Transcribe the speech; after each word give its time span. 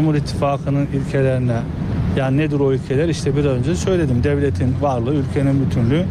Cumhur 0.00 0.14
İttifakı'nın 0.14 0.86
ilkelerine 0.86 1.56
yani 2.16 2.36
nedir 2.36 2.60
o 2.60 2.72
ilkeler? 2.72 3.08
İşte 3.08 3.36
biraz 3.36 3.46
önce 3.46 3.74
söyledim. 3.74 4.24
Devletin 4.24 4.76
varlığı, 4.80 5.14
ülkenin 5.14 5.66
bütünlüğü, 5.66 6.04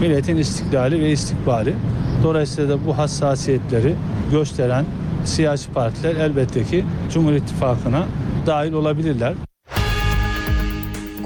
milletin 0.00 0.36
istiklali 0.36 1.00
ve 1.00 1.10
istikbali. 1.10 1.74
Dolayısıyla 2.22 2.70
da 2.70 2.86
bu 2.86 2.98
hassasiyetleri 2.98 3.94
gösteren 4.30 4.84
siyasi 5.24 5.72
partiler 5.72 6.16
elbette 6.16 6.64
ki 6.64 6.84
Cumhur 7.12 7.32
İttifakı'na 7.32 8.04
dahil 8.46 8.72
olabilirler. 8.72 9.34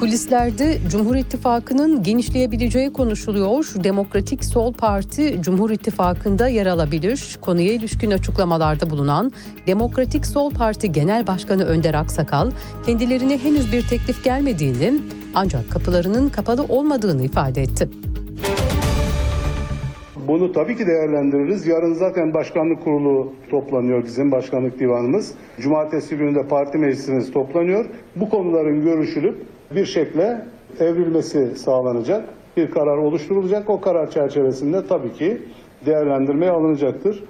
Kulislerde 0.01 0.79
Cumhur 0.91 1.17
İttifakı'nın 1.17 2.03
genişleyebileceği 2.03 2.93
konuşuluyor. 2.93 3.65
Demokratik 3.85 4.45
Sol 4.45 4.73
Parti 4.73 5.43
Cumhur 5.43 5.71
İttifakı'nda 5.71 6.49
yer 6.49 6.67
alabilir. 6.67 7.39
Konuya 7.41 7.73
ilişkin 7.73 8.11
açıklamalarda 8.11 8.91
bulunan 8.91 9.33
Demokratik 9.67 10.27
Sol 10.27 10.51
Parti 10.51 10.93
Genel 10.93 11.27
Başkanı 11.27 11.65
Önder 11.65 11.95
Aksakal, 11.95 12.51
kendilerine 12.87 13.39
henüz 13.39 13.73
bir 13.73 13.83
teklif 13.83 14.25
gelmediğini 14.25 14.95
ancak 15.35 15.71
kapılarının 15.71 16.29
kapalı 16.29 16.65
olmadığını 16.65 17.23
ifade 17.23 17.63
etti. 17.63 17.89
Bunu 20.29 20.53
tabii 20.53 20.77
ki 20.77 20.87
değerlendiririz. 20.87 21.67
Yarın 21.67 21.95
zaten 21.95 22.35
başkanlık 22.35 22.85
kurulu 22.85 23.33
toplanıyor 23.51 24.05
bizim 24.05 24.33
başkanlık 24.33 24.81
divanımız. 24.81 25.35
Cumartesi 25.61 26.17
günü 26.17 26.35
de 26.35 26.49
parti 26.49 26.79
meclisimiz 26.79 27.31
toplanıyor. 27.33 27.87
Bu 28.17 28.29
konuların 28.29 28.83
görüşülüp 28.85 29.58
bir 29.71 29.87
şekle 29.87 30.47
evrilmesi 30.81 31.57
sağlanacak. 31.57 32.29
Bir 32.57 32.71
karar 32.71 32.97
oluşturulacak. 32.97 33.71
O 33.71 33.81
karar 33.81 34.11
çerçevesinde 34.11 34.87
tabii 34.87 35.13
ki 35.13 35.43
değerlendirmeye 35.87 36.51
alınacaktır. 36.51 37.25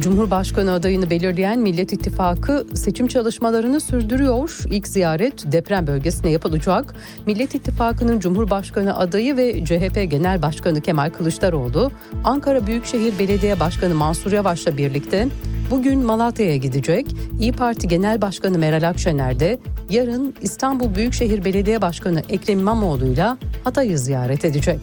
Cumhurbaşkanı 0.00 0.72
adayını 0.72 1.10
belirleyen 1.10 1.58
Millet 1.58 1.92
İttifakı 1.92 2.66
seçim 2.74 3.06
çalışmalarını 3.06 3.80
sürdürüyor. 3.80 4.58
İlk 4.70 4.88
ziyaret 4.88 5.52
deprem 5.52 5.86
bölgesine 5.86 6.30
yapılacak. 6.30 6.94
Millet 7.26 7.54
İttifakı'nın 7.54 8.20
Cumhurbaşkanı 8.20 8.98
adayı 8.98 9.36
ve 9.36 9.64
CHP 9.64 10.10
Genel 10.10 10.42
Başkanı 10.42 10.80
Kemal 10.80 11.10
Kılıçdaroğlu, 11.10 11.90
Ankara 12.24 12.66
Büyükşehir 12.66 13.18
Belediye 13.18 13.60
Başkanı 13.60 13.94
Mansur 13.94 14.32
Yavaş'la 14.32 14.76
birlikte 14.76 15.28
bugün 15.70 15.98
Malatya'ya 16.04 16.56
gidecek. 16.56 17.06
İyi 17.40 17.52
Parti 17.52 17.88
Genel 17.88 18.22
Başkanı 18.22 18.58
Meral 18.58 18.88
Akşener 18.88 19.40
de 19.40 19.58
yarın 19.90 20.34
İstanbul 20.42 20.94
Büyükşehir 20.94 21.44
Belediye 21.44 21.82
Başkanı 21.82 22.22
Ekrem 22.28 22.58
İmamoğlu'yla 22.58 23.38
Hatay'ı 23.64 23.98
ziyaret 23.98 24.44
edecek. 24.44 24.80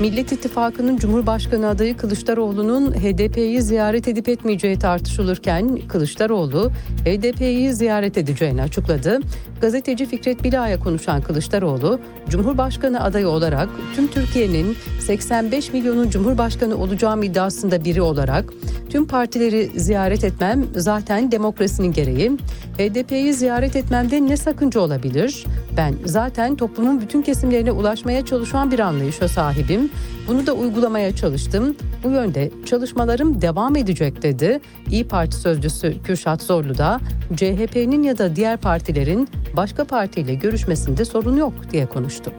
Millet 0.00 0.32
İttifakı'nın 0.32 0.96
Cumhurbaşkanı 0.96 1.68
adayı 1.68 1.96
Kılıçdaroğlu'nun 1.96 2.92
HDP'yi 2.92 3.62
ziyaret 3.62 4.08
edip 4.08 4.28
etmeyeceği 4.28 4.78
tartışılırken 4.78 5.78
Kılıçdaroğlu 5.88 6.70
HDP'yi 7.04 7.72
ziyaret 7.72 8.18
edeceğini 8.18 8.62
açıkladı. 8.62 9.20
Gazeteci 9.60 10.06
Fikret 10.06 10.44
Bila'ya 10.44 10.80
konuşan 10.80 11.20
Kılıçdaroğlu, 11.20 12.00
Cumhurbaşkanı 12.28 13.02
adayı 13.02 13.28
olarak 13.28 13.68
tüm 13.96 14.06
Türkiye'nin 14.06 14.76
85 15.00 15.72
milyonun 15.72 16.10
Cumhurbaşkanı 16.10 16.76
olacağım 16.76 17.22
iddiasında 17.22 17.84
biri 17.84 18.02
olarak 18.02 18.44
tüm 18.90 19.06
partileri 19.06 19.70
ziyaret 19.80 20.24
etmem 20.24 20.66
zaten 20.76 21.32
demokrasinin 21.32 21.92
gereği. 21.92 22.30
HDP'yi 22.78 23.34
ziyaret 23.34 23.76
etmemde 23.76 24.26
ne 24.26 24.36
sakınca 24.36 24.80
olabilir? 24.80 25.44
Ben 25.76 25.94
zaten 26.04 26.56
toplumun 26.56 27.00
bütün 27.00 27.22
kesimlerine 27.22 27.72
ulaşmaya 27.72 28.24
çalışan 28.24 28.70
bir 28.70 28.78
anlayışa 28.78 29.28
sahibim. 29.28 29.89
Bunu 30.28 30.46
da 30.46 30.52
uygulamaya 30.52 31.16
çalıştım. 31.16 31.76
Bu 32.04 32.10
yönde 32.10 32.50
çalışmalarım 32.66 33.42
devam 33.42 33.76
edecek 33.76 34.22
dedi. 34.22 34.60
İyi 34.90 35.08
Parti 35.08 35.36
sözcüsü 35.36 36.02
Kürşat 36.02 36.42
Zorlu 36.42 36.78
da 36.78 37.00
CHP'nin 37.36 38.02
ya 38.02 38.18
da 38.18 38.36
diğer 38.36 38.56
partilerin 38.56 39.28
başka 39.56 39.84
partiyle 39.84 40.34
görüşmesinde 40.34 41.04
sorun 41.04 41.36
yok 41.36 41.52
diye 41.72 41.86
konuştu. 41.86 42.32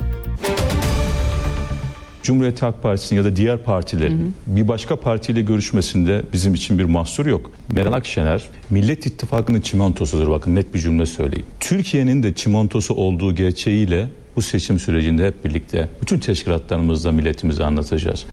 Cumhuriyet 2.23 2.61
Halk 2.61 2.83
Partisi'nin 2.83 3.19
ya 3.19 3.25
da 3.25 3.35
diğer 3.35 3.57
partilerin 3.57 4.35
bir 4.47 4.67
başka 4.67 4.95
partiyle 4.95 5.41
görüşmesinde 5.41 6.21
bizim 6.33 6.53
için 6.53 6.79
bir 6.79 6.83
mahsur 6.83 7.25
yok. 7.25 7.51
Meral 7.71 7.93
Akşener 7.93 8.43
Millet 8.69 9.05
İttifakı'nın 9.05 9.61
çimentosudur 9.61 10.29
bakın 10.29 10.55
net 10.55 10.73
bir 10.73 10.79
cümle 10.79 11.05
söyleyeyim. 11.05 11.45
Türkiye'nin 11.59 12.23
de 12.23 12.33
çimentosu 12.33 12.93
olduğu 12.93 13.35
gerçeğiyle 13.35 14.07
bu 14.35 14.41
seçim 14.41 14.79
sürecinde 14.79 15.27
hep 15.27 15.45
birlikte 15.45 15.89
bütün 16.01 16.19
teşkilatlarımızla 16.19 17.11
milletimize 17.11 17.63
anlatacağız. 17.63 18.25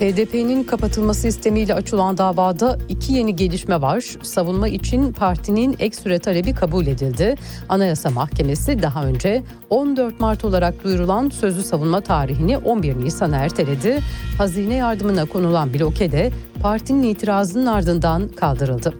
HDP'nin 0.00 0.64
kapatılması 0.64 1.28
istemiyle 1.28 1.74
açılan 1.74 2.18
davada 2.18 2.78
iki 2.88 3.12
yeni 3.12 3.36
gelişme 3.36 3.80
var. 3.80 4.04
Savunma 4.22 4.68
için 4.68 5.12
partinin 5.12 5.76
ek 5.78 5.96
süre 5.96 6.18
talebi 6.18 6.54
kabul 6.54 6.86
edildi. 6.86 7.34
Anayasa 7.68 8.10
Mahkemesi 8.10 8.82
daha 8.82 9.04
önce 9.04 9.42
14 9.70 10.20
Mart 10.20 10.44
olarak 10.44 10.84
duyurulan 10.84 11.28
sözlü 11.28 11.62
savunma 11.62 12.00
tarihini 12.00 12.58
11 12.58 12.96
Nisan'a 12.96 13.36
erteledi. 13.36 14.00
Hazine 14.38 14.74
yardımına 14.74 15.24
konulan 15.24 15.74
bloke 15.74 16.12
de 16.12 16.30
partinin 16.62 17.02
itirazının 17.02 17.66
ardından 17.66 18.28
kaldırıldı. 18.28 18.94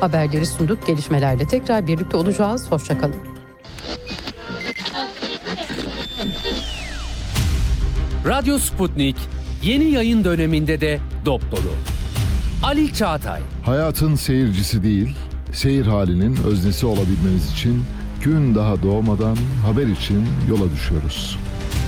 Haberleri 0.00 0.46
sunduk. 0.46 0.86
Gelişmelerle 0.86 1.46
tekrar 1.46 1.86
birlikte 1.86 2.16
olacağız. 2.16 2.70
Hoşçakalın. 2.70 3.36
Radyo 8.26 8.58
Sputnik 8.58 9.16
yeni 9.62 9.84
yayın 9.84 10.24
döneminde 10.24 10.80
de 10.80 11.00
dop 11.24 11.50
dolu. 11.50 11.72
Ali 12.62 12.94
Çağatay, 12.94 13.40
Hayatın 13.64 14.14
seyircisi 14.14 14.82
değil, 14.82 15.16
seyir 15.52 15.86
halinin 15.86 16.36
öznesi 16.36 16.86
olabilmeniz 16.86 17.52
için 17.52 17.84
gün 18.24 18.54
daha 18.54 18.82
doğmadan 18.82 19.36
haber 19.66 19.86
için 19.86 20.26
yola 20.48 20.72
düşüyoruz. 20.72 21.38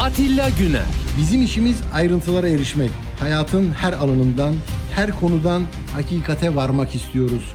Atilla 0.01 0.49
Güner, 0.59 0.87
Bizim 1.19 1.43
işimiz 1.43 1.77
ayrıntılara 1.95 2.49
erişmek. 2.49 2.91
Hayatın 3.21 3.73
her 3.73 3.93
alanından, 3.93 4.55
her 4.95 5.11
konudan 5.21 5.63
hakikate 5.95 6.55
varmak 6.55 6.95
istiyoruz. 6.95 7.55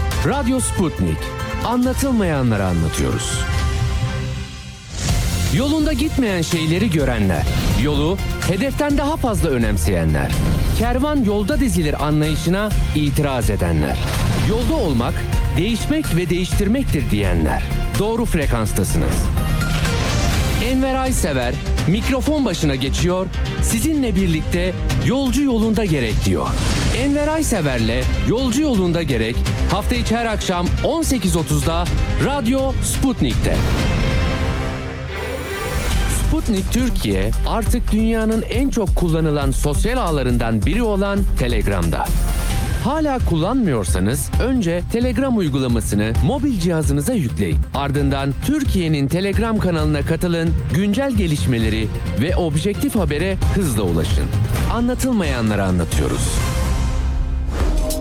Radyo 0.27 0.59
Sputnik. 0.59 1.17
Anlatılmayanları 1.65 2.65
anlatıyoruz. 2.65 3.39
Yolunda 5.55 5.93
gitmeyen 5.93 6.41
şeyleri 6.41 6.89
görenler, 6.89 7.43
yolu 7.83 8.17
hedeften 8.47 8.97
daha 8.97 9.17
fazla 9.17 9.49
önemseyenler, 9.49 10.31
kervan 10.79 11.23
yolda 11.23 11.59
dizilir 11.59 12.05
anlayışına 12.05 12.69
itiraz 12.95 13.49
edenler. 13.49 13.97
Yolda 14.49 14.75
olmak 14.75 15.13
değişmek 15.57 16.15
ve 16.15 16.29
değiştirmektir 16.29 17.11
diyenler. 17.11 17.63
Doğru 17.99 18.25
frekanstasınız. 18.25 19.15
Enver 20.71 20.95
Aysever 20.95 21.53
mikrofon 21.87 22.45
başına 22.45 22.75
geçiyor, 22.75 23.27
sizinle 23.61 24.15
birlikte 24.15 24.73
yolcu 25.05 25.43
yolunda 25.43 25.85
gerek 25.85 26.25
diyor. 26.25 26.47
Enver 26.97 27.27
Aysever'le 27.27 28.03
Yolcu 28.29 28.61
Yolunda 28.61 29.03
Gerek 29.03 29.35
hafta 29.71 29.95
içi 29.95 30.15
her 30.15 30.25
akşam 30.25 30.67
18.30'da 30.83 31.85
Radyo 32.25 32.71
Sputnik'te. 32.83 33.55
Sputnik 36.19 36.71
Türkiye 36.73 37.31
artık 37.47 37.91
dünyanın 37.91 38.41
en 38.41 38.69
çok 38.69 38.95
kullanılan 38.95 39.51
sosyal 39.51 39.97
ağlarından 39.97 40.65
biri 40.65 40.83
olan 40.83 41.19
Telegram'da. 41.39 42.05
Hala 42.83 43.19
kullanmıyorsanız 43.19 44.29
önce 44.43 44.81
Telegram 44.91 45.37
uygulamasını 45.37 46.13
mobil 46.25 46.59
cihazınıza 46.59 47.13
yükleyin. 47.13 47.57
Ardından 47.75 48.33
Türkiye'nin 48.45 49.07
Telegram 49.07 49.59
kanalına 49.59 50.01
katılın, 50.01 50.49
güncel 50.73 51.11
gelişmeleri 51.11 51.87
ve 52.21 52.35
objektif 52.35 52.95
habere 52.95 53.37
hızla 53.55 53.83
ulaşın. 53.83 54.25
Anlatılmayanları 54.73 55.63
anlatıyoruz. 55.63 56.50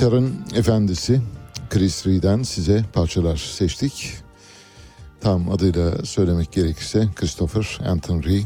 Gitarın 0.00 0.36
efendisi 0.54 1.20
Chris 1.70 2.06
Reed'den 2.06 2.42
size 2.42 2.84
parçalar 2.92 3.36
seçtik. 3.36 4.14
Tam 5.20 5.50
adıyla 5.50 6.04
söylemek 6.04 6.52
gerekirse 6.52 7.08
Christopher 7.14 7.78
Anton 7.88 8.22
Reed. 8.22 8.44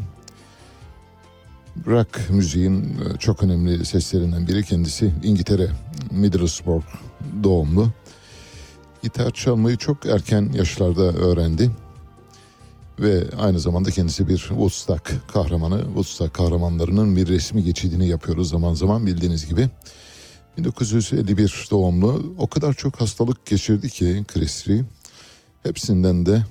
Rock 1.87 2.31
müziğin 2.31 2.83
e, 2.83 3.19
çok 3.19 3.43
önemli 3.43 3.85
seslerinden 3.85 4.49
biri 4.49 4.63
kendisi 4.63 5.13
İngiltere 5.23 5.69
Middlesbrough 6.11 6.85
doğumlu. 7.43 7.89
Gitar 9.03 9.31
çalmayı 9.31 9.77
çok 9.77 10.07
erken 10.07 10.51
yaşlarda 10.55 11.03
öğrendi. 11.03 11.71
Ve 13.01 13.25
aynı 13.39 13.61
zamanda 13.61 13.91
kendisi 13.91 14.29
bir 14.29 14.39
Woodstock 14.39 15.13
kahramanı. 15.33 15.85
Woodstock 15.85 16.35
kahramanlarının 16.35 17.17
bir 17.17 17.29
resmi 17.29 17.65
geçidini 17.65 18.09
yapıyoruz 18.09 18.49
zaman 18.49 18.75
zaman 18.75 19.07
bildiğiniz 19.07 19.49
gibi. 19.49 19.69
1951 20.59 21.69
doğumlu 21.71 22.35
o 22.39 22.47
kadar 22.47 22.75
çok 22.75 23.01
hastalık 23.01 23.47
geçirdi 23.47 23.89
ki 23.89 24.25
Chris 24.29 24.69
Lee. 24.69 24.85
Hepsinden 25.63 26.27
de 26.27 26.45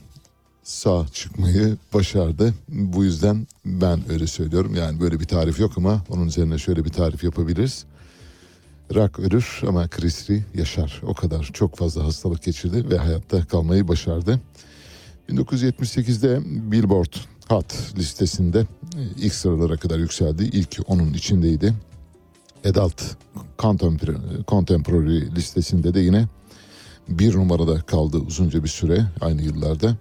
sağ 0.63 1.05
çıkmayı 1.13 1.77
başardı. 1.93 2.53
Bu 2.69 3.03
yüzden 3.03 3.48
ben 3.65 4.12
öyle 4.12 4.27
söylüyorum. 4.27 4.75
Yani 4.75 5.00
böyle 5.00 5.19
bir 5.19 5.25
tarif 5.25 5.60
yok 5.60 5.72
ama 5.77 6.03
onun 6.10 6.27
üzerine 6.27 6.57
şöyle 6.57 6.86
bir 6.86 6.89
tarif 6.89 7.24
yapabiliriz. 7.24 7.86
Rock 8.95 9.19
ölür 9.19 9.62
ama 9.67 9.88
Chris 9.88 10.29
Lee 10.29 10.43
yaşar. 10.55 11.01
O 11.03 11.13
kadar 11.13 11.43
çok 11.53 11.77
fazla 11.77 12.03
hastalık 12.03 12.43
geçirdi 12.43 12.89
ve 12.89 12.98
hayatta 12.98 13.45
kalmayı 13.45 13.88
başardı. 13.88 14.39
1978'de 15.29 16.41
Billboard 16.72 17.13
Hot 17.50 17.98
listesinde 17.98 18.65
ilk 19.17 19.33
sıralara 19.33 19.77
kadar 19.77 20.00
yükseldi. 20.00 20.43
İlk 20.43 20.79
onun 20.88 21.13
içindeydi. 21.13 21.74
Adult 22.65 23.01
Contemporary, 24.48 25.36
listesinde 25.36 25.93
de 25.93 26.00
yine 26.00 26.27
bir 27.10 27.36
numarada 27.36 27.82
kaldı 27.82 28.17
uzunca 28.17 28.63
bir 28.63 28.70
süre 28.70 29.05
aynı 29.22 29.41
yıllarda. 29.41 29.98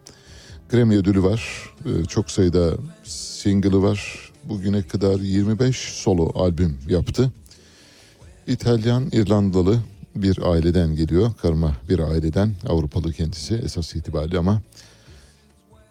Grammy 0.71 0.97
ödülü 0.97 1.23
var. 1.23 1.71
Ee, 1.87 2.05
Çok 2.05 2.31
sayıda 2.31 2.75
single'ı 3.05 3.83
var. 3.83 4.31
Bugüne 4.45 4.83
kadar 4.83 5.21
25 5.21 5.77
solo 5.77 6.33
albüm 6.35 6.79
yaptı. 6.89 7.33
İtalyan, 8.47 9.09
İrlandalı 9.13 9.79
bir 10.17 10.39
aileden 10.53 10.97
geliyor. 10.97 11.33
Karma 11.43 11.77
bir 11.89 11.99
aileden. 11.99 12.55
Avrupalı 12.69 13.13
kendisi 13.13 13.55
esas 13.55 13.95
itibariyle 13.95 14.39
ama 14.39 14.63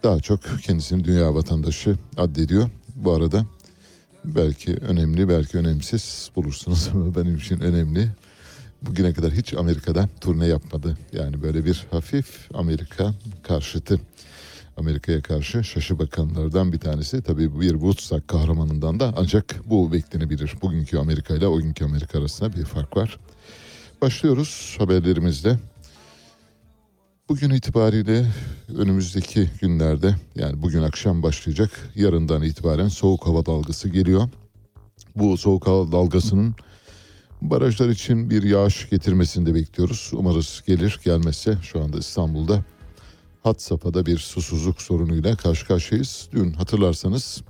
daha 0.02 0.20
çok 0.20 0.40
kendisini 0.62 1.04
dünya 1.04 1.34
vatandaşı 1.34 1.96
addediyor. 2.16 2.70
Bu 2.96 3.12
arada 3.12 3.46
belki 4.24 4.74
önemli 4.74 5.28
belki 5.28 5.58
önemsiz 5.58 6.30
bulursunuz 6.36 6.90
ama 6.94 7.14
benim 7.14 7.36
için 7.36 7.60
önemli. 7.60 8.08
Bugüne 8.82 9.12
kadar 9.12 9.32
hiç 9.32 9.54
Amerika'da 9.54 10.08
turne 10.20 10.46
yapmadı. 10.46 10.98
Yani 11.12 11.42
böyle 11.42 11.64
bir 11.64 11.86
hafif 11.90 12.48
Amerika 12.54 13.14
karşıtı. 13.42 14.00
Amerika'ya 14.76 15.22
karşı 15.22 15.64
şaşı 15.64 15.98
bakanlardan 15.98 16.72
bir 16.72 16.78
tanesi. 16.78 17.22
Tabii 17.22 17.60
bir 17.60 17.70
Woodstock 17.70 18.28
kahramanından 18.28 19.00
da 19.00 19.14
ancak 19.16 19.60
bu 19.66 19.92
beklenebilir. 19.92 20.54
Bugünkü 20.62 20.98
Amerika 20.98 21.34
ile 21.34 21.46
o 21.46 21.58
günkü 21.58 21.84
Amerika 21.84 22.18
arasında 22.18 22.52
bir 22.52 22.64
fark 22.64 22.96
var. 22.96 23.18
Başlıyoruz 24.02 24.74
haberlerimizle. 24.78 25.58
Bugün 27.28 27.50
itibariyle 27.50 28.26
önümüzdeki 28.76 29.50
günlerde 29.60 30.16
yani 30.34 30.62
bugün 30.62 30.82
akşam 30.82 31.22
başlayacak 31.22 31.70
yarından 31.94 32.42
itibaren 32.42 32.88
soğuk 32.88 33.26
hava 33.26 33.46
dalgası 33.46 33.88
geliyor. 33.88 34.28
Bu 35.16 35.36
soğuk 35.36 35.66
hava 35.66 35.92
dalgasının 35.92 36.54
barajlar 37.42 37.88
için 37.88 38.30
bir 38.30 38.42
yağış 38.42 38.90
getirmesini 38.90 39.46
de 39.46 39.54
bekliyoruz. 39.54 40.10
Umarız 40.12 40.62
gelir 40.66 41.00
gelmezse 41.04 41.58
şu 41.62 41.80
anda 41.80 41.98
İstanbul'da 41.98 42.64
hat 43.42 43.62
safhada 43.62 44.06
bir 44.06 44.18
susuzluk 44.18 44.82
sorunuyla 44.82 45.36
karşı 45.36 45.66
karşıyayız. 45.66 46.28
Dün 46.32 46.52
hatırlarsanız 46.52 47.42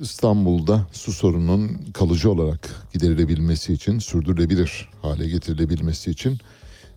İstanbul'da 0.00 0.86
su 0.92 1.12
sorununun 1.12 1.78
kalıcı 1.92 2.30
olarak 2.30 2.70
giderilebilmesi 2.92 3.72
için, 3.72 3.98
sürdürülebilir 3.98 4.88
hale 5.02 5.28
getirilebilmesi 5.28 6.10
için 6.10 6.38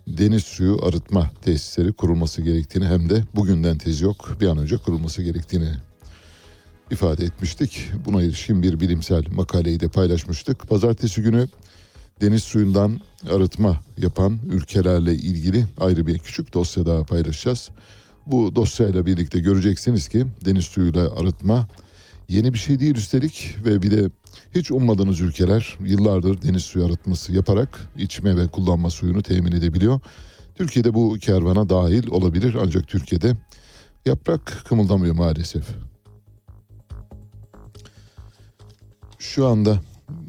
deniz 0.06 0.44
suyu 0.44 0.78
arıtma 0.84 1.30
tesisleri 1.42 1.92
kurulması 1.92 2.42
gerektiğini 2.42 2.86
hem 2.86 3.10
de 3.10 3.24
bugünden 3.34 3.78
tez 3.78 4.00
yok 4.00 4.36
bir 4.40 4.46
an 4.46 4.58
önce 4.58 4.76
kurulması 4.76 5.22
gerektiğini 5.22 5.70
ifade 6.90 7.24
etmiştik. 7.24 7.90
Buna 8.04 8.22
ilişkin 8.22 8.62
bir 8.62 8.80
bilimsel 8.80 9.24
makaleyi 9.30 9.80
de 9.80 9.88
paylaşmıştık. 9.88 10.68
Pazartesi 10.68 11.22
günü 11.22 11.48
deniz 12.20 12.42
suyundan 12.42 13.00
arıtma 13.30 13.80
yapan 13.98 14.38
ülkelerle 14.50 15.14
ilgili 15.14 15.64
ayrı 15.80 16.06
bir 16.06 16.18
küçük 16.18 16.54
dosya 16.54 16.86
daha 16.86 17.04
paylaşacağız. 17.04 17.70
Bu 18.26 18.56
dosyayla 18.56 19.06
birlikte 19.06 19.38
göreceksiniz 19.38 20.08
ki 20.08 20.26
deniz 20.44 20.64
suyuyla 20.64 21.16
arıtma 21.16 21.68
yeni 22.28 22.54
bir 22.54 22.58
şey 22.58 22.80
değil 22.80 22.94
üstelik 22.94 23.56
ve 23.64 23.82
bir 23.82 23.90
de 23.90 24.10
hiç 24.58 24.70
ummadığınız 24.70 25.20
ülkeler 25.20 25.76
yıllardır 25.80 26.42
deniz 26.42 26.62
suyu 26.62 26.86
arıtması 26.86 27.32
yaparak 27.32 27.80
içme 27.96 28.36
ve 28.36 28.48
kullanma 28.48 28.90
suyunu 28.90 29.22
temin 29.22 29.52
edebiliyor. 29.52 30.00
Türkiye'de 30.54 30.94
bu 30.94 31.18
kervana 31.20 31.68
dahil 31.68 32.08
olabilir 32.08 32.56
ancak 32.62 32.88
Türkiye'de 32.88 33.36
yaprak 34.06 34.64
kımıldamıyor 34.68 35.14
maalesef. 35.14 35.64
Şu 39.18 39.46
anda 39.46 39.80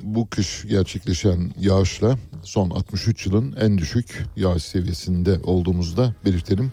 bu 0.04 0.30
kış 0.30 0.66
gerçekleşen 0.70 1.54
yağışla 1.60 2.18
son 2.44 2.70
63 2.70 3.26
yılın 3.26 3.56
en 3.60 3.78
düşük 3.78 4.26
yağış 4.36 4.64
seviyesinde 4.64 5.40
olduğumuzda 5.44 6.16
belirtelim. 6.26 6.72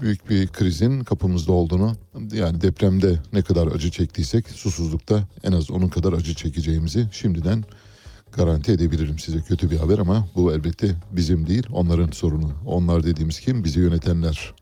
Büyük 0.00 0.30
bir 0.30 0.46
krizin 0.46 1.04
kapımızda 1.04 1.52
olduğunu 1.52 1.96
yani 2.32 2.60
depremde 2.60 3.18
ne 3.32 3.42
kadar 3.42 3.66
acı 3.66 3.90
çektiysek 3.90 4.48
susuzlukta 4.48 5.28
en 5.42 5.52
az 5.52 5.70
onun 5.70 5.88
kadar 5.88 6.12
acı 6.12 6.34
çekeceğimizi 6.34 7.08
şimdiden 7.12 7.64
garanti 8.32 8.72
edebilirim 8.72 9.18
size. 9.18 9.40
Kötü 9.40 9.70
bir 9.70 9.76
haber 9.76 9.98
ama 9.98 10.28
bu 10.34 10.52
elbette 10.52 10.94
bizim 11.12 11.46
değil 11.46 11.66
onların 11.72 12.10
sorunu. 12.10 12.52
Onlar 12.66 13.02
dediğimiz 13.02 13.40
kim? 13.40 13.64
Bizi 13.64 13.80
yönetenler. 13.80 14.54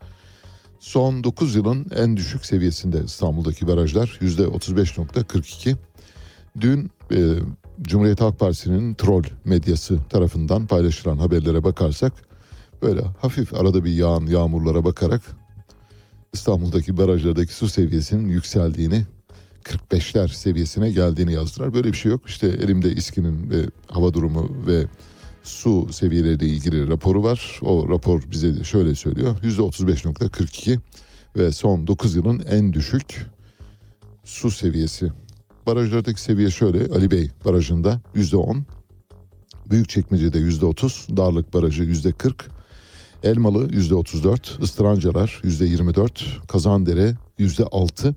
Son 0.79 1.23
9 1.23 1.55
yılın 1.55 1.85
en 1.95 2.17
düşük 2.17 2.45
seviyesinde 2.45 3.03
İstanbul'daki 3.05 3.67
barajlar 3.67 4.19
%35.42. 4.21 5.75
Dün 6.61 6.91
e, 7.11 7.17
Cumhuriyet 7.81 8.21
Halk 8.21 8.39
Partisi'nin 8.39 8.93
troll 8.93 9.23
medyası 9.45 9.99
tarafından 10.09 10.67
paylaşılan 10.67 11.17
haberlere 11.17 11.63
bakarsak 11.63 12.13
böyle 12.83 13.01
hafif 13.21 13.53
arada 13.53 13.85
bir 13.85 13.91
yağan 13.91 14.25
yağmurlara 14.25 14.85
bakarak 14.85 15.21
İstanbul'daki 16.33 16.97
barajlardaki 16.97 17.53
su 17.53 17.67
seviyesinin 17.67 18.29
yükseldiğini 18.29 19.03
45'ler 19.63 20.27
seviyesine 20.27 20.91
geldiğini 20.91 21.33
yazdılar. 21.33 21.73
Böyle 21.73 21.87
bir 21.87 21.97
şey 21.97 22.11
yok. 22.11 22.21
İşte 22.27 22.47
elimde 22.47 22.91
İSKİ'nin 22.91 23.49
ve 23.49 23.65
hava 23.87 24.13
durumu 24.13 24.51
ve 24.67 24.85
su 25.43 25.87
seviyeleriyle 25.91 26.47
ilgili 26.47 26.87
raporu 26.87 27.23
var. 27.23 27.59
O 27.61 27.89
rapor 27.89 28.23
bize 28.31 28.63
şöyle 28.63 28.95
söylüyor. 28.95 29.35
%35.42 29.43 30.79
ve 31.37 31.51
son 31.51 31.87
9 31.87 32.15
yılın 32.15 32.39
en 32.49 32.73
düşük 32.73 33.25
su 34.23 34.51
seviyesi. 34.51 35.11
Barajlardaki 35.65 36.21
seviye 36.21 36.49
şöyle. 36.49 36.95
Ali 36.95 37.11
Bey 37.11 37.29
barajında 37.45 38.01
%10, 38.15 38.61
Büyükçekmece'de 39.69 40.37
%30, 40.37 41.17
Darlık 41.17 41.53
Barajı 41.53 41.83
%40, 41.83 42.33
Elmalı 43.23 43.67
%34, 43.67 44.63
Istırancalar 44.63 45.41
%24, 45.43 46.47
Kazandere 46.47 47.15
%6, 47.39 48.13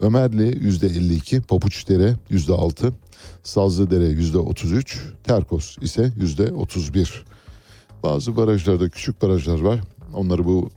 Ömerli 0.00 0.68
%52, 0.68 1.40
Papuçdere 1.40 2.14
%6, 2.30 2.92
Sazlıdere 3.42 4.04
%33, 4.04 4.98
Terkos 5.24 5.78
ise 5.80 6.12
%31. 6.18 7.08
Bazı 8.02 8.36
barajlarda 8.36 8.88
küçük 8.88 9.22
barajlar 9.22 9.60
var. 9.60 9.80
Onları 10.14 10.44
bu 10.44 10.70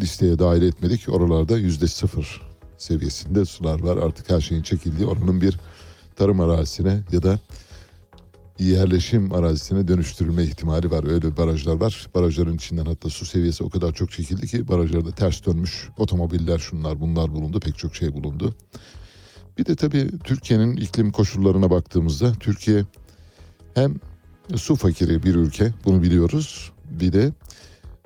listeye 0.00 0.38
dahil 0.38 0.62
etmedik. 0.62 1.08
Oralarda 1.08 1.58
%0 1.58 2.40
seviyesinde 2.78 3.44
sular 3.44 3.80
var. 3.80 3.96
Artık 3.96 4.30
her 4.30 4.40
şeyin 4.40 4.62
çekildiği 4.62 5.08
oranın 5.08 5.40
bir 5.40 5.58
tarım 6.16 6.40
arazisine 6.40 7.02
ya 7.12 7.22
da 7.22 7.38
yerleşim 8.64 9.32
arazisine 9.32 9.88
dönüştürülme 9.88 10.42
ihtimali 10.44 10.90
var. 10.90 11.04
Öyle 11.04 11.36
barajlar 11.36 11.74
var. 11.74 12.08
Barajların 12.14 12.56
içinden 12.56 12.86
hatta 12.86 13.10
su 13.10 13.26
seviyesi 13.26 13.64
o 13.64 13.70
kadar 13.70 13.92
çok 13.92 14.10
çekildi 14.10 14.46
ki 14.46 14.68
barajlarda 14.68 15.10
ters 15.10 15.46
dönmüş 15.46 15.88
otomobiller 15.98 16.58
şunlar 16.58 17.00
bunlar 17.00 17.32
bulundu. 17.32 17.60
Pek 17.60 17.78
çok 17.78 17.96
şey 17.96 18.12
bulundu. 18.12 18.54
Bir 19.58 19.66
de 19.66 19.76
tabii 19.76 20.10
Türkiye'nin 20.24 20.76
iklim 20.76 21.12
koşullarına 21.12 21.70
baktığımızda 21.70 22.32
Türkiye 22.32 22.84
hem 23.74 23.94
su 24.56 24.76
fakiri 24.76 25.22
bir 25.22 25.34
ülke 25.34 25.72
bunu 25.84 26.02
biliyoruz. 26.02 26.72
Bir 26.90 27.12
de 27.12 27.32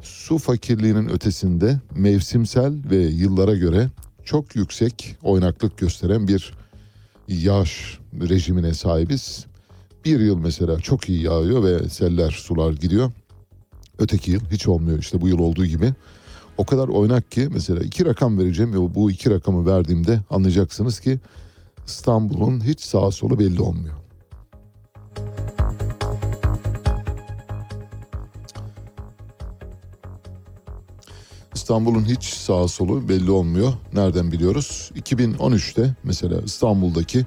su 0.03 0.39
fakirliğinin 0.39 1.09
ötesinde 1.09 1.81
mevsimsel 1.97 2.75
ve 2.91 2.97
yıllara 2.97 3.55
göre 3.55 3.91
çok 4.25 4.57
yüksek 4.57 5.17
oynaklık 5.23 5.79
gösteren 5.79 6.29
bir 6.29 6.53
yağış 7.29 7.99
rejimine 8.29 8.75
sahibiz. 8.75 9.47
Bir 10.05 10.21
yıl 10.21 10.39
mesela 10.39 10.81
çok 10.81 11.09
iyi 11.09 11.23
yağıyor 11.23 11.65
ve 11.65 11.89
seller 11.89 12.31
sular 12.31 12.73
gidiyor. 12.73 13.13
Öteki 13.99 14.31
yıl 14.31 14.41
hiç 14.51 14.69
olmuyor 14.69 14.99
işte 14.99 15.21
bu 15.21 15.29
yıl 15.29 15.39
olduğu 15.39 15.67
gibi. 15.67 15.93
O 16.59 16.65
kadar 16.65 16.89
oynak 16.89 17.31
ki 17.31 17.49
mesela 17.53 17.81
iki 17.81 18.07
rakam 18.07 18.39
vereceğim 18.39 18.73
ve 18.73 18.95
bu 18.95 19.11
iki 19.11 19.31
rakamı 19.31 19.67
verdiğimde 19.67 20.21
anlayacaksınız 20.31 21.01
ki 21.01 21.19
İstanbul'un 21.87 22.65
hiç 22.65 22.81
sağa 22.81 23.11
solu 23.11 23.39
belli 23.39 23.63
olmuyor. 23.63 23.95
İstanbul'un 31.55 32.05
hiç 32.05 32.25
sağa 32.25 32.69
solu 32.69 33.09
belli 33.09 33.31
olmuyor. 33.31 33.73
Nereden 33.93 34.33
biliyoruz? 34.33 34.91
2013'te 34.97 35.95
mesela 36.05 36.41
İstanbul'daki 36.41 37.27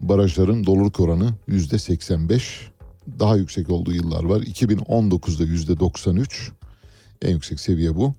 barajların 0.00 0.66
doluluk 0.66 1.00
oranı 1.00 1.34
yüzde 1.46 1.78
85. 1.78 2.70
Daha 3.18 3.36
yüksek 3.36 3.70
olduğu 3.70 3.92
yıllar 3.92 4.24
var. 4.24 4.40
2019'da 4.40 5.44
yüzde 5.44 5.80
93. 5.80 6.52
En 7.22 7.30
yüksek 7.30 7.60
seviye 7.60 7.96
bu. 7.96 8.14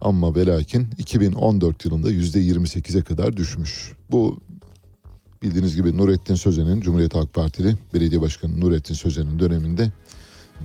Ama 0.00 0.34
ve 0.34 0.46
lakin 0.46 0.88
2014 0.98 1.84
yılında 1.84 2.10
yüzde 2.10 2.40
28'e 2.40 3.02
kadar 3.02 3.36
düşmüş. 3.36 3.92
Bu 4.10 4.40
bildiğiniz 5.42 5.76
gibi 5.76 5.96
Nurettin 5.96 6.34
Sözen'in 6.34 6.80
Cumhuriyet 6.80 7.14
Halk 7.14 7.34
Partili 7.34 7.76
Belediye 7.94 8.20
Başkanı 8.20 8.60
Nurettin 8.60 8.94
Sözen'in 8.94 9.38
döneminde 9.38 9.92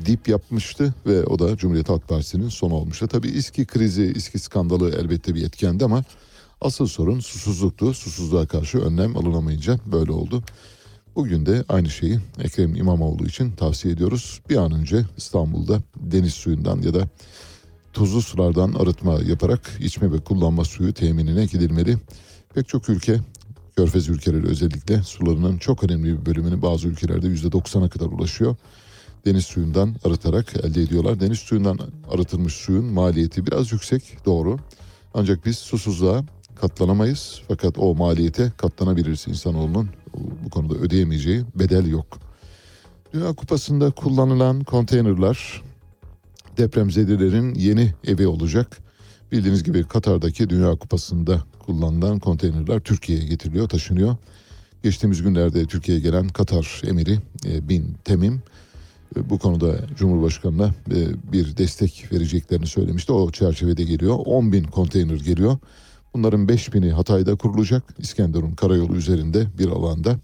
dip 0.06 0.28
yapmıştı 0.28 0.94
ve 1.06 1.24
o 1.24 1.40
da 1.40 1.58
Cumhuriyet 1.58 1.90
Halk 1.90 2.08
Partisi'nin 2.08 2.50
sonu 2.50 2.74
olmuştu. 2.74 3.08
Tabii 3.08 3.28
İSKİ 3.28 3.66
krizi, 3.66 4.14
İSKİ 4.16 4.40
skandalı 4.40 4.90
elbette 4.90 5.36
bir 5.36 5.46
etkendi 5.46 5.86
ama 5.86 6.04
asıl 6.62 6.88
sorun 6.88 7.20
susuzluktu. 7.20 7.94
Susuzluğa 7.94 8.46
karşı 8.46 8.80
önlem 8.80 9.18
alınamayınca 9.18 9.80
böyle 9.86 10.12
oldu. 10.12 10.44
Bugün 11.16 11.46
de 11.46 11.64
aynı 11.70 11.90
şeyi 11.90 12.20
Ekrem 12.40 12.76
İmamoğlu 12.76 13.26
için 13.26 13.52
tavsiye 13.52 13.94
ediyoruz. 13.94 14.42
Bir 14.50 14.56
an 14.56 14.72
önce 14.72 15.06
İstanbul'da 15.18 15.82
deniz 15.96 16.34
suyundan 16.34 16.82
ya 16.82 16.94
da 16.94 17.08
tuzlu 17.94 18.22
sulardan 18.22 18.74
arıtma 18.74 19.14
yaparak 19.14 19.62
içme 19.80 20.12
ve 20.12 20.20
kullanma 20.20 20.66
suyu 20.66 20.94
teminine 20.94 21.46
gidilmeli. 21.46 21.98
Pek 22.56 22.68
çok 22.68 22.90
ülke, 22.90 23.20
körfez 23.76 24.10
ülkeleri 24.10 24.48
özellikle 24.48 25.04
sularının 25.04 25.58
çok 25.58 25.84
önemli 25.84 26.20
bir 26.20 26.26
bölümünü 26.26 26.62
bazı 26.62 26.88
ülkelerde 26.88 27.28
%90'a 27.28 27.89
kadar 27.89 28.06
ulaşıyor. 28.06 28.56
Deniz 29.26 29.46
suyundan 29.46 29.96
arıtarak 30.06 30.56
elde 30.56 30.82
ediyorlar. 30.82 31.20
Deniz 31.20 31.39
suyundan 31.39 31.80
arıtılmış 32.12 32.54
suyun 32.54 32.86
maliyeti 32.86 33.48
biraz 33.48 33.72
yüksek 33.72 34.26
doğru. 34.26 34.60
Ancak 35.13 35.46
biz 35.46 35.58
susuzluğa 35.58 36.24
katlanamayız. 36.58 37.41
Fakat 37.48 37.80
o 37.80 37.96
maliyete 37.96 38.52
katlanabiliriz 38.58 39.28
insanoğlunun 39.28 39.89
bu 40.46 40.50
konuda 40.50 40.76
ödeyemeyeceği 40.76 41.43
bedel 41.56 41.88
yok. 41.88 42.20
Dünya 43.13 43.34
Kupası'nda 43.34 43.91
kullanılan 43.91 44.63
konteynerler 44.63 45.62
depremzedelerin 46.58 47.56
yeni 47.56 47.93
evi 48.08 48.28
olacak. 48.28 48.78
Bildiğiniz 49.32 49.63
gibi 49.63 49.84
Katar'daki 49.84 50.50
Dünya 50.50 50.76
Kupası'nda 50.76 51.43
kullanılan 51.60 52.20
konteynerler 52.20 52.80
Türkiye'ye 52.80 53.26
getiriliyor, 53.26 53.70
taşınıyor. 53.70 54.15
Geçtiğimiz 54.84 55.24
günlerde 55.24 55.65
Türkiye'ye 55.65 56.04
gelen 56.04 56.28
Katar 56.28 56.82
emiri 56.88 57.20
e, 57.46 57.70
Bin 57.70 57.96
Temim 58.04 58.41
e, 59.15 59.30
bu 59.30 59.39
konuda 59.39 59.88
Cumhurbaşkanı'na 59.96 60.67
e, 60.67 61.32
bir 61.32 61.58
destek 61.58 62.08
vereceklerini 62.12 62.67
söylemişti. 62.67 63.12
O 63.12 63.32
çerçevede 63.32 63.84
geliyor. 63.84 64.17
10 64.26 64.52
bin 64.52 64.63
konteyner 64.63 65.20
geliyor. 65.20 65.58
Bunların 66.13 66.48
5 66.48 66.74
bini 66.74 66.91
Hatay'da 66.91 67.36
kurulacak. 67.36 67.84
İskenderun 67.98 68.52
Karayolu 68.52 68.96
üzerinde 68.96 69.48
bir 69.58 69.67
alanda. 69.67 70.20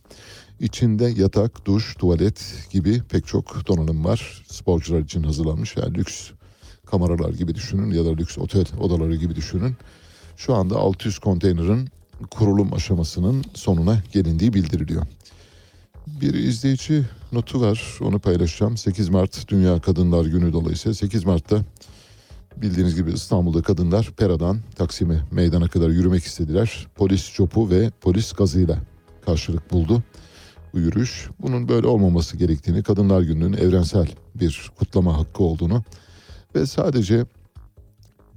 İçinde 0.60 1.06
yatak, 1.06 1.66
duş, 1.66 1.96
tuvalet 1.96 2.56
gibi 2.72 3.02
pek 3.10 3.28
çok 3.28 3.68
donanım 3.68 4.06
var. 4.06 4.44
Sporcular 4.48 5.00
için 5.00 5.24
hazırlanmış. 5.24 5.78
Yani 5.78 5.94
lüks 5.94 6.30
kameralar 6.86 7.30
gibi 7.30 7.56
düşünün 7.56 7.92
ya 7.92 8.06
da 8.06 8.10
lüks 8.10 8.38
otel 8.38 8.66
odaları 8.80 9.16
gibi 9.16 9.36
düşünün. 9.36 9.76
Şu 10.38 10.54
anda 10.56 10.76
600 10.76 11.20
konteynerin 11.20 11.90
kurulum 12.32 12.74
aşamasının 12.74 13.44
sonuna 13.54 14.04
gelindiği 14.14 14.54
bildiriliyor. 14.54 15.06
Bir 16.08 16.34
izleyici 16.34 17.04
notu 17.32 17.62
var 17.62 17.98
onu 18.02 18.20
paylaşacağım. 18.20 18.78
8 18.78 19.10
Mart 19.10 19.48
Dünya 19.48 19.82
Kadınlar 19.82 20.26
Günü 20.26 20.54
dolayısıyla 20.54 20.94
8 20.94 21.26
Mart'ta 21.26 21.62
bildiğiniz 22.62 22.96
gibi 22.96 23.12
İstanbul'da 23.12 23.62
kadınlar 23.62 24.12
Pera'dan 24.18 24.60
Taksim'e 24.76 25.24
meydana 25.32 25.68
kadar 25.68 25.90
yürümek 25.90 26.24
istediler. 26.24 26.88
Polis 26.96 27.34
çopu 27.34 27.70
ve 27.70 27.92
polis 28.02 28.34
gazıyla 28.34 28.78
karşılık 29.26 29.72
buldu 29.72 30.04
bu 30.74 30.80
yürüyüş. 30.80 31.30
Bunun 31.42 31.70
böyle 31.70 31.88
olmaması 31.88 32.38
gerektiğini, 32.38 32.84
Kadınlar 32.84 33.22
Günü'nün 33.22 33.54
evrensel 33.54 34.08
bir 34.36 34.72
kutlama 34.80 35.18
hakkı 35.18 35.44
olduğunu 35.44 35.84
ve 36.56 36.66
sadece 36.66 37.26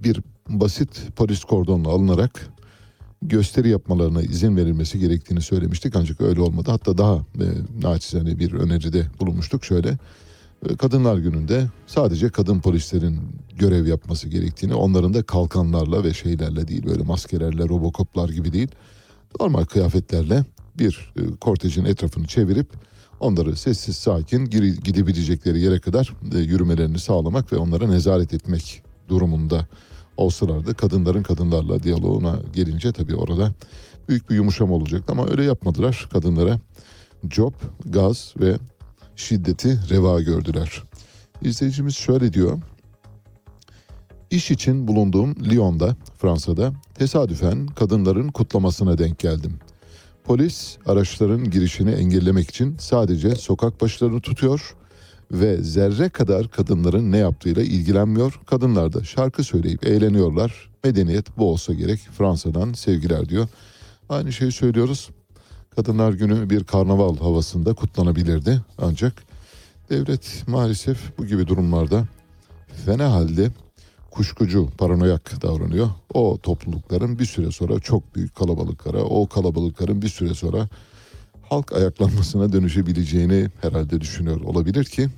bir 0.04 0.20
basit 0.48 1.02
polis 1.16 1.44
kordonla 1.44 1.88
alınarak 1.88 2.48
gösteri 3.22 3.68
yapmalarına 3.68 4.22
izin 4.22 4.56
verilmesi 4.56 4.98
gerektiğini 4.98 5.40
söylemiştik 5.40 5.96
ancak 5.96 6.20
öyle 6.20 6.40
olmadı. 6.40 6.70
Hatta 6.70 6.98
daha 6.98 7.14
e, 7.14 7.46
naçizane 7.82 8.38
bir 8.38 8.52
öneride 8.52 9.06
bulunmuştuk 9.20 9.64
şöyle. 9.64 9.98
E, 10.68 10.76
Kadınlar 10.76 11.18
Günü'nde 11.18 11.66
sadece 11.86 12.28
kadın 12.28 12.60
polislerin 12.60 13.20
görev 13.54 13.86
yapması 13.86 14.28
gerektiğini, 14.28 14.74
onların 14.74 15.14
da 15.14 15.22
kalkanlarla 15.22 16.04
ve 16.04 16.14
şeylerle 16.14 16.68
değil 16.68 16.86
böyle 16.86 17.02
maskelerle, 17.02 17.62
robokoplar 17.62 18.28
gibi 18.28 18.52
değil, 18.52 18.68
normal 19.40 19.64
kıyafetlerle 19.64 20.44
bir 20.78 21.12
e, 21.16 21.36
kortejin 21.40 21.84
etrafını 21.84 22.26
çevirip 22.26 22.68
onları 23.20 23.56
sessiz 23.56 23.96
sakin 23.96 24.44
gidebilecekleri 24.84 25.60
yere 25.60 25.78
kadar 25.80 26.12
e, 26.34 26.38
yürümelerini 26.38 26.98
sağlamak 26.98 27.52
ve 27.52 27.56
onlara 27.56 27.86
nezaret 27.86 28.34
etmek 28.34 28.82
durumunda 29.08 29.66
olsalardı 30.16 30.74
kadınların 30.74 31.22
kadınlarla 31.22 31.82
diyaloğuna 31.82 32.38
gelince 32.54 32.92
tabii 32.92 33.14
orada 33.14 33.54
büyük 34.08 34.30
bir 34.30 34.34
yumuşama 34.34 34.74
olacaktı 34.74 35.12
ama 35.12 35.28
öyle 35.28 35.44
yapmadılar. 35.44 36.08
Kadınlara 36.12 36.60
job, 37.30 37.52
gaz 37.84 38.34
ve 38.40 38.56
şiddeti 39.16 39.78
reva 39.90 40.20
gördüler. 40.20 40.82
İzleyicimiz 41.42 41.94
şöyle 41.96 42.32
diyor. 42.32 42.58
İş 44.30 44.50
için 44.50 44.88
bulunduğum 44.88 45.36
Lyon'da, 45.50 45.96
Fransa'da 46.18 46.72
tesadüfen 46.94 47.66
kadınların 47.66 48.28
kutlamasına 48.28 48.98
denk 48.98 49.18
geldim. 49.18 49.58
Polis 50.24 50.78
araçların 50.86 51.50
girişini 51.50 51.90
engellemek 51.90 52.50
için 52.50 52.76
sadece 52.78 53.34
sokak 53.34 53.80
başlarını 53.80 54.20
tutuyor 54.20 54.76
ve 55.32 55.56
zerre 55.62 56.08
kadar 56.08 56.50
kadınların 56.50 57.12
ne 57.12 57.18
yaptığıyla 57.18 57.62
ilgilenmiyor. 57.62 58.40
Kadınlar 58.46 58.92
da 58.92 59.04
şarkı 59.04 59.44
söyleyip 59.44 59.86
eğleniyorlar. 59.86 60.70
Medeniyet 60.84 61.38
bu 61.38 61.50
olsa 61.50 61.72
gerek. 61.72 62.00
Fransa'dan 62.18 62.72
sevgiler 62.72 63.28
diyor. 63.28 63.48
Aynı 64.08 64.32
şeyi 64.32 64.52
söylüyoruz. 64.52 65.10
Kadınlar 65.76 66.12
Günü 66.12 66.50
bir 66.50 66.64
karnaval 66.64 67.16
havasında 67.16 67.74
kutlanabilirdi. 67.74 68.60
Ancak 68.78 69.22
devlet 69.90 70.44
maalesef 70.46 71.18
bu 71.18 71.26
gibi 71.26 71.46
durumlarda 71.46 72.04
fena 72.84 73.12
halde 73.12 73.50
kuşkucu, 74.10 74.68
paranoyak 74.78 75.42
davranıyor. 75.42 75.88
O 76.14 76.38
toplulukların 76.42 77.18
bir 77.18 77.24
süre 77.24 77.50
sonra 77.50 77.80
çok 77.80 78.14
büyük 78.14 78.34
kalabalıklara, 78.34 79.02
o 79.02 79.28
kalabalıkların 79.28 80.02
bir 80.02 80.08
süre 80.08 80.34
sonra 80.34 80.68
halk 81.42 81.72
ayaklanmasına 81.72 82.52
dönüşebileceğini 82.52 83.50
herhalde 83.60 84.00
düşünüyor 84.00 84.40
olabilir 84.40 84.84
ki 84.84 85.08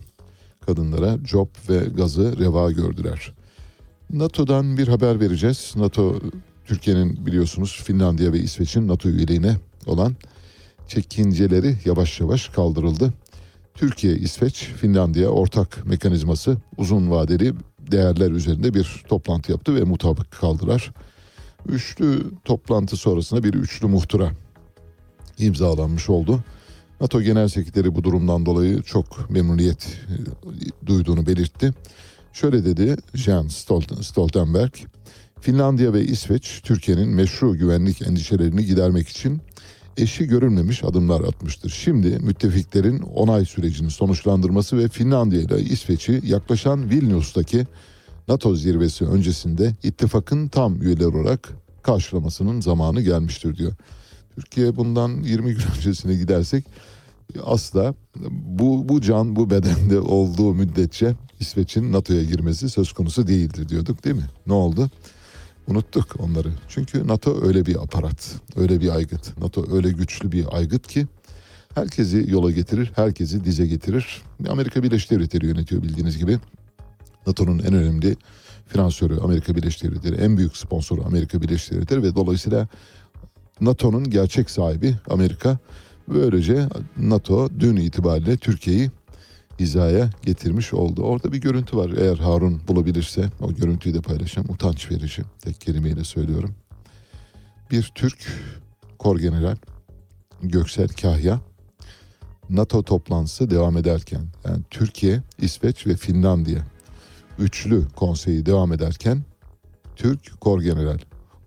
kadınlara 0.66 1.18
job 1.26 1.48
ve 1.68 1.78
gazı 1.78 2.38
reva 2.38 2.72
gördüler. 2.72 3.32
NATO'dan 4.12 4.78
bir 4.78 4.88
haber 4.88 5.20
vereceğiz. 5.20 5.72
NATO 5.76 6.20
Türkiye'nin 6.66 7.26
biliyorsunuz 7.26 7.80
Finlandiya 7.84 8.32
ve 8.32 8.38
İsveç'in 8.38 8.88
NATO 8.88 9.08
üyeliğine 9.08 9.56
olan 9.86 10.16
çekinceleri 10.88 11.76
yavaş 11.84 12.20
yavaş 12.20 12.48
kaldırıldı. 12.48 13.12
Türkiye, 13.74 14.16
İsveç, 14.16 14.54
Finlandiya 14.56 15.28
ortak 15.28 15.86
mekanizması 15.86 16.56
uzun 16.76 17.10
vadeli 17.10 17.52
değerler 17.90 18.30
üzerinde 18.30 18.74
bir 18.74 19.04
toplantı 19.08 19.52
yaptı 19.52 19.74
ve 19.74 19.84
mutabık 19.84 20.30
kaldılar. 20.30 20.92
Üçlü 21.68 22.30
toplantı 22.44 22.96
sonrasında 22.96 23.44
bir 23.44 23.54
üçlü 23.54 23.86
muhtıra 23.86 24.32
imzalanmış 25.38 26.08
oldu. 26.08 26.44
NATO 27.00 27.22
Genel 27.22 27.48
Sekreteri 27.48 27.94
bu 27.94 28.04
durumdan 28.04 28.46
dolayı 28.46 28.82
çok 28.82 29.30
memnuniyet 29.30 29.86
e, 29.86 30.86
duyduğunu 30.86 31.26
belirtti. 31.26 31.72
Şöyle 32.32 32.64
dedi 32.64 32.96
Stolten- 33.48 34.02
Stoltenberg, 34.02 34.72
Finlandiya 35.40 35.92
ve 35.92 36.04
İsveç 36.04 36.60
Türkiye'nin 36.64 37.08
meşru 37.08 37.56
güvenlik 37.56 38.02
endişelerini 38.02 38.64
gidermek 38.64 39.08
için 39.08 39.40
eşi 39.98 40.26
görülmemiş 40.26 40.84
adımlar 40.84 41.20
atmıştır. 41.20 41.70
Şimdi 41.70 42.18
müttefiklerin 42.18 42.98
onay 42.98 43.44
sürecini 43.44 43.90
sonuçlandırması 43.90 44.78
ve 44.78 44.88
Finlandiya 44.88 45.42
ile 45.42 45.60
İsveç'i 45.60 46.20
yaklaşan 46.24 46.90
Vilnius'taki 46.90 47.66
NATO 48.28 48.56
zirvesi 48.56 49.04
öncesinde 49.04 49.74
ittifakın 49.82 50.48
tam 50.48 50.82
üyeleri 50.82 51.06
olarak 51.06 51.48
karşılamasının 51.82 52.60
zamanı 52.60 53.00
gelmiştir 53.00 53.56
diyor. 53.56 53.72
Türkiye 54.34 54.76
bundan 54.76 55.22
20 55.22 55.54
gün 55.54 55.62
öncesine 55.78 56.14
gidersek 56.14 56.64
asla 57.44 57.94
bu, 58.30 58.88
bu 58.88 59.00
can 59.00 59.36
bu 59.36 59.50
bedende 59.50 60.00
olduğu 60.00 60.54
müddetçe 60.54 61.14
İsveç'in 61.40 61.92
NATO'ya 61.92 62.22
girmesi 62.22 62.70
söz 62.70 62.92
konusu 62.92 63.26
değildir 63.26 63.68
diyorduk 63.68 64.04
değil 64.04 64.16
mi? 64.16 64.30
Ne 64.46 64.52
oldu? 64.52 64.90
Unuttuk 65.68 66.20
onları. 66.20 66.48
Çünkü 66.68 67.06
NATO 67.06 67.46
öyle 67.46 67.66
bir 67.66 67.82
aparat, 67.82 68.34
öyle 68.56 68.80
bir 68.80 68.94
aygıt. 68.94 69.38
NATO 69.38 69.76
öyle 69.76 69.90
güçlü 69.90 70.32
bir 70.32 70.56
aygıt 70.56 70.86
ki 70.86 71.06
herkesi 71.74 72.26
yola 72.28 72.50
getirir, 72.50 72.92
herkesi 72.96 73.44
dize 73.44 73.66
getirir. 73.66 74.22
Amerika 74.48 74.82
Birleşik 74.82 75.10
Devletleri 75.10 75.46
yönetiyor 75.46 75.82
bildiğiniz 75.82 76.18
gibi. 76.18 76.38
NATO'nun 77.26 77.58
en 77.58 77.74
önemli 77.74 78.16
finansörü 78.66 79.18
Amerika 79.18 79.54
Birleşik 79.54 79.82
Devletleri, 79.82 80.14
en 80.14 80.36
büyük 80.36 80.56
sponsoru 80.56 81.04
Amerika 81.06 81.42
Birleşik 81.42 81.72
Devletleri 81.72 82.02
ve 82.02 82.14
dolayısıyla 82.14 82.68
NATO'nun 83.60 84.10
gerçek 84.10 84.50
sahibi 84.50 84.96
Amerika. 85.10 85.58
Böylece 86.08 86.68
NATO 86.96 87.48
dün 87.60 87.76
itibariyle 87.76 88.36
Türkiye'yi 88.36 88.90
hizaya 89.58 90.10
getirmiş 90.22 90.74
oldu. 90.74 91.02
Orada 91.02 91.32
bir 91.32 91.40
görüntü 91.40 91.76
var. 91.76 91.90
Eğer 91.90 92.16
Harun 92.16 92.60
bulabilirse 92.68 93.30
o 93.40 93.54
görüntüyü 93.54 93.94
de 93.94 94.00
paylaşacağım. 94.00 94.50
Utanç 94.50 94.90
verici. 94.90 95.22
Tek 95.40 95.60
kelimeyle 95.60 96.04
söylüyorum. 96.04 96.54
Bir 97.70 97.92
Türk 97.94 98.26
kor 98.98 99.18
general 99.18 99.56
Göksel 100.42 100.88
Kahya 100.88 101.40
NATO 102.50 102.82
toplantısı 102.82 103.50
devam 103.50 103.76
ederken 103.76 104.20
yani 104.44 104.62
Türkiye, 104.70 105.22
İsveç 105.38 105.86
ve 105.86 105.96
Finlandiya 105.96 106.62
üçlü 107.38 107.88
konseyi 107.96 108.46
devam 108.46 108.72
ederken 108.72 109.24
Türk 109.96 110.40
kor 110.40 110.60
general 110.60 110.98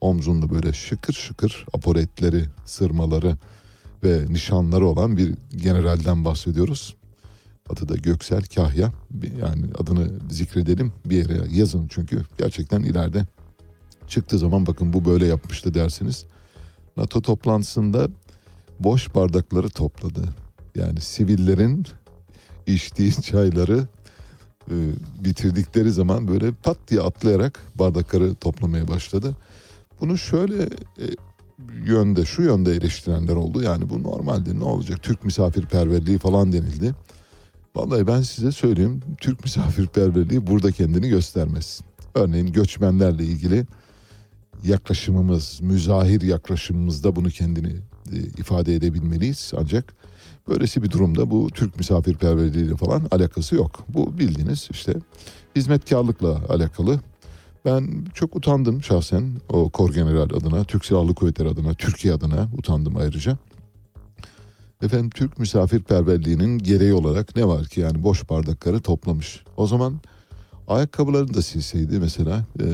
omzunda 0.01 0.49
böyle 0.49 0.73
şıkır 0.73 1.13
şıkır 1.13 1.65
apoletleri, 1.73 2.45
sırmaları 2.65 3.37
ve 4.03 4.25
nişanları 4.29 4.87
olan 4.87 5.17
bir 5.17 5.33
generalden 5.55 6.25
bahsediyoruz. 6.25 6.95
Adı 7.71 7.89
da 7.89 7.95
Göksel 7.95 8.43
Kahya. 8.55 8.91
Yani 9.41 9.65
adını 9.77 10.09
zikredelim 10.29 10.93
bir 11.05 11.17
yere 11.17 11.41
yazın 11.51 11.87
çünkü 11.87 12.25
gerçekten 12.37 12.83
ileride 12.83 13.25
çıktığı 14.07 14.37
zaman 14.37 14.67
bakın 14.67 14.93
bu 14.93 15.05
böyle 15.05 15.25
yapmıştı 15.25 15.73
dersiniz. 15.73 16.25
NATO 16.97 17.21
toplantısında 17.21 18.07
boş 18.79 19.15
bardakları 19.15 19.69
topladı. 19.69 20.23
Yani 20.75 21.01
sivillerin 21.01 21.85
içtiği 22.67 23.21
çayları 23.21 23.87
e, 24.71 24.75
bitirdikleri 25.19 25.91
zaman 25.91 26.27
böyle 26.27 26.51
pat 26.51 26.77
diye 26.87 27.01
atlayarak 27.01 27.59
bardakları 27.75 28.35
toplamaya 28.35 28.87
başladı. 28.87 29.35
Bunu 30.01 30.17
şöyle 30.17 30.63
e, 30.63 31.05
yönde 31.85 32.25
şu 32.25 32.41
yönde 32.41 32.71
eleştirenler 32.71 33.35
oldu. 33.35 33.63
Yani 33.63 33.89
bu 33.89 34.03
normaldir 34.03 34.59
ne 34.59 34.63
olacak 34.63 35.03
Türk 35.03 35.25
misafirperverliği 35.25 36.17
falan 36.17 36.51
denildi. 36.51 36.95
Vallahi 37.75 38.07
ben 38.07 38.21
size 38.21 38.51
söyleyeyim 38.51 39.01
Türk 39.17 39.43
misafirperverliği 39.43 40.47
burada 40.47 40.71
kendini 40.71 41.09
göstermez. 41.09 41.81
Örneğin 42.15 42.51
göçmenlerle 42.51 43.23
ilgili 43.23 43.65
yaklaşımımız, 44.63 45.59
müzahir 45.61 46.21
yaklaşımımızda 46.21 47.15
bunu 47.15 47.29
kendini 47.29 47.73
e, 48.11 48.17
ifade 48.17 48.75
edebilmeliyiz. 48.75 49.51
Ancak 49.57 49.93
böylesi 50.47 50.83
bir 50.83 50.91
durumda 50.91 51.31
bu 51.31 51.49
Türk 51.49 51.77
misafirperverliğiyle 51.77 52.75
falan 52.75 53.07
alakası 53.11 53.55
yok. 53.55 53.85
Bu 53.87 54.17
bildiğiniz 54.17 54.67
işte 54.71 54.93
hizmetkarlıkla 55.55 56.41
alakalı. 56.49 56.99
Ben 57.65 58.05
çok 58.13 58.35
utandım 58.35 58.83
şahsen 58.83 59.31
o 59.49 59.69
Kor 59.69 59.93
General 59.93 60.29
adına, 60.29 60.63
Türk 60.63 60.85
Silahlı 60.85 61.15
Kuvvetleri 61.15 61.49
adına, 61.49 61.73
Türkiye 61.73 62.13
adına 62.13 62.47
utandım 62.57 62.97
ayrıca. 62.97 63.37
Efendim 64.81 65.09
Türk 65.09 65.39
misafirperverliğinin 65.39 66.57
gereği 66.57 66.93
olarak 66.93 67.35
ne 67.35 67.47
var 67.47 67.65
ki 67.65 67.79
yani 67.79 68.03
boş 68.03 68.29
bardakları 68.29 68.81
toplamış. 68.81 69.43
O 69.57 69.67
zaman 69.67 70.01
ayakkabılarını 70.67 71.33
da 71.33 71.41
silseydi 71.41 71.99
mesela 71.99 72.45
e, 72.59 72.65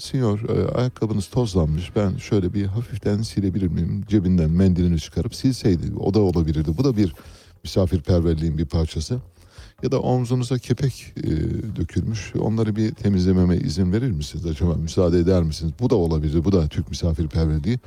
sinyor 0.00 0.48
e, 0.48 0.68
ayakkabınız 0.70 1.26
tozlanmış 1.26 1.96
ben 1.96 2.16
şöyle 2.16 2.54
bir 2.54 2.66
hafiften 2.66 3.22
silebilir 3.22 3.68
miyim 3.68 4.04
cebinden 4.08 4.50
mendilini 4.50 5.00
çıkarıp 5.00 5.34
silseydi 5.34 5.96
o 6.00 6.14
da 6.14 6.20
olabilirdi. 6.20 6.70
Bu 6.78 6.84
da 6.84 6.96
bir 6.96 7.14
misafirperverliğin 7.64 8.58
bir 8.58 8.66
parçası. 8.66 9.20
Ya 9.82 9.92
da 9.92 10.00
omzunuza 10.00 10.58
kepek 10.58 11.14
e, 11.16 11.30
dökülmüş 11.76 12.32
onları 12.38 12.76
bir 12.76 12.94
temizlememe 12.94 13.56
izin 13.56 13.92
verir 13.92 14.10
misiniz 14.10 14.46
acaba 14.46 14.74
müsaade 14.74 15.18
eder 15.18 15.42
misiniz? 15.42 15.72
Bu 15.80 15.90
da 15.90 15.96
olabilir 15.96 16.44
bu 16.44 16.52
da 16.52 16.68
Türk 16.68 16.90
misafirperverliği. 16.90 17.78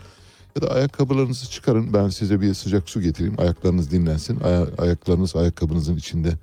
Ya 0.62 0.68
da 0.70 0.74
ayakkabılarınızı 0.74 1.50
çıkarın. 1.50 1.94
Ben 1.94 2.10
size 2.10 2.42
bir 2.42 2.54
sıcak 2.54 2.90
su 2.90 3.02
getireyim. 3.02 3.40
Ayaklarınız 3.40 3.92
dinlensin. 3.92 4.40
Aya- 4.40 4.68
ayaklarınız 4.78 5.36
ayakkabınızın 5.36 5.98
içinde 5.98 6.34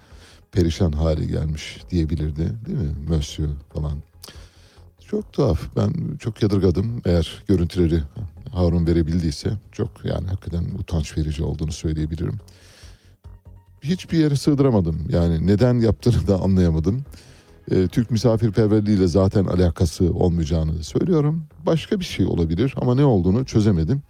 perişan 0.52 0.92
hale 0.92 1.24
gelmiş 1.24 1.80
diyebilirdi. 1.90 2.52
Değil 2.66 2.78
mi? 2.78 2.94
Monsieur 3.08 3.50
falan. 3.74 3.92
Çok 5.06 5.32
tuhaf. 5.32 5.60
Ben 5.76 6.16
çok 6.18 6.42
yadırgadım. 6.42 7.02
Eğer 7.04 7.42
görüntüleri 7.48 8.02
Harun 8.52 8.86
verebildiyse 8.86 9.50
çok. 9.72 9.90
Yani 10.04 10.26
hakikaten 10.26 10.64
utanç 10.78 11.18
verici 11.18 11.42
olduğunu 11.44 11.72
söyleyebilirim. 11.72 12.36
Hiçbir 13.82 14.18
yere 14.18 14.36
sığdıramadım. 14.36 15.06
Yani 15.08 15.46
neden 15.46 15.74
yaptığını 15.80 16.26
da 16.28 16.40
anlayamadım. 16.40 17.04
Ee, 17.70 17.88
Türk 17.88 18.10
misafirperverliğiyle 18.10 19.06
zaten 19.06 19.44
alakası 19.44 20.14
olmayacağını 20.14 20.84
söylüyorum. 20.84 21.46
Başka 21.66 22.00
bir 22.00 22.04
şey 22.04 22.26
olabilir 22.26 22.74
ama 22.76 22.94
ne 22.94 23.04
olduğunu 23.04 23.44
çözemedim. 23.44 24.02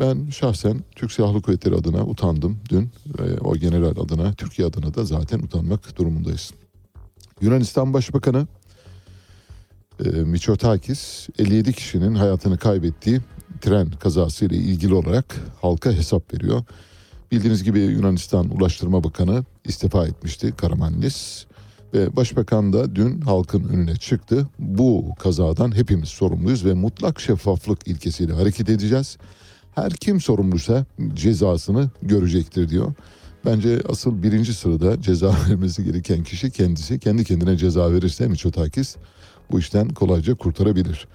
Ben 0.00 0.30
şahsen 0.30 0.84
Türk 0.96 1.12
Silahlı 1.12 1.42
Kuvvetleri 1.42 1.74
adına 1.74 2.06
utandım 2.06 2.58
dün. 2.68 2.90
Ve 3.18 3.38
o 3.38 3.56
general 3.56 3.96
adına, 3.96 4.32
Türkiye 4.32 4.68
adına 4.68 4.94
da 4.94 5.04
zaten 5.04 5.38
utanmak 5.38 5.98
durumundayız. 5.98 6.50
Yunanistan 7.40 7.92
Başbakanı 7.92 8.46
e, 10.04 10.08
Mitsotakis 10.08 11.28
57 11.38 11.72
kişinin 11.72 12.14
hayatını 12.14 12.58
kaybettiği 12.58 13.20
tren 13.60 13.90
kazası 13.90 14.44
ile 14.44 14.56
ilgili 14.56 14.94
olarak 14.94 15.36
halka 15.60 15.92
hesap 15.92 16.34
veriyor. 16.34 16.62
Bildiğiniz 17.32 17.64
gibi 17.64 17.80
Yunanistan 17.80 18.50
Ulaştırma 18.50 19.04
Bakanı 19.04 19.44
istifa 19.64 20.06
etmişti 20.06 20.52
Karamanlis. 20.56 21.46
Ve 21.94 22.16
başbakan 22.16 22.72
da 22.72 22.94
dün 22.96 23.20
halkın 23.20 23.64
önüne 23.64 23.96
çıktı. 23.96 24.46
Bu 24.58 25.14
kazadan 25.18 25.76
hepimiz 25.76 26.08
sorumluyuz 26.08 26.64
ve 26.64 26.74
mutlak 26.74 27.20
şeffaflık 27.20 27.88
ilkesiyle 27.88 28.32
hareket 28.32 28.68
edeceğiz. 28.68 29.16
Her 29.74 29.92
kim 29.92 30.20
sorumluysa 30.20 30.84
cezasını 31.14 31.90
görecektir 32.02 32.68
diyor. 32.68 32.94
Bence 33.44 33.80
asıl 33.88 34.22
birinci 34.22 34.54
sırada 34.54 35.02
ceza 35.02 35.34
vermesi 35.48 35.84
gereken 35.84 36.24
kişi 36.24 36.50
kendisi. 36.50 36.98
Kendi 36.98 37.24
kendine 37.24 37.56
ceza 37.56 37.92
verirse 37.92 38.28
Mitsotakis 38.28 38.96
bu 39.50 39.58
işten 39.58 39.88
kolayca 39.88 40.34
kurtarabilir. 40.34 41.08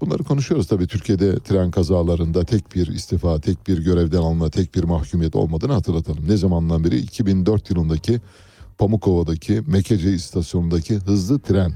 Bunları 0.00 0.22
konuşuyoruz 0.24 0.66
tabii 0.66 0.86
Türkiye'de 0.86 1.38
tren 1.38 1.70
kazalarında 1.70 2.44
tek 2.44 2.74
bir 2.74 2.86
istifa, 2.86 3.40
tek 3.40 3.68
bir 3.68 3.78
görevden 3.78 4.18
alma, 4.18 4.50
tek 4.50 4.74
bir 4.74 4.84
mahkumiyet 4.84 5.36
olmadığını 5.36 5.72
hatırlatalım. 5.72 6.28
Ne 6.28 6.36
zamandan 6.36 6.84
beri 6.84 6.96
2004 6.98 7.70
yılındaki 7.70 8.20
Pamukova'daki 8.78 9.62
Mekece 9.66 10.12
istasyonundaki 10.12 10.94
hızlı 10.94 11.40
tren 11.40 11.72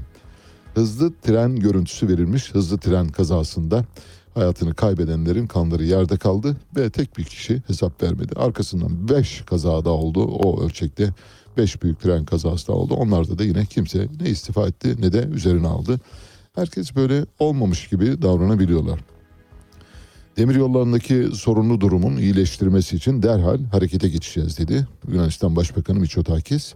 hızlı 0.79 1.13
tren 1.21 1.55
görüntüsü 1.55 2.07
verilmiş. 2.07 2.55
Hızlı 2.55 2.77
tren 2.77 3.07
kazasında 3.07 3.85
hayatını 4.33 4.73
kaybedenlerin 4.73 5.47
kanları 5.47 5.83
yerde 5.83 6.17
kaldı 6.17 6.57
ve 6.75 6.89
tek 6.89 7.17
bir 7.17 7.23
kişi 7.23 7.63
hesap 7.67 8.03
vermedi. 8.03 8.33
Arkasından 8.35 9.09
5 9.09 9.41
kazada 9.41 9.89
oldu 9.89 10.23
o 10.23 10.63
ölçekte 10.63 11.13
5 11.57 11.83
büyük 11.83 11.99
tren 11.99 12.25
kazası 12.25 12.67
da 12.67 12.73
oldu. 12.73 12.93
Onlarda 12.93 13.39
da 13.39 13.43
yine 13.43 13.65
kimse 13.65 14.07
ne 14.21 14.29
istifa 14.29 14.67
etti 14.67 14.95
ne 15.01 15.13
de 15.13 15.29
üzerine 15.33 15.67
aldı. 15.67 15.99
Herkes 16.55 16.95
böyle 16.95 17.25
olmamış 17.39 17.87
gibi 17.87 18.21
davranabiliyorlar. 18.21 18.99
Demir 20.37 20.55
yollarındaki 20.55 21.27
sorunlu 21.33 21.81
durumun 21.81 22.17
iyileştirmesi 22.17 22.95
için 22.95 23.23
derhal 23.23 23.59
harekete 23.71 24.09
geçeceğiz 24.09 24.57
dedi 24.57 24.87
Yunanistan 25.07 25.55
Başbakanı 25.55 25.99
Mitsotakis. 25.99 26.73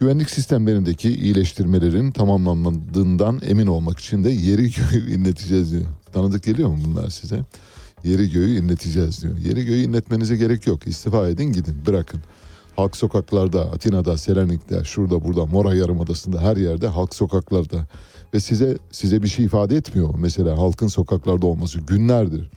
Güvenlik 0.00 0.30
sistemlerindeki 0.30 1.14
iyileştirmelerin 1.14 2.12
tamamlanmadığından 2.12 3.40
emin 3.48 3.66
olmak 3.66 3.98
için 3.98 4.24
de 4.24 4.30
yeri 4.30 4.70
göğü 4.70 5.14
inleteceğiz 5.14 5.72
diyor. 5.72 5.84
Tanıdık 6.12 6.42
geliyor 6.42 6.68
mu 6.68 6.78
bunlar 6.84 7.10
size? 7.10 7.40
Yeri 8.04 8.30
göğü 8.30 8.58
inleteceğiz 8.58 9.22
diyor. 9.22 9.38
Yeri 9.38 9.64
göğü 9.64 9.82
inletmenize 9.82 10.36
gerek 10.36 10.66
yok. 10.66 10.86
İstifa 10.86 11.28
edin 11.28 11.52
gidin 11.52 11.86
bırakın. 11.86 12.20
Halk 12.76 12.96
sokaklarda, 12.96 13.60
Atina'da, 13.60 14.18
Selanik'te, 14.18 14.84
şurada 14.84 15.24
burada, 15.24 15.46
Mora 15.46 15.74
Yarımadası'nda 15.74 16.40
her 16.40 16.56
yerde 16.56 16.88
halk 16.88 17.14
sokaklarda. 17.14 17.86
Ve 18.34 18.40
size 18.40 18.78
size 18.92 19.22
bir 19.22 19.28
şey 19.28 19.44
ifade 19.44 19.76
etmiyor. 19.76 20.14
Mesela 20.18 20.58
halkın 20.58 20.88
sokaklarda 20.88 21.46
olması 21.46 21.80
günlerdir. 21.80 22.50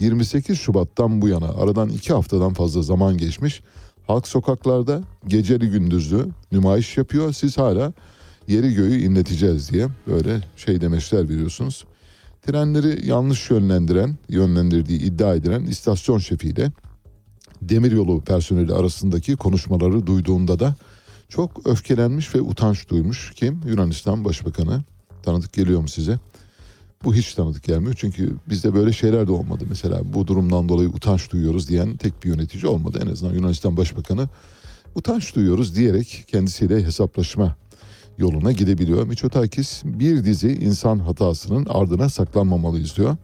28 0.00 0.58
Şubat'tan 0.58 1.22
bu 1.22 1.28
yana 1.28 1.48
aradan 1.48 1.88
iki 1.88 2.12
haftadan 2.12 2.54
fazla 2.54 2.82
zaman 2.82 3.18
geçmiş. 3.18 3.62
Halk 4.08 4.28
sokaklarda 4.28 5.02
geceli 5.26 5.70
gündüzlü 5.70 6.26
nümayiş 6.52 6.96
yapıyor. 6.96 7.32
Siz 7.32 7.58
hala 7.58 7.92
yeri 8.46 8.74
göğü 8.74 8.98
inleteceğiz 9.00 9.72
diye 9.72 9.88
böyle 10.06 10.40
şey 10.56 10.80
demeçler 10.80 11.28
veriyorsunuz. 11.28 11.84
Trenleri 12.42 13.06
yanlış 13.06 13.50
yönlendiren, 13.50 14.16
yönlendirdiği 14.28 15.00
iddia 15.00 15.34
edilen 15.34 15.62
istasyon 15.62 16.18
şefiyle 16.18 16.72
demiryolu 17.62 18.20
personeli 18.20 18.74
arasındaki 18.74 19.36
konuşmaları 19.36 20.06
duyduğunda 20.06 20.58
da 20.58 20.74
çok 21.28 21.66
öfkelenmiş 21.66 22.34
ve 22.34 22.40
utanç 22.40 22.88
duymuş. 22.88 23.32
Kim? 23.34 23.60
Yunanistan 23.66 24.24
Başbakanı. 24.24 24.82
Tanıdık 25.22 25.52
geliyor 25.52 25.80
mu 25.80 25.88
size? 25.88 26.18
Bu 27.04 27.14
hiç 27.14 27.34
tanıdık 27.34 27.64
gelmiyor 27.64 27.94
çünkü 27.98 28.36
bizde 28.48 28.74
böyle 28.74 28.92
şeyler 28.92 29.26
de 29.26 29.32
olmadı. 29.32 29.64
Mesela 29.68 30.00
bu 30.14 30.26
durumdan 30.26 30.68
dolayı 30.68 30.88
utanç 30.88 31.30
duyuyoruz 31.30 31.68
diyen 31.68 31.96
tek 31.96 32.24
bir 32.24 32.28
yönetici 32.28 32.66
olmadı. 32.66 33.00
En 33.02 33.12
azından 33.12 33.34
Yunanistan 33.34 33.76
Başbakanı 33.76 34.28
utanç 34.94 35.34
duyuyoruz 35.34 35.76
diyerek 35.76 36.24
kendisiyle 36.26 36.84
hesaplaşma 36.84 37.56
yoluna 38.18 38.52
gidebiliyor. 38.52 39.06
Miçotakis 39.06 39.82
bir 39.84 40.24
dizi 40.24 40.52
insan 40.52 40.98
hatasının 40.98 41.66
ardına 41.70 42.08
saklanmamalıyız 42.08 42.96
diyor. 42.96 43.16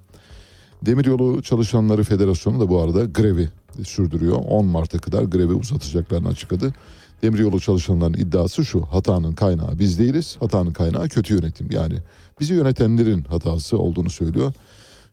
Demiryolu 0.86 1.42
Çalışanları 1.42 2.04
Federasyonu 2.04 2.60
da 2.60 2.68
bu 2.68 2.80
arada 2.80 3.04
grevi 3.04 3.48
sürdürüyor. 3.84 4.36
10 4.48 4.66
Mart'a 4.66 4.98
kadar 4.98 5.22
grevi 5.22 5.52
uzatacaklarını 5.52 6.28
açıkladı. 6.28 6.74
Demiryolu 7.22 7.60
çalışanların 7.60 8.14
iddiası 8.14 8.64
şu. 8.64 8.82
Hatanın 8.82 9.32
kaynağı 9.32 9.78
biz 9.78 9.98
değiliz. 9.98 10.36
Hatanın 10.40 10.72
kaynağı 10.72 11.08
kötü 11.08 11.34
yönetim. 11.34 11.70
Yani 11.70 11.94
bizi 12.40 12.54
yönetenlerin 12.54 13.22
hatası 13.22 13.78
olduğunu 13.78 14.10
söylüyor. 14.10 14.52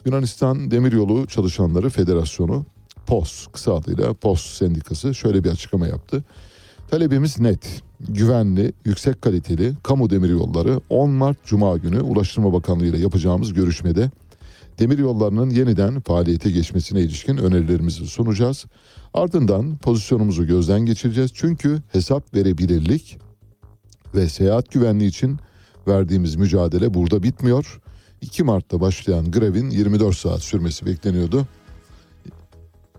Yunanistan 0.06 0.72
Demiryolu 0.72 1.28
Çalışanları 1.28 1.90
Federasyonu 1.90 2.66
POS 3.08 3.48
kısa 3.48 3.76
adıyla 3.76 4.14
POS 4.14 4.58
sendikası 4.58 5.16
şöyle 5.16 5.44
bir 5.44 5.50
açıklama 5.50 5.88
yaptı. 5.88 6.24
Talebimiz 6.92 7.40
net, 7.40 7.82
güvenli, 8.00 8.74
yüksek 8.86 9.22
kaliteli 9.22 9.74
kamu 9.84 10.10
demiryolları 10.10 10.82
10 10.90 11.10
Mart 11.10 11.46
Cuma 11.46 11.78
günü 11.78 12.02
Ulaştırma 12.02 12.54
Bakanlığı 12.54 12.86
ile 12.86 12.98
yapacağımız 12.98 13.54
görüşmede 13.54 14.12
demiryollarının 14.80 15.50
yeniden 15.50 16.00
faaliyete 16.00 16.52
geçmesine 16.52 17.02
ilişkin 17.02 17.38
önerilerimizi 17.38 18.08
sunacağız. 18.08 18.66
Ardından 19.14 19.78
pozisyonumuzu 19.78 20.48
gözden 20.48 20.80
geçireceğiz. 20.80 21.32
Çünkü 21.34 21.82
hesap 21.92 22.34
verebilirlik 22.34 23.18
ve 24.16 24.30
seyahat 24.30 24.72
güvenliği 24.72 25.10
için 25.10 25.40
verdiğimiz 25.88 26.36
mücadele 26.36 26.94
burada 26.94 27.24
bitmiyor. 27.24 27.82
2 28.22 28.44
Mart'ta 28.44 28.82
başlayan 28.82 29.32
grevin 29.32 29.70
24 29.70 30.18
saat 30.18 30.42
sürmesi 30.42 30.86
bekleniyordu. 30.86 31.48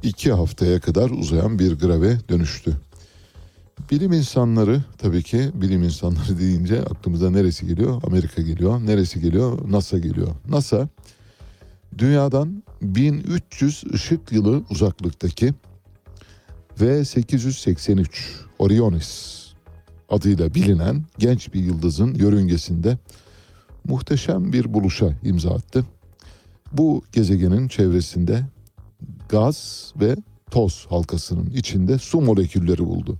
2 0.02 0.32
haftaya 0.32 0.80
kadar 0.80 1.10
uzayan 1.10 1.58
bir 1.58 1.78
greve 1.78 2.16
dönüştü. 2.28 2.76
Bilim 3.90 4.12
insanları 4.12 4.82
tabii 4.98 5.22
ki 5.22 5.50
bilim 5.54 5.82
insanları 5.82 6.38
deyince 6.38 6.80
aklımıza 6.80 7.30
neresi 7.30 7.66
geliyor? 7.66 8.02
Amerika 8.06 8.42
geliyor. 8.42 8.86
Neresi 8.86 9.20
geliyor? 9.20 9.70
NASA 9.70 9.98
geliyor. 9.98 10.28
NASA 10.48 10.88
dünyadan 11.98 12.62
1300 12.82 13.84
ışık 13.94 14.32
yılı 14.32 14.62
uzaklıktaki 14.70 15.54
ve 16.80 17.04
883 17.04 18.40
Orionis 18.58 19.41
adıyla 20.12 20.54
bilinen 20.54 21.02
genç 21.18 21.54
bir 21.54 21.60
yıldızın 21.60 22.14
yörüngesinde 22.14 22.98
muhteşem 23.84 24.52
bir 24.52 24.74
buluşa 24.74 25.14
imza 25.22 25.50
attı. 25.50 25.84
Bu 26.72 27.02
gezegenin 27.12 27.68
çevresinde 27.68 28.42
gaz 29.28 29.92
ve 30.00 30.16
toz 30.50 30.86
halkasının 30.88 31.50
içinde 31.50 31.98
su 31.98 32.20
molekülleri 32.20 32.84
buldu. 32.84 33.18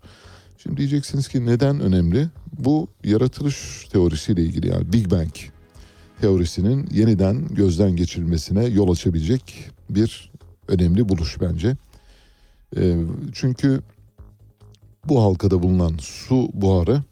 Şimdi 0.58 0.76
diyeceksiniz 0.76 1.28
ki 1.28 1.46
neden 1.46 1.80
önemli? 1.80 2.28
Bu 2.58 2.88
yaratılış 3.04 3.88
teorisiyle 3.92 4.42
ilgili 4.42 4.68
yani 4.68 4.92
Big 4.92 5.10
Bang 5.10 5.32
teorisinin 6.20 6.88
yeniden 6.92 7.48
gözden 7.48 7.96
geçirilmesine 7.96 8.64
yol 8.64 8.92
açabilecek 8.92 9.70
bir 9.90 10.32
önemli 10.68 11.08
buluş 11.08 11.40
bence. 11.40 11.76
Ee, 12.76 12.96
çünkü 13.32 13.80
bu 15.08 15.22
halkada 15.22 15.62
bulunan 15.62 15.92
su 16.00 16.48
buharı 16.52 17.02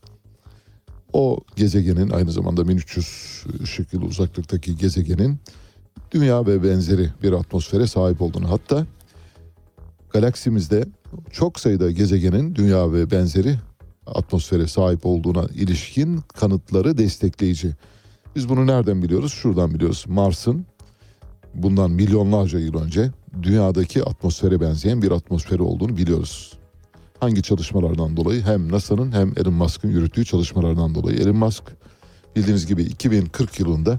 o 1.12 1.38
gezegenin 1.56 2.10
aynı 2.10 2.32
zamanda 2.32 2.68
1300 2.68 3.44
ışık 3.62 3.92
yılı 3.92 4.04
uzaklıktaki 4.04 4.76
gezegenin 4.76 5.38
dünya 6.10 6.46
ve 6.46 6.62
benzeri 6.62 7.10
bir 7.22 7.32
atmosfere 7.32 7.86
sahip 7.86 8.22
olduğunu 8.22 8.50
hatta 8.50 8.86
galaksimizde 10.10 10.84
çok 11.32 11.60
sayıda 11.60 11.90
gezegenin 11.90 12.54
dünya 12.54 12.92
ve 12.92 13.10
benzeri 13.10 13.58
atmosfere 14.06 14.66
sahip 14.66 15.06
olduğuna 15.06 15.44
ilişkin 15.54 16.20
kanıtları 16.34 16.98
destekleyici. 16.98 17.74
Biz 18.36 18.48
bunu 18.48 18.66
nereden 18.66 19.02
biliyoruz? 19.02 19.32
Şuradan 19.32 19.74
biliyoruz. 19.74 20.04
Mars'ın 20.08 20.66
bundan 21.54 21.90
milyonlarca 21.90 22.58
yıl 22.58 22.74
önce 22.74 23.10
dünyadaki 23.42 24.04
atmosfere 24.04 24.60
benzeyen 24.60 25.02
bir 25.02 25.10
atmosferi 25.10 25.62
olduğunu 25.62 25.96
biliyoruz. 25.96 26.59
Hangi 27.20 27.42
çalışmalardan 27.42 28.16
dolayı? 28.16 28.42
Hem 28.42 28.72
NASA'nın 28.72 29.12
hem 29.12 29.32
Elon 29.36 29.54
Musk'ın 29.54 29.88
yürüttüğü 29.88 30.24
çalışmalardan 30.24 30.94
dolayı. 30.94 31.18
Elon 31.18 31.36
Musk 31.36 31.64
bildiğiniz 32.36 32.66
gibi 32.66 32.82
2040 32.82 33.60
yılında 33.60 33.98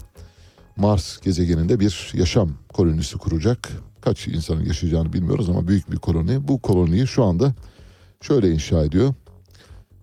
Mars 0.75 1.21
gezegeninde 1.21 1.79
bir 1.79 2.11
yaşam 2.13 2.51
kolonisi 2.73 3.17
kuracak. 3.17 3.69
Kaç 4.01 4.27
insanın 4.27 4.65
yaşayacağını 4.65 5.13
bilmiyoruz 5.13 5.49
ama 5.49 5.67
büyük 5.67 5.91
bir 5.91 5.97
koloni. 5.97 6.47
Bu 6.47 6.61
koloniyi 6.61 7.07
şu 7.07 7.23
anda 7.23 7.53
şöyle 8.21 8.51
inşa 8.51 8.83
ediyor. 8.83 9.13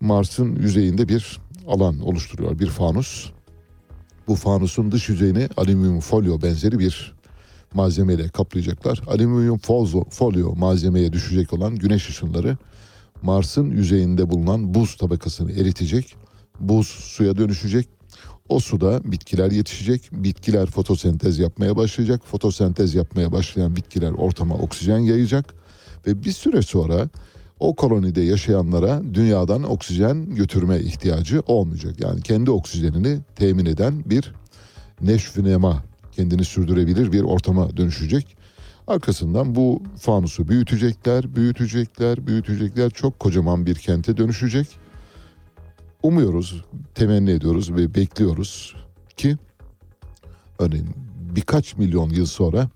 Mars'ın 0.00 0.56
yüzeyinde 0.56 1.08
bir 1.08 1.40
alan 1.68 2.00
oluşturuyor. 2.00 2.58
Bir 2.58 2.66
fanus. 2.66 3.30
Bu 4.28 4.34
fanusun 4.34 4.92
dış 4.92 5.08
yüzeyini 5.08 5.48
alüminyum 5.56 6.00
folyo 6.00 6.42
benzeri 6.42 6.78
bir 6.78 7.14
malzemeyle 7.74 8.28
kaplayacaklar. 8.28 9.02
Alüminyum 9.06 9.58
folyo, 10.10 10.54
malzemeye 10.56 11.12
düşecek 11.12 11.52
olan 11.52 11.76
güneş 11.76 12.08
ışınları 12.08 12.56
Mars'ın 13.22 13.70
yüzeyinde 13.70 14.30
bulunan 14.30 14.74
buz 14.74 14.96
tabakasını 14.96 15.52
eritecek. 15.52 16.16
Buz 16.60 16.86
suya 16.86 17.36
dönüşecek. 17.36 17.88
O 18.48 18.60
suda 18.60 19.12
bitkiler 19.12 19.50
yetişecek. 19.50 20.08
Bitkiler 20.12 20.66
fotosentez 20.66 21.38
yapmaya 21.38 21.76
başlayacak. 21.76 22.22
Fotosentez 22.24 22.94
yapmaya 22.94 23.32
başlayan 23.32 23.76
bitkiler 23.76 24.10
ortama 24.10 24.54
oksijen 24.54 24.98
yayacak. 24.98 25.54
Ve 26.06 26.24
bir 26.24 26.32
süre 26.32 26.62
sonra 26.62 27.08
o 27.60 27.76
kolonide 27.76 28.20
yaşayanlara 28.20 29.02
dünyadan 29.14 29.62
oksijen 29.62 30.34
götürme 30.34 30.80
ihtiyacı 30.80 31.42
olmayacak. 31.46 32.00
Yani 32.00 32.22
kendi 32.22 32.50
oksijenini 32.50 33.18
temin 33.36 33.66
eden 33.66 34.02
bir 34.06 34.32
neşvinema 35.00 35.82
kendini 36.12 36.44
sürdürebilir 36.44 37.12
bir 37.12 37.22
ortama 37.22 37.76
dönüşecek. 37.76 38.37
Arkasından 38.88 39.54
bu 39.54 39.82
fanusu 40.00 40.48
büyütecekler, 40.48 41.36
büyütecekler, 41.36 42.26
büyütecekler. 42.26 42.90
Çok 42.90 43.18
kocaman 43.18 43.66
bir 43.66 43.74
kente 43.74 44.16
dönüşecek. 44.16 44.66
Umuyoruz, 46.02 46.64
temenni 46.94 47.30
ediyoruz 47.30 47.74
ve 47.74 47.94
bekliyoruz 47.94 48.74
ki 49.16 49.36
örneğin 50.58 50.88
birkaç 51.36 51.76
milyon 51.76 52.10
yıl 52.10 52.26
sonra 52.26 52.68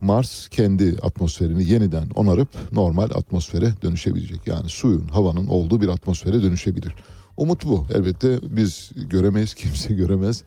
Mars 0.00 0.48
kendi 0.48 0.96
atmosferini 1.02 1.70
yeniden 1.70 2.08
onarıp 2.14 2.48
normal 2.72 3.10
atmosfere 3.14 3.72
dönüşebilecek. 3.82 4.46
Yani 4.46 4.68
suyun, 4.68 5.08
havanın 5.08 5.46
olduğu 5.46 5.80
bir 5.80 5.88
atmosfere 5.88 6.42
dönüşebilir. 6.42 6.94
Umut 7.36 7.64
bu. 7.64 7.86
Elbette 7.94 8.38
biz 8.42 8.90
göremeyiz, 8.96 9.54
kimse 9.60 9.94
göremez. 9.94 10.44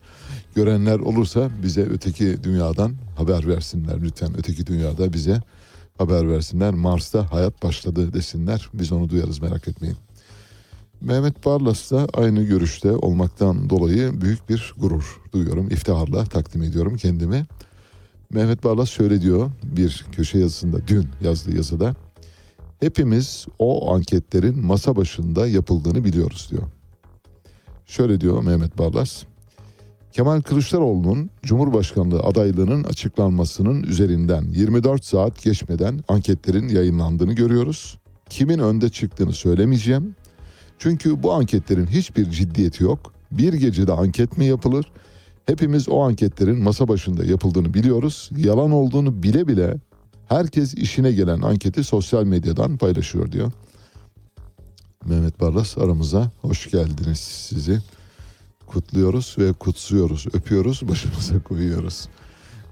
Görenler 0.54 0.98
olursa 0.98 1.50
bize 1.62 1.82
öteki 1.82 2.44
dünyadan 2.44 2.94
haber 3.16 3.48
versinler 3.48 4.02
lütfen. 4.02 4.38
Öteki 4.38 4.66
dünyada 4.66 5.12
bize 5.12 5.42
haber 5.98 6.28
versinler. 6.28 6.74
Mars'ta 6.74 7.32
hayat 7.32 7.62
başladı 7.62 8.12
desinler. 8.12 8.68
Biz 8.74 8.92
onu 8.92 9.10
duyarız 9.10 9.42
merak 9.42 9.68
etmeyin. 9.68 9.96
Mehmet 11.00 11.44
Barlas 11.44 11.90
da 11.90 12.08
aynı 12.14 12.42
görüşte 12.42 12.92
olmaktan 12.92 13.70
dolayı 13.70 14.20
büyük 14.20 14.48
bir 14.48 14.74
gurur 14.76 15.20
duyuyorum. 15.32 15.70
İftiharla 15.70 16.24
takdim 16.24 16.62
ediyorum 16.62 16.96
kendimi. 16.96 17.46
Mehmet 18.30 18.64
Barlas 18.64 18.90
şöyle 18.90 19.20
diyor 19.20 19.50
bir 19.62 20.06
köşe 20.12 20.38
yazısında 20.38 20.88
dün 20.88 21.08
yazdığı 21.20 21.56
yazıda. 21.56 21.94
Hepimiz 22.80 23.46
o 23.58 23.94
anketlerin 23.94 24.66
masa 24.66 24.96
başında 24.96 25.46
yapıldığını 25.46 26.04
biliyoruz 26.04 26.48
diyor. 26.50 26.62
Şöyle 27.86 28.20
diyor 28.20 28.42
Mehmet 28.42 28.78
Barlas. 28.78 29.22
Kemal 30.12 30.40
Kılıçdaroğlu'nun 30.40 31.30
Cumhurbaşkanlığı 31.42 32.20
adaylığının 32.20 32.84
açıklanmasının 32.84 33.82
üzerinden 33.82 34.42
24 34.42 35.04
saat 35.04 35.42
geçmeden 35.42 36.00
anketlerin 36.08 36.68
yayınlandığını 36.68 37.32
görüyoruz. 37.32 37.98
Kimin 38.30 38.58
önde 38.58 38.88
çıktığını 38.88 39.32
söylemeyeceğim. 39.32 40.14
Çünkü 40.78 41.22
bu 41.22 41.32
anketlerin 41.32 41.86
hiçbir 41.86 42.30
ciddiyeti 42.30 42.84
yok. 42.84 43.12
Bir 43.32 43.52
gecede 43.52 43.92
anket 43.92 44.38
mi 44.38 44.44
yapılır? 44.44 44.92
Hepimiz 45.46 45.88
o 45.88 46.00
anketlerin 46.00 46.62
masa 46.62 46.88
başında 46.88 47.24
yapıldığını 47.24 47.74
biliyoruz. 47.74 48.30
Yalan 48.36 48.70
olduğunu 48.70 49.22
bile 49.22 49.48
bile 49.48 49.76
herkes 50.28 50.74
işine 50.74 51.12
gelen 51.12 51.42
anketi 51.42 51.84
sosyal 51.84 52.24
medyadan 52.24 52.76
paylaşıyor 52.76 53.32
diyor. 53.32 53.52
Mehmet 55.04 55.40
Barlas 55.40 55.78
aramıza 55.78 56.30
hoş 56.40 56.70
geldiniz 56.70 57.18
sizi. 57.18 57.80
Kutluyoruz 58.70 59.36
ve 59.38 59.52
kutsuyoruz, 59.52 60.26
öpüyoruz, 60.32 60.88
başımıza 60.88 61.42
koyuyoruz. 61.44 62.08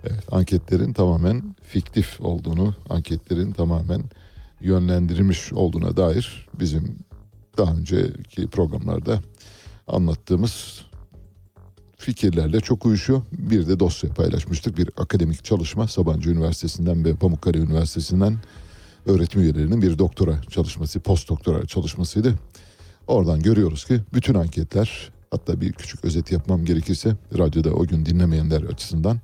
Evet, 0.05 0.25
anketlerin 0.31 0.93
tamamen 0.93 1.57
fiktif 1.63 2.21
olduğunu, 2.21 2.75
anketlerin 2.91 3.53
tamamen 3.53 4.03
yönlendirilmiş 4.61 5.53
olduğuna 5.53 5.97
dair 5.97 6.49
bizim 6.61 6.99
daha 7.59 7.75
önceki 7.75 8.47
programlarda 8.47 9.21
anlattığımız 9.87 10.83
fikirlerle 11.97 12.61
çok 12.61 12.87
uyuşuyor. 12.87 13.23
Bir 13.33 13.69
de 13.69 13.81
dosya 13.81 14.11
paylaşmıştık. 14.11 14.79
Bir 14.79 14.91
akademik 14.97 15.45
çalışma 15.45 15.89
Sabancı 15.89 16.31
Üniversitesi'nden 16.31 17.05
ve 17.05 17.15
Pamukkale 17.15 17.59
Üniversitesi'nden 17.59 18.39
öğretim 19.07 19.41
üyelerinin 19.41 19.83
bir 19.83 19.99
doktora 19.99 20.41
çalışması, 20.51 21.01
post 21.01 21.29
doktora 21.29 21.67
çalışmasıydı. 21.67 22.35
Oradan 23.07 23.43
görüyoruz 23.43 23.85
ki 23.85 24.01
bütün 24.15 24.35
anketler 24.35 25.18
hatta 25.31 25.61
bir 25.61 25.73
küçük 25.73 26.05
özet 26.05 26.33
yapmam 26.33 26.65
gerekirse 26.65 27.17
radyoda 27.39 27.71
o 27.71 27.87
gün 27.87 28.07
dinlemeyenler 28.07 28.63
açısından 28.63 29.21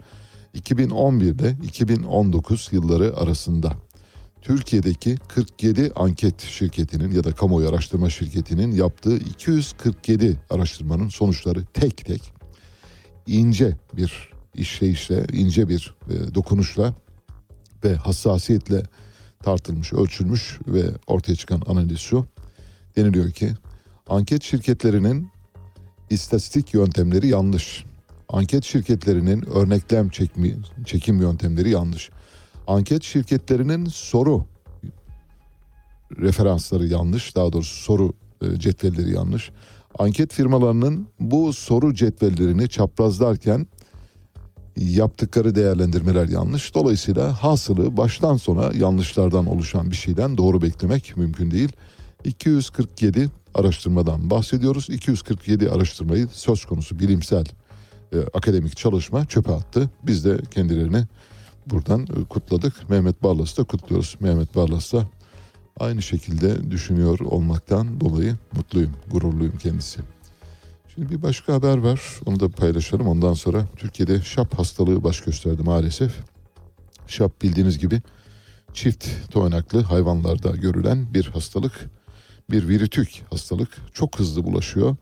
2011'de 0.55 1.57
2019 1.63 2.69
yılları 2.73 3.17
arasında 3.17 3.73
Türkiye'deki 4.43 5.17
47 5.29 5.93
anket 5.97 6.41
şirketinin 6.41 7.11
ya 7.13 7.25
da 7.25 7.33
kamuoyu 7.33 7.69
araştırma 7.69 8.11
şirketinin 8.11 8.73
yaptığı 8.73 9.17
247 9.17 10.37
araştırmanın 10.51 11.09
sonuçları 11.09 11.65
tek 11.65 11.97
tek 11.97 12.23
ince 13.27 13.77
bir 13.97 14.31
işleyişle, 14.55 15.27
ince 15.33 15.69
bir 15.69 15.95
e, 16.11 16.35
dokunuşla 16.35 16.95
ve 17.85 17.95
hassasiyetle 17.95 18.83
tartılmış, 19.43 19.93
ölçülmüş 19.93 20.59
ve 20.67 20.91
ortaya 21.07 21.37
çıkan 21.37 21.63
analiz 21.67 21.99
şu. 21.99 22.27
Deniliyor 22.97 23.31
ki 23.31 23.53
anket 24.07 24.43
şirketlerinin 24.43 25.34
istatistik 26.11 26.75
yöntemleri 26.75 27.29
yanlış. 27.29 27.85
Anket 28.29 28.65
şirketlerinin 28.65 29.43
örneklem 29.51 30.09
çekmi, 30.09 30.57
çekim 30.87 31.21
yöntemleri 31.21 31.71
yanlış. 31.71 32.11
Anket 32.67 33.03
şirketlerinin 33.03 33.85
soru 33.85 34.45
referansları 36.19 36.87
yanlış. 36.87 37.37
Daha 37.37 37.53
doğrusu 37.53 37.83
soru 37.83 38.13
e, 38.43 38.59
cetvelleri 38.59 39.15
yanlış. 39.15 39.51
Anket 39.99 40.33
firmalarının 40.33 41.07
bu 41.21 41.53
soru 41.53 41.95
cetvellerini 41.95 42.69
çaprazlarken 42.69 43.67
yaptıkları 44.77 45.55
değerlendirmeler 45.55 46.29
yanlış. 46.29 46.75
Dolayısıyla 46.75 47.43
hasılı 47.43 47.97
baştan 47.97 48.37
sona 48.37 48.73
yanlışlardan 48.75 49.47
oluşan 49.47 49.91
bir 49.91 49.97
şeyden 49.97 50.37
doğru 50.37 50.63
beklemek 50.63 51.17
mümkün 51.17 51.51
değil. 51.51 51.73
247 52.25 53.31
araştırmadan 53.55 54.31
bahsediyoruz. 54.31 54.91
247 54.91 55.71
araştırmayı 55.71 56.29
söz 56.33 56.65
konusu 56.65 56.99
bilimsel 56.99 57.45
e, 58.13 58.19
akademik 58.35 58.77
çalışma 58.77 59.27
çöpe 59.27 59.53
attı. 59.53 59.91
Biz 60.03 60.25
de 60.25 60.39
kendilerini 60.51 61.05
buradan 61.67 62.03
e, 62.03 62.25
kutladık. 62.25 62.91
Mehmet 62.91 63.23
Barlas'ı 63.23 63.57
da 63.57 63.65
kutluyoruz. 63.65 64.17
Mehmet 64.21 64.57
Barlas 64.57 64.93
da 64.93 65.09
aynı 65.81 66.03
şekilde 66.03 66.71
düşünüyor 66.71 67.21
olmaktan 67.21 68.01
dolayı 68.01 68.37
mutluyum, 68.53 68.93
gururluyum 69.11 69.59
kendisi. 69.59 70.01
Şimdi 70.95 71.11
bir 71.11 71.23
başka 71.23 71.55
haber 71.55 71.79
var. 71.79 72.01
Onu 72.27 72.41
da 72.41 72.49
paylaşalım. 72.49 73.09
Ondan 73.09 73.35
sonra 73.35 73.65
Türkiye'de 73.77 74.23
şap 74.23 74.59
hastalığı 74.59 75.05
baş 75.05 75.21
gösterdi 75.21 75.63
maalesef. 75.63 76.13
Şap 77.07 77.43
bildiğiniz 77.43 77.79
gibi 77.79 78.03
çift 78.75 79.07
toynaklı 79.31 79.83
hayvanlarda 79.83 80.57
görülen 80.57 81.15
bir 81.15 81.25
hastalık. 81.25 81.91
Bir 82.51 82.69
virütük 82.69 83.23
hastalık. 83.31 83.69
Çok 83.93 84.19
hızlı 84.19 84.45
bulaşıyor. 84.45 84.97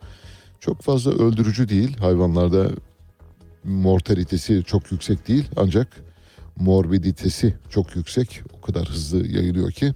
Çok 0.61 0.83
fazla 0.83 1.11
öldürücü 1.11 1.68
değil. 1.68 1.96
Hayvanlarda 1.98 2.70
mortalitesi 3.64 4.64
çok 4.66 4.92
yüksek 4.92 5.28
değil. 5.28 5.48
Ancak 5.57 5.88
morbiditesi 6.57 7.55
çok 7.70 7.96
yüksek. 7.96 8.42
O 8.59 8.61
kadar 8.61 8.88
hızlı 8.88 9.26
yayılıyor 9.26 9.70
ki 9.72 9.94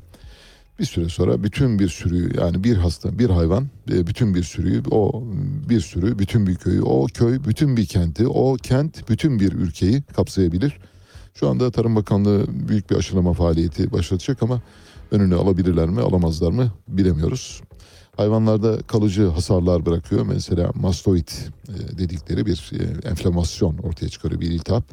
bir 0.79 0.85
süre 0.85 1.09
sonra 1.09 1.43
bütün 1.43 1.79
bir 1.79 1.89
sürüyü 1.89 2.31
yani 2.41 2.65
bir 2.65 2.77
hasta 2.77 3.19
bir 3.19 3.31
hayvan 3.31 3.69
e, 3.91 4.07
bütün 4.07 4.35
bir 4.35 4.43
sürüyü 4.43 4.83
o 4.91 5.25
bir 5.69 5.81
sürü 5.81 6.19
bütün 6.19 6.47
bir 6.47 6.55
köyü 6.55 6.83
o 6.83 7.07
köy 7.07 7.45
bütün 7.45 7.77
bir 7.77 7.87
kenti 7.87 8.27
o 8.27 8.55
kent 8.55 9.09
bütün 9.09 9.41
bir 9.41 9.53
ülkeyi 9.53 10.03
kapsayabilir. 10.03 10.79
Şu 11.35 11.49
anda 11.49 11.71
Tarım 11.71 11.97
Bakanlığı 11.97 12.47
büyük 12.69 12.91
bir 12.91 12.97
aşılama 12.97 13.33
faaliyeti 13.33 13.93
başlatacak 13.93 14.43
ama 14.43 14.63
önünü 15.11 15.35
alabilirler 15.35 15.89
mi 15.89 16.01
alamazlar 16.01 16.51
mı 16.51 16.73
bilemiyoruz. 16.89 17.63
Hayvanlarda 18.17 18.79
kalıcı 18.83 19.27
hasarlar 19.27 19.87
bırakıyor. 19.87 20.27
Mesela 20.27 20.71
mastoid 20.75 21.29
e, 21.69 21.99
dedikleri 21.99 22.47
bir 22.47 22.71
e, 22.73 23.09
enflamasyon 23.09 23.79
ortaya 23.79 24.09
çıkarıyor 24.09 24.41
bir 24.41 24.51
iltihap. 24.51 24.85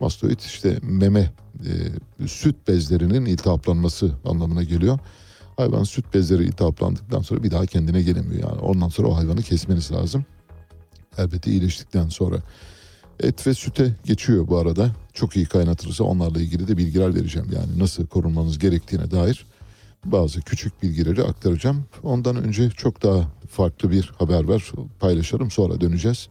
Mastoid 0.00 0.40
işte 0.40 0.78
meme 0.82 1.32
e, 2.20 2.28
süt 2.28 2.68
bezlerinin 2.68 3.24
iltihaplanması 3.24 4.12
anlamına 4.24 4.62
geliyor. 4.62 4.98
Hayvan 5.56 5.84
süt 5.84 6.14
bezleri 6.14 6.44
iltihaplandıktan 6.44 7.22
sonra 7.22 7.42
bir 7.42 7.50
daha 7.50 7.66
kendine 7.66 8.02
gelemiyor. 8.02 8.50
Yani 8.50 8.60
ondan 8.60 8.88
sonra 8.88 9.08
o 9.08 9.16
hayvanı 9.16 9.42
kesmeniz 9.42 9.92
lazım. 9.92 10.24
Elbette 11.18 11.50
iyileştikten 11.50 12.08
sonra. 12.08 12.36
Et 13.22 13.46
ve 13.46 13.54
süte 13.54 13.92
geçiyor 14.04 14.48
bu 14.48 14.58
arada. 14.58 14.90
Çok 15.12 15.36
iyi 15.36 15.46
kaynatılırsa 15.46 16.04
onlarla 16.04 16.40
ilgili 16.40 16.68
de 16.68 16.76
bilgiler 16.76 17.14
vereceğim. 17.14 17.48
Yani 17.54 17.78
nasıl 17.78 18.06
korunmanız 18.06 18.58
gerektiğine 18.58 19.10
dair 19.10 19.46
bazı 20.04 20.40
küçük 20.40 20.82
bilgileri 20.82 21.22
aktaracağım. 21.22 21.84
Ondan 22.02 22.36
önce 22.36 22.70
çok 22.70 23.02
daha 23.02 23.28
farklı 23.50 23.90
bir 23.90 24.12
haber 24.18 24.44
var. 24.44 24.72
Paylaşalım 25.00 25.50
sonra 25.50 25.80
döneceğiz. 25.80 26.28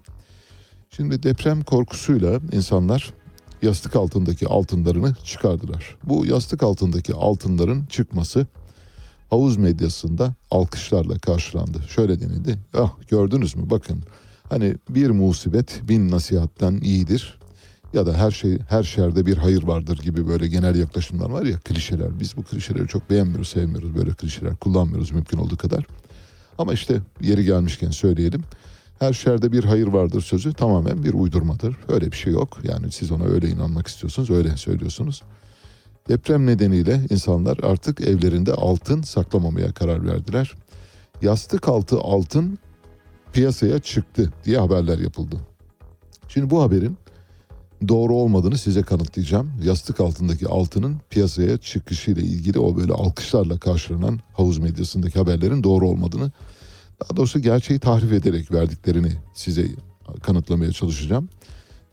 Şimdi 0.89 1.23
deprem 1.23 1.63
korkusuyla 1.63 2.39
insanlar 2.51 3.13
yastık 3.61 3.95
altındaki 3.95 4.47
altınlarını 4.47 5.15
çıkardılar. 5.23 5.97
Bu 6.03 6.25
yastık 6.25 6.63
altındaki 6.63 7.13
altınların 7.13 7.85
çıkması 7.85 8.47
havuz 9.29 9.57
medyasında 9.57 10.35
alkışlarla 10.51 11.19
karşılandı. 11.19 11.81
Şöyle 11.87 12.21
denildi. 12.21 12.59
Ah 12.73 12.91
gördünüz 13.07 13.55
mü 13.55 13.69
bakın 13.69 14.03
hani 14.51 14.75
bir 14.89 15.09
musibet 15.09 15.81
bin 15.83 16.11
nasihatten 16.11 16.79
iyidir. 16.81 17.39
Ya 17.93 18.05
da 18.05 18.13
her 18.13 18.31
şey 18.31 18.59
her 18.69 18.83
şerde 18.83 19.25
bir 19.25 19.37
hayır 19.37 19.63
vardır 19.63 19.97
gibi 19.97 20.27
böyle 20.27 20.47
genel 20.47 20.75
yaklaşımlar 20.75 21.29
var 21.29 21.45
ya 21.45 21.59
klişeler. 21.59 22.19
Biz 22.19 22.37
bu 22.37 22.43
klişeleri 22.43 22.87
çok 22.87 23.09
beğenmiyoruz, 23.09 23.47
sevmiyoruz. 23.47 23.95
Böyle 23.95 24.11
klişeler 24.11 24.55
kullanmıyoruz 24.55 25.11
mümkün 25.11 25.37
olduğu 25.37 25.57
kadar. 25.57 25.85
Ama 26.57 26.73
işte 26.73 26.99
yeri 27.21 27.45
gelmişken 27.45 27.91
söyleyelim. 27.91 28.43
Her 28.99 29.13
şerde 29.13 29.51
bir 29.51 29.63
hayır 29.63 29.87
vardır 29.87 30.21
sözü 30.21 30.53
tamamen 30.53 31.03
bir 31.03 31.13
uydurmadır. 31.13 31.75
Öyle 31.87 32.11
bir 32.11 32.17
şey 32.17 32.33
yok. 32.33 32.57
Yani 32.63 32.91
siz 32.91 33.11
ona 33.11 33.23
öyle 33.23 33.49
inanmak 33.49 33.87
istiyorsunuz, 33.87 34.29
öyle 34.29 34.57
söylüyorsunuz. 34.57 35.21
Deprem 36.09 36.45
nedeniyle 36.45 37.01
insanlar 37.09 37.57
artık 37.63 38.01
evlerinde 38.01 38.53
altın 38.53 39.01
saklamamaya 39.01 39.71
karar 39.71 40.07
verdiler. 40.07 40.53
Yastık 41.21 41.67
altı 41.67 41.99
altın 41.99 42.59
piyasaya 43.33 43.79
çıktı 43.79 44.33
diye 44.45 44.57
haberler 44.57 44.99
yapıldı. 44.99 45.35
Şimdi 46.27 46.49
bu 46.49 46.61
haberin 46.61 46.97
doğru 47.87 48.15
olmadığını 48.15 48.57
size 48.57 48.81
kanıtlayacağım. 48.81 49.51
Yastık 49.63 49.99
altındaki 49.99 50.47
altının 50.47 50.97
piyasaya 51.09 51.57
çıkışıyla 51.57 52.21
ilgili 52.21 52.59
o 52.59 52.77
böyle 52.77 52.93
alkışlarla 52.93 53.57
karşılanan 53.57 54.19
havuz 54.33 54.57
medyasındaki 54.57 55.19
haberlerin 55.19 55.63
doğru 55.63 55.87
olmadığını 55.89 56.31
daha 57.01 57.17
doğrusu 57.17 57.39
gerçeği 57.39 57.79
tahrif 57.79 58.13
ederek 58.13 58.51
verdiklerini 58.51 59.11
size 59.33 59.67
kanıtlamaya 60.23 60.71
çalışacağım. 60.71 61.29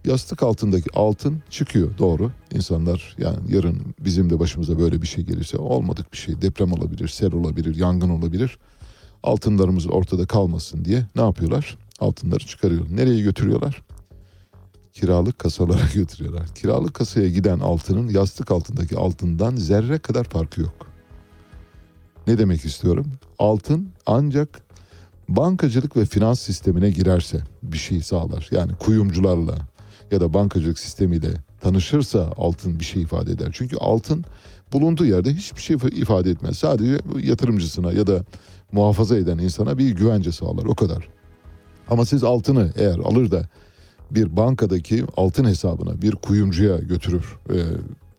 Yastık 0.04 0.42
altındaki 0.42 0.90
altın 0.94 1.42
çıkıyor 1.50 1.98
doğru. 1.98 2.32
İnsanlar 2.54 3.16
yani 3.18 3.38
yarın 3.48 3.94
bizim 4.00 4.30
de 4.30 4.40
başımıza 4.40 4.78
böyle 4.78 5.02
bir 5.02 5.06
şey 5.06 5.24
gelirse 5.24 5.58
olmadık 5.58 6.12
bir 6.12 6.18
şey 6.18 6.42
deprem 6.42 6.72
olabilir, 6.72 7.08
sel 7.08 7.32
olabilir, 7.32 7.76
yangın 7.76 8.10
olabilir. 8.10 8.58
Altınlarımız 9.22 9.86
ortada 9.86 10.26
kalmasın 10.26 10.84
diye 10.84 11.06
ne 11.16 11.22
yapıyorlar? 11.22 11.78
Altınları 12.00 12.46
çıkarıyor. 12.46 12.86
Nereye 12.90 13.20
götürüyorlar? 13.20 13.82
Kiralık 14.92 15.38
kasalara 15.38 15.86
götürüyorlar. 15.94 16.54
Kiralık 16.54 16.94
kasaya 16.94 17.28
giden 17.28 17.58
altının 17.60 18.08
yastık 18.08 18.50
altındaki 18.50 18.96
altından 18.96 19.56
zerre 19.56 19.98
kadar 19.98 20.24
farkı 20.24 20.60
yok. 20.60 20.86
Ne 22.26 22.38
demek 22.38 22.64
istiyorum? 22.64 23.06
Altın 23.38 23.88
ancak 24.06 24.60
bankacılık 25.28 25.96
ve 25.96 26.04
finans 26.04 26.40
sistemine 26.40 26.90
girerse 26.90 27.42
bir 27.62 27.78
şey 27.78 28.00
sağlar. 28.00 28.48
Yani 28.50 28.72
kuyumcularla 28.74 29.54
ya 30.10 30.20
da 30.20 30.34
bankacılık 30.34 30.78
sistemiyle 30.78 31.28
tanışırsa 31.60 32.32
altın 32.36 32.80
bir 32.80 32.84
şey 32.84 33.02
ifade 33.02 33.32
eder. 33.32 33.48
Çünkü 33.52 33.76
altın 33.76 34.24
bulunduğu 34.72 35.06
yerde 35.06 35.34
hiçbir 35.34 35.60
şey 35.60 35.76
ifade 35.92 36.30
etmez. 36.30 36.58
Sadece 36.58 36.98
yatırımcısına 37.22 37.92
ya 37.92 38.06
da 38.06 38.24
muhafaza 38.72 39.16
eden 39.16 39.38
insana 39.38 39.78
bir 39.78 39.90
güvence 39.90 40.32
sağlar 40.32 40.64
o 40.64 40.74
kadar. 40.74 41.08
Ama 41.90 42.06
siz 42.06 42.24
altını 42.24 42.72
eğer 42.76 42.98
alır 42.98 43.30
da 43.30 43.42
bir 44.10 44.36
bankadaki 44.36 45.04
altın 45.16 45.44
hesabına 45.44 46.02
bir 46.02 46.12
kuyumcuya 46.12 46.78
götürür 46.78 47.38
e, 47.50 47.56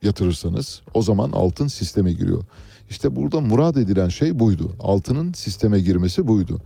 yatırırsanız 0.04 0.82
o 0.94 1.02
zaman 1.02 1.32
altın 1.32 1.68
sisteme 1.68 2.14
giriyor. 2.14 2.44
İşte 2.90 3.16
burada 3.16 3.42
murad 3.42 3.76
edilen 3.76 4.10
şey 4.10 4.40
buydu. 4.40 4.72
Altının 4.80 5.34
sisteme 5.34 5.80
girmesi 5.80 6.28
buydu. 6.28 6.62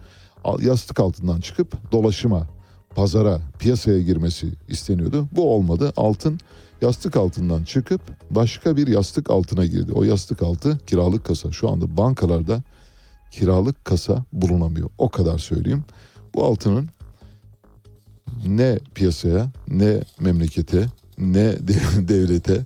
Yastık 0.60 1.00
altından 1.00 1.42
çıkıp 1.42 1.92
dolaşıma, 1.92 2.48
pazara, 2.96 3.42
piyasaya 3.60 4.02
girmesi 4.02 4.48
isteniyordu. 4.68 5.28
Bu 5.32 5.56
olmadı. 5.56 5.94
Altın 5.98 6.40
yastık 6.82 7.16
altından 7.18 7.64
çıkıp 7.64 8.02
başka 8.32 8.78
bir 8.78 8.88
yastık 8.88 9.30
altına 9.30 9.66
girdi. 9.66 9.92
O 9.94 10.04
yastık 10.04 10.44
altı 10.44 10.78
kiralık 10.88 11.26
kasa. 11.26 11.52
Şu 11.52 11.70
anda 11.70 11.98
bankalarda 11.98 12.64
kiralık 13.34 13.86
kasa 13.86 14.26
bulunamıyor. 14.34 14.90
O 14.98 15.10
kadar 15.10 15.38
söyleyeyim. 15.38 15.84
Bu 16.36 16.46
altının 16.46 16.90
ne 18.46 18.80
piyasaya, 18.96 19.52
ne 19.68 20.02
memlekete, 20.20 20.86
ne 21.18 21.68
de- 21.68 22.08
devlete, 22.08 22.66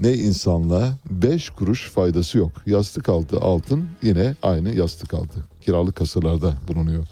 ne 0.00 0.14
insanlığa 0.14 0.98
5 1.10 1.50
kuruş 1.50 1.90
faydası 1.90 2.38
yok. 2.38 2.52
Yastık 2.66 3.08
altı 3.08 3.40
altın 3.40 3.88
yine 4.02 4.34
aynı 4.42 4.74
yastık 4.74 5.14
altı. 5.14 5.44
Kiralık 5.60 5.96
kasalarda 5.96 6.54
bulunuyor. 6.68 7.06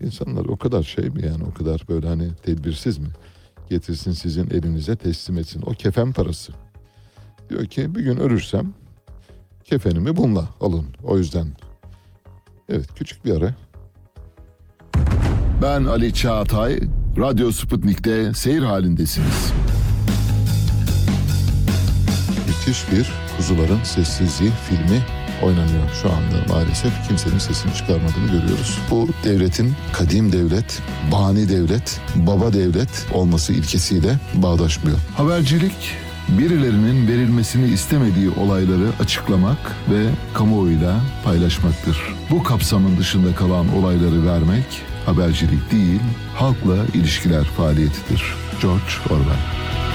İnsanlar 0.00 0.44
o 0.44 0.56
kadar 0.56 0.82
şey 0.82 1.04
mi 1.04 1.26
yani 1.26 1.44
o 1.44 1.54
kadar 1.54 1.84
böyle 1.88 2.08
hani 2.08 2.28
tedbirsiz 2.42 2.98
mi? 2.98 3.08
Getirsin 3.70 4.12
sizin 4.12 4.50
elinize 4.50 4.96
teslim 4.96 5.38
etsin. 5.38 5.62
O 5.66 5.70
kefen 5.70 6.12
parası. 6.12 6.52
Diyor 7.50 7.66
ki 7.66 7.94
bir 7.94 8.00
gün 8.00 8.16
ölürsem 8.16 8.74
kefenimi 9.64 10.16
bununla 10.16 10.48
alın. 10.60 10.86
O 11.04 11.18
yüzden. 11.18 11.46
Evet 12.72 12.88
küçük 12.96 13.24
bir 13.24 13.36
ara. 13.36 13.54
Ben 15.62 15.84
Ali 15.84 16.14
Çağatay, 16.14 16.80
Radyo 17.18 17.52
Sputnik'te 17.52 18.34
seyir 18.34 18.62
halindesiniz. 18.62 19.52
müthiş 22.66 22.92
bir 22.92 23.12
Kuzuların 23.36 23.82
Sessizliği 23.84 24.50
filmi 24.68 25.02
oynanıyor 25.42 25.90
şu 26.02 26.08
anda 26.08 26.54
maalesef 26.54 27.08
kimsenin 27.08 27.38
sesini 27.38 27.74
çıkarmadığını 27.74 28.26
görüyoruz. 28.26 28.78
Bu 28.90 29.08
devletin 29.24 29.74
kadim 29.92 30.32
devlet, 30.32 30.82
bani 31.12 31.48
devlet, 31.48 32.00
baba 32.14 32.52
devlet 32.52 33.06
olması 33.14 33.52
ilkesiyle 33.52 34.18
bağdaşmıyor. 34.34 34.98
Habercilik, 35.16 35.94
birilerinin 36.28 37.08
verilmesini 37.08 37.68
istemediği 37.68 38.30
olayları 38.30 38.88
açıklamak 39.00 39.76
ve 39.90 40.02
kamuoyuyla 40.34 41.00
paylaşmaktır. 41.24 41.98
Bu 42.30 42.42
kapsamın 42.42 42.96
dışında 42.96 43.34
kalan 43.34 43.76
olayları 43.76 44.26
vermek 44.26 44.64
habercilik 45.06 45.72
değil, 45.72 46.00
halkla 46.34 46.76
ilişkiler 46.94 47.44
faaliyetidir. 47.44 48.22
George 48.62 48.92
Orwell. 49.10 49.40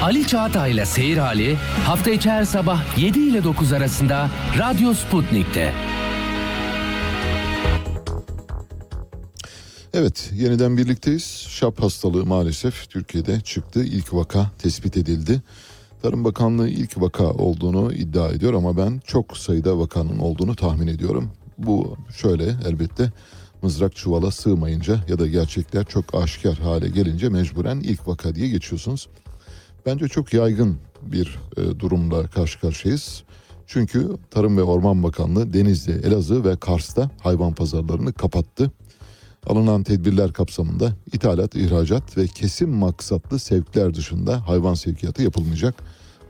Ali 0.02 0.28
Çağatay'la 0.28 0.86
Seyir 0.86 1.18
Hali 1.18 1.56
hafta 1.86 2.12
içi 2.12 2.30
her 2.30 2.44
sabah 2.44 2.98
7 2.98 3.20
ile 3.20 3.44
9 3.44 3.74
arasında 3.74 4.30
Radyo 4.60 4.94
Sputnik'te. 4.94 5.74
Evet 9.94 10.32
yeniden 10.34 10.78
birlikteyiz. 10.78 11.46
Şap 11.50 11.84
hastalığı 11.84 12.26
maalesef 12.26 12.90
Türkiye'de 12.90 13.42
çıktı. 13.42 13.84
İlk 13.84 14.14
vaka 14.14 14.52
tespit 14.60 14.98
edildi. 14.98 15.42
Tarım 16.02 16.24
Bakanlığı 16.24 16.70
ilk 16.70 17.02
vaka 17.02 17.32
olduğunu 17.32 17.94
iddia 17.94 18.30
ediyor 18.30 18.54
ama 18.54 18.78
ben 18.78 19.02
çok 19.06 19.38
sayıda 19.38 19.80
vakanın 19.80 20.20
olduğunu 20.20 20.56
tahmin 20.56 20.88
ediyorum. 20.88 21.32
Bu 21.58 21.98
şöyle 22.18 22.44
elbette 22.44 23.12
mızrak 23.62 23.96
çuvala 23.96 24.32
sığmayınca 24.32 25.00
ya 25.08 25.20
da 25.20 25.28
gerçekler 25.28 25.86
çok 25.86 26.16
aşikar 26.16 26.58
hale 26.58 26.90
gelince 26.90 27.30
mecburen 27.30 27.80
ilk 27.80 28.08
vaka 28.08 28.36
diye 28.36 28.50
geçiyorsunuz. 28.50 29.08
Bence 29.86 30.08
çok 30.08 30.34
yaygın 30.34 30.78
bir 31.02 31.40
e, 31.58 31.80
durumla 31.80 32.28
karşı 32.28 32.60
karşıyayız. 32.60 33.24
Çünkü 33.68 34.10
Tarım 34.32 34.58
ve 34.58 34.64
Orman 34.64 35.04
Bakanlığı 35.04 35.54
Denizli, 35.54 36.08
Elazığ 36.08 36.44
ve 36.44 36.56
Kars'ta 36.56 37.10
hayvan 37.24 37.54
pazarlarını 37.54 38.14
kapattı. 38.14 38.72
Alınan 39.48 39.84
tedbirler 39.84 40.34
kapsamında 40.34 40.94
ithalat, 41.14 41.56
ihracat 41.56 42.18
ve 42.18 42.28
kesim 42.28 42.70
maksatlı 42.70 43.40
sevkler 43.40 43.94
dışında 43.94 44.48
hayvan 44.48 44.74
sevkiyatı 44.74 45.24
yapılmayacak. 45.24 45.76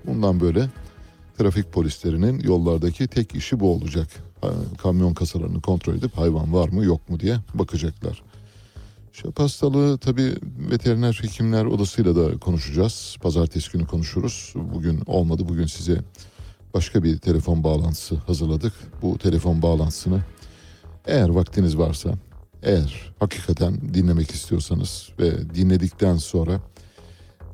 Bundan 0.05 0.39
böyle 0.39 0.69
trafik 1.37 1.73
polislerinin 1.73 2.39
yollardaki 2.39 3.07
tek 3.07 3.35
işi 3.35 3.59
bu 3.59 3.73
olacak. 3.73 4.07
Kamyon 4.77 5.13
kasalarını 5.13 5.61
kontrol 5.61 5.95
edip 5.95 6.17
hayvan 6.17 6.53
var 6.53 6.69
mı 6.69 6.85
yok 6.85 7.09
mu 7.09 7.19
diye 7.19 7.37
bakacaklar. 7.53 8.23
Şap 9.13 9.39
hastalığı 9.39 9.97
tabii 9.97 10.35
veteriner 10.71 11.19
hekimler 11.21 11.65
odasıyla 11.65 12.15
da 12.15 12.37
konuşacağız. 12.37 13.15
Pazartesi 13.21 13.71
günü 13.71 13.87
konuşuruz. 13.87 14.53
Bugün 14.73 15.01
olmadı. 15.05 15.43
Bugün 15.49 15.65
size 15.65 16.01
başka 16.73 17.03
bir 17.03 17.17
telefon 17.17 17.63
bağlantısı 17.63 18.15
hazırladık. 18.15 18.73
Bu 19.01 19.17
telefon 19.17 19.61
bağlantısını 19.61 20.21
eğer 21.07 21.29
vaktiniz 21.29 21.77
varsa, 21.77 22.13
eğer 22.63 23.13
hakikaten 23.19 23.93
dinlemek 23.93 24.31
istiyorsanız 24.31 25.09
ve 25.19 25.55
dinledikten 25.55 26.17
sonra 26.17 26.61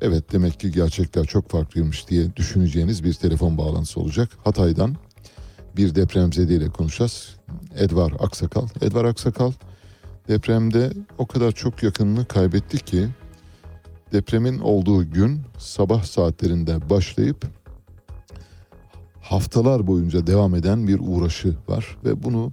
evet 0.01 0.31
demek 0.31 0.59
ki 0.59 0.71
gerçekler 0.71 1.25
çok 1.25 1.49
farklıymış 1.49 2.07
diye 2.07 2.35
düşüneceğiniz 2.35 3.03
bir 3.03 3.13
telefon 3.13 3.57
bağlantısı 3.57 3.99
olacak. 3.99 4.29
Hatay'dan 4.43 4.95
bir 5.77 5.95
depremzedeyle 5.95 6.69
konuşacağız. 6.69 7.35
Edvar 7.75 8.13
Aksakal. 8.19 8.67
Edvar 8.81 9.05
Aksakal 9.05 9.51
depremde 10.27 10.91
o 11.17 11.25
kadar 11.27 11.51
çok 11.51 11.83
yakınını 11.83 12.25
kaybetti 12.25 12.77
ki 12.79 13.07
depremin 14.11 14.59
olduğu 14.59 15.11
gün 15.11 15.41
sabah 15.57 16.03
saatlerinde 16.03 16.89
başlayıp 16.89 17.45
haftalar 19.21 19.87
boyunca 19.87 20.27
devam 20.27 20.55
eden 20.55 20.87
bir 20.87 20.99
uğraşı 21.01 21.55
var 21.67 21.97
ve 22.05 22.23
bunu 22.23 22.51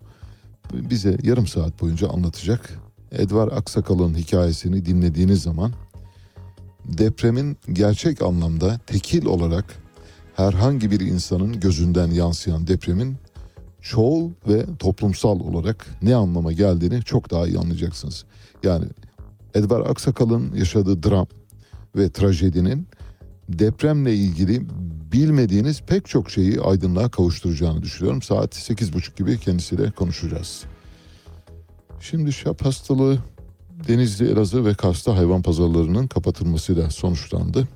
bize 0.72 1.16
yarım 1.22 1.46
saat 1.46 1.82
boyunca 1.82 2.08
anlatacak. 2.08 2.78
Edvar 3.12 3.48
Aksakal'ın 3.52 4.14
hikayesini 4.14 4.86
dinlediğiniz 4.86 5.42
zaman 5.42 5.72
depremin 6.84 7.56
gerçek 7.72 8.22
anlamda 8.22 8.80
tekil 8.86 9.26
olarak 9.26 9.64
herhangi 10.36 10.90
bir 10.90 11.00
insanın 11.00 11.60
gözünden 11.60 12.10
yansıyan 12.10 12.66
depremin 12.66 13.16
çoğul 13.82 14.30
ve 14.48 14.66
toplumsal 14.78 15.40
olarak 15.40 15.86
ne 16.02 16.14
anlama 16.14 16.52
geldiğini 16.52 17.02
çok 17.02 17.30
daha 17.30 17.46
iyi 17.46 17.58
anlayacaksınız. 17.58 18.24
Yani 18.62 18.84
Edvar 19.54 19.90
Aksakal'ın 19.90 20.54
yaşadığı 20.54 21.02
dram 21.02 21.26
ve 21.96 22.10
trajedinin 22.10 22.86
depremle 23.58 24.14
ilgili 24.14 24.62
bilmediğiniz 25.12 25.82
pek 25.82 26.06
çok 26.08 26.30
şeyi 26.30 26.60
aydınlığa 26.60 27.08
kavuşturacağını 27.08 27.82
düşünüyorum. 27.82 28.22
Saat 28.22 28.56
8.30 28.56 29.16
gibi 29.16 29.38
kendisiyle 29.38 29.90
konuşacağız. 29.90 30.64
Şimdi 32.00 32.32
şap 32.32 32.64
hastalığı 32.64 33.18
Denizli, 33.88 34.30
Elazığ 34.30 34.64
ve 34.64 34.74
Kars'ta 34.74 35.16
hayvan 35.16 35.42
pazarlarının 35.42 36.06
kapatılmasıyla 36.06 36.90
sonuçlandı. 36.90 37.68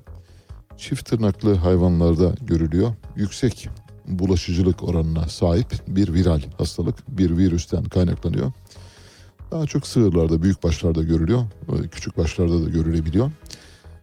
Çift 0.76 1.06
tırnaklı 1.06 1.54
hayvanlarda 1.54 2.34
görülüyor. 2.40 2.94
Yüksek 3.16 3.68
bulaşıcılık 4.06 4.82
oranına 4.82 5.28
sahip 5.28 5.72
bir 5.88 6.14
viral 6.14 6.40
hastalık, 6.58 7.18
bir 7.18 7.36
virüsten 7.36 7.84
kaynaklanıyor. 7.84 8.52
Daha 9.50 9.66
çok 9.66 9.86
sığırlarda, 9.86 10.42
büyük 10.42 10.64
başlarda 10.64 11.02
görülüyor, 11.02 11.42
küçük 11.90 12.16
başlarda 12.16 12.64
da 12.64 12.70
görülebiliyor. 12.70 13.30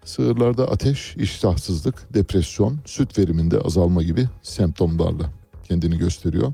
Sığırlarda 0.05 0.71
ateş, 0.71 1.15
iştahsızlık, 1.17 2.13
depresyon, 2.13 2.79
süt 2.85 3.17
veriminde 3.17 3.59
azalma 3.59 4.03
gibi 4.03 4.27
semptomlarla 4.41 5.31
kendini 5.63 5.97
gösteriyor. 5.97 6.53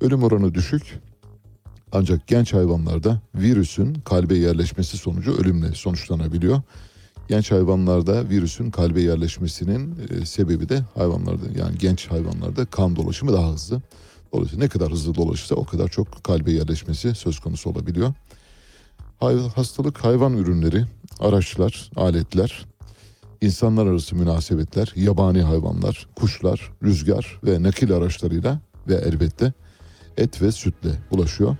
Ölüm 0.00 0.22
oranı 0.22 0.54
düşük 0.54 0.98
ancak 1.92 2.26
genç 2.26 2.52
hayvanlarda 2.52 3.20
virüsün 3.34 3.94
kalbe 3.94 4.34
yerleşmesi 4.34 4.96
sonucu 4.96 5.32
ölümle 5.32 5.72
sonuçlanabiliyor. 5.72 6.62
Genç 7.28 7.50
hayvanlarda 7.50 8.28
virüsün 8.28 8.70
kalbe 8.70 9.00
yerleşmesinin 9.02 9.96
e, 10.10 10.26
sebebi 10.26 10.68
de 10.68 10.82
hayvanlarda 10.94 11.46
yani 11.58 11.78
genç 11.78 12.10
hayvanlarda 12.10 12.64
kan 12.64 12.96
dolaşımı 12.96 13.32
daha 13.32 13.52
hızlı. 13.52 13.82
Dolayısıyla 14.32 14.64
ne 14.64 14.68
kadar 14.68 14.92
hızlı 14.92 15.14
dolaşırsa 15.14 15.54
o 15.54 15.64
kadar 15.64 15.88
çok 15.88 16.24
kalbe 16.24 16.52
yerleşmesi 16.52 17.14
söz 17.14 17.40
konusu 17.40 17.70
olabiliyor. 17.70 18.14
Hastalık 19.54 20.04
hayvan 20.04 20.36
ürünleri, 20.36 20.84
araçlar, 21.20 21.90
aletler, 21.96 22.66
insanlar 23.40 23.86
arası 23.86 24.16
münasebetler, 24.16 24.92
yabani 24.96 25.42
hayvanlar, 25.42 26.06
kuşlar, 26.16 26.72
rüzgar 26.82 27.40
ve 27.44 27.62
nakil 27.62 27.92
araçlarıyla 27.92 28.60
ve 28.88 28.94
elbette 28.94 29.52
et 30.16 30.42
ve 30.42 30.52
sütle 30.52 30.90
bulaşıyor. 31.10 31.56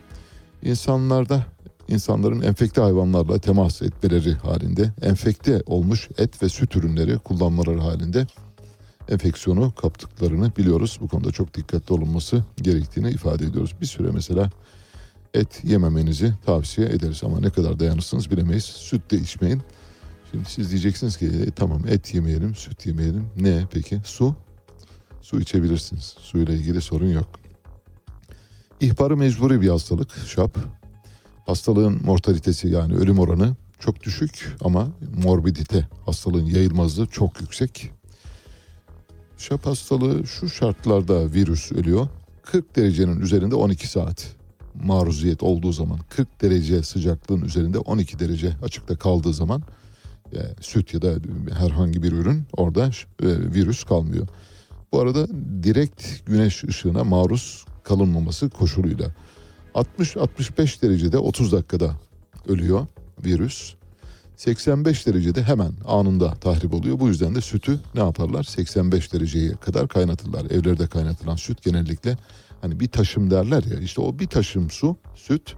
İnsanlarda 0.62 1.46
insanların 1.88 2.40
enfekte 2.40 2.80
hayvanlarla 2.80 3.38
temas 3.38 3.82
etmeleri 3.82 4.34
halinde 4.34 4.92
enfekte 5.02 5.62
olmuş 5.66 6.08
et 6.18 6.42
ve 6.42 6.48
süt 6.48 6.76
ürünleri 6.76 7.18
kullanmaları 7.18 7.80
halinde 7.80 8.26
enfeksiyonu 9.08 9.72
kaptıklarını 9.74 10.56
biliyoruz. 10.56 10.98
Bu 11.00 11.08
konuda 11.08 11.30
çok 11.30 11.54
dikkatli 11.54 11.94
olunması 11.94 12.44
gerektiğini 12.62 13.10
ifade 13.10 13.44
ediyoruz. 13.44 13.74
Bir 13.80 13.86
süre 13.86 14.08
mesela 14.10 14.50
et 15.34 15.60
yememenizi 15.64 16.34
tavsiye 16.46 16.88
ederiz 16.88 17.20
ama 17.24 17.40
ne 17.40 17.50
kadar 17.50 17.78
dayanırsınız 17.78 18.30
bilemeyiz. 18.30 18.64
Süt 18.64 19.10
de 19.10 19.16
içmeyin. 19.16 19.62
Şimdi 20.30 20.44
siz 20.48 20.70
diyeceksiniz 20.70 21.16
ki 21.16 21.26
e, 21.26 21.50
tamam 21.50 21.82
et 21.88 22.14
yemeyelim, 22.14 22.54
süt 22.54 22.86
yemeyelim. 22.86 23.26
Ne 23.36 23.64
peki? 23.72 24.00
Su? 24.04 24.34
Su 25.22 25.40
içebilirsiniz. 25.40 26.14
Suyla 26.18 26.54
ilgili 26.54 26.80
sorun 26.80 27.12
yok. 27.12 27.28
İhbarı 28.80 29.16
mecburi 29.16 29.60
bir 29.60 29.68
hastalık 29.68 30.10
şap. 30.26 30.56
Hastalığın 31.46 32.00
mortalitesi 32.04 32.68
yani 32.68 32.94
ölüm 32.94 33.18
oranı 33.18 33.56
çok 33.78 34.02
düşük 34.02 34.56
ama 34.60 34.88
morbidite 35.24 35.88
hastalığın 36.06 36.46
yayılmazlığı 36.46 37.06
çok 37.06 37.40
yüksek. 37.40 37.90
Şap 39.38 39.66
hastalığı 39.66 40.26
şu 40.26 40.48
şartlarda 40.48 41.32
virüs 41.32 41.72
ölüyor. 41.72 42.08
40 42.42 42.76
derecenin 42.76 43.20
üzerinde 43.20 43.54
12 43.54 43.88
saat 43.88 44.34
maruziyet 44.82 45.42
olduğu 45.42 45.72
zaman 45.72 45.98
40 46.08 46.42
derece 46.42 46.82
sıcaklığın 46.82 47.40
üzerinde 47.40 47.78
12 47.78 48.18
derece 48.18 48.52
açıkta 48.62 48.96
kaldığı 48.96 49.34
zaman 49.34 49.62
yani 50.32 50.48
süt 50.60 50.94
ya 50.94 51.02
da 51.02 51.14
herhangi 51.58 52.02
bir 52.02 52.12
ürün 52.12 52.42
orada 52.56 52.86
e, 52.86 53.26
virüs 53.54 53.84
kalmıyor. 53.84 54.28
Bu 54.92 55.00
arada 55.00 55.28
direkt 55.62 56.26
güneş 56.26 56.64
ışığına 56.64 57.04
maruz 57.04 57.64
kalınmaması 57.82 58.50
koşuluyla 58.50 59.10
60-65 59.74 60.82
derecede 60.82 61.18
30 61.18 61.52
dakikada 61.52 61.94
ölüyor 62.48 62.86
virüs. 63.24 63.74
85 64.36 65.06
derecede 65.06 65.42
hemen 65.42 65.72
anında 65.86 66.34
tahrip 66.34 66.74
oluyor. 66.74 67.00
Bu 67.00 67.08
yüzden 67.08 67.34
de 67.34 67.40
sütü 67.40 67.80
ne 67.94 68.00
yaparlar? 68.00 68.42
85 68.42 69.12
dereceye 69.12 69.52
kadar 69.52 69.88
kaynatırlar. 69.88 70.44
Evlerde 70.50 70.86
kaynatılan 70.86 71.36
süt 71.36 71.62
genellikle 71.62 72.16
hani 72.64 72.80
bir 72.80 72.88
taşım 72.88 73.30
derler 73.30 73.62
ya 73.62 73.80
işte 73.80 74.00
o 74.00 74.18
bir 74.18 74.26
taşım 74.26 74.70
su, 74.70 74.96
süt 75.14 75.54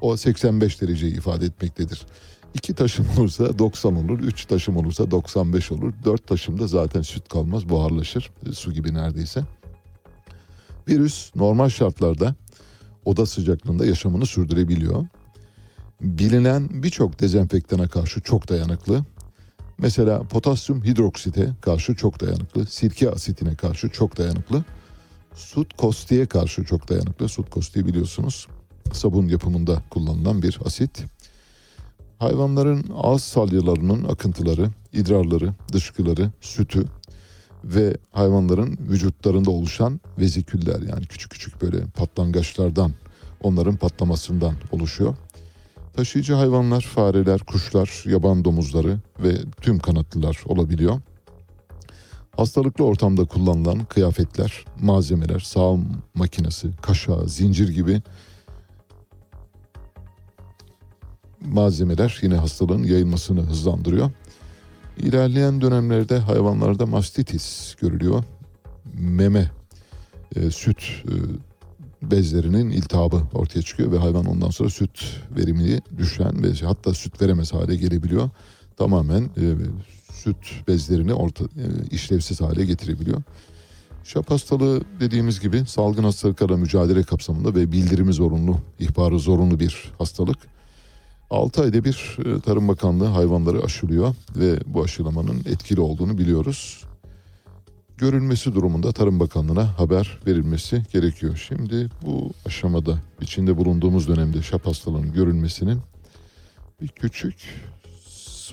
o 0.00 0.16
85 0.16 0.80
dereceyi 0.80 1.16
ifade 1.16 1.46
etmektedir. 1.46 2.06
İki 2.54 2.74
taşım 2.74 3.06
olursa 3.18 3.58
90 3.58 3.96
olur, 3.96 4.20
üç 4.20 4.46
taşım 4.46 4.76
olursa 4.76 5.10
95 5.10 5.72
olur. 5.72 5.92
Dört 6.04 6.26
taşımda 6.26 6.66
zaten 6.66 7.02
süt 7.02 7.28
kalmaz, 7.28 7.68
buharlaşır. 7.68 8.30
E, 8.46 8.52
Su 8.52 8.72
gibi 8.72 8.94
neredeyse. 8.94 9.44
Virüs 10.88 11.36
normal 11.36 11.68
şartlarda 11.68 12.34
oda 13.04 13.26
sıcaklığında 13.26 13.86
yaşamını 13.86 14.26
sürdürebiliyor. 14.26 15.06
Bilinen 16.00 16.82
birçok 16.82 17.20
dezenfektana 17.20 17.88
karşı 17.88 18.20
çok 18.20 18.48
dayanıklı. 18.48 19.04
Mesela 19.78 20.22
potasyum 20.22 20.84
hidroksite 20.84 21.50
karşı 21.60 21.94
çok 21.94 22.20
dayanıklı. 22.20 22.66
Sirke 22.66 23.10
asitine 23.10 23.54
karşı 23.54 23.88
çok 23.88 24.18
dayanıklı. 24.18 24.64
Sut 25.34 25.76
kostiğe 25.76 26.26
karşı 26.26 26.64
çok 26.64 26.88
dayanıklı. 26.88 27.28
Sut 27.28 27.50
kostiği 27.50 27.86
biliyorsunuz 27.86 28.46
sabun 28.92 29.28
yapımında 29.28 29.82
kullanılan 29.90 30.42
bir 30.42 30.58
asit. 30.64 31.04
Hayvanların 32.18 32.86
ağız 32.96 33.22
salyalarının 33.22 34.04
akıntıları, 34.04 34.70
idrarları, 34.92 35.54
dışkıları, 35.72 36.30
sütü 36.40 36.84
ve 37.64 37.96
hayvanların 38.10 38.78
vücutlarında 38.88 39.50
oluşan 39.50 40.00
veziküller 40.18 40.80
yani 40.80 41.06
küçük 41.06 41.30
küçük 41.30 41.62
böyle 41.62 41.86
patlangaçlardan 41.86 42.92
onların 43.42 43.76
patlamasından 43.76 44.54
oluşuyor. 44.70 45.16
Taşıyıcı 45.96 46.34
hayvanlar, 46.34 46.80
fareler, 46.80 47.40
kuşlar, 47.40 48.04
yaban 48.06 48.44
domuzları 48.44 48.98
ve 49.18 49.36
tüm 49.60 49.78
kanatlılar 49.78 50.40
olabiliyor. 50.46 51.00
Hastalıklı 52.36 52.84
ortamda 52.84 53.24
kullanılan 53.24 53.84
kıyafetler, 53.84 54.64
malzemeler, 54.80 55.40
sağım 55.40 56.02
makinesi, 56.14 56.70
kaşağı, 56.82 57.28
zincir 57.28 57.68
gibi 57.68 58.02
malzemeler 61.40 62.18
yine 62.22 62.34
hastalığın 62.34 62.82
yayılmasını 62.82 63.40
hızlandırıyor. 63.40 64.10
İlerleyen 64.98 65.60
dönemlerde 65.60 66.18
hayvanlarda 66.18 66.86
mastitis 66.86 67.74
görülüyor. 67.74 68.24
Meme, 68.94 69.50
e, 70.36 70.50
süt 70.50 71.04
e, 71.04 71.14
bezlerinin 72.10 72.70
iltihabı 72.70 73.22
ortaya 73.34 73.62
çıkıyor 73.62 73.92
ve 73.92 73.98
hayvan 73.98 74.26
ondan 74.26 74.50
sonra 74.50 74.70
süt 74.70 75.04
verimini 75.36 75.80
düşen 75.98 76.42
ve 76.42 76.66
hatta 76.66 76.94
süt 76.94 77.22
veremez 77.22 77.52
hale 77.52 77.76
gelebiliyor. 77.76 78.30
Tamamen 78.76 79.22
e, 79.22 79.44
süt 80.22 80.68
bezlerini 80.68 81.14
orta, 81.14 81.44
e, 81.44 81.66
işlevsiz 81.90 82.40
hale 82.40 82.64
getirebiliyor. 82.64 83.22
Şap 84.04 84.30
hastalığı 84.30 84.80
dediğimiz 85.00 85.40
gibi 85.40 85.66
salgın 85.66 86.04
hastalıklarla 86.04 86.56
mücadele 86.56 87.02
kapsamında 87.02 87.54
ve 87.54 87.72
bildirimi 87.72 88.12
zorunlu, 88.12 88.58
ihbarı 88.78 89.18
zorunlu 89.18 89.60
bir 89.60 89.92
hastalık. 89.98 90.38
6 91.30 91.62
ayda 91.62 91.84
bir 91.84 92.16
e, 92.24 92.40
Tarım 92.40 92.68
Bakanlığı 92.68 93.06
hayvanları 93.06 93.62
aşılıyor 93.62 94.14
ve 94.36 94.60
bu 94.66 94.82
aşılamanın 94.82 95.38
etkili 95.38 95.80
olduğunu 95.80 96.18
biliyoruz. 96.18 96.84
Görülmesi 97.98 98.54
durumunda 98.54 98.92
Tarım 98.92 99.20
Bakanlığı'na 99.20 99.78
haber 99.78 100.18
verilmesi 100.26 100.82
gerekiyor. 100.92 101.44
Şimdi 101.48 101.88
bu 102.06 102.30
aşamada 102.46 102.98
içinde 103.20 103.56
bulunduğumuz 103.56 104.08
dönemde 104.08 104.42
şap 104.42 104.66
hastalığının 104.66 105.12
görülmesinin 105.12 105.80
bir 106.80 106.88
küçük 106.88 107.71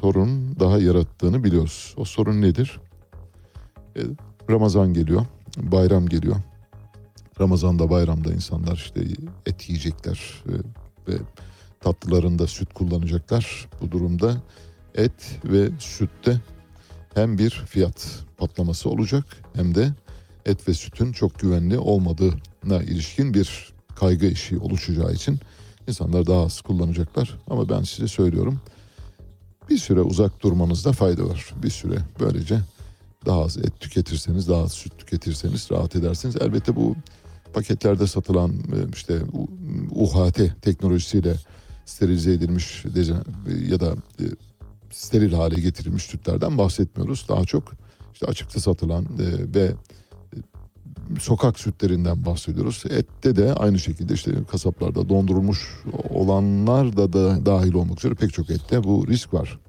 sorun 0.02 0.60
daha 0.60 0.80
yarattığını 0.80 1.43
biliyoruz. 1.43 1.93
O 1.97 2.06
sorun 2.06 2.41
nedir? 2.41 2.80
E, 3.97 4.02
Ramazan 4.50 4.93
geliyor, 4.93 5.26
bayram 5.58 6.08
geliyor. 6.08 6.36
Ramazan'da 7.39 7.89
bayramda 7.89 8.34
insanlar 8.34 8.76
işte 8.76 9.02
et 9.45 9.70
yiyecekler 9.70 10.43
e, 10.47 10.54
ve 11.12 11.18
tatlılarında 11.80 12.47
süt 12.47 12.74
kullanacaklar. 12.74 13.68
Bu 13.82 13.91
durumda 13.91 14.38
et 14.95 15.39
ve 15.45 15.70
sütte 15.80 16.41
hem 17.14 17.38
bir 17.38 17.50
fiyat 17.50 18.20
patlaması 18.38 18.89
olacak 18.89 19.26
hem 19.56 19.76
de 19.76 19.93
et 20.45 20.68
ve 20.68 20.74
sütün 20.74 21.12
çok 21.12 21.39
güvenli 21.39 21.78
olmadığına 21.78 22.84
ilişkin 22.84 23.34
bir 23.34 23.74
kaygı 23.95 24.26
eşiği 24.26 24.62
oluşacağı 24.62 25.14
için 25.14 25.39
insanlar 25.88 26.28
daha 26.28 26.41
az 26.41 26.62
kullanacaklar. 26.62 27.39
Ama 27.50 27.70
ben 27.70 27.84
size 27.84 28.08
söylüyorum 28.08 28.60
bir 29.70 29.78
süre 29.78 30.01
uzak 30.01 30.43
durmanızda 30.43 30.91
fayda 30.91 31.26
var. 31.26 31.53
Bir 31.63 31.70
süre 31.70 31.97
böylece 32.20 32.59
daha 33.26 33.41
az 33.43 33.57
et 33.57 33.80
tüketirseniz, 33.80 34.49
daha 34.49 34.63
az 34.63 34.72
süt 34.72 34.97
tüketirseniz 34.97 35.72
rahat 35.72 35.95
edersiniz. 35.95 36.36
Elbette 36.41 36.76
bu 36.76 36.95
paketlerde 37.53 38.07
satılan 38.07 38.51
e, 38.51 38.78
işte 38.93 39.20
UHT 39.91 40.41
teknolojisiyle 40.61 41.36
sterilize 41.86 42.34
edilmiş 42.34 42.86
ya 43.70 43.80
da 43.80 43.95
e, 44.20 44.24
steril 44.91 45.34
hale 45.34 45.61
getirilmiş 45.61 46.03
sütlerden 46.03 46.57
bahsetmiyoruz. 46.57 47.26
Daha 47.30 47.45
çok 47.45 47.74
işte 48.13 48.26
açıkta 48.26 48.59
satılan 48.59 49.03
e, 49.03 49.55
ve 49.55 49.74
sokak 51.20 51.60
sütlerinden 51.60 52.26
bahsediyoruz. 52.26 52.84
Ette 52.89 53.36
de 53.36 53.53
aynı 53.53 53.80
şekilde 53.80 54.14
işte 54.14 54.32
kasaplarda 54.51 55.10
dondurulmuş 55.10 55.84
olanlar 56.10 56.97
da, 56.97 57.14
da 57.14 57.45
dahil 57.45 57.74
olmak 57.74 57.99
üzere 57.99 58.14
pek 58.14 58.34
çok 58.34 58.49
ette 58.49 58.84
bu 58.84 59.07
risk 59.07 59.34
var. 59.34 59.60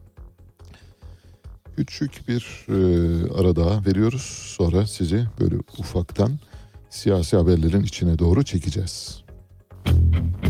Küçük 1.77 2.29
bir 2.29 2.67
e, 2.69 2.75
ara 3.35 3.57
daha 3.57 3.85
veriyoruz. 3.85 4.55
Sonra 4.57 4.87
sizi 4.87 5.27
böyle 5.41 5.57
ufaktan 5.79 6.39
siyasi 6.91 7.37
haberlerin 7.37 7.83
içine 7.83 8.19
doğru 8.19 8.43
çekeceğiz. 8.43 9.25
E, 9.87 10.50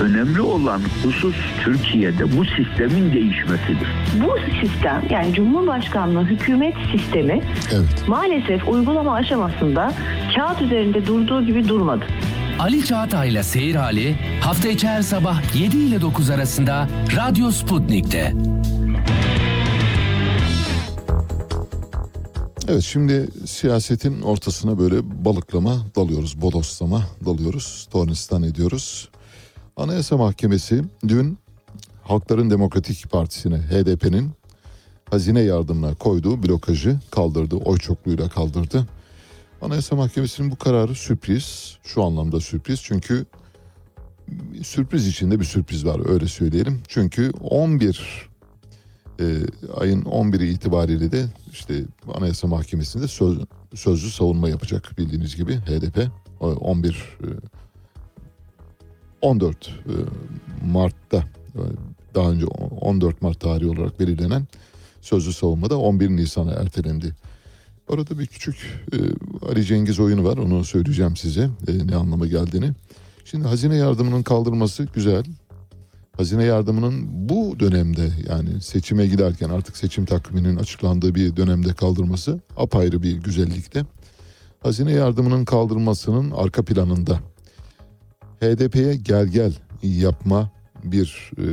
önemli 0.00 0.40
olan 0.40 0.80
husus 1.02 1.36
Türkiye'de 1.64 2.36
bu 2.36 2.44
sistemin 2.44 3.12
değişmesidir. 3.12 3.88
Bu 4.14 4.36
sistem 4.60 5.02
yani 5.10 5.34
Cumhurbaşkanlığı 5.34 6.24
hükümet 6.24 6.74
sistemi 6.92 7.42
evet. 7.72 8.08
maalesef 8.08 8.68
uygulama 8.68 9.14
aşamasında 9.14 9.92
kağıt 10.36 10.62
üzerinde 10.62 11.06
durduğu 11.06 11.46
gibi 11.46 11.68
durmadı. 11.68 12.04
Ali 12.58 12.84
Çağatay'la 12.84 13.42
Seyir 13.42 13.74
Hali 13.74 14.16
hafta 14.40 14.68
içi 14.68 14.88
her 14.88 15.02
sabah 15.02 15.56
7 15.56 15.76
ile 15.76 16.00
9 16.00 16.30
arasında 16.30 16.88
Radyo 17.16 17.50
Sputnik'te. 17.50 18.32
Evet 22.68 22.82
şimdi 22.82 23.28
siyasetin 23.46 24.22
ortasına 24.22 24.78
böyle 24.78 25.24
balıklama 25.24 25.76
dalıyoruz, 25.96 26.40
bodoslama 26.40 27.02
dalıyoruz, 27.26 27.88
tornistan 27.92 28.42
ediyoruz. 28.42 29.08
Anayasa 29.76 30.16
Mahkemesi 30.16 30.84
dün 31.08 31.38
Halkların 32.02 32.50
Demokratik 32.50 33.10
Partisi'ne, 33.10 33.56
HDP'nin 33.58 34.30
hazine 35.10 35.40
yardımına 35.40 35.94
koyduğu 35.94 36.42
blokajı 36.42 36.98
kaldırdı, 37.10 37.56
oy 37.56 37.78
çokluğuyla 37.78 38.28
kaldırdı. 38.28 38.86
Anayasa 39.62 39.96
Mahkemesi'nin 39.96 40.50
bu 40.50 40.56
kararı 40.56 40.94
sürpriz, 40.94 41.78
şu 41.82 42.02
anlamda 42.04 42.40
sürpriz 42.40 42.82
çünkü 42.82 43.26
sürpriz 44.62 45.06
içinde 45.06 45.40
bir 45.40 45.44
sürpriz 45.44 45.86
var 45.86 46.10
öyle 46.10 46.26
söyleyelim. 46.26 46.82
Çünkü 46.88 47.30
11 47.40 48.28
e, 49.20 49.24
ayın 49.76 50.02
11'i 50.02 50.48
itibariyle 50.48 51.12
de 51.12 51.26
işte 51.52 51.84
Anayasa 52.14 52.46
Mahkemesi'nde 52.46 53.08
söz, 53.08 53.38
sözlü 53.74 54.10
savunma 54.10 54.48
yapacak 54.48 54.98
bildiğiniz 54.98 55.36
gibi 55.36 55.56
HDP 55.56 56.10
o 56.40 56.48
11 56.48 56.90
e, 56.90 57.26
14 59.26 59.68
e, 59.68 59.72
Mart'ta 60.66 61.16
e, 61.16 61.60
daha 62.14 62.30
önce 62.30 62.46
14 62.46 63.22
Mart 63.22 63.40
tarihi 63.40 63.68
olarak 63.68 64.00
belirlenen 64.00 64.46
sözlü 65.00 65.32
savunmada 65.32 65.78
11 65.78 66.10
Nisan'a 66.10 66.52
ertelendi. 66.52 67.14
Orada 67.88 68.18
bir 68.18 68.26
küçük 68.26 68.56
e, 68.92 68.96
Ali 69.48 69.64
Cengiz 69.64 70.00
oyunu 70.00 70.24
var 70.24 70.36
onu 70.36 70.64
söyleyeceğim 70.64 71.16
size 71.16 71.50
e, 71.68 71.86
ne 71.86 71.96
anlama 71.96 72.26
geldiğini. 72.26 72.70
Şimdi 73.24 73.48
hazine 73.48 73.76
yardımının 73.76 74.22
kaldırılması 74.22 74.88
güzel. 74.94 75.24
Hazine 76.16 76.44
yardımının 76.44 77.04
bu 77.28 77.60
dönemde 77.60 78.10
yani 78.28 78.60
seçime 78.60 79.06
giderken 79.06 79.50
artık 79.50 79.76
seçim 79.76 80.04
takviminin 80.04 80.56
açıklandığı 80.56 81.14
bir 81.14 81.36
dönemde 81.36 81.74
kaldırması 81.74 82.40
apayrı 82.56 83.02
bir 83.02 83.16
güzellikte. 83.16 83.84
Hazine 84.60 84.92
yardımının 84.92 85.44
kaldırılmasının 85.44 86.30
arka 86.30 86.64
planında 86.64 87.20
HDP'ye 88.40 88.96
gel 88.96 89.26
gel 89.26 89.52
yapma 89.82 90.50
bir 90.84 91.30
e, 91.38 91.44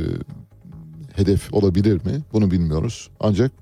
hedef 1.16 1.54
olabilir 1.54 2.04
mi? 2.04 2.22
Bunu 2.32 2.50
bilmiyoruz. 2.50 3.10
Ancak 3.20 3.52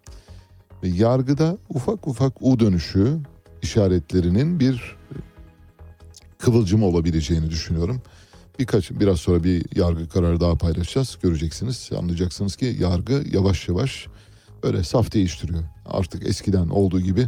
yargıda 0.83 1.59
ufak 1.69 2.09
ufak 2.09 2.43
U 2.43 2.61
dönüşü 2.61 3.19
işaretlerinin 3.63 4.61
bir 4.61 4.97
kıvılcım 6.39 6.83
olabileceğini 6.83 7.51
düşünüyorum. 7.51 8.03
Birkaç 8.59 8.91
biraz 8.91 9.21
sonra 9.21 9.45
bir 9.45 9.77
yargı 9.77 10.09
kararı 10.09 10.41
daha 10.41 10.55
paylaşacağız. 10.55 11.19
Göreceksiniz, 11.23 11.91
anlayacaksınız 11.99 12.57
ki 12.57 12.77
yargı 12.81 13.25
yavaş 13.33 13.69
yavaş 13.69 14.07
böyle 14.63 14.85
saf 14.85 15.13
değiştiriyor. 15.13 15.63
Artık 15.87 16.27
eskiden 16.27 16.69
olduğu 16.69 17.01
gibi 17.01 17.27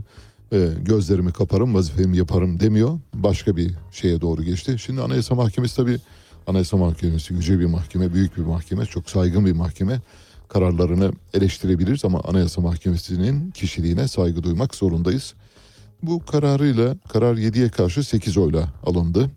e, 0.53 0.69
gözlerimi 0.83 1.33
kaparım, 1.33 1.75
vazifemi 1.75 2.17
yaparım 2.17 2.61
demiyor. 2.61 2.99
Başka 3.15 3.57
bir 3.57 3.75
şeye 3.93 4.21
doğru 4.21 4.43
geçti. 4.43 4.77
Şimdi 4.79 5.01
Anayasa 5.01 5.35
Mahkemesi 5.35 5.77
tabii 5.77 5.99
Anayasa 6.47 6.77
Mahkemesi 6.77 7.35
yüce 7.35 7.59
bir 7.59 7.67
mahkeme, 7.67 8.15
büyük 8.15 8.37
bir 8.37 8.43
mahkeme, 8.43 8.87
çok 8.87 9.11
saygın 9.11 9.47
bir 9.47 9.53
mahkeme. 9.53 10.01
Kararlarını 10.49 11.13
eleştirebiliriz 11.35 12.05
ama 12.05 12.21
Anayasa 12.25 12.61
Mahkemesi'nin 12.61 13.51
kişiliğine 13.51 14.09
saygı 14.09 14.43
duymak 14.43 14.75
zorundayız. 14.75 15.35
Bu 16.03 16.25
kararıyla 16.25 16.97
karar 17.09 17.37
7'ye 17.37 17.69
karşı 17.69 18.05
8 18.05 18.37
oyla 18.37 18.69
alındı 18.87 19.31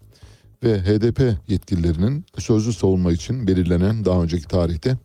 ve 0.64 0.82
HDP 0.82 1.38
yetkililerinin 1.48 2.26
sözlü 2.38 2.74
savunma 2.74 3.12
için 3.12 3.48
belirlenen 3.48 4.06
daha 4.06 4.24
önceki 4.24 4.48
tarihte 4.48 4.98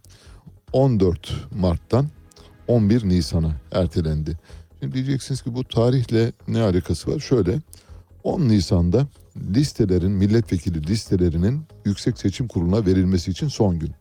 14 0.73 1.33
Mart'tan 1.61 2.09
11 2.69 3.09
Nisan'a 3.09 3.53
ertelendi. 3.73 4.39
Diyeceksiniz 4.91 5.43
ki 5.43 5.55
bu 5.55 5.65
tarihle 5.65 6.33
ne 6.49 6.63
alakası 6.63 7.15
var? 7.15 7.21
Şöyle 7.21 7.61
10 8.25 8.41
Nisan'da 8.41 9.07
listelerin 9.55 10.11
milletvekili 10.11 10.87
listelerinin 10.87 11.63
Yüksek 11.85 12.19
Seçim 12.19 12.49
Kurulu'na 12.49 12.87
verilmesi 12.87 13.31
için 13.31 13.49
son 13.49 13.79
gün. 13.79 13.93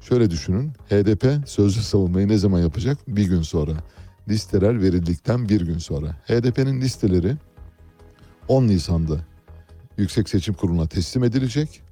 Şöyle 0.00 0.30
düşünün 0.30 0.72
HDP 0.88 1.48
sözlü 1.48 1.82
savunmayı 1.82 2.28
ne 2.28 2.38
zaman 2.38 2.60
yapacak? 2.60 2.98
Bir 3.08 3.24
gün 3.24 3.42
sonra. 3.42 3.72
Listeler 4.28 4.82
verildikten 4.82 5.48
bir 5.48 5.60
gün 5.60 5.78
sonra. 5.78 6.16
HDP'nin 6.26 6.80
listeleri 6.80 7.36
10 8.48 8.66
Nisan'da 8.66 9.16
Yüksek 9.98 10.28
Seçim 10.28 10.54
Kurulu'na 10.54 10.86
teslim 10.86 11.24
edilecek. 11.24 11.82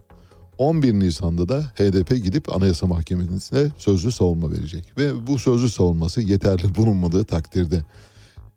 11 0.58 0.94
Nisan'da 0.94 1.48
da 1.48 1.62
HDP 1.62 2.24
gidip 2.24 2.56
Anayasa 2.56 2.86
Mahkemesi'ne 2.86 3.70
sözlü 3.78 4.12
savunma 4.12 4.52
verecek. 4.52 4.98
Ve 4.98 5.26
bu 5.26 5.38
sözlü 5.38 5.68
savunması 5.68 6.20
yeterli 6.20 6.74
bulunmadığı 6.74 7.24
takdirde 7.24 7.82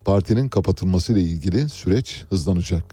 partinin 0.05 0.49
kapatılması 0.49 1.13
ile 1.13 1.21
ilgili 1.21 1.69
süreç 1.69 2.23
hızlanacak. 2.29 2.83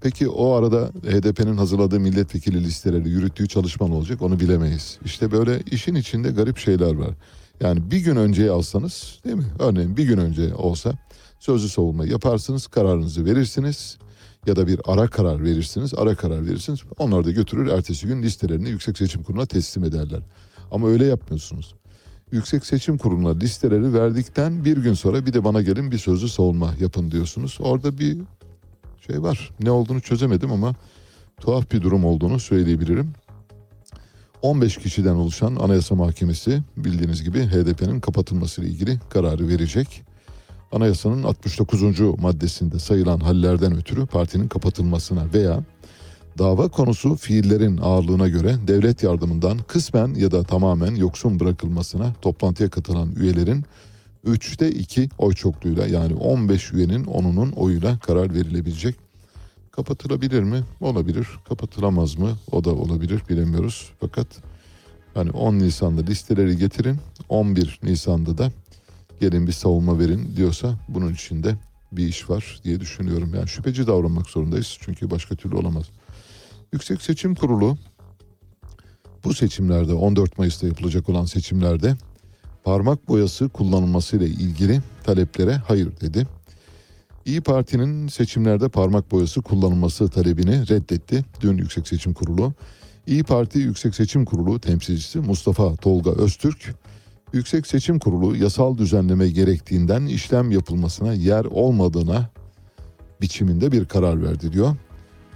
Peki 0.00 0.28
o 0.28 0.52
arada 0.52 0.90
HDP'nin 1.02 1.56
hazırladığı 1.56 2.00
milletvekili 2.00 2.64
listeleri 2.64 3.08
yürüttüğü 3.08 3.48
çalışma 3.48 3.88
ne 3.88 3.94
olacak 3.94 4.22
onu 4.22 4.40
bilemeyiz. 4.40 4.98
İşte 5.04 5.32
böyle 5.32 5.60
işin 5.70 5.94
içinde 5.94 6.30
garip 6.30 6.58
şeyler 6.58 6.94
var. 6.94 7.10
Yani 7.60 7.90
bir 7.90 7.98
gün 7.98 8.16
önceye 8.16 8.50
alsanız 8.50 9.18
değil 9.24 9.36
mi? 9.36 9.46
Örneğin 9.58 9.96
bir 9.96 10.04
gün 10.04 10.18
önce 10.18 10.54
olsa 10.54 10.92
sözlü 11.40 11.68
savunma 11.68 12.06
yaparsınız, 12.06 12.66
kararınızı 12.66 13.24
verirsiniz 13.24 13.98
ya 14.46 14.56
da 14.56 14.66
bir 14.66 14.80
ara 14.84 15.06
karar 15.06 15.44
verirsiniz, 15.44 15.94
ara 15.94 16.14
karar 16.14 16.46
verirsiniz. 16.46 16.80
Onlar 16.98 17.24
da 17.24 17.30
götürür 17.30 17.66
ertesi 17.66 18.06
gün 18.06 18.22
listelerini 18.22 18.68
Yüksek 18.68 18.98
Seçim 18.98 19.22
Kurulu'na 19.22 19.46
teslim 19.46 19.84
ederler. 19.84 20.20
Ama 20.70 20.88
öyle 20.88 21.06
yapmıyorsunuz. 21.06 21.74
Yüksek 22.32 22.66
Seçim 22.66 22.98
Kurulu'na 22.98 23.38
listeleri 23.38 23.94
verdikten 23.94 24.64
bir 24.64 24.76
gün 24.76 24.94
sonra 24.94 25.26
bir 25.26 25.32
de 25.32 25.44
bana 25.44 25.62
gelin 25.62 25.90
bir 25.90 25.98
sözlü 25.98 26.28
savunma 26.28 26.74
yapın 26.80 27.10
diyorsunuz. 27.10 27.58
Orada 27.60 27.98
bir 27.98 28.18
şey 29.06 29.22
var. 29.22 29.50
Ne 29.60 29.70
olduğunu 29.70 30.00
çözemedim 30.00 30.52
ama 30.52 30.74
tuhaf 31.40 31.72
bir 31.72 31.82
durum 31.82 32.04
olduğunu 32.04 32.40
söyleyebilirim. 32.40 33.12
15 34.42 34.76
kişiden 34.76 35.14
oluşan 35.14 35.56
Anayasa 35.56 35.94
Mahkemesi 35.94 36.62
bildiğiniz 36.76 37.22
gibi 37.22 37.46
HDP'nin 37.46 38.00
kapatılması 38.00 38.60
ile 38.62 38.68
ilgili 38.70 39.00
kararı 39.10 39.48
verecek. 39.48 40.02
Anayasanın 40.72 41.22
69. 41.22 42.00
maddesinde 42.00 42.78
sayılan 42.78 43.20
hallerden 43.20 43.76
ötürü 43.76 44.06
partinin 44.06 44.48
kapatılmasına 44.48 45.24
veya 45.34 45.60
dava 46.38 46.68
konusu 46.68 47.16
fiillerin 47.16 47.76
ağırlığına 47.76 48.28
göre 48.28 48.56
devlet 48.66 49.02
yardımından 49.02 49.58
kısmen 49.58 50.14
ya 50.14 50.30
da 50.30 50.42
tamamen 50.42 50.94
yoksun 50.94 51.40
bırakılmasına 51.40 52.14
toplantıya 52.22 52.70
katılan 52.70 53.14
üyelerin 53.16 53.64
3'te 54.26 54.70
2 54.70 55.08
oy 55.18 55.34
çokluğuyla 55.34 55.86
yani 55.86 56.14
15 56.14 56.72
üyenin 56.72 57.04
10'unun 57.04 57.52
oyuyla 57.52 57.98
karar 57.98 58.34
verilebilecek. 58.34 58.94
Kapatılabilir 59.70 60.42
mi? 60.42 60.64
Olabilir. 60.80 61.26
Kapatılamaz 61.48 62.18
mı? 62.18 62.30
O 62.52 62.64
da 62.64 62.74
olabilir 62.74 63.22
bilemiyoruz. 63.28 63.90
Fakat 64.00 64.26
hani 65.14 65.30
10 65.30 65.54
Nisan'da 65.54 66.02
listeleri 66.02 66.56
getirin 66.56 66.96
11 67.28 67.80
Nisan'da 67.82 68.38
da 68.38 68.52
gelin 69.20 69.46
bir 69.46 69.52
savunma 69.52 69.98
verin 69.98 70.36
diyorsa 70.36 70.78
bunun 70.88 71.14
içinde 71.14 71.56
bir 71.92 72.08
iş 72.08 72.30
var 72.30 72.60
diye 72.64 72.80
düşünüyorum. 72.80 73.34
Yani 73.34 73.48
şüpheci 73.48 73.86
davranmak 73.86 74.26
zorundayız 74.26 74.78
çünkü 74.80 75.10
başka 75.10 75.34
türlü 75.36 75.56
olamaz. 75.56 75.84
Yüksek 76.72 77.02
Seçim 77.02 77.34
Kurulu 77.34 77.76
bu 79.24 79.34
seçimlerde 79.34 79.94
14 79.94 80.38
Mayıs'ta 80.38 80.66
yapılacak 80.66 81.08
olan 81.08 81.24
seçimlerde 81.24 81.96
parmak 82.64 83.08
boyası 83.08 83.48
kullanılmasıyla 83.48 84.26
ilgili 84.26 84.80
taleplere 85.04 85.54
hayır 85.54 85.88
dedi. 86.00 86.26
İyi 87.24 87.40
Parti'nin 87.40 88.08
seçimlerde 88.08 88.68
parmak 88.68 89.10
boyası 89.10 89.42
kullanılması 89.42 90.08
talebini 90.08 90.68
reddetti 90.68 91.24
dün 91.40 91.56
Yüksek 91.56 91.88
Seçim 91.88 92.14
Kurulu. 92.14 92.52
İyi 93.06 93.22
Parti 93.22 93.58
Yüksek 93.58 93.94
Seçim 93.94 94.24
Kurulu 94.24 94.60
temsilcisi 94.60 95.18
Mustafa 95.18 95.76
Tolga 95.76 96.10
Öztürk, 96.10 96.74
Yüksek 97.32 97.66
Seçim 97.66 97.98
Kurulu 97.98 98.36
yasal 98.36 98.78
düzenleme 98.78 99.28
gerektiğinden 99.30 100.06
işlem 100.06 100.50
yapılmasına 100.50 101.12
yer 101.12 101.44
olmadığına 101.44 102.30
biçiminde 103.20 103.72
bir 103.72 103.84
karar 103.84 104.22
verdi 104.22 104.52
diyor. 104.52 104.76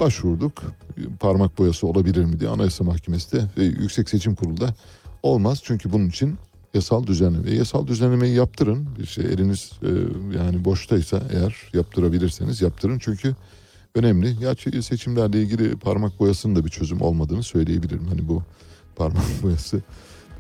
Başvurduk. 0.01 0.63
Parmak 1.21 1.59
boyası 1.59 1.87
olabilir 1.87 2.25
mi 2.25 2.41
diye 2.41 2.51
Anayasa 2.51 2.85
Mahkemesi 2.85 3.33
de 3.33 3.45
e, 3.57 3.65
Yüksek 3.65 4.09
Seçim 4.09 4.35
Kurulu'da 4.35 4.75
olmaz. 5.23 5.61
Çünkü 5.65 5.93
bunun 5.93 6.09
için 6.09 6.39
yasal 6.75 7.07
düzenleme. 7.07 7.51
Yasal 7.51 7.87
düzenlemeyi 7.87 8.35
yaptırın. 8.35 8.89
Bir 8.99 9.07
şey 9.07 9.25
eliniz 9.25 9.71
e, 9.83 9.89
yani 10.39 10.65
boştaysa 10.65 11.23
eğer 11.33 11.71
yaptırabilirseniz 11.73 12.61
yaptırın. 12.61 12.99
Çünkü 12.99 13.37
önemli. 13.95 14.39
Gerçi 14.39 14.83
seçimlerle 14.83 15.43
ilgili 15.43 15.77
parmak 15.77 16.21
boyasının 16.21 16.57
da 16.57 16.65
bir 16.65 16.71
çözüm 16.71 17.01
olmadığını 17.01 17.43
söyleyebilirim. 17.43 18.07
Hani 18.09 18.29
bu 18.29 18.43
parmak 18.97 19.25
boyası 19.43 19.83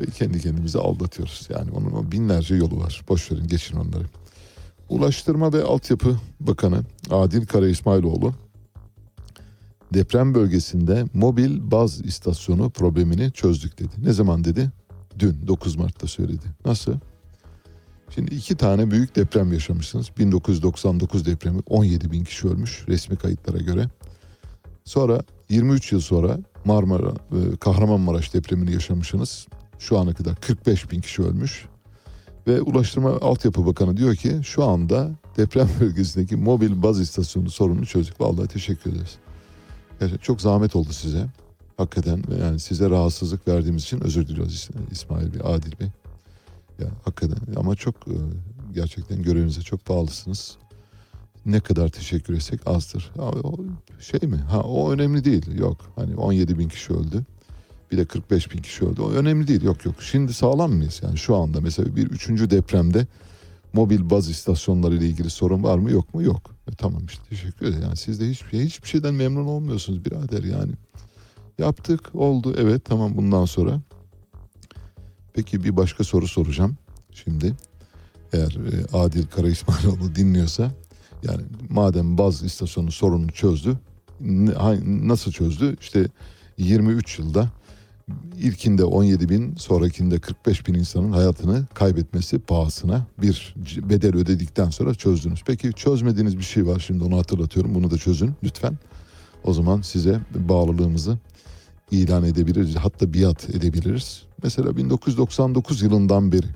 ve 0.00 0.06
kendi 0.06 0.40
kendimizi 0.40 0.78
aldatıyoruz. 0.78 1.48
Yani 1.50 1.70
onun 1.70 2.12
binlerce 2.12 2.54
yolu 2.54 2.80
var. 2.80 3.02
Boş 3.08 3.32
verin 3.32 3.48
geçin 3.48 3.76
onları. 3.76 4.04
Ulaştırma 4.88 5.52
ve 5.52 5.62
Altyapı 5.62 6.16
Bakanı 6.40 6.82
Adil 7.10 7.46
Kara 7.46 7.68
İsmailoğlu 7.68 8.34
deprem 9.96 10.34
bölgesinde 10.34 11.04
mobil 11.14 11.70
baz 11.70 12.00
istasyonu 12.00 12.70
problemini 12.70 13.32
çözdük 13.32 13.78
dedi. 13.78 13.92
Ne 13.98 14.12
zaman 14.12 14.44
dedi? 14.44 14.70
Dün 15.18 15.46
9 15.46 15.76
Mart'ta 15.76 16.06
söyledi. 16.06 16.46
Nasıl? 16.64 16.94
Şimdi 18.14 18.34
iki 18.34 18.56
tane 18.56 18.90
büyük 18.90 19.16
deprem 19.16 19.52
yaşamışsınız. 19.52 20.10
1999 20.18 21.26
depremi 21.26 21.60
17 21.66 22.12
bin 22.12 22.24
kişi 22.24 22.48
ölmüş 22.48 22.84
resmi 22.88 23.16
kayıtlara 23.16 23.58
göre. 23.58 23.88
Sonra 24.84 25.20
23 25.48 25.92
yıl 25.92 26.00
sonra 26.00 26.38
Marmara, 26.64 27.10
e, 27.10 27.56
Kahramanmaraş 27.56 28.34
depremini 28.34 28.72
yaşamışsınız. 28.72 29.46
Şu 29.78 29.98
ana 29.98 30.14
kadar 30.14 30.36
45 30.36 30.90
bin 30.90 31.00
kişi 31.00 31.22
ölmüş. 31.22 31.66
Ve 32.46 32.60
Ulaştırma 32.60 33.10
Altyapı 33.10 33.66
Bakanı 33.66 33.96
diyor 33.96 34.14
ki 34.14 34.40
şu 34.44 34.64
anda 34.64 35.10
deprem 35.36 35.68
bölgesindeki 35.80 36.36
mobil 36.36 36.82
baz 36.82 37.00
istasyonu 37.00 37.50
sorununu 37.50 37.86
çözdük. 37.86 38.20
Vallahi 38.20 38.48
teşekkür 38.48 38.92
ederiz. 38.92 39.18
Gerçekten 40.00 40.22
çok 40.24 40.40
zahmet 40.40 40.76
oldu 40.76 40.92
size. 40.92 41.26
Hakikaten 41.76 42.22
yani 42.40 42.60
size 42.60 42.90
rahatsızlık 42.90 43.48
verdiğimiz 43.48 43.82
için 43.82 44.04
özür 44.04 44.28
diliyoruz 44.28 44.68
İsmail 44.90 45.34
Bey, 45.34 45.40
Adil 45.44 45.80
Bey. 45.80 45.88
Ya 46.78 46.88
hakikaten 47.04 47.54
ama 47.56 47.76
çok 47.76 47.94
e, 47.94 48.16
gerçekten 48.74 49.22
görevinize 49.22 49.62
çok 49.62 49.88
bağlısınız. 49.88 50.56
Ne 51.46 51.60
kadar 51.60 51.88
teşekkür 51.88 52.34
etsek 52.34 52.60
azdır. 52.66 53.10
Ha, 53.16 53.22
o 53.22 53.56
şey 54.00 54.28
mi? 54.28 54.36
Ha 54.36 54.60
o 54.60 54.92
önemli 54.92 55.24
değil. 55.24 55.58
Yok. 55.58 55.76
Hani 55.96 56.16
17 56.16 56.58
bin 56.58 56.68
kişi 56.68 56.92
öldü. 56.92 57.24
Bir 57.92 57.96
de 57.96 58.04
45 58.04 58.52
bin 58.52 58.62
kişi 58.62 58.84
öldü. 58.84 59.02
O 59.02 59.10
önemli 59.10 59.48
değil. 59.48 59.62
Yok 59.62 59.84
yok. 59.84 59.94
Şimdi 60.02 60.34
sağlam 60.34 60.72
mıyız? 60.72 61.00
Yani 61.02 61.18
şu 61.18 61.36
anda 61.36 61.60
mesela 61.60 61.96
bir 61.96 62.06
üçüncü 62.06 62.50
depremde 62.50 63.06
mobil 63.72 64.10
baz 64.10 64.30
istasyonları 64.30 64.94
ile 64.94 65.06
ilgili 65.06 65.30
sorun 65.30 65.62
var 65.62 65.78
mı 65.78 65.90
yok 65.90 66.14
mu? 66.14 66.22
Yok. 66.22 66.50
E, 66.68 66.74
tamam 66.74 67.06
işte 67.06 67.22
teşekkür 67.28 67.66
ederim. 67.66 67.82
Yani 67.82 67.96
siz 67.96 68.20
de 68.20 68.30
hiçbir, 68.30 68.50
şey, 68.50 68.60
hiçbir 68.60 68.88
şeyden 68.88 69.14
memnun 69.14 69.46
olmuyorsunuz 69.46 70.04
birader 70.04 70.42
yani. 70.44 70.72
Yaptık 71.58 72.14
oldu 72.14 72.54
evet 72.58 72.84
tamam 72.84 73.16
bundan 73.16 73.44
sonra. 73.44 73.80
Peki 75.34 75.64
bir 75.64 75.76
başka 75.76 76.04
soru 76.04 76.28
soracağım 76.28 76.76
şimdi. 77.10 77.54
Eğer 78.32 78.58
e, 78.72 78.96
Adil 78.96 79.26
Kara 79.26 79.48
İsmailoğlu 79.48 80.14
dinliyorsa 80.14 80.70
yani 81.22 81.42
madem 81.70 82.18
baz 82.18 82.42
istasyonu 82.42 82.92
sorununu 82.92 83.32
çözdü 83.32 83.78
nasıl 84.20 85.32
çözdü? 85.32 85.76
İşte 85.80 86.08
23 86.58 87.18
yılda 87.18 87.50
ilkinde 88.38 88.84
17 88.84 89.28
bin 89.28 89.56
sonrakinde 89.56 90.18
45 90.18 90.66
bin 90.66 90.74
insanın 90.74 91.12
hayatını 91.12 91.66
kaybetmesi 91.74 92.38
pahasına 92.38 93.06
bir 93.18 93.54
bedel 93.78 94.16
ödedikten 94.16 94.70
sonra 94.70 94.94
çözdünüz. 94.94 95.42
Peki 95.46 95.72
çözmediğiniz 95.72 96.38
bir 96.38 96.42
şey 96.42 96.66
var 96.66 96.84
şimdi 96.86 97.04
onu 97.04 97.18
hatırlatıyorum 97.18 97.74
bunu 97.74 97.90
da 97.90 97.98
çözün 97.98 98.34
lütfen. 98.44 98.78
O 99.44 99.52
zaman 99.52 99.80
size 99.80 100.20
bağlılığımızı 100.34 101.18
ilan 101.90 102.24
edebiliriz 102.24 102.76
hatta 102.76 103.14
biat 103.14 103.50
edebiliriz. 103.50 104.22
Mesela 104.42 104.76
1999 104.76 105.82
yılından 105.82 106.32
beri 106.32 106.46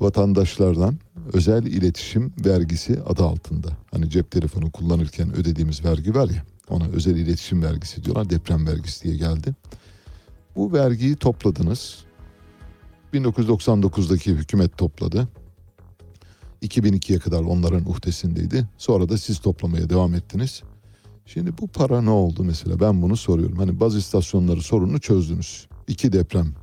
vatandaşlardan 0.00 0.98
özel 1.32 1.66
iletişim 1.66 2.32
vergisi 2.44 3.00
adı 3.06 3.24
altında. 3.24 3.68
Hani 3.90 4.10
cep 4.10 4.30
telefonu 4.30 4.70
kullanırken 4.70 5.36
ödediğimiz 5.36 5.84
vergi 5.84 6.14
var 6.14 6.28
ya 6.28 6.42
ona 6.68 6.86
özel 6.86 7.16
iletişim 7.16 7.62
vergisi 7.62 8.04
diyorlar 8.04 8.30
deprem 8.30 8.66
vergisi 8.66 9.04
diye 9.04 9.16
geldi. 9.16 9.54
Bu 10.56 10.72
vergiyi 10.72 11.16
topladınız. 11.16 12.04
1999'daki 13.14 14.30
hükümet 14.30 14.78
topladı. 14.78 15.28
2002'ye 16.62 17.18
kadar 17.18 17.40
onların 17.40 17.90
uhdesindeydi. 17.90 18.68
Sonra 18.78 19.08
da 19.08 19.18
siz 19.18 19.38
toplamaya 19.38 19.90
devam 19.90 20.14
ettiniz. 20.14 20.62
Şimdi 21.26 21.58
bu 21.58 21.66
para 21.66 22.02
ne 22.02 22.10
oldu 22.10 22.44
mesela 22.44 22.80
ben 22.80 23.02
bunu 23.02 23.16
soruyorum. 23.16 23.56
Hani 23.56 23.80
baz 23.80 23.96
istasyonları 23.96 24.62
sorununu 24.62 25.00
çözdünüz. 25.00 25.66
İki 25.88 26.12
deprem 26.12 26.54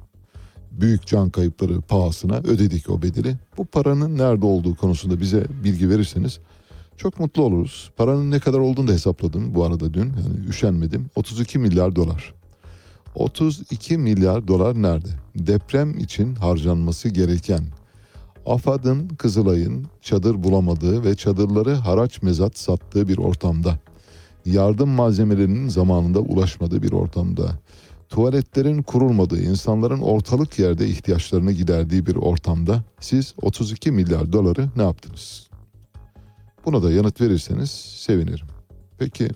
büyük 0.71 1.07
can 1.07 1.29
kayıpları 1.29 1.81
pahasına 1.81 2.37
ödedik 2.37 2.89
o 2.89 3.01
bedeli. 3.01 3.37
Bu 3.57 3.65
paranın 3.65 4.17
nerede 4.17 4.45
olduğu 4.45 4.75
konusunda 4.75 5.21
bize 5.21 5.45
bilgi 5.63 5.89
verirseniz 5.89 6.39
çok 6.97 7.19
mutlu 7.19 7.43
oluruz. 7.43 7.91
Paranın 7.97 8.31
ne 8.31 8.39
kadar 8.39 8.59
olduğunu 8.59 8.87
da 8.87 8.91
hesapladım 8.91 9.55
bu 9.55 9.65
arada 9.65 9.93
dün. 9.93 10.01
Yani 10.05 10.47
üşenmedim. 10.49 11.05
32 11.15 11.59
milyar 11.59 11.95
dolar. 11.95 12.33
32 13.15 13.97
milyar 13.97 14.47
dolar 14.47 14.81
nerede? 14.81 15.07
Deprem 15.35 15.97
için 15.97 16.35
harcanması 16.35 17.09
gereken 17.09 17.63
AFAD'ın 18.45 19.07
Kızılay'ın 19.07 19.85
çadır 20.01 20.43
bulamadığı 20.43 21.03
ve 21.03 21.15
çadırları 21.15 21.75
haraç 21.75 22.21
mezat 22.21 22.57
sattığı 22.57 23.07
bir 23.07 23.17
ortamda. 23.17 23.79
Yardım 24.45 24.89
malzemelerinin 24.89 25.69
zamanında 25.69 26.19
ulaşmadığı 26.19 26.83
bir 26.83 26.91
ortamda. 26.91 27.59
Tuvaletlerin 28.09 28.81
kurulmadığı, 28.81 29.41
insanların 29.41 30.01
ortalık 30.01 30.59
yerde 30.59 30.87
ihtiyaçlarını 30.87 31.51
giderdiği 31.51 32.05
bir 32.05 32.15
ortamda 32.15 32.83
siz 32.99 33.33
32 33.41 33.91
milyar 33.91 34.33
doları 34.33 34.69
ne 34.75 34.83
yaptınız? 34.83 35.49
Buna 36.65 36.83
da 36.83 36.91
yanıt 36.91 37.21
verirseniz 37.21 37.71
sevinirim. 37.71 38.47
Peki 38.97 39.29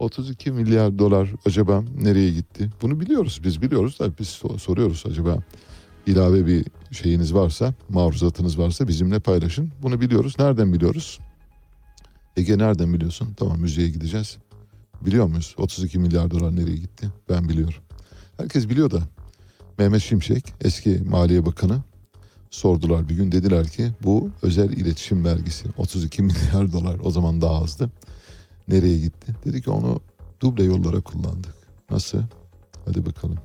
32 0.00 0.50
milyar 0.52 0.98
dolar 0.98 1.28
acaba 1.46 1.84
nereye 2.00 2.30
gitti? 2.30 2.70
Bunu 2.82 3.00
biliyoruz, 3.00 3.40
biz 3.44 3.62
biliyoruz 3.62 3.98
da 4.00 4.18
biz 4.18 4.26
so- 4.26 4.58
soruyoruz 4.58 5.04
acaba 5.06 5.38
ilave 6.06 6.46
bir 6.46 6.64
şeyiniz 6.92 7.34
varsa, 7.34 7.74
maruzatınız 7.88 8.58
varsa 8.58 8.88
bizimle 8.88 9.18
paylaşın. 9.20 9.70
Bunu 9.82 10.00
biliyoruz. 10.00 10.34
Nereden 10.38 10.72
biliyoruz? 10.72 11.18
Ege 12.36 12.58
nereden 12.58 12.94
biliyorsun? 12.94 13.28
Tamam 13.36 13.60
müzeye 13.60 13.88
gideceğiz. 13.88 14.36
Biliyor 15.06 15.26
muyuz? 15.26 15.54
32 15.58 15.98
milyar 15.98 16.30
dolar 16.30 16.56
nereye 16.56 16.76
gitti? 16.76 17.08
Ben 17.28 17.48
biliyorum. 17.48 17.82
Herkes 18.36 18.68
biliyor 18.68 18.90
da 18.90 19.00
Mehmet 19.78 20.02
Şimşek 20.02 20.44
eski 20.60 21.02
Maliye 21.08 21.46
Bakanı 21.46 21.78
sordular 22.50 23.08
bir 23.08 23.14
gün 23.14 23.32
dediler 23.32 23.68
ki 23.68 23.90
bu 24.04 24.30
özel 24.42 24.70
iletişim 24.72 25.24
vergisi 25.24 25.68
32 25.76 26.22
milyar 26.22 26.72
dolar 26.72 26.96
o 27.02 27.10
zaman 27.10 27.40
daha 27.40 27.62
azdı. 27.62 27.90
Nereye 28.70 28.98
gitti? 28.98 29.32
Dedi 29.44 29.62
ki 29.62 29.70
onu 29.70 30.00
duble 30.40 30.64
yollara 30.64 31.00
kullandık. 31.00 31.54
Nasıl? 31.90 32.18
Hadi 32.84 33.06
bakalım. 33.06 33.38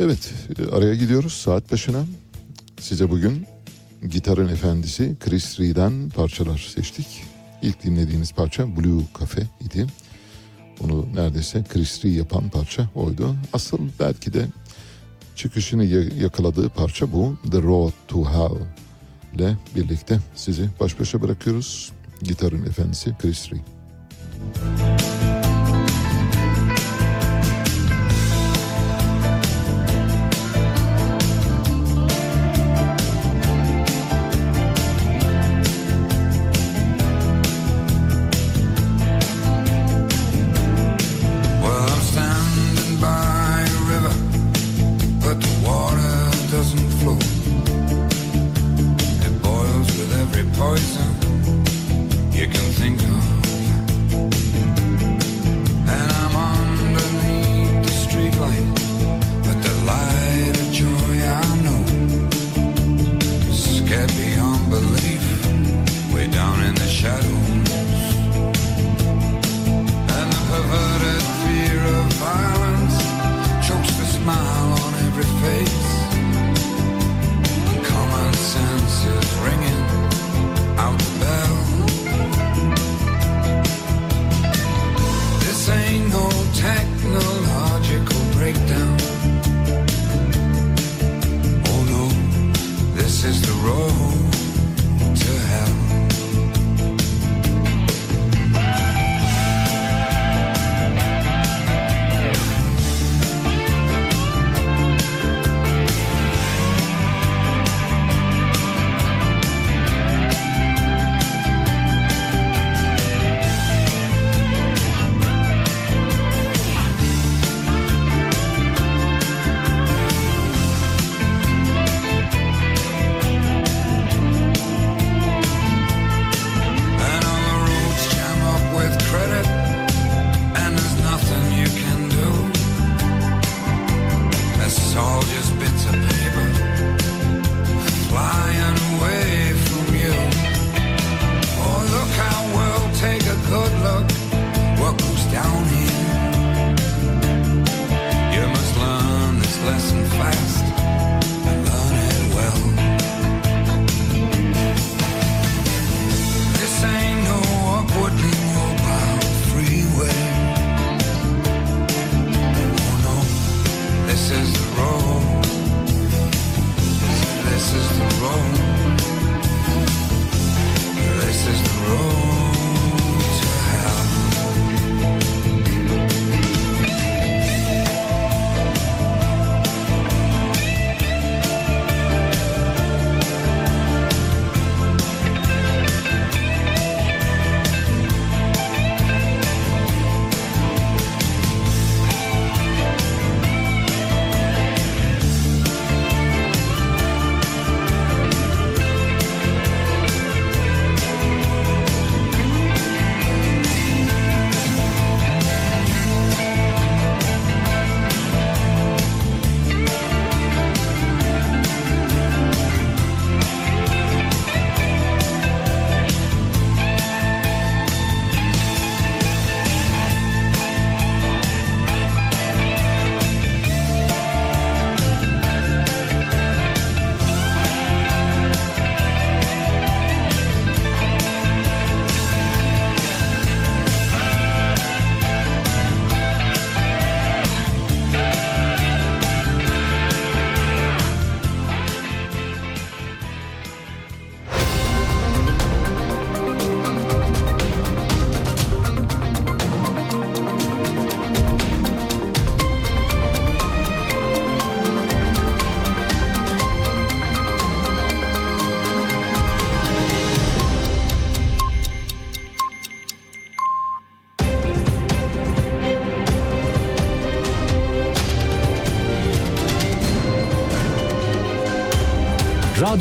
Evet 0.00 0.32
araya 0.72 0.94
gidiyoruz 0.94 1.32
saat 1.32 1.72
başına. 1.72 2.04
Size 2.80 3.10
bugün 3.10 3.46
gitarın 4.10 4.48
efendisi 4.48 5.16
Chris 5.20 5.60
Reed'den 5.60 6.08
parçalar 6.10 6.72
seçtik. 6.74 7.06
İlk 7.62 7.82
dinlediğiniz 7.84 8.32
parça 8.32 8.76
Blue 8.76 9.02
Cafe 9.20 9.42
idi. 9.60 9.86
Onu 10.80 11.06
neredeyse 11.14 11.64
Chris 11.68 12.04
Reed 12.04 12.14
yapan 12.16 12.48
parça 12.48 12.88
oydu. 12.94 13.34
Asıl 13.52 13.78
belki 14.00 14.32
de 14.32 14.46
çıkışını 15.36 15.84
ya- 15.84 16.22
yakaladığı 16.22 16.68
parça 16.68 17.12
bu. 17.12 17.36
The 17.50 17.62
Road 17.62 17.92
to 18.08 18.24
Hell 18.24 18.58
ile 19.34 19.56
birlikte 19.76 20.18
sizi 20.34 20.68
baş 20.80 21.00
başa 21.00 21.22
bırakıyoruz. 21.22 21.92
Gitarın 22.22 22.66
efendisi 22.66 23.14
Chris 23.22 23.52
Reed. 23.52 24.91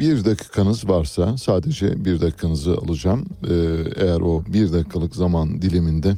bir 0.00 0.24
dakikanız 0.24 0.88
varsa 0.88 1.38
sadece 1.38 2.04
bir 2.04 2.20
dakikanızı 2.20 2.72
alacağım. 2.72 3.26
Ee, 3.50 3.54
eğer 3.96 4.20
o 4.20 4.44
bir 4.46 4.72
dakikalık 4.72 5.16
zaman 5.16 5.62
diliminde 5.62 6.16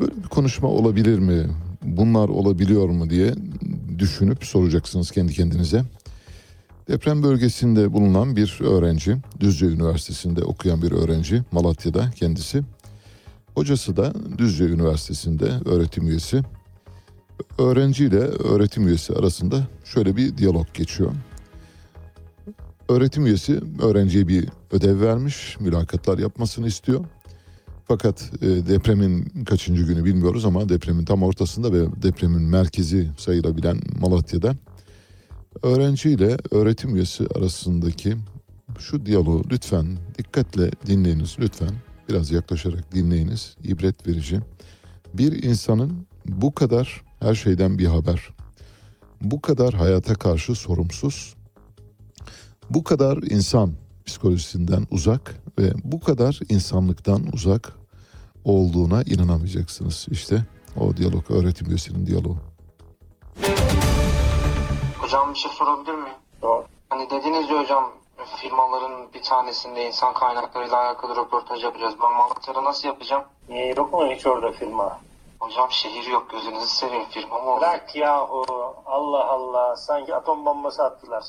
böyle 0.00 0.16
bir 0.16 0.28
konuşma 0.28 0.68
olabilir 0.68 1.18
mi? 1.18 1.46
Bunlar 1.82 2.28
olabiliyor 2.28 2.88
mu 2.88 3.10
diye 3.10 3.34
düşünüp 3.98 4.44
soracaksınız 4.44 5.10
kendi 5.10 5.32
kendinize. 5.32 5.84
Deprem 6.88 7.22
bölgesinde 7.22 7.92
bulunan 7.92 8.36
bir 8.36 8.58
öğrenci, 8.60 9.16
Düzce 9.40 9.66
Üniversitesi'nde 9.66 10.44
okuyan 10.44 10.82
bir 10.82 10.92
öğrenci, 10.92 11.42
Malatya'da 11.52 12.10
kendisi. 12.10 12.62
Hocası 13.54 13.96
da 13.96 14.12
Düzce 14.38 14.64
Üniversitesi'nde 14.64 15.50
öğretim 15.64 16.08
üyesi. 16.08 16.42
Öğrenci 17.58 18.04
ile 18.04 18.20
öğretim 18.20 18.88
üyesi 18.88 19.14
arasında 19.14 19.66
şöyle 19.84 20.16
bir 20.16 20.36
diyalog 20.36 20.74
geçiyor. 20.74 21.12
Öğretim 22.88 23.26
üyesi 23.26 23.60
öğrenciye 23.82 24.28
bir 24.28 24.48
ödev 24.70 25.00
vermiş, 25.00 25.56
mülakatlar 25.60 26.18
yapmasını 26.18 26.66
istiyor. 26.66 27.04
Fakat 27.88 28.30
e, 28.42 28.46
depremin 28.46 29.44
kaçıncı 29.44 29.82
günü 29.82 30.04
bilmiyoruz 30.04 30.44
ama 30.44 30.68
depremin 30.68 31.04
tam 31.04 31.22
ortasında 31.22 31.72
ve 31.72 32.02
depremin 32.02 32.42
merkezi 32.42 33.10
sayılabilen 33.18 33.80
Malatya'da 34.00 34.54
öğrenci 35.62 36.10
ile 36.10 36.36
öğretim 36.50 36.96
üyesi 36.96 37.26
arasındaki 37.34 38.16
şu 38.78 39.06
diyaloğu 39.06 39.44
lütfen 39.50 39.86
dikkatle 40.18 40.70
dinleyiniz 40.86 41.36
lütfen. 41.38 41.70
Biraz 42.08 42.30
yaklaşarak 42.30 42.94
dinleyiniz. 42.94 43.56
ibret 43.64 44.06
verici. 44.06 44.40
Bir 45.14 45.42
insanın 45.42 46.06
bu 46.26 46.54
kadar 46.54 47.02
her 47.20 47.34
şeyden 47.34 47.78
bir 47.78 47.86
haber, 47.86 48.28
bu 49.20 49.40
kadar 49.40 49.74
hayata 49.74 50.14
karşı 50.14 50.54
sorumsuz, 50.54 51.34
bu 52.70 52.84
kadar 52.84 53.16
insan 53.16 53.72
psikolojisinden 54.06 54.86
uzak 54.90 55.34
ve 55.58 55.72
bu 55.84 56.00
kadar 56.00 56.40
insanlıktan 56.48 57.22
uzak 57.32 57.72
olduğuna 58.44 59.02
inanamayacaksınız. 59.02 60.06
İşte 60.10 60.44
o 60.80 60.96
diyalog, 60.96 61.30
öğretim 61.30 61.68
üyesinin 61.68 62.06
diyaloğu. 62.06 62.36
Hocam 64.98 65.34
bir 65.34 65.38
şey 65.38 65.52
sorabilir 65.52 65.94
miyim? 65.94 66.14
Hani 66.88 67.10
dediniz 67.10 67.50
ya 67.50 67.62
hocam 67.62 67.92
firmaların 68.36 69.12
bir 69.14 69.22
tanesinde 69.22 69.86
insan 69.86 70.14
kaynaklarıyla 70.14 70.76
alakalı 70.76 71.16
röportaj 71.16 71.64
yapacağız. 71.64 71.94
Ben 72.02 72.12
Malatya'da 72.12 72.64
nasıl 72.64 72.88
yapacağım? 72.88 73.24
Niye 73.48 73.74
yok 73.76 73.92
mu 73.92 74.06
hiç 74.06 74.26
orada 74.26 74.52
firma? 74.52 75.00
Hocam 75.40 75.70
şehir 75.70 76.10
yok 76.10 76.30
gözünüzü 76.30 76.66
seveyim 76.66 77.04
firma 77.10 77.38
mı 77.38 77.50
olur? 77.50 77.60
Bırak 77.60 77.96
ya 77.96 78.24
o 78.24 78.44
Allah 78.86 79.30
Allah 79.30 79.76
sanki 79.76 80.14
atom 80.14 80.46
bombası 80.46 80.84
attılar. 80.84 81.24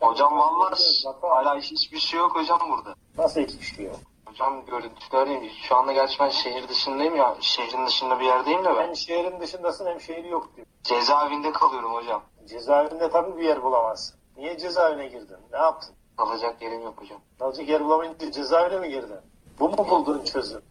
Hocam 0.00 0.38
vallahi 0.38 0.74
hala 1.22 1.58
hiçbir 1.58 1.98
şey 1.98 2.20
yok 2.20 2.34
hocam 2.34 2.60
burada. 2.70 2.94
Nasıl 3.18 3.40
hiçbir 3.40 3.64
şey 3.66 3.84
yok? 3.84 3.96
Hocam 4.26 4.66
görüntüler 4.66 5.50
şu 5.62 5.76
anda 5.76 5.92
gerçi 5.92 6.20
ben 6.20 6.28
şehir 6.28 6.68
dışındayım 6.68 7.16
ya. 7.16 7.36
Şehrin 7.40 7.86
dışında 7.86 8.20
bir 8.20 8.24
yerdeyim 8.24 8.64
de 8.64 8.76
ben. 8.76 8.82
Hem 8.86 8.96
şehrin 8.96 9.40
dışındasın 9.40 9.86
hem 9.86 10.00
şehri 10.00 10.28
yok 10.28 10.56
diyor. 10.56 10.66
Cezaevinde 10.82 11.52
kalıyorum 11.52 11.94
hocam. 11.94 12.22
Cezaevinde 12.48 13.10
tabii 13.10 13.36
bir 13.36 13.44
yer 13.44 13.62
bulamazsın. 13.62 14.16
Niye 14.36 14.58
cezaevine 14.58 15.06
girdin? 15.06 15.36
Ne 15.52 15.58
yaptın? 15.58 15.94
Kalacak 16.16 16.62
yerim 16.62 16.82
yok 16.82 16.94
hocam. 17.00 17.18
Kalacak 17.38 17.68
yer 17.68 17.84
bulamayınca 17.84 18.30
cezaevine 18.30 18.80
mi 18.80 18.88
girdin? 18.90 19.18
Bu 19.60 19.68
mu 19.68 19.76
bulduğun 19.90 20.24
çözüm? 20.24 20.62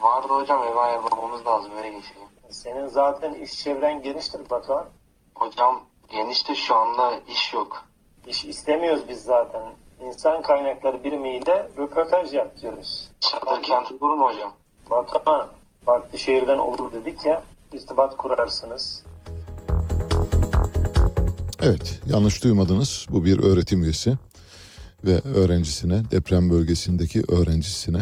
Vardı 0.00 0.28
hocam 0.28 0.62
eve 0.62 0.80
ayarlamamız 0.80 1.46
lazım 1.46 1.72
öyle 1.76 1.88
geçeyim. 1.88 2.28
Senin 2.50 2.86
zaten 2.86 3.34
iş 3.34 3.58
çevren 3.58 4.02
geniştir 4.02 4.50
Batuhan. 4.50 4.86
Hocam 5.34 5.80
genişte 6.08 6.54
şu 6.54 6.76
anda 6.76 7.12
iş 7.28 7.54
yok. 7.54 7.84
İş 8.26 8.44
istemiyoruz 8.44 9.02
biz 9.08 9.22
zaten. 9.22 9.62
İnsan 10.06 10.42
kaynakları 10.42 11.04
birimiyle 11.04 11.68
röportaj 11.78 12.32
yap 12.32 12.60
diyoruz. 12.60 13.08
Çadır 13.20 13.62
kent 13.62 13.92
olur 13.92 14.14
mu 14.14 14.26
hocam? 14.26 14.52
Batuhan, 14.90 15.48
farklı 15.84 16.18
şehirden 16.18 16.58
olur 16.58 16.92
dedik 16.92 17.24
ya, 17.24 17.42
irtibat 17.72 18.16
kurarsınız. 18.16 19.04
Evet, 21.62 22.00
yanlış 22.06 22.44
duymadınız. 22.44 23.06
Bu 23.10 23.24
bir 23.24 23.38
öğretim 23.38 23.82
üyesi 23.82 24.14
ve 25.04 25.20
öğrencisine, 25.34 26.10
deprem 26.10 26.50
bölgesindeki 26.50 27.22
öğrencisine 27.28 28.00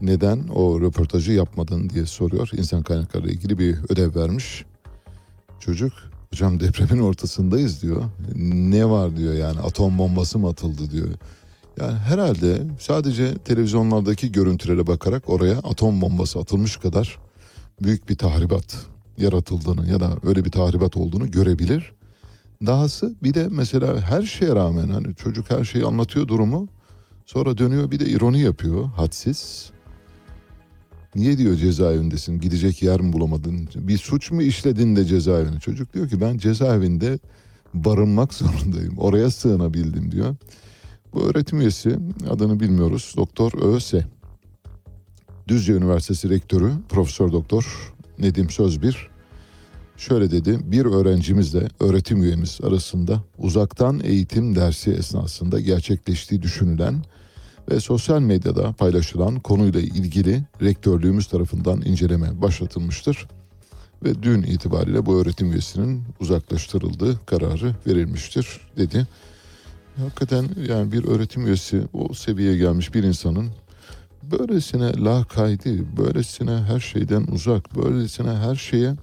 neden 0.00 0.48
o 0.54 0.80
röportajı 0.80 1.32
yapmadın 1.32 1.90
diye 1.90 2.06
soruyor. 2.06 2.50
İnsan 2.52 2.82
kaynakları 2.82 3.24
ile 3.26 3.32
ilgili 3.32 3.58
bir 3.58 3.78
ödev 3.88 4.14
vermiş. 4.14 4.64
Çocuk, 5.60 5.92
hocam 6.32 6.60
depremin 6.60 7.02
ortasındayız 7.02 7.82
diyor. 7.82 8.04
Ne 8.36 8.90
var 8.90 9.16
diyor 9.16 9.34
yani 9.34 9.60
atom 9.60 9.98
bombası 9.98 10.38
mı 10.38 10.48
atıldı 10.48 10.90
diyor. 10.90 11.08
Yani 11.80 11.98
herhalde 11.98 12.62
sadece 12.80 13.34
televizyonlardaki 13.34 14.32
görüntülere 14.32 14.86
bakarak 14.86 15.30
oraya 15.30 15.58
atom 15.58 16.00
bombası 16.00 16.38
atılmış 16.38 16.76
kadar 16.76 17.18
büyük 17.82 18.08
bir 18.08 18.16
tahribat 18.16 18.76
yaratıldığını 19.18 19.90
ya 19.90 20.00
da 20.00 20.10
öyle 20.22 20.44
bir 20.44 20.50
tahribat 20.50 20.96
olduğunu 20.96 21.30
görebilir. 21.30 21.92
Dahası 22.66 23.14
bir 23.22 23.34
de 23.34 23.48
mesela 23.50 24.00
her 24.00 24.22
şeye 24.22 24.54
rağmen 24.54 24.88
hani 24.88 25.14
çocuk 25.14 25.50
her 25.50 25.64
şeyi 25.64 25.84
anlatıyor 25.84 26.28
durumu. 26.28 26.68
Sonra 27.26 27.58
dönüyor 27.58 27.90
bir 27.90 28.00
de 28.00 28.06
ironi 28.06 28.40
yapıyor 28.40 28.84
hadsiz. 28.84 29.70
Niye 31.14 31.38
diyor 31.38 31.56
cezaevindesin 31.56 32.40
gidecek 32.40 32.82
yer 32.82 33.00
mi 33.00 33.12
bulamadın? 33.12 33.68
Bir 33.74 33.98
suç 33.98 34.30
mu 34.30 34.42
işledin 34.42 34.96
de 34.96 35.04
cezaevine? 35.04 35.60
Çocuk 35.60 35.94
diyor 35.94 36.08
ki 36.08 36.20
ben 36.20 36.38
cezaevinde 36.38 37.18
barınmak 37.74 38.34
zorundayım. 38.34 38.98
Oraya 38.98 39.30
sığınabildim 39.30 40.12
diyor. 40.12 40.36
Bu 41.12 41.20
öğretim 41.22 41.60
üyesi 41.60 41.98
adını 42.30 42.60
bilmiyoruz. 42.60 43.14
Doktor 43.16 43.52
ÖSE. 43.52 44.06
Düzce 45.48 45.72
Üniversitesi 45.72 46.30
Rektörü 46.30 46.72
Profesör 46.88 47.32
Doktor 47.32 47.92
Nedim 48.18 48.50
Sözbir 48.50 49.08
şöyle 49.96 50.30
dedi. 50.30 50.58
Bir 50.64 50.84
öğrencimizle 50.84 51.68
öğretim 51.80 52.22
üyemiz 52.22 52.58
arasında 52.62 53.22
uzaktan 53.38 54.00
eğitim 54.04 54.56
dersi 54.56 54.90
esnasında 54.90 55.60
gerçekleştiği 55.60 56.42
düşünülen 56.42 57.04
ve 57.70 57.80
sosyal 57.80 58.20
medyada 58.20 58.72
paylaşılan 58.72 59.40
konuyla 59.40 59.80
ilgili 59.80 60.42
rektörlüğümüz 60.62 61.26
tarafından 61.26 61.82
inceleme 61.82 62.42
başlatılmıştır. 62.42 63.28
Ve 64.04 64.22
dün 64.22 64.42
itibariyle 64.42 65.06
bu 65.06 65.20
öğretim 65.20 65.52
üyesinin 65.52 66.02
uzaklaştırıldığı 66.20 67.26
kararı 67.26 67.74
verilmiştir 67.86 68.60
dedi. 68.76 69.06
Hakikaten 69.96 70.48
yani 70.68 70.92
bir 70.92 71.04
öğretim 71.04 71.46
üyesi 71.46 71.82
o 71.92 72.14
seviyeye 72.14 72.56
gelmiş 72.56 72.94
bir 72.94 73.02
insanın 73.02 73.50
böylesine 74.22 75.04
lakaydı, 75.04 75.96
böylesine 75.96 76.50
her 76.50 76.80
şeyden 76.80 77.26
uzak, 77.32 77.76
böylesine 77.76 78.30
her 78.30 78.54
şeye 78.54 78.94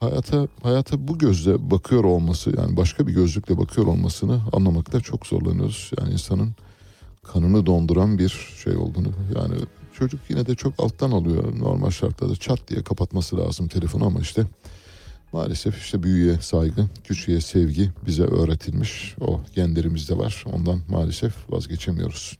hayata 0.00 0.48
hayata 0.62 1.08
bu 1.08 1.18
gözle 1.18 1.70
bakıyor 1.70 2.04
olması 2.04 2.54
yani 2.56 2.76
başka 2.76 3.06
bir 3.06 3.12
gözlükle 3.12 3.58
bakıyor 3.58 3.86
olmasını 3.86 4.40
anlamakta 4.52 5.00
çok 5.00 5.26
zorlanıyoruz. 5.26 5.90
Yani 5.98 6.12
insanın 6.12 6.54
kanını 7.24 7.66
donduran 7.66 8.18
bir 8.18 8.28
şey 8.64 8.76
olduğunu 8.76 9.12
yani 9.36 9.54
çocuk 9.92 10.20
yine 10.28 10.46
de 10.46 10.54
çok 10.54 10.74
alttan 10.78 11.10
alıyor 11.10 11.58
normal 11.58 11.90
şartlarda 11.90 12.36
çat 12.36 12.68
diye 12.68 12.82
kapatması 12.82 13.36
lazım 13.36 13.68
telefonu 13.68 14.06
ama 14.06 14.20
işte 14.20 14.46
maalesef 15.32 15.78
işte 15.78 16.02
büyüye 16.02 16.38
saygı, 16.40 16.86
küçüğe 17.04 17.40
sevgi 17.40 17.90
bize 18.06 18.22
öğretilmiş. 18.22 19.14
O 19.20 19.40
genlerimizde 19.54 20.18
var. 20.18 20.44
Ondan 20.52 20.80
maalesef 20.88 21.34
vazgeçemiyoruz. 21.50 22.38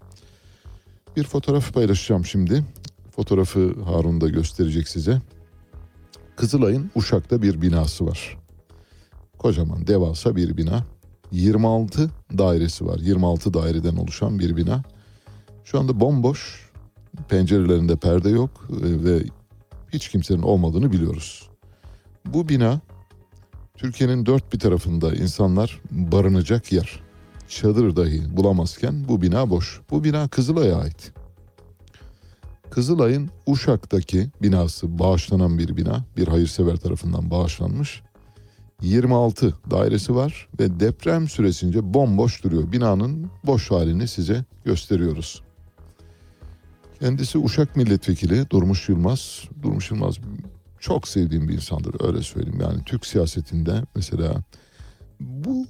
Bir 1.17 1.25
fotoğraf 1.25 1.75
paylaşacağım 1.75 2.25
şimdi. 2.25 2.65
Fotoğrafı 3.17 3.75
Harun 3.85 4.21
da 4.21 4.29
gösterecek 4.29 4.89
size. 4.89 5.21
Kızılay'ın 6.37 6.91
Uşak'ta 6.95 7.43
bir 7.43 7.63
binası 7.63 8.07
var. 8.07 8.39
Kocaman 9.39 9.87
devasa 9.87 10.37
bir 10.37 10.57
bina. 10.57 10.85
26 11.35 12.11
dairesi 12.39 12.87
var. 12.87 12.99
26 12.99 13.55
daireden 13.55 13.97
oluşan 13.97 14.39
bir 14.39 14.57
bina. 14.57 14.83
Şu 15.65 15.79
anda 15.79 16.01
bomboş. 16.01 16.71
Pencerelerinde 17.29 17.97
perde 17.97 18.31
yok 18.31 18.69
e, 18.71 19.05
ve 19.05 19.23
hiç 19.93 20.09
kimsenin 20.09 20.43
olmadığını 20.43 20.93
biliyoruz. 20.93 21.49
Bu 22.27 22.49
bina 22.49 22.81
Türkiye'nin 23.77 24.27
dört 24.27 24.53
bir 24.53 24.59
tarafında 24.59 25.15
insanlar 25.15 25.81
barınacak 25.91 26.73
yer. 26.73 27.01
çadır 27.49 27.97
dahi 27.97 28.37
bulamazken 28.37 29.09
bu 29.09 29.23
bina 29.23 29.51
boş. 29.51 29.81
Bu 29.91 30.05
bina 30.05 30.29
Kızılay'a 30.29 30.77
ait. 30.77 31.13
Kızılay'ın 32.71 33.31
Uşak'taki 33.47 34.31
binası 34.43 34.99
bağışlanan 34.99 35.59
bir 35.59 35.77
bina. 35.77 36.05
Bir 36.17 36.29
hayırsever 36.29 36.77
tarafından 36.77 37.31
bağışlanmış. 37.31 38.03
26 38.83 39.55
dairesi 39.71 40.15
var 40.15 40.49
ve 40.61 40.81
deprem 40.81 41.29
süresince 41.29 41.95
bomboş 41.95 42.45
duruyor. 42.45 42.73
Binanın 42.73 43.31
boş 43.45 43.71
halini 43.71 44.09
size 44.09 44.45
gösteriyoruz. 44.65 45.43
Kendisi 47.01 47.39
Uşak 47.39 47.77
Milletvekili 47.77 48.51
Durmuş 48.51 48.89
Yılmaz. 48.89 49.43
Durmuş 49.63 49.91
Yılmaz 49.91 50.19
çok 50.81 51.09
sevdiğim 51.09 51.49
bir 51.49 51.55
insandır 51.55 52.07
öyle 52.07 52.23
söyleyeyim. 52.23 52.61
Yani 52.61 52.85
Türk 52.85 53.07
siyasetinde 53.07 53.83
mesela 53.97 54.35
bu 55.21 55.67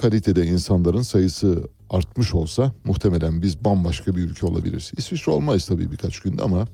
kalitede 0.00 0.46
insanların 0.46 1.02
sayısı 1.02 1.68
artmış 1.90 2.34
olsa 2.34 2.72
muhtemelen 2.84 3.42
biz 3.42 3.64
bambaşka 3.64 4.16
bir 4.16 4.22
ülke 4.22 4.46
olabiliriz. 4.46 4.92
İsviçre 4.96 5.32
olmayız 5.32 5.66
tabii 5.66 5.92
birkaç 5.92 6.20
günde 6.20 6.42
ama 6.42 6.68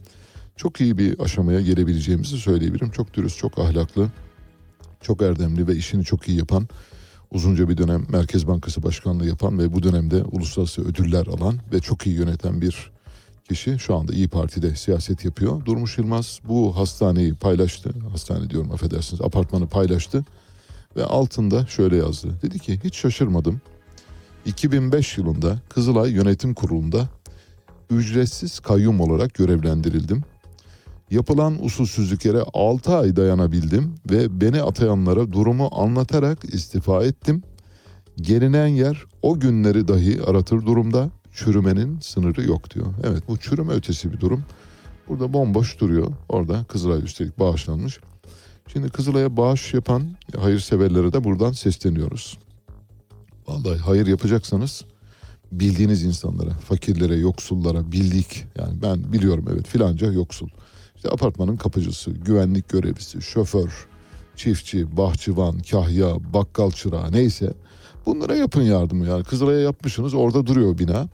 çok 0.57 0.81
iyi 0.81 0.99
bir 0.99 1.21
aşamaya 1.21 1.61
gelebileceğimizi 1.61 2.39
söyleyebilirim. 2.39 2.91
Çok 2.91 3.15
dürüst, 3.15 3.39
çok 3.39 3.59
ahlaklı, 3.59 4.09
çok 5.01 5.23
erdemli 5.23 5.69
ve 5.69 5.77
işini 5.77 6.05
çok 6.05 6.29
iyi 6.29 6.39
yapan, 6.39 6.69
uzunca 7.31 7.69
bir 7.69 7.77
dönem 7.77 8.07
Merkez 8.09 8.47
Bankası 8.47 8.83
Başkanlığı 8.83 9.27
yapan 9.27 9.59
ve 9.59 9.73
bu 9.73 9.83
dönemde 9.83 10.23
uluslararası 10.23 10.83
ödüller 10.83 11.27
alan 11.27 11.59
ve 11.73 11.81
çok 11.81 12.07
iyi 12.07 12.17
yöneten 12.17 12.61
bir 12.61 12.91
kişi 13.49 13.79
şu 13.79 13.97
anda 13.97 14.13
İyi 14.13 14.29
Parti'de 14.29 14.77
siyaset 14.77 15.25
yapıyor. 15.25 15.65
Durmuş 15.65 15.99
Yılmaz 15.99 16.41
bu 16.49 16.77
hastaneyi 16.77 17.35
paylaştı. 17.35 17.95
Hastane 18.13 18.51
diyorum 18.51 18.73
affedersiniz 18.73 19.23
apartmanı 19.23 19.69
paylaştı. 19.69 20.25
Ve 20.97 21.05
altında 21.05 21.67
şöyle 21.67 21.97
yazdı. 21.97 22.29
Dedi 22.43 22.59
ki 22.59 22.81
hiç 22.85 22.97
şaşırmadım. 22.97 23.61
2005 24.47 25.19
yılında 25.19 25.59
Kızılay 25.69 26.13
Yönetim 26.13 26.55
Kurulu'nda 26.55 27.09
ücretsiz 27.91 28.61
kayyum 28.61 29.01
olarak 29.01 29.35
görevlendirildim. 29.35 30.25
Yapılan 31.11 31.65
usulsüzlüklere 31.65 32.43
6 32.55 32.97
ay 32.97 33.17
dayanabildim 33.17 33.95
ve 34.11 34.41
beni 34.41 34.63
atayanlara 34.63 35.33
durumu 35.33 35.69
anlatarak 35.73 36.55
istifa 36.55 37.05
ettim. 37.05 37.43
Gelinen 38.17 38.67
yer 38.67 39.05
o 39.23 39.41
günleri 39.41 39.89
dahi 39.89 40.23
aratır 40.23 40.67
durumda. 40.67 41.11
Çürümenin 41.33 42.01
sınırı 42.01 42.43
yok 42.43 42.75
diyor. 42.75 42.87
Evet 43.05 43.23
bu 43.29 43.37
çürüme 43.37 43.73
ötesi 43.73 44.13
bir 44.13 44.21
durum. 44.21 44.45
Burada 45.09 45.33
bomboş 45.33 45.81
duruyor. 45.81 46.13
Orada 46.29 46.65
Kızılay 46.65 47.03
üstelik 47.03 47.39
bağışlanmış. 47.39 48.01
Şimdi 48.73 48.89
Kızılay'a 48.89 49.37
bağış 49.37 49.75
yapan 49.75 50.03
hayırseverlere 50.39 51.13
de 51.13 51.25
buradan 51.25 51.53
sesleniyoruz. 51.53 52.39
Vallahi 53.49 53.79
hayır 53.79 54.07
yapacaksanız 54.07 54.85
bildiğiniz 55.53 56.03
insanlara, 56.03 56.51
fakirlere, 56.51 57.17
yoksullara 57.17 57.93
bildik. 57.93 58.45
Yani 58.59 58.83
ben 58.83 59.13
biliyorum 59.13 59.45
evet 59.53 59.67
filanca 59.67 60.13
yoksul. 60.13 60.49
İşte 61.01 61.11
apartmanın 61.11 61.57
kapıcısı, 61.57 62.11
güvenlik 62.11 62.69
görevlisi, 62.69 63.23
şoför, 63.23 63.89
çiftçi, 64.37 64.97
bahçıvan, 64.97 65.59
kahya, 65.71 66.33
bakkal 66.33 66.71
çırağı 66.71 67.13
neyse 67.13 67.53
bunlara 68.07 68.37
yapın 68.37 68.63
yardımı 68.63 69.07
yani. 69.07 69.25
Kızılay'a 69.25 69.61
yapmışsınız 69.61 70.15
orada 70.15 70.47
duruyor 70.47 70.79
bina. 70.79 71.09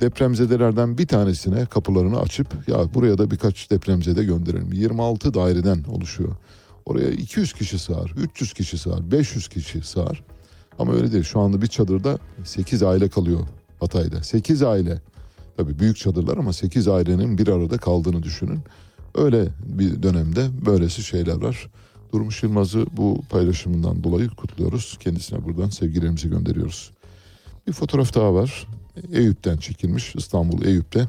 Depremzedelerden 0.00 0.98
bir 0.98 1.06
tanesine 1.06 1.66
kapılarını 1.66 2.20
açıp 2.20 2.68
ya 2.68 2.94
buraya 2.94 3.18
da 3.18 3.30
birkaç 3.30 3.70
depremzede 3.70 4.24
gönderelim. 4.24 4.72
26 4.72 5.34
daireden 5.34 5.84
oluşuyor. 5.84 6.36
Oraya 6.86 7.10
200 7.10 7.52
kişi 7.52 7.78
sığar, 7.78 8.14
300 8.16 8.52
kişi 8.52 8.78
sığar, 8.78 9.10
500 9.10 9.48
kişi 9.48 9.82
sığar. 9.82 10.24
Ama 10.78 10.94
öyle 10.94 11.12
değil. 11.12 11.24
Şu 11.24 11.40
anda 11.40 11.62
bir 11.62 11.66
çadırda 11.66 12.18
8 12.44 12.82
aile 12.82 13.08
kalıyor 13.08 13.40
Hatay'da. 13.80 14.22
8 14.22 14.62
aile. 14.62 15.00
Tabii 15.56 15.78
büyük 15.78 15.96
çadırlar 15.96 16.36
ama 16.38 16.52
8 16.52 16.88
ailenin 16.88 17.38
bir 17.38 17.48
arada 17.48 17.78
kaldığını 17.78 18.22
düşünün. 18.22 18.60
Öyle 19.16 19.48
bir 19.66 20.02
dönemde 20.02 20.48
böylesi 20.66 21.02
şeyler 21.02 21.42
var. 21.42 21.70
Durmuş 22.12 22.42
Yılmaz'ı 22.42 22.86
bu 22.92 23.22
paylaşımından 23.30 24.04
dolayı 24.04 24.28
kutluyoruz. 24.28 24.96
Kendisine 25.00 25.44
buradan 25.44 25.68
sevgilerimizi 25.68 26.30
gönderiyoruz. 26.30 26.90
Bir 27.66 27.72
fotoğraf 27.72 28.14
daha 28.14 28.34
var. 28.34 28.66
Eyüp'ten 29.12 29.56
çekilmiş 29.56 30.14
İstanbul 30.16 30.64
Eyüp'te. 30.64 31.08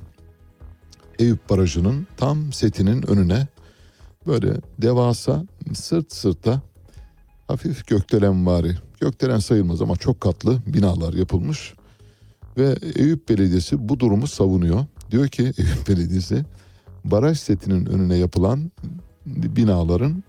Eyüp 1.20 1.50
Barajı'nın 1.50 2.08
tam 2.18 2.54
setinin 2.54 3.10
önüne 3.10 3.48
böyle 4.28 4.54
devasa 4.82 5.46
sırt 5.74 6.14
sırta 6.14 6.62
hafif 7.48 7.88
gökdelenvari, 7.88 8.76
gökdelen 9.02 9.40
sayılmaz 9.40 9.82
ama 9.82 9.96
çok 9.96 10.22
katlı 10.22 10.60
binalar 10.68 11.14
yapılmış. 11.14 11.74
Ve 12.58 12.76
Eyüp 12.96 13.30
Belediyesi 13.30 13.90
bu 13.90 14.00
durumu 14.00 14.28
savunuyor. 14.28 14.86
Diyor 15.12 15.28
ki 15.28 15.44
Eyüp 15.58 15.88
Belediyesi 15.88 16.46
baraj 17.12 17.40
setinin 17.40 17.86
önüne 17.86 18.16
yapılan 18.16 18.72
binaların 19.26 20.24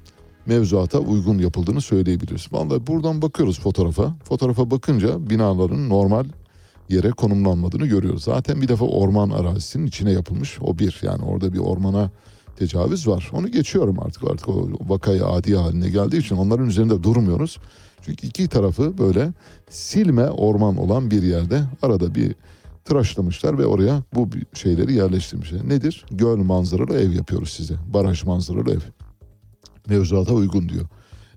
mevzuata 0.47 0.99
uygun 0.99 1.39
yapıldığını 1.39 1.81
söyleyebiliriz. 1.81 2.53
Vallahi 2.53 2.87
buradan 2.87 3.23
bakıyoruz 3.23 3.61
fotoğrafa. 3.61 4.15
Fotoğrafa 4.25 4.71
bakınca 4.71 5.31
binaların 5.31 5.89
normal 5.89 6.25
yere 6.89 7.11
konumlanmadığını 7.11 7.87
görüyoruz. 7.87 8.25
Zaten 8.25 8.63
bir 8.63 8.69
defa 8.69 8.85
orman 8.85 9.31
arazisinin 9.31 9.87
içine 9.87 10.13
yapılmış. 10.13 10.59
O 10.61 10.79
bir 10.79 11.01
yani 11.03 11.23
orada 11.23 11.53
bir 11.53 11.59
ormana 11.59 12.11
tecavüz 12.57 13.09
var. 13.09 13.31
Onu 13.33 13.49
geçiyorum 13.49 14.01
artık 14.01 14.25
artık 14.31 14.49
o 14.49 14.69
vakayı 14.89 15.27
adi 15.27 15.57
haline 15.57 15.91
geldiği 15.91 16.19
için 16.19 16.37
onların 16.37 16.67
üzerinde 16.67 17.03
durmuyoruz. 17.03 17.59
Çünkü 18.03 18.27
iki 18.27 18.49
tarafı 18.49 18.99
böyle 18.99 19.33
silme 19.71 20.31
orman 20.31 20.77
olan 20.77 21.11
bir 21.11 21.23
yerde 21.23 21.63
arada 21.83 22.15
bir 22.15 22.35
tıraşlamışlar 22.89 23.59
ve 23.59 23.67
oraya 23.67 24.03
bu 24.15 24.29
şeyleri 24.55 24.93
yerleştirmişler. 24.93 25.69
Nedir? 25.69 26.05
Göl 26.11 26.37
manzaralı 26.37 26.99
ev 27.01 27.13
yapıyoruz 27.13 27.51
size. 27.51 27.75
Baraj 27.95 28.25
manzaralı 28.25 28.71
ev. 28.71 28.81
Mevzuata 29.89 30.35
uygun 30.35 30.69
diyor. 30.69 30.87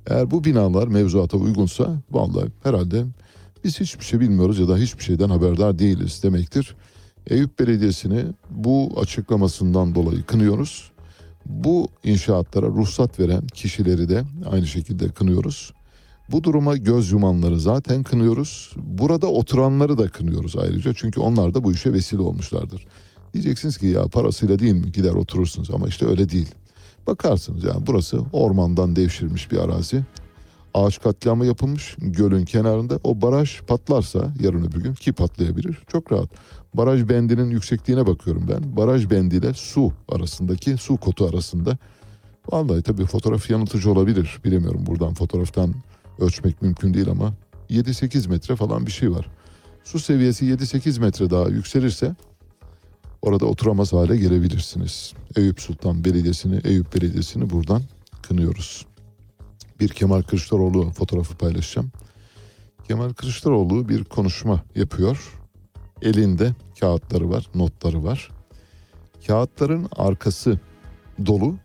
Eğer 0.08 0.32
bu 0.32 0.44
binalar 0.44 0.88
mevzuata 0.88 1.38
uygunsa 1.38 2.02
vallahi 2.12 2.48
herhalde 2.64 3.06
biz 3.64 3.80
hiçbir 3.80 4.06
şey 4.06 4.20
bilmiyoruz 4.20 4.60
ya 4.60 4.68
da 4.68 4.78
hiçbir 4.78 5.04
şeyden 5.04 5.30
haberdar 5.30 5.80
değiliz 5.80 6.24
demektir. 6.24 6.76
Eyüp 7.28 7.60
Belediyesi'ni 7.60 8.26
bu 8.50 8.92
açıklamasından 9.02 9.96
dolayı 9.96 10.24
kınıyoruz. 10.24 10.92
Bu 11.46 11.88
inşaatlara 12.04 12.66
ruhsat 12.68 13.20
veren 13.20 13.48
kişileri 13.48 14.10
de 14.10 14.24
aynı 14.52 14.68
şekilde 14.68 15.10
kınıyoruz. 15.10 15.74
Bu 16.32 16.44
duruma 16.44 16.78
göz 16.78 17.12
yumanları 17.12 17.60
zaten 17.60 18.04
kınıyoruz. 18.04 18.74
Burada 18.78 19.28
oturanları 19.28 19.98
da 19.98 20.10
kınıyoruz 20.10 20.58
ayrıca. 20.58 20.94
Çünkü 20.94 21.20
onlar 21.20 21.54
da 21.54 21.64
bu 21.64 21.72
işe 21.72 21.94
vesile 21.94 22.22
olmuşlardır. 22.22 22.88
Diyeceksiniz 23.34 23.78
ki 23.78 23.88
ya 23.88 24.04
parasıyla 24.08 24.60
değil 24.60 24.74
mi 24.74 24.92
gider 24.92 25.14
oturursunuz 25.14 25.72
ama 25.72 25.88
işte 25.88 26.06
öyle 26.06 26.30
değil. 26.30 26.50
Bakarsınız 27.08 27.64
yani 27.64 27.88
burası 27.88 28.22
ormandan 28.34 28.96
devşirmiş 28.96 29.52
bir 29.52 29.58
arazi. 29.58 30.04
Ağaç 30.74 31.02
katliamı 31.02 31.46
yapılmış 31.46 31.96
gölün 32.00 32.46
kenarında. 32.46 33.00
O 33.04 33.22
baraj 33.22 33.62
patlarsa 33.62 34.34
yarın 34.40 34.64
öbür 34.64 34.84
gün 34.84 34.94
ki 34.94 35.14
patlayabilir 35.14 35.78
çok 35.88 36.12
rahat. 36.12 36.30
Baraj 36.74 37.10
bendinin 37.10 37.50
yüksekliğine 37.50 38.08
bakıyorum 38.08 38.46
ben. 38.50 38.78
Baraj 38.78 39.10
bendiyle 39.10 39.54
su 39.54 39.94
arasındaki 40.10 40.78
su 40.78 40.98
kotu 40.98 41.26
arasında. 41.26 41.78
Vallahi 42.52 42.82
tabii 42.82 43.06
fotoğraf 43.06 43.50
yanıltıcı 43.50 43.92
olabilir. 43.92 44.40
Bilemiyorum 44.46 44.86
buradan 44.86 45.14
fotoğraftan 45.14 45.74
ölçmek 46.22 46.62
mümkün 46.62 46.94
değil 46.94 47.10
ama 47.10 47.34
7-8 47.70 48.30
metre 48.30 48.56
falan 48.56 48.86
bir 48.86 48.92
şey 48.92 49.12
var. 49.12 49.30
Su 49.84 50.00
seviyesi 50.00 50.46
7-8 50.46 51.00
metre 51.00 51.30
daha 51.30 51.48
yükselirse 51.48 52.16
orada 53.22 53.46
oturamaz 53.46 53.94
hale 53.94 54.18
gelebilirsiniz. 54.18 55.14
Eyüp 55.36 55.62
Sultan 55.62 56.06
Belediyesi'ni, 56.06 56.62
Eyüp 56.64 56.96
Belediyesi'ni 56.96 57.50
buradan 57.50 57.82
kınıyoruz. 58.22 58.86
Bir 59.80 59.90
Kemal 59.90 60.22
Kılıçdaroğlu 60.22 60.92
fotoğrafı 60.92 61.38
paylaşacağım. 61.38 61.92
Kemal 62.88 63.14
Kılıçdaroğlu 63.14 63.90
bir 63.90 64.04
konuşma 64.04 64.64
yapıyor. 64.76 65.34
Elinde 66.02 66.56
kağıtları 66.80 67.30
var, 67.30 67.48
notları 67.56 68.04
var. 68.04 68.30
Kağıtların 69.28 69.88
arkası 69.96 70.60
dolu, 71.26 71.56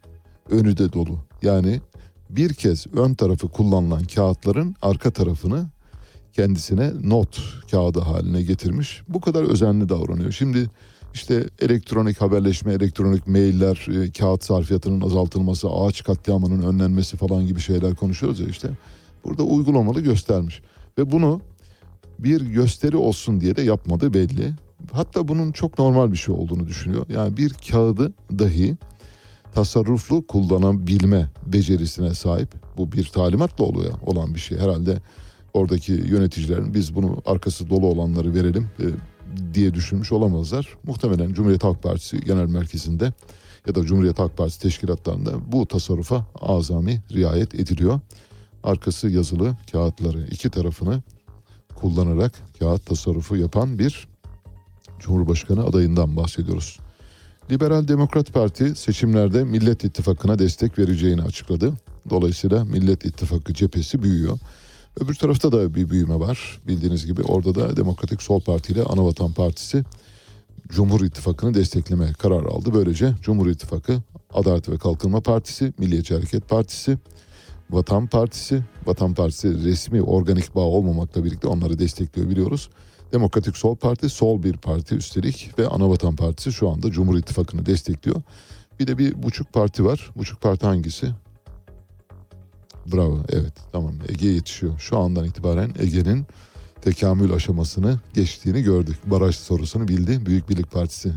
önü 0.51 0.77
de 0.77 0.93
dolu. 0.93 1.19
Yani 1.43 1.81
bir 2.31 2.55
kez 2.55 2.87
ön 2.87 3.14
tarafı 3.14 3.49
kullanılan 3.49 4.05
kağıtların 4.05 4.77
arka 4.83 5.11
tarafını 5.11 5.66
kendisine 6.33 6.93
not 7.05 7.41
kağıdı 7.70 8.01
haline 8.01 8.43
getirmiş. 8.43 9.03
Bu 9.09 9.20
kadar 9.20 9.45
özenli 9.45 9.89
davranıyor. 9.89 10.33
Şimdi 10.33 10.70
işte 11.14 11.47
elektronik 11.61 12.20
haberleşme, 12.20 12.72
elektronik 12.72 13.27
mailler, 13.27 13.87
e, 14.03 14.11
kağıt 14.11 14.45
sarfiyatının 14.45 15.01
azaltılması, 15.01 15.70
ağaç 15.70 16.05
katliamının 16.05 16.62
önlenmesi 16.62 17.16
falan 17.16 17.47
gibi 17.47 17.61
şeyler 17.61 17.95
konuşuyoruz 17.95 18.41
ya 18.41 18.47
işte. 18.49 18.68
Burada 19.24 19.43
uygulamalı 19.43 20.01
göstermiş. 20.01 20.62
Ve 20.99 21.12
bunu 21.12 21.41
bir 22.18 22.41
gösteri 22.41 22.97
olsun 22.97 23.41
diye 23.41 23.57
de 23.57 23.62
yapmadı 23.62 24.14
belli. 24.14 24.53
Hatta 24.93 25.29
bunun 25.29 25.53
çok 25.53 25.79
normal 25.79 26.12
bir 26.12 26.16
şey 26.16 26.35
olduğunu 26.35 26.66
düşünüyor. 26.66 27.07
Yani 27.09 27.37
bir 27.37 27.53
kağıdı 27.70 28.12
dahi 28.39 28.77
tasarruflu 29.57 30.27
kullanabilme 30.27 31.31
becerisine 31.47 32.15
sahip. 32.15 32.49
Bu 32.77 32.93
bir 32.93 33.05
talimatla 33.05 33.65
oluyor 33.65 33.95
olan 34.07 34.35
bir 34.35 34.41
şey. 34.41 34.59
Herhalde 34.59 34.99
oradaki 35.55 35.93
yöneticilerin 35.93 36.75
biz 36.75 36.95
bunu 36.95 37.23
arkası 37.27 37.71
dolu 37.71 37.87
olanları 37.87 38.35
verelim 38.35 38.71
e, 38.81 38.85
diye 39.55 39.75
düşünmüş 39.75 40.13
olamazlar. 40.13 40.77
Muhtemelen 40.85 41.33
Cumhuriyet 41.33 41.65
Halk 41.65 41.83
Partisi 41.83 42.21
Genel 42.21 42.47
Merkezi'nde 42.47 43.13
ya 43.67 43.75
da 43.75 43.83
Cumhuriyet 43.83 44.19
Halk 44.19 44.37
Partisi 44.37 44.61
teşkilatlarında 44.61 45.53
bu 45.53 45.67
tasarrufa 45.67 46.27
azami 46.41 47.03
riayet 47.13 47.55
ediliyor. 47.55 48.01
Arkası 48.63 49.09
yazılı 49.09 49.57
kağıtları 49.73 50.27
iki 50.31 50.51
tarafını 50.51 51.03
kullanarak 51.75 52.33
kağıt 52.59 52.87
tasarrufu 52.87 53.37
yapan 53.37 53.79
bir 53.79 54.09
Cumhurbaşkanı 54.99 55.65
adayından 55.65 56.17
bahsediyoruz. 56.17 56.79
Liberal 57.51 57.88
Demokrat 57.88 58.32
Parti 58.32 58.74
seçimlerde 58.74 59.44
Millet 59.44 59.84
İttifakı'na 59.84 60.38
destek 60.38 60.78
vereceğini 60.78 61.22
açıkladı. 61.22 61.72
Dolayısıyla 62.11 62.64
Millet 62.64 63.05
İttifakı 63.05 63.55
cephesi 63.55 64.02
büyüyor. 64.02 64.39
Öbür 65.01 65.14
tarafta 65.14 65.52
da 65.52 65.74
bir 65.74 65.90
büyüme 65.90 66.18
var. 66.18 66.60
Bildiğiniz 66.66 67.06
gibi 67.06 67.23
orada 67.23 67.55
da 67.55 67.77
Demokratik 67.77 68.23
Sol 68.23 68.40
Parti 68.40 68.73
ile 68.73 68.82
Anavatan 68.82 69.32
Partisi 69.32 69.85
Cumhur 70.68 71.01
İttifakı'nı 71.01 71.55
destekleme 71.55 72.12
kararı 72.12 72.48
aldı. 72.48 72.74
Böylece 72.74 73.14
Cumhur 73.23 73.47
İttifakı, 73.47 74.02
Adalet 74.35 74.68
ve 74.68 74.78
Kalkınma 74.78 75.20
Partisi, 75.20 75.73
Milliyetçi 75.78 76.14
Hareket 76.14 76.48
Partisi, 76.48 76.98
Vatan 77.70 78.06
Partisi, 78.06 78.62
Vatan 78.86 79.14
Partisi 79.14 79.64
resmi 79.64 80.02
organik 80.02 80.55
bağ 80.55 80.60
olmamakla 80.60 81.24
birlikte 81.24 81.48
onları 81.48 81.78
destekliyor 81.78 82.31
biliyoruz. 82.31 82.70
Demokratik 83.12 83.57
Sol 83.57 83.77
Parti, 83.77 84.09
sol 84.09 84.43
bir 84.43 84.57
parti 84.57 84.95
üstelik 84.95 85.59
ve 85.59 85.69
Anavatan 85.69 86.16
Partisi 86.16 86.53
şu 86.53 86.70
anda 86.70 86.91
Cumhur 86.91 87.19
İttifakı'nı 87.19 87.66
destekliyor. 87.66 88.23
Bir 88.81 88.87
de 88.87 88.99
bir 88.99 89.23
buçuk 89.23 89.53
parti 89.53 89.85
var. 89.85 90.11
Buçuk 90.16 90.41
parti 90.41 90.66
hangisi? 90.66 91.11
Bravo, 92.93 93.19
evet 93.28 93.53
tamam 93.73 93.95
Ege 94.09 94.28
yetişiyor. 94.28 94.78
Şu 94.78 94.99
andan 94.99 95.24
itibaren 95.24 95.70
Ege'nin 95.78 96.27
tekamül 96.81 97.33
aşamasını 97.33 98.01
geçtiğini 98.15 98.62
gördük. 98.62 98.97
Baraj 99.07 99.37
sorusunu 99.37 99.89
bildi 99.89 100.27
Büyük 100.27 100.49
Birlik 100.49 100.73
Partisi. 100.73 101.12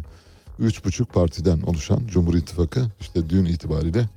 Üç 0.59 0.85
buçuk 0.85 1.13
partiden 1.13 1.61
oluşan 1.61 2.01
Cumhur 2.07 2.33
İttifakı 2.33 2.85
işte 2.99 3.29
dün 3.29 3.45
itibariyle 3.45 4.09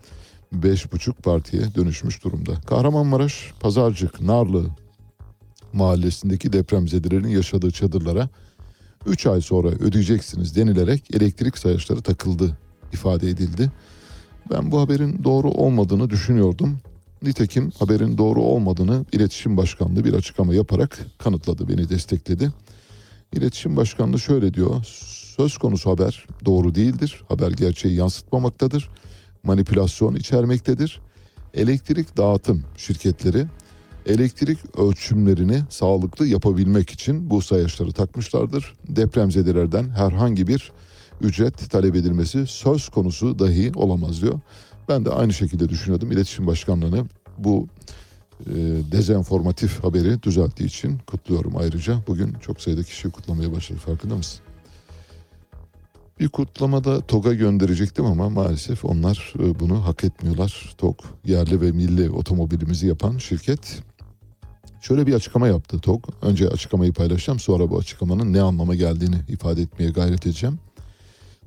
beş 0.52 0.92
buçuk 0.92 1.22
partiye 1.22 1.74
dönüşmüş 1.74 2.24
durumda. 2.24 2.60
Kahramanmaraş, 2.66 3.52
Pazarcık, 3.60 4.20
Narlı 4.20 4.66
mahallesindeki 5.74 6.52
depremzedelerin 6.52 7.28
yaşadığı 7.28 7.70
çadırlara 7.70 8.28
3 9.06 9.26
ay 9.26 9.40
sonra 9.40 9.68
ödeyeceksiniz 9.68 10.56
denilerek 10.56 11.14
elektrik 11.14 11.58
sayaçları 11.58 12.02
takıldı 12.02 12.56
ifade 12.92 13.28
edildi. 13.30 13.70
Ben 14.50 14.72
bu 14.72 14.80
haberin 14.80 15.24
doğru 15.24 15.50
olmadığını 15.50 16.10
düşünüyordum. 16.10 16.78
Nitekim 17.22 17.70
haberin 17.78 18.18
doğru 18.18 18.42
olmadığını 18.42 19.04
İletişim 19.12 19.56
Başkanlığı 19.56 20.04
bir 20.04 20.14
açıklama 20.14 20.54
yaparak 20.54 20.98
kanıtladı, 21.18 21.68
beni 21.68 21.88
destekledi. 21.88 22.50
İletişim 23.32 23.76
Başkanlığı 23.76 24.20
şöyle 24.20 24.54
diyor. 24.54 24.84
Söz 25.36 25.58
konusu 25.58 25.90
haber 25.90 26.26
doğru 26.44 26.74
değildir. 26.74 27.22
Haber 27.28 27.50
gerçeği 27.50 27.94
yansıtmamaktadır. 27.94 28.88
Manipülasyon 29.42 30.14
içermektedir. 30.14 31.00
Elektrik 31.54 32.16
dağıtım 32.16 32.64
şirketleri 32.76 33.46
elektrik 34.06 34.78
ölçümlerini 34.78 35.62
sağlıklı 35.70 36.26
yapabilmek 36.26 36.90
için 36.90 37.30
bu 37.30 37.42
sayaçları 37.42 37.92
takmışlardır. 37.92 38.74
Depremzedelerden 38.88 39.88
herhangi 39.90 40.46
bir 40.46 40.72
ücret 41.20 41.70
talep 41.70 41.96
edilmesi 41.96 42.46
söz 42.46 42.88
konusu 42.88 43.38
dahi 43.38 43.72
olamaz 43.74 44.22
diyor. 44.22 44.40
Ben 44.88 45.04
de 45.04 45.10
aynı 45.10 45.32
şekilde 45.32 45.68
düşünüyordum. 45.68 46.12
İletişim 46.12 46.46
Başkanlığı'nı 46.46 47.04
bu 47.38 47.66
e, 48.46 48.54
dezenformatif 48.92 49.84
haberi 49.84 50.22
düzelttiği 50.22 50.68
için 50.68 50.98
kutluyorum 51.06 51.56
ayrıca. 51.56 51.98
Bugün 52.06 52.34
çok 52.40 52.60
sayıda 52.60 52.82
kişi 52.82 53.10
kutlamaya 53.10 53.52
başladı 53.52 53.78
farkında 53.78 54.16
mısın? 54.16 54.40
Bir 56.20 56.28
kutlamada 56.28 57.00
TOG'a 57.00 57.34
gönderecektim 57.34 58.04
ama 58.04 58.30
maalesef 58.30 58.84
onlar 58.84 59.34
e, 59.38 59.60
bunu 59.60 59.86
hak 59.86 60.04
etmiyorlar. 60.04 60.74
TOG 60.78 60.96
yerli 61.24 61.60
ve 61.60 61.72
milli 61.72 62.10
otomobilimizi 62.10 62.86
yapan 62.86 63.18
şirket 63.18 63.82
şöyle 64.82 65.06
bir 65.06 65.14
açıklama 65.14 65.48
yaptı 65.48 65.80
TOG. 65.80 66.04
Önce 66.22 66.48
açıklamayı 66.48 66.92
paylaşacağım 66.92 67.38
sonra 67.38 67.70
bu 67.70 67.78
açıklamanın 67.78 68.32
ne 68.32 68.42
anlama 68.42 68.74
geldiğini 68.74 69.16
ifade 69.28 69.62
etmeye 69.62 69.90
gayret 69.90 70.26
edeceğim. 70.26 70.58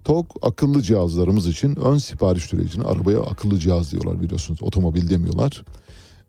TOG 0.04 0.26
akıllı 0.42 0.82
cihazlarımız 0.82 1.48
için 1.48 1.76
ön 1.76 1.98
sipariş 1.98 2.44
sürecini 2.44 2.84
arabaya 2.84 3.20
akıllı 3.20 3.60
cihaz 3.60 3.92
diyorlar 3.92 4.22
biliyorsunuz 4.22 4.64
otomobil 4.64 5.10
demiyorlar. 5.10 5.64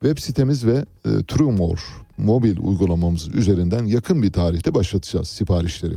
Web 0.00 0.18
sitemiz 0.18 0.66
ve 0.66 0.84
e, 1.04 1.24
TrueMore 1.28 1.80
mobil 2.18 2.58
uygulamamız 2.58 3.34
üzerinden 3.34 3.84
yakın 3.84 4.22
bir 4.22 4.32
tarihte 4.32 4.74
başlatacağız 4.74 5.28
siparişleri. 5.28 5.94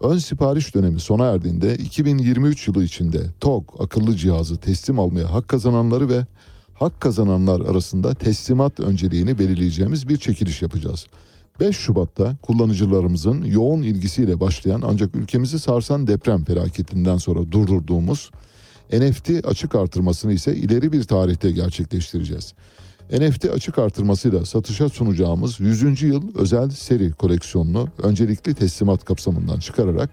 Ön 0.00 0.18
sipariş 0.18 0.74
dönemi 0.74 1.00
sona 1.00 1.26
erdiğinde 1.26 1.76
2023 1.76 2.68
yılı 2.68 2.84
içinde 2.84 3.20
TOG 3.40 3.64
akıllı 3.78 4.16
cihazı 4.16 4.56
teslim 4.56 4.98
almaya 4.98 5.34
hak 5.34 5.48
kazananları 5.48 6.08
ve 6.08 6.26
hak 6.78 7.00
kazananlar 7.00 7.60
arasında 7.60 8.14
teslimat 8.14 8.80
önceliğini 8.80 9.38
belirleyeceğimiz 9.38 10.08
bir 10.08 10.16
çekiliş 10.16 10.62
yapacağız. 10.62 11.06
5 11.60 11.76
Şubat'ta 11.76 12.36
kullanıcılarımızın 12.42 13.44
yoğun 13.44 13.82
ilgisiyle 13.82 14.40
başlayan 14.40 14.82
ancak 14.84 15.16
ülkemizi 15.16 15.58
sarsan 15.58 16.06
deprem 16.06 16.44
felaketinden 16.44 17.16
sonra 17.16 17.52
durdurduğumuz 17.52 18.30
NFT 18.92 19.30
açık 19.44 19.74
artırmasını 19.74 20.32
ise 20.32 20.56
ileri 20.56 20.92
bir 20.92 21.02
tarihte 21.02 21.50
gerçekleştireceğiz. 21.50 22.54
NFT 23.12 23.44
açık 23.44 23.78
artırmasıyla 23.78 24.44
satışa 24.44 24.88
sunacağımız 24.88 25.60
100. 25.60 26.02
yıl 26.02 26.22
özel 26.34 26.70
seri 26.70 27.12
koleksiyonunu 27.12 27.88
öncelikli 28.02 28.54
teslimat 28.54 29.04
kapsamından 29.04 29.58
çıkararak 29.58 30.10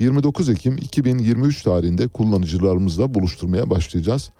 29 0.00 0.48
Ekim 0.48 0.76
2023 0.76 1.62
tarihinde 1.62 2.08
kullanıcılarımızla 2.08 3.14
buluşturmaya 3.14 3.70
başlayacağız. 3.70 4.30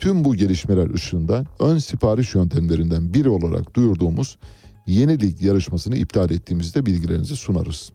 Tüm 0.00 0.24
bu 0.24 0.34
gelişmeler 0.34 0.94
ışığında 0.94 1.44
ön 1.58 1.78
sipariş 1.78 2.34
yöntemlerinden 2.34 3.14
biri 3.14 3.28
olarak 3.28 3.74
duyurduğumuz 3.74 4.38
yenilik 4.86 5.42
yarışmasını 5.42 5.96
iptal 5.96 6.30
ettiğimizde 6.30 6.86
bilgilerinizi 6.86 7.36
sunarız. 7.36 7.92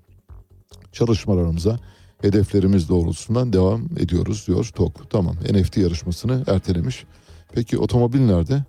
Çalışmalarımıza 0.92 1.80
hedeflerimiz 2.22 2.90
doğrultusundan 2.90 3.54
devam 3.54 3.86
ediyoruz 4.00 4.48
diyor 4.48 4.70
TOK. 4.76 5.10
Tamam 5.10 5.36
NFT 5.52 5.78
yarışmasını 5.78 6.44
ertelemiş. 6.48 7.06
Peki 7.54 7.78
otomobil 7.78 8.20
nerede? 8.20 8.64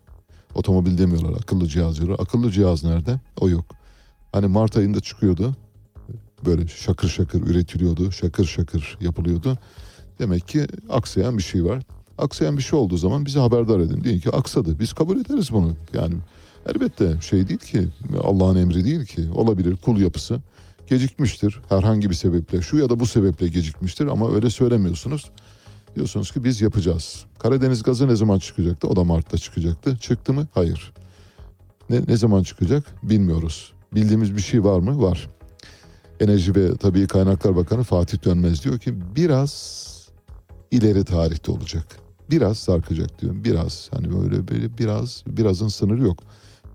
Otomobil 0.54 0.98
demiyorlar 0.98 1.40
akıllı 1.40 1.68
cihaz 1.68 1.96
diyorlar. 1.96 2.16
Akıllı 2.20 2.50
cihaz 2.50 2.84
nerede? 2.84 3.20
O 3.40 3.48
yok. 3.48 3.64
Hani 4.32 4.46
Mart 4.46 4.76
ayında 4.76 5.00
çıkıyordu. 5.00 5.56
Böyle 6.46 6.68
şakır 6.68 7.08
şakır 7.08 7.42
üretiliyordu. 7.42 8.12
Şakır 8.12 8.44
şakır 8.44 8.98
yapılıyordu. 9.00 9.58
Demek 10.18 10.48
ki 10.48 10.66
aksayan 10.90 11.38
bir 11.38 11.42
şey 11.42 11.64
var. 11.64 11.82
Aksayan 12.18 12.56
bir 12.56 12.62
şey 12.62 12.78
olduğu 12.78 12.96
zaman 12.96 13.26
bizi 13.26 13.38
haberdar 13.38 13.80
edin. 13.80 14.04
Deyin 14.04 14.20
ki 14.20 14.30
aksadı. 14.30 14.78
Biz 14.78 14.92
kabul 14.92 15.20
ederiz 15.20 15.52
bunu. 15.52 15.76
Yani 15.94 16.14
elbette 16.66 17.20
şey 17.20 17.48
değil 17.48 17.60
ki 17.60 17.88
Allah'ın 18.22 18.56
emri 18.56 18.84
değil 18.84 19.06
ki. 19.06 19.28
Olabilir 19.34 19.76
kul 19.76 20.00
yapısı 20.00 20.40
gecikmiştir. 20.86 21.60
Herhangi 21.68 22.10
bir 22.10 22.14
sebeple 22.14 22.62
şu 22.62 22.76
ya 22.76 22.90
da 22.90 23.00
bu 23.00 23.06
sebeple 23.06 23.48
gecikmiştir 23.48 24.06
ama 24.06 24.34
öyle 24.34 24.50
söylemiyorsunuz. 24.50 25.30
Diyorsunuz 25.96 26.32
ki 26.32 26.44
biz 26.44 26.60
yapacağız. 26.60 27.24
Karadeniz 27.38 27.82
gazı 27.82 28.08
ne 28.08 28.16
zaman 28.16 28.38
çıkacaktı? 28.38 28.88
O 28.88 28.96
da 28.96 29.04
Mart'ta 29.04 29.38
çıkacaktı. 29.38 29.96
Çıktı 30.00 30.32
mı? 30.32 30.46
Hayır. 30.54 30.92
Ne, 31.90 32.00
ne 32.08 32.16
zaman 32.16 32.42
çıkacak? 32.42 32.84
Bilmiyoruz. 33.02 33.72
Bildiğimiz 33.94 34.36
bir 34.36 34.42
şey 34.42 34.64
var 34.64 34.78
mı? 34.78 35.02
Var. 35.02 35.28
Enerji 36.20 36.54
ve 36.54 36.76
Tabii 36.76 37.06
Kaynaklar 37.06 37.56
Bakanı 37.56 37.82
Fatih 37.82 38.24
Dönmez 38.24 38.64
diyor 38.64 38.78
ki 38.78 38.94
biraz 39.16 39.82
ileri 40.70 41.04
tarihte 41.04 41.52
olacak. 41.52 42.01
Biraz 42.30 42.58
sarkacak 42.58 43.22
diyor. 43.22 43.34
Biraz 43.44 43.88
hani 43.94 44.12
böyle 44.12 44.48
böyle 44.48 44.78
biraz 44.78 45.24
birazın 45.26 45.68
sınırı 45.68 46.02
yok. 46.02 46.18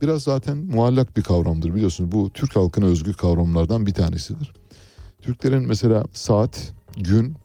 Biraz 0.02 0.24
zaten 0.24 0.58
muallak 0.58 1.18
bir 1.18 1.22
kavramdır 1.22 1.76
biliyorsunuz. 1.76 2.12
Bu 2.12 2.30
Türk 2.30 2.56
halkına 2.56 2.86
özgü 2.86 3.14
kavramlardan 3.14 3.86
bir 3.86 3.94
tanesidir. 3.94 4.54
Türklerin 5.22 5.68
mesela 5.68 6.06
saat, 6.14 6.74
gün 6.98 7.36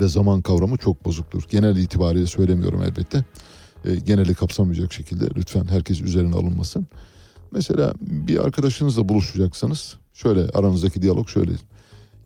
ve 0.00 0.08
zaman 0.08 0.42
kavramı 0.42 0.76
çok 0.76 1.04
bozuktur. 1.04 1.42
Genel 1.50 1.76
itibariyle 1.76 2.26
söylemiyorum 2.26 2.82
elbette. 2.82 3.24
E, 3.84 3.96
geneli 3.96 4.34
kapsamayacak 4.34 4.92
şekilde 4.92 5.24
lütfen 5.36 5.66
herkes 5.66 6.00
üzerine 6.00 6.34
alınmasın. 6.34 6.86
Mesela 7.52 7.94
bir 8.00 8.44
arkadaşınızla 8.44 9.08
buluşacaksanız 9.08 9.96
şöyle 10.12 10.48
aranızdaki 10.48 11.02
diyalog 11.02 11.28
şöyle. 11.28 11.52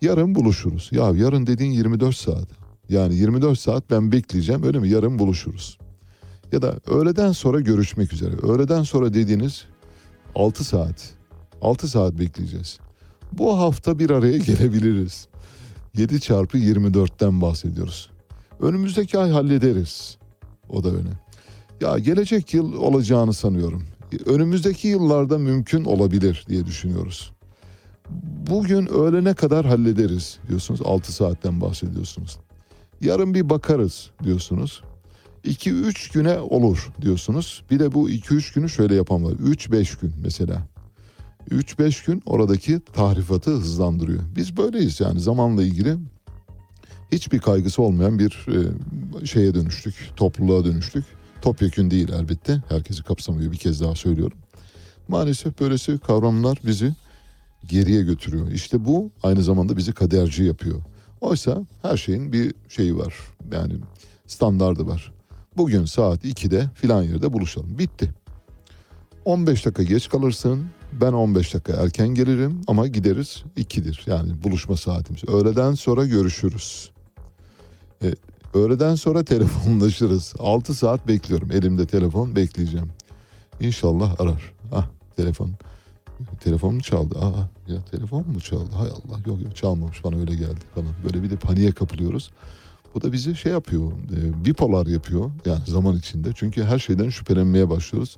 Yarın 0.02 0.34
buluşuruz. 0.34 0.88
Ya 0.92 1.12
yarın 1.14 1.46
dediğin 1.46 1.70
24 1.70 2.16
saat. 2.16 2.48
Yani 2.90 3.14
24 3.14 3.58
saat 3.58 3.90
ben 3.90 4.12
bekleyeceğim 4.12 4.62
öyle 4.62 4.78
mi? 4.78 4.88
Yarın 4.88 5.18
buluşuruz. 5.18 5.78
Ya 6.52 6.62
da 6.62 6.76
öğleden 6.86 7.32
sonra 7.32 7.60
görüşmek 7.60 8.12
üzere. 8.12 8.36
Öğleden 8.42 8.82
sonra 8.82 9.14
dediğiniz 9.14 9.64
6 10.34 10.64
saat. 10.64 11.10
6 11.62 11.88
saat 11.88 12.12
bekleyeceğiz. 12.18 12.78
Bu 13.32 13.58
hafta 13.58 13.98
bir 13.98 14.10
araya 14.10 14.38
gelebiliriz. 14.38 15.28
7 15.96 16.20
çarpı 16.20 16.58
24'ten 16.58 17.40
bahsediyoruz. 17.40 18.10
Önümüzdeki 18.60 19.18
ay 19.18 19.30
hallederiz. 19.30 20.16
O 20.68 20.84
da 20.84 20.88
öyle. 20.88 21.08
Ya 21.80 21.98
gelecek 21.98 22.54
yıl 22.54 22.72
olacağını 22.72 23.32
sanıyorum. 23.32 23.82
Önümüzdeki 24.26 24.88
yıllarda 24.88 25.38
mümkün 25.38 25.84
olabilir 25.84 26.44
diye 26.48 26.66
düşünüyoruz. 26.66 27.32
Bugün 28.50 28.86
öğlene 28.86 29.34
kadar 29.34 29.66
hallederiz 29.66 30.38
diyorsunuz. 30.48 30.80
6 30.84 31.12
saatten 31.12 31.60
bahsediyorsunuz. 31.60 32.38
Yarın 33.00 33.34
bir 33.34 33.50
bakarız 33.50 34.10
diyorsunuz. 34.24 34.82
2-3 35.44 36.12
güne 36.12 36.38
olur 36.38 36.92
diyorsunuz. 37.02 37.62
Bir 37.70 37.78
de 37.78 37.92
bu 37.92 38.10
2-3 38.10 38.54
günü 38.54 38.68
şöyle 38.68 38.94
yapan 38.94 39.24
var. 39.24 39.32
3-5 39.32 40.00
gün 40.00 40.12
mesela. 40.22 40.62
3-5 41.50 42.06
gün 42.06 42.22
oradaki 42.26 42.80
tahrifatı 42.92 43.50
hızlandırıyor. 43.50 44.22
Biz 44.36 44.56
böyleyiz 44.56 45.00
yani 45.00 45.20
zamanla 45.20 45.62
ilgili 45.62 45.96
hiçbir 47.12 47.38
kaygısı 47.38 47.82
olmayan 47.82 48.18
bir 48.18 48.46
e, 48.48 49.26
şeye 49.26 49.54
dönüştük. 49.54 50.10
Topluluğa 50.16 50.64
dönüştük. 50.64 51.04
Topyekün 51.42 51.90
değil 51.90 52.08
elbette. 52.08 52.62
Herkesi 52.68 53.02
kapsamıyor 53.02 53.52
bir 53.52 53.56
kez 53.56 53.80
daha 53.80 53.94
söylüyorum. 53.94 54.38
Maalesef 55.08 55.60
böylesi 55.60 55.98
kavramlar 55.98 56.58
bizi 56.66 56.94
geriye 57.68 58.02
götürüyor. 58.02 58.50
İşte 58.50 58.84
bu 58.84 59.10
aynı 59.22 59.42
zamanda 59.42 59.76
bizi 59.76 59.92
kaderci 59.92 60.44
yapıyor. 60.44 60.80
Oysa 61.20 61.66
her 61.82 61.96
şeyin 61.96 62.32
bir 62.32 62.54
şeyi 62.68 62.96
var. 62.96 63.14
Yani 63.52 63.74
standardı 64.26 64.86
var. 64.86 65.12
Bugün 65.56 65.84
saat 65.84 66.24
2'de 66.24 66.70
filan 66.74 67.02
yerde 67.02 67.32
buluşalım. 67.32 67.78
Bitti. 67.78 68.10
15 69.24 69.66
dakika 69.66 69.82
geç 69.82 70.08
kalırsın. 70.08 70.66
Ben 70.92 71.12
15 71.12 71.54
dakika 71.54 71.72
erken 71.72 72.08
gelirim 72.08 72.60
ama 72.66 72.86
gideriz 72.86 73.42
2'dir. 73.56 74.02
Yani 74.06 74.44
buluşma 74.44 74.76
saatimiz. 74.76 75.24
Öğleden 75.28 75.74
sonra 75.74 76.06
görüşürüz. 76.06 76.90
E, 78.04 78.14
öğleden 78.54 78.94
sonra 78.94 79.24
telefonlaşırız. 79.24 80.34
6 80.38 80.74
saat 80.74 81.08
bekliyorum. 81.08 81.52
Elimde 81.52 81.86
telefon 81.86 82.36
bekleyeceğim. 82.36 82.88
İnşallah 83.60 84.20
arar. 84.20 84.52
Ah 84.72 84.86
telefon. 85.16 85.50
Telefon 86.40 86.74
mu 86.74 86.80
çaldı? 86.80 87.18
Aa 87.18 87.72
ya 87.72 87.84
telefon 87.90 88.28
mu 88.28 88.40
çaldı? 88.40 88.70
Hay 88.74 88.88
Allah 88.88 89.18
yok 89.26 89.42
yok 89.42 89.56
çalmamış 89.56 90.04
bana 90.04 90.16
öyle 90.16 90.34
geldi 90.34 90.60
falan. 90.74 90.88
Böyle 91.04 91.22
bir 91.22 91.30
de 91.30 91.36
paniğe 91.36 91.72
kapılıyoruz. 91.72 92.30
Bu 92.94 93.02
da 93.02 93.12
bizi 93.12 93.36
şey 93.36 93.52
yapıyor, 93.52 93.92
e, 93.92 94.44
bipolar 94.44 94.86
yapıyor 94.86 95.30
yani 95.46 95.62
zaman 95.66 95.96
içinde. 95.96 96.30
Çünkü 96.34 96.64
her 96.64 96.78
şeyden 96.78 97.08
şüphelenmeye 97.08 97.70
başlıyoruz. 97.70 98.16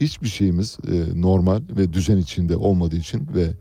Hiçbir 0.00 0.28
şeyimiz 0.28 0.78
e, 0.92 1.20
normal 1.20 1.62
ve 1.76 1.92
düzen 1.92 2.16
içinde 2.16 2.56
olmadığı 2.56 2.96
için 2.96 3.28
ve 3.34 3.52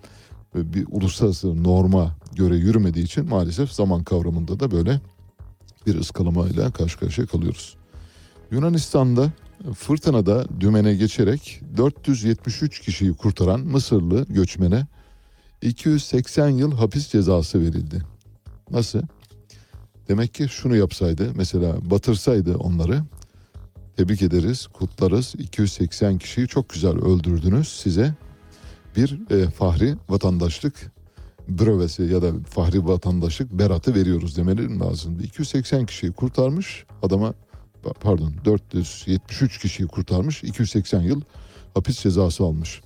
ve 0.56 0.74
bir 0.74 0.88
uluslararası 0.92 1.64
norma 1.64 2.16
göre 2.36 2.56
yürümediği 2.56 3.06
için 3.06 3.30
maalesef 3.30 3.72
zaman 3.72 4.04
kavramında 4.04 4.60
da 4.60 4.72
böyle 4.72 5.02
bir 5.88 5.96
ıskalamayla 5.96 6.72
karşı 6.72 7.00
karşıya 7.00 7.28
kalıyoruz. 7.28 7.76
Yunanistan'da 8.52 9.32
fırtınada 9.78 10.46
dümene 10.60 10.96
geçerek 10.96 11.62
473 11.78 12.80
kişiyi 12.82 13.14
kurtaran 13.14 13.60
Mısırlı 13.60 14.26
göçmene 14.30 14.88
280 15.62 16.50
yıl 16.50 16.72
hapis 16.72 17.08
cezası 17.08 17.62
verildi. 17.62 18.02
Nasıl? 18.72 19.02
Demek 20.08 20.34
ki 20.34 20.48
şunu 20.50 20.76
yapsaydı 20.76 21.32
mesela 21.36 21.90
batırsaydı 21.92 22.58
onları 22.58 23.04
tebrik 23.98 24.22
ederiz, 24.22 24.68
kutlarız. 24.68 25.34
280 25.38 26.18
kişiyi 26.18 26.48
çok 26.48 26.70
güzel 26.70 26.92
öldürdünüz. 26.92 27.68
Size 27.68 28.14
bir 28.96 29.32
e, 29.32 29.50
fahri 29.50 29.96
vatandaşlık 30.10 30.92
brövesi 31.50 32.04
ya 32.04 32.22
da 32.22 32.32
fahri 32.50 32.88
vatandaşlık 32.88 33.52
beratı 33.52 33.96
veriyoruz 33.96 34.38
demeleri 34.38 34.80
lazımdı. 34.80 35.24
280 35.24 35.86
kişiyi 35.86 36.12
kurtarmış 36.12 36.86
adama 37.02 37.34
pardon 38.02 38.34
473 38.46 39.60
kişiyi 39.60 39.88
kurtarmış 39.88 40.44
280 40.44 41.02
yıl 41.02 41.22
hapis 41.74 42.00
cezası 42.00 42.44
almış. 42.44 42.82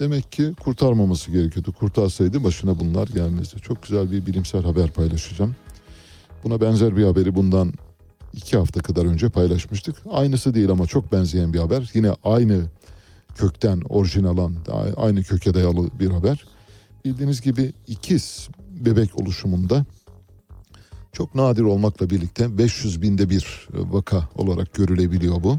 Demek 0.00 0.32
ki 0.32 0.52
kurtarmaması 0.60 1.30
gerekiyordu. 1.30 1.72
Kurtarsaydı 1.72 2.44
başına 2.44 2.80
bunlar 2.80 3.08
gelmezdi. 3.08 3.60
Çok 3.60 3.82
güzel 3.82 4.10
bir 4.10 4.26
bilimsel 4.26 4.62
haber 4.62 4.90
paylaşacağım. 4.90 5.56
Buna 6.44 6.60
benzer 6.60 6.96
bir 6.96 7.04
haberi 7.04 7.34
bundan 7.34 7.72
iki 8.32 8.56
hafta 8.56 8.80
kadar 8.80 9.04
önce 9.04 9.28
paylaşmıştık. 9.28 9.96
Aynısı 10.10 10.54
değil 10.54 10.70
ama 10.70 10.86
çok 10.86 11.12
benzeyen 11.12 11.52
bir 11.52 11.58
haber. 11.58 11.90
Yine 11.94 12.10
aynı 12.24 12.62
kökten 13.34 13.80
orijinalan, 13.88 14.54
aynı 14.96 15.22
köke 15.22 15.54
dayalı 15.54 15.88
bir 16.00 16.10
haber. 16.10 16.44
Bildiğiniz 17.04 17.40
gibi 17.40 17.72
ikiz 17.86 18.48
bebek 18.70 19.20
oluşumunda 19.20 19.84
çok 21.12 21.34
nadir 21.34 21.62
olmakla 21.62 22.10
birlikte 22.10 22.58
500 22.58 23.02
binde 23.02 23.30
bir 23.30 23.68
vaka 23.72 24.28
olarak 24.34 24.74
görülebiliyor 24.74 25.42
bu. 25.42 25.58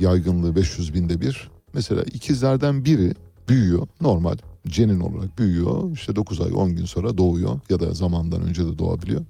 Yaygınlığı 0.00 0.56
500 0.56 0.94
binde 0.94 1.20
bir. 1.20 1.50
Mesela 1.74 2.02
ikizlerden 2.02 2.84
biri 2.84 3.14
büyüyor 3.48 3.86
normal 4.00 4.36
cenin 4.68 5.00
olarak 5.00 5.38
büyüyor. 5.38 5.92
İşte 5.92 6.16
9 6.16 6.40
ay 6.40 6.52
10 6.54 6.76
gün 6.76 6.84
sonra 6.84 7.18
doğuyor 7.18 7.60
ya 7.70 7.80
da 7.80 7.94
zamandan 7.94 8.42
önce 8.42 8.64
de 8.64 8.78
doğabiliyor. 8.78 9.24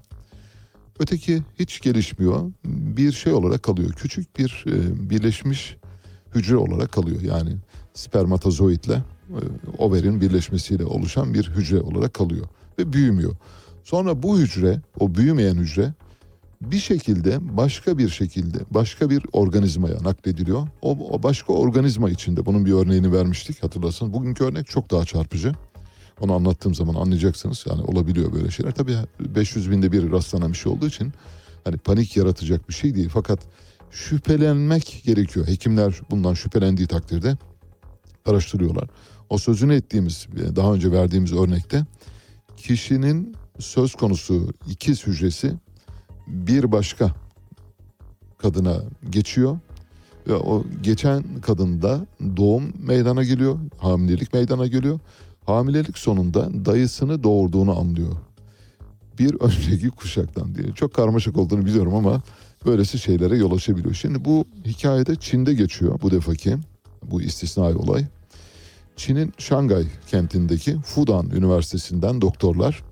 Öteki 0.98 1.42
hiç 1.58 1.80
gelişmiyor. 1.80 2.52
Bir 2.64 3.12
şey 3.12 3.32
olarak 3.32 3.62
kalıyor. 3.62 3.92
Küçük 3.92 4.38
bir 4.38 4.64
e, 4.66 5.10
birleşmiş 5.10 5.76
hücre 6.34 6.56
olarak 6.56 6.92
kalıyor. 6.92 7.20
Yani 7.20 7.56
spermatozoitle 7.94 8.94
e, 9.30 9.40
overin 9.78 10.20
birleşmesiyle 10.20 10.84
oluşan 10.84 11.34
bir 11.34 11.50
hücre 11.50 11.80
olarak 11.80 12.14
kalıyor 12.14 12.46
ve 12.78 12.92
büyümüyor. 12.92 13.36
Sonra 13.86 14.22
bu 14.22 14.38
hücre, 14.38 14.80
o 15.00 15.14
büyümeyen 15.14 15.54
hücre 15.54 15.92
bir 16.60 16.78
şekilde 16.78 17.56
başka 17.56 17.98
bir 17.98 18.08
şekilde 18.08 18.58
başka 18.70 19.10
bir 19.10 19.22
organizmaya 19.32 20.02
naklediliyor. 20.02 20.68
O, 20.82 20.90
o 20.90 21.22
başka 21.22 21.52
organizma 21.52 22.10
içinde 22.10 22.46
bunun 22.46 22.66
bir 22.66 22.72
örneğini 22.72 23.12
vermiştik 23.12 23.62
hatırlarsanız. 23.62 24.12
Bugünkü 24.12 24.44
örnek 24.44 24.66
çok 24.66 24.90
daha 24.90 25.04
çarpıcı. 25.04 25.52
Onu 26.20 26.34
anlattığım 26.34 26.74
zaman 26.74 26.94
anlayacaksınız. 26.94 27.64
Yani 27.68 27.82
olabiliyor 27.82 28.32
böyle 28.32 28.50
şeyler. 28.50 28.72
Tabii 28.72 28.96
500 29.20 29.70
binde 29.70 29.92
bir 29.92 30.12
rastlanan 30.12 30.52
bir 30.52 30.58
şey 30.58 30.72
olduğu 30.72 30.86
için 30.86 31.12
hani 31.64 31.76
panik 31.76 32.16
yaratacak 32.16 32.68
bir 32.68 32.74
şey 32.74 32.94
değil. 32.94 33.08
Fakat 33.12 33.40
şüphelenmek 33.90 35.02
gerekiyor. 35.04 35.46
Hekimler 35.46 36.00
bundan 36.10 36.34
şüphelendiği 36.34 36.88
takdirde 36.88 37.36
araştırıyorlar. 38.24 38.88
O 39.30 39.38
sözünü 39.38 39.74
ettiğimiz 39.74 40.26
daha 40.56 40.74
önce 40.74 40.92
verdiğimiz 40.92 41.32
örnekte 41.32 41.84
kişinin 42.56 43.36
söz 43.58 43.94
konusu 43.94 44.52
ikiz 44.68 45.06
hücresi 45.06 45.54
bir 46.26 46.72
başka 46.72 47.10
kadına 48.38 48.82
geçiyor 49.10 49.58
ve 50.28 50.34
o 50.34 50.64
geçen 50.82 51.40
kadında 51.40 52.06
doğum 52.36 52.72
meydana 52.86 53.24
geliyor, 53.24 53.58
hamilelik 53.78 54.34
meydana 54.34 54.66
geliyor. 54.66 55.00
Hamilelik 55.46 55.98
sonunda 55.98 56.64
dayısını 56.64 57.22
doğurduğunu 57.22 57.78
anlıyor. 57.78 58.12
Bir 59.18 59.34
önceki 59.40 59.90
kuşaktan 59.90 60.54
diye. 60.54 60.72
Çok 60.74 60.94
karmaşık 60.94 61.36
olduğunu 61.36 61.66
biliyorum 61.66 61.94
ama 61.94 62.22
böylesi 62.66 62.98
şeylere 62.98 63.36
yol 63.36 63.56
açabiliyor. 63.56 63.94
Şimdi 63.94 64.24
bu 64.24 64.44
hikayede 64.64 65.16
Çin'de 65.16 65.54
geçiyor 65.54 66.00
bu 66.02 66.10
defaki. 66.10 66.56
Bu 67.02 67.22
istisnai 67.22 67.74
olay. 67.74 68.04
Çin'in 68.96 69.32
Şangay 69.38 69.84
kentindeki 70.10 70.76
Fudan 70.78 71.30
Üniversitesi'nden 71.30 72.20
doktorlar 72.20 72.82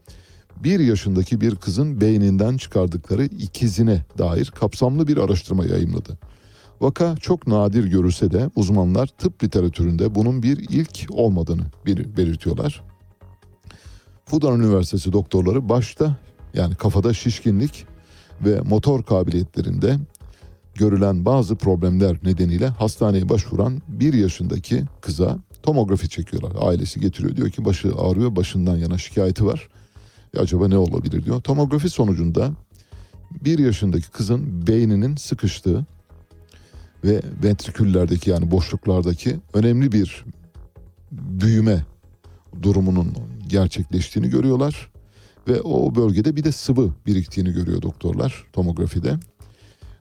bir 0.63 0.81
yaşındaki 0.81 1.41
bir 1.41 1.57
kızın 1.57 2.01
beyninden 2.01 2.57
çıkardıkları 2.57 3.25
ikizine 3.25 4.05
dair 4.19 4.47
kapsamlı 4.47 5.09
bir 5.09 5.17
araştırma 5.17 5.65
yayımladı. 5.65 6.19
Vaka 6.81 7.17
çok 7.17 7.47
nadir 7.47 7.85
görülse 7.85 8.31
de 8.31 8.51
uzmanlar 8.57 9.07
tıp 9.07 9.45
literatüründe 9.45 10.15
bunun 10.15 10.43
bir 10.43 10.59
ilk 10.59 11.07
olmadığını 11.11 11.63
belirtiyorlar. 11.87 12.83
Fudan 14.25 14.61
Üniversitesi 14.61 15.13
doktorları 15.13 15.69
başta 15.69 16.17
yani 16.55 16.75
kafada 16.75 17.15
şişkinlik 17.15 17.87
ve 18.41 18.61
motor 18.61 19.03
kabiliyetlerinde 19.03 19.99
görülen 20.75 21.25
bazı 21.25 21.57
problemler 21.57 22.17
nedeniyle 22.23 22.69
hastaneye 22.69 23.29
başvuran 23.29 23.83
bir 23.89 24.15
yaşındaki 24.15 24.85
kıza 25.01 25.39
tomografi 25.63 26.09
çekiyorlar. 26.09 26.69
Ailesi 26.69 27.01
getiriyor 27.01 27.37
diyor 27.37 27.51
ki 27.51 27.65
başı 27.65 27.93
ağrıyor 27.99 28.37
başından 28.37 28.77
yana 28.77 28.99
şikayeti 28.99 29.47
var. 29.47 29.69
E 30.35 30.41
acaba 30.41 30.69
ne 30.69 30.79
olabilir 30.79 31.25
diyor. 31.25 31.41
Tomografi 31.41 31.91
sonucunda 31.91 32.53
bir 33.45 33.59
yaşındaki 33.59 34.11
kızın 34.11 34.67
beyninin 34.67 35.17
sıkıştığı 35.17 35.87
ve 37.05 37.23
ventriküllerdeki 37.45 38.31
yani 38.31 38.51
boşluklardaki 38.51 39.37
önemli 39.55 39.93
bir 39.93 40.25
büyüme 41.13 41.85
durumunun 42.63 43.13
gerçekleştiğini 43.47 44.31
görüyorlar. 44.31 44.91
Ve 45.49 45.61
o 45.61 45.95
bölgede 45.95 46.37
bir 46.37 46.45
de 46.45 46.53
sıvı 46.53 46.93
biriktiğini 47.07 47.53
görüyor 47.53 47.83
doktorlar 47.83 48.45
tomografide. 48.53 49.15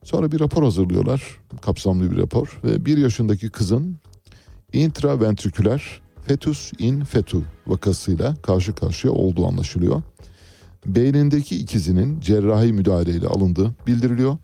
Sonra 0.03 0.31
bir 0.31 0.39
rapor 0.39 0.63
hazırlıyorlar, 0.63 1.23
kapsamlı 1.61 2.11
bir 2.11 2.17
rapor 2.17 2.59
ve 2.63 2.85
bir 2.85 2.97
yaşındaki 2.97 3.49
kızın 3.49 3.97
intraventriküler 4.73 6.01
fetus 6.27 6.71
in 6.79 7.03
fetu 7.03 7.43
vakasıyla 7.67 8.35
karşı 8.35 8.75
karşıya 8.75 9.13
olduğu 9.13 9.47
anlaşılıyor. 9.47 10.01
Beynindeki 10.85 11.57
ikizinin 11.57 12.19
cerrahi 12.19 12.73
müdahaleyle 12.73 13.27
alındığı 13.27 13.75
bildiriliyor. 13.87 14.37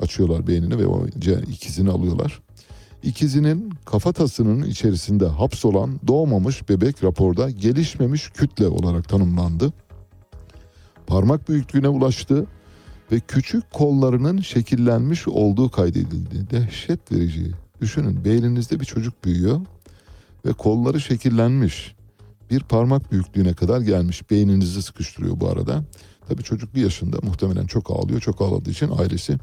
Açıyorlar 0.00 0.46
beynini 0.46 0.78
ve 0.78 0.86
o 0.86 1.06
ikizini 1.52 1.90
alıyorlar. 1.90 2.42
İkizinin 3.02 3.70
kafatasının 3.84 4.62
içerisinde 4.62 5.26
hapsolan 5.26 6.00
doğmamış 6.06 6.68
bebek 6.68 7.04
raporda 7.04 7.50
gelişmemiş 7.50 8.30
kütle 8.30 8.68
olarak 8.68 9.08
tanımlandı. 9.08 9.72
Parmak 11.06 11.48
büyüklüğüne 11.48 11.88
ulaştı 11.88 12.46
ve 13.12 13.20
küçük 13.20 13.72
kollarının 13.72 14.40
şekillenmiş 14.40 15.28
olduğu 15.28 15.70
kaydedildi. 15.70 16.50
Dehşet 16.50 17.12
verici. 17.12 17.52
Düşünün 17.80 18.24
beyninizde 18.24 18.80
bir 18.80 18.84
çocuk 18.84 19.24
büyüyor 19.24 19.60
ve 20.46 20.52
kolları 20.52 21.00
şekillenmiş. 21.00 21.94
Bir 22.52 22.60
parmak 22.60 23.12
büyüklüğüne 23.12 23.54
kadar 23.54 23.80
gelmiş. 23.80 24.30
Beyninizi 24.30 24.82
sıkıştırıyor 24.82 25.40
bu 25.40 25.48
arada. 25.48 25.84
Tabii 26.28 26.42
çocuk 26.42 26.74
bir 26.74 26.82
yaşında 26.82 27.16
muhtemelen 27.22 27.66
çok 27.66 27.90
ağlıyor. 27.90 28.20
Çok 28.20 28.42
ağladığı 28.42 28.70
için 28.70 28.90
ailesi 28.98 29.36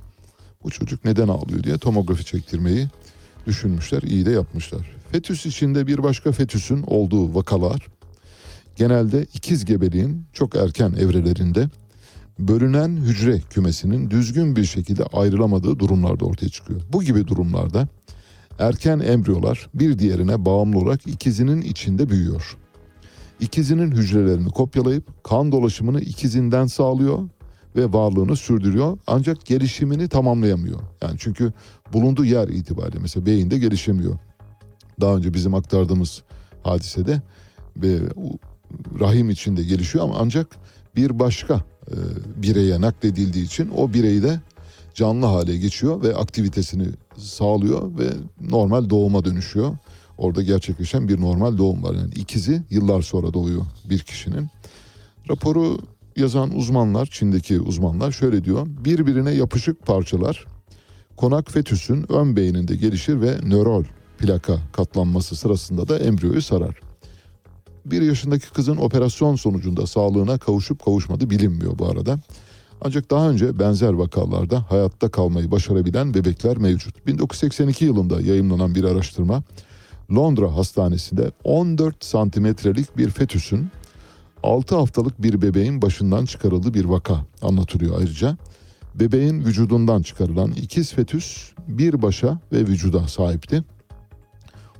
bu 0.63 0.69
çocuk 0.69 1.05
neden 1.05 1.27
ağlıyor 1.27 1.63
diye 1.63 1.77
tomografi 1.77 2.25
çektirmeyi 2.25 2.87
düşünmüşler. 3.47 4.01
iyi 4.01 4.25
de 4.25 4.31
yapmışlar. 4.31 4.91
Fetüs 5.11 5.45
içinde 5.45 5.87
bir 5.87 6.03
başka 6.03 6.31
fetüsün 6.31 6.83
olduğu 6.87 7.35
vakalar 7.35 7.87
genelde 8.75 9.25
ikiz 9.33 9.65
gebeliğin 9.65 10.25
çok 10.33 10.55
erken 10.55 10.91
evrelerinde 10.91 11.69
bölünen 12.39 12.95
hücre 12.95 13.41
kümesinin 13.49 14.09
düzgün 14.09 14.55
bir 14.55 14.65
şekilde 14.65 15.03
ayrılamadığı 15.03 15.79
durumlarda 15.79 16.25
ortaya 16.25 16.49
çıkıyor. 16.49 16.81
Bu 16.93 17.03
gibi 17.03 17.27
durumlarda 17.27 17.87
erken 18.59 18.99
embriyolar 18.99 19.69
bir 19.73 19.99
diğerine 19.99 20.45
bağımlı 20.45 20.77
olarak 20.79 21.07
ikizinin 21.07 21.61
içinde 21.61 22.09
büyüyor. 22.09 22.57
İkizinin 23.39 23.91
hücrelerini 23.91 24.49
kopyalayıp 24.49 25.23
kan 25.23 25.51
dolaşımını 25.51 26.01
ikizinden 26.01 26.65
sağlıyor 26.65 27.29
ve 27.75 27.93
varlığını 27.93 28.35
sürdürüyor 28.35 28.97
ancak 29.07 29.45
gelişimini 29.45 30.07
tamamlayamıyor. 30.07 30.79
Yani 31.01 31.15
çünkü 31.19 31.53
bulunduğu 31.93 32.25
yer 32.25 32.47
itibariyle 32.47 32.99
mesela 33.01 33.25
beyinde 33.25 33.57
gelişemiyor. 33.57 34.17
Daha 35.01 35.15
önce 35.15 35.33
bizim 35.33 35.55
aktardığımız 35.55 36.23
hadisede 36.63 37.21
ve 37.77 37.99
rahim 38.99 39.29
içinde 39.29 39.63
gelişiyor 39.63 40.03
ama 40.03 40.15
ancak 40.19 40.47
bir 40.95 41.19
başka 41.19 41.55
e, 41.87 41.95
bireye 42.35 42.81
nakledildiği 42.81 43.45
için 43.45 43.71
o 43.77 43.93
birey 43.93 44.23
de 44.23 44.39
canlı 44.93 45.25
hale 45.25 45.57
geçiyor 45.57 46.03
ve 46.03 46.15
aktivitesini 46.15 46.87
sağlıyor 47.17 47.99
ve 47.99 48.09
normal 48.49 48.89
doğuma 48.89 49.25
dönüşüyor. 49.25 49.77
Orada 50.19 50.41
gerçekleşen 50.41 51.07
bir 51.07 51.21
normal 51.21 51.57
doğum 51.57 51.83
var. 51.83 51.95
Yani 51.95 52.13
ikizi 52.15 52.63
yıllar 52.69 53.01
sonra 53.01 53.33
doğuyor 53.33 53.65
bir 53.89 53.99
kişinin. 53.99 54.47
Raporu 55.29 55.79
yazan 56.15 56.55
uzmanlar, 56.55 57.05
Çin'deki 57.11 57.59
uzmanlar 57.59 58.11
şöyle 58.11 58.43
diyor. 58.43 58.67
Birbirine 58.67 59.31
yapışık 59.31 59.85
parçalar 59.85 60.45
konak 61.17 61.51
fetüsün 61.51 62.11
ön 62.11 62.35
beyninde 62.35 62.75
gelişir 62.75 63.21
ve 63.21 63.37
nörol 63.43 63.83
plaka 64.17 64.57
katlanması 64.73 65.35
sırasında 65.35 65.87
da 65.87 65.99
embriyoyu 65.99 66.41
sarar. 66.41 66.79
Bir 67.85 68.01
yaşındaki 68.01 68.49
kızın 68.49 68.77
operasyon 68.77 69.35
sonucunda 69.35 69.87
sağlığına 69.87 70.37
kavuşup 70.37 70.85
kavuşmadı 70.85 71.29
bilinmiyor 71.29 71.79
bu 71.79 71.85
arada. 71.85 72.19
Ancak 72.81 73.11
daha 73.11 73.29
önce 73.29 73.59
benzer 73.59 73.93
vakalarda 73.93 74.65
hayatta 74.69 75.09
kalmayı 75.09 75.51
başarabilen 75.51 76.13
bebekler 76.13 76.57
mevcut. 76.57 77.07
1982 77.07 77.85
yılında 77.85 78.21
yayınlanan 78.21 78.75
bir 78.75 78.83
araştırma 78.83 79.43
Londra 80.15 80.55
Hastanesi'nde 80.55 81.31
14 81.43 82.05
santimetrelik 82.05 82.97
bir 82.97 83.09
fetüsün 83.09 83.67
6 84.43 84.75
haftalık 84.75 85.21
bir 85.21 85.41
bebeğin 85.41 85.81
başından 85.81 86.25
çıkarıldığı 86.25 86.73
bir 86.73 86.85
vaka 86.85 87.25
anlatılıyor 87.41 87.99
ayrıca. 87.99 88.37
Bebeğin 88.95 89.45
vücudundan 89.45 90.01
çıkarılan 90.01 90.51
ikiz 90.51 90.93
fetüs 90.93 91.51
bir 91.67 92.01
başa 92.01 92.39
ve 92.51 92.57
vücuda 92.57 93.07
sahipti. 93.07 93.63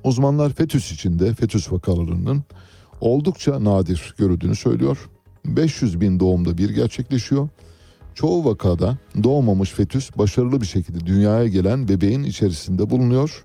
Uzmanlar 0.04 0.52
fetüs 0.52 0.92
içinde 0.92 1.34
fetüs 1.34 1.72
vakalarının 1.72 2.44
oldukça 3.00 3.64
nadir 3.64 4.14
görüldüğünü 4.18 4.56
söylüyor. 4.56 5.10
500 5.44 6.00
bin 6.00 6.20
doğumda 6.20 6.58
bir 6.58 6.70
gerçekleşiyor. 6.70 7.48
Çoğu 8.14 8.44
vakada 8.44 8.98
doğmamış 9.22 9.70
fetüs 9.70 10.10
başarılı 10.18 10.60
bir 10.60 10.66
şekilde 10.66 11.06
dünyaya 11.06 11.48
gelen 11.48 11.88
bebeğin 11.88 12.22
içerisinde 12.22 12.90
bulunuyor. 12.90 13.44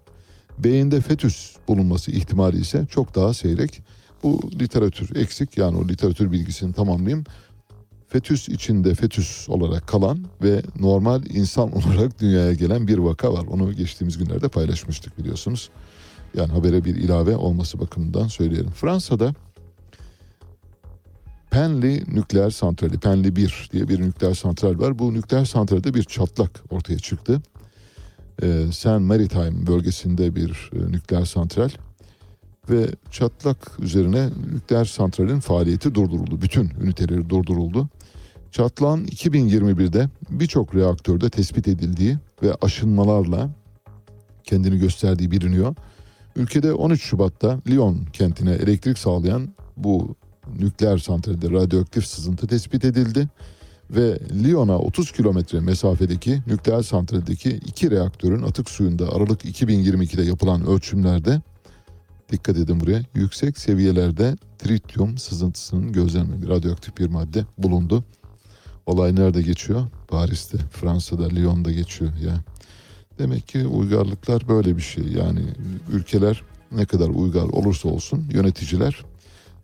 Beyinde 0.59 1.01
fetüs 1.01 1.55
bulunması 1.67 2.11
ihtimali 2.11 2.57
ise 2.57 2.85
çok 2.89 3.15
daha 3.15 3.33
seyrek. 3.33 3.81
Bu 4.23 4.39
literatür 4.59 5.15
eksik 5.15 5.57
yani 5.57 5.77
o 5.77 5.87
literatür 5.87 6.31
bilgisini 6.31 6.73
tamamlayayım. 6.73 7.23
Fetüs 8.07 8.49
içinde 8.49 8.95
fetüs 8.95 9.49
olarak 9.49 9.87
kalan 9.87 10.25
ve 10.43 10.61
normal 10.79 11.25
insan 11.25 11.71
olarak 11.75 12.19
dünyaya 12.19 12.53
gelen 12.53 12.87
bir 12.87 12.97
vaka 12.97 13.33
var. 13.33 13.45
Onu 13.45 13.73
geçtiğimiz 13.73 14.17
günlerde 14.17 14.47
paylaşmıştık 14.47 15.17
biliyorsunuz. 15.19 15.69
Yani 16.37 16.51
habere 16.51 16.85
bir 16.85 16.95
ilave 16.95 17.35
olması 17.35 17.79
bakımından 17.79 18.27
söyleyelim. 18.27 18.71
Fransa'da 18.71 19.33
Penly 21.51 22.03
nükleer 22.07 22.49
santrali, 22.49 22.99
Penly 22.99 23.35
1 23.35 23.69
diye 23.73 23.87
bir 23.87 24.01
nükleer 24.01 24.33
santral 24.33 24.79
var. 24.79 24.99
Bu 24.99 25.13
nükleer 25.13 25.45
santralde 25.45 25.93
bir 25.93 26.03
çatlak 26.03 26.63
ortaya 26.69 26.99
çıktı. 26.99 27.41
Ee, 28.43 28.65
Saint 28.71 29.01
Maritime 29.01 29.67
bölgesinde 29.67 30.35
bir 30.35 30.71
e, 30.73 30.91
nükleer 30.91 31.25
santral 31.25 31.69
ve 32.69 32.87
çatlak 33.11 33.79
üzerine 33.79 34.29
nükleer 34.53 34.85
santralin 34.85 35.39
faaliyeti 35.39 35.95
durduruldu. 35.95 36.41
Bütün 36.41 36.71
üniteleri 36.81 37.29
durduruldu. 37.29 37.89
Çatlağın 38.51 39.05
2021'de 39.05 40.09
birçok 40.29 40.75
reaktörde 40.75 41.29
tespit 41.29 41.67
edildiği 41.67 42.17
ve 42.43 42.55
aşınmalarla 42.61 43.49
kendini 44.43 44.79
gösterdiği 44.79 45.31
biliniyor. 45.31 45.75
Ülkede 46.35 46.73
13 46.73 47.03
Şubat'ta 47.03 47.59
Lyon 47.69 48.05
kentine 48.13 48.51
elektrik 48.51 48.97
sağlayan 48.97 49.49
bu 49.77 50.15
nükleer 50.59 50.97
santralde 50.97 51.49
radyoaktif 51.49 52.07
sızıntı 52.07 52.47
tespit 52.47 52.85
edildi 52.85 53.27
ve 53.89 54.19
Lyon'a 54.43 54.79
30 54.79 55.11
kilometre 55.11 55.59
mesafedeki 55.59 56.41
nükleer 56.47 56.81
santraldeki 56.81 57.49
iki 57.49 57.91
reaktörün 57.91 58.43
atık 58.43 58.69
suyunda 58.69 59.15
Aralık 59.15 59.45
2022'de 59.45 60.23
yapılan 60.23 60.67
ölçümlerde 60.67 61.41
dikkat 62.31 62.57
edin 62.57 62.79
buraya 62.79 63.01
yüksek 63.13 63.57
seviyelerde 63.57 64.35
trityum 64.59 65.17
sızıntısının 65.17 65.91
gözlenmediği 65.93 66.49
radyoaktif 66.49 66.97
bir 66.97 67.09
madde 67.09 67.45
bulundu. 67.57 68.03
Olay 68.85 69.15
nerede 69.15 69.41
geçiyor? 69.41 69.87
Paris'te, 70.07 70.57
Fransa'da, 70.57 71.27
Lyon'da 71.27 71.71
geçiyor 71.71 72.11
ya. 72.15 72.43
Demek 73.19 73.47
ki 73.47 73.67
uygarlıklar 73.67 74.47
böyle 74.47 74.77
bir 74.77 74.81
şey. 74.81 75.03
Yani 75.03 75.41
ülkeler 75.91 76.43
ne 76.71 76.85
kadar 76.85 77.09
uygar 77.09 77.43
olursa 77.43 77.89
olsun 77.89 78.29
yöneticiler 78.33 79.05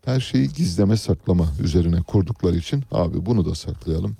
her 0.05 0.19
şeyi 0.19 0.49
gizleme 0.53 0.97
saklama 0.97 1.47
üzerine 1.59 2.01
kurdukları 2.01 2.55
için 2.55 2.83
abi 2.91 3.25
bunu 3.25 3.45
da 3.45 3.55
saklayalım. 3.55 4.17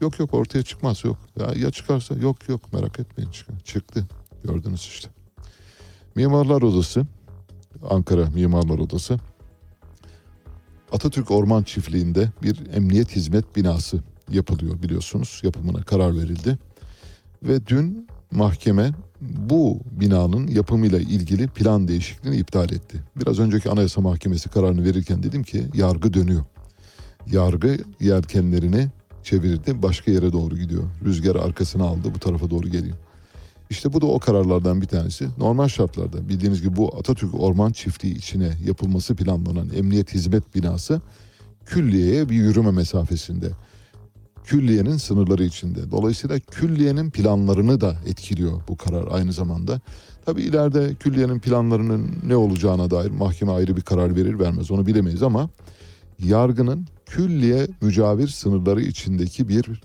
Yok 0.00 0.18
yok 0.18 0.34
ortaya 0.34 0.62
çıkmaz 0.62 1.04
yok. 1.04 1.16
Ya, 1.40 1.52
ya 1.56 1.70
çıkarsa 1.70 2.14
yok 2.14 2.48
yok 2.48 2.72
merak 2.72 3.00
etmeyin 3.00 3.30
çıkar. 3.30 3.60
Çıktı. 3.64 4.06
Gördünüz 4.44 4.80
işte. 4.80 5.08
Mimarlar 6.14 6.62
Odası 6.62 7.06
Ankara 7.90 8.26
Mimarlar 8.30 8.78
Odası 8.78 9.18
Atatürk 10.92 11.30
Orman 11.30 11.62
Çiftliği'nde 11.62 12.32
bir 12.42 12.60
emniyet 12.74 13.16
hizmet 13.16 13.56
binası 13.56 14.02
yapılıyor 14.30 14.82
biliyorsunuz. 14.82 15.40
Yapımına 15.42 15.82
karar 15.82 16.16
verildi. 16.16 16.58
Ve 17.42 17.66
dün 17.66 18.08
mahkeme 18.30 18.92
bu 19.20 19.80
binanın 19.90 20.46
yapımıyla 20.46 20.98
ilgili 20.98 21.48
plan 21.48 21.88
değişikliğini 21.88 22.36
iptal 22.36 22.70
etti. 22.72 22.98
Biraz 23.16 23.38
önceki 23.38 23.70
Anayasa 23.70 24.00
Mahkemesi 24.00 24.48
kararını 24.48 24.84
verirken 24.84 25.22
dedim 25.22 25.42
ki 25.42 25.66
yargı 25.74 26.14
dönüyor. 26.14 26.44
Yargı 27.26 27.78
yelkenlerini 28.00 28.88
çevirdi 29.22 29.82
başka 29.82 30.10
yere 30.10 30.32
doğru 30.32 30.58
gidiyor. 30.58 30.82
Rüzgar 31.04 31.36
arkasına 31.36 31.84
aldı 31.84 32.14
bu 32.14 32.18
tarafa 32.18 32.50
doğru 32.50 32.68
geliyor. 32.68 32.96
İşte 33.70 33.92
bu 33.92 34.00
da 34.00 34.06
o 34.06 34.18
kararlardan 34.18 34.80
bir 34.80 34.86
tanesi. 34.86 35.28
Normal 35.38 35.68
şartlarda 35.68 36.28
bildiğiniz 36.28 36.62
gibi 36.62 36.76
bu 36.76 36.96
Atatürk 36.98 37.40
Orman 37.40 37.72
Çiftliği 37.72 38.16
içine 38.16 38.50
yapılması 38.66 39.14
planlanan 39.14 39.70
emniyet 39.76 40.14
hizmet 40.14 40.54
binası 40.54 41.00
külliyeye 41.66 42.28
bir 42.28 42.34
yürüme 42.34 42.70
mesafesinde 42.70 43.50
külliyenin 44.48 44.96
sınırları 44.96 45.44
içinde. 45.44 45.90
Dolayısıyla 45.90 46.38
külliyenin 46.38 47.10
planlarını 47.10 47.80
da 47.80 47.96
etkiliyor 48.06 48.60
bu 48.68 48.76
karar 48.76 49.08
aynı 49.10 49.32
zamanda. 49.32 49.80
Tabi 50.26 50.42
ileride 50.42 50.94
külliyenin 50.94 51.40
planlarının 51.40 52.18
ne 52.26 52.36
olacağına 52.36 52.90
dair 52.90 53.10
mahkeme 53.10 53.52
ayrı 53.52 53.76
bir 53.76 53.82
karar 53.82 54.16
verir 54.16 54.38
vermez 54.38 54.70
onu 54.70 54.86
bilemeyiz 54.86 55.22
ama 55.22 55.50
yargının 56.18 56.86
külliye 57.06 57.68
mücavir 57.80 58.28
sınırları 58.28 58.80
içindeki 58.82 59.48
bir 59.48 59.82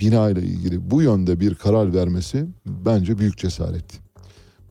bina 0.00 0.30
ile 0.30 0.42
ilgili 0.42 0.90
bu 0.90 1.02
yönde 1.02 1.40
bir 1.40 1.54
karar 1.54 1.94
vermesi 1.94 2.46
bence 2.66 3.18
büyük 3.18 3.38
cesaret. 3.38 4.00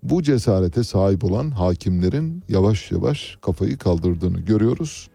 Bu 0.03 0.23
cesarete 0.23 0.83
sahip 0.83 1.23
olan 1.23 1.51
hakimlerin 1.51 2.43
yavaş 2.49 2.91
yavaş 2.91 3.37
kafayı 3.41 3.77
kaldırdığını 3.77 4.39
görüyoruz. 4.39 5.09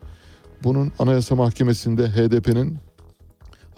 Bunun 0.64 0.93
Anayasa 0.98 1.35
Mahkemesi'nde 1.35 2.09
HDP'nin 2.09 2.78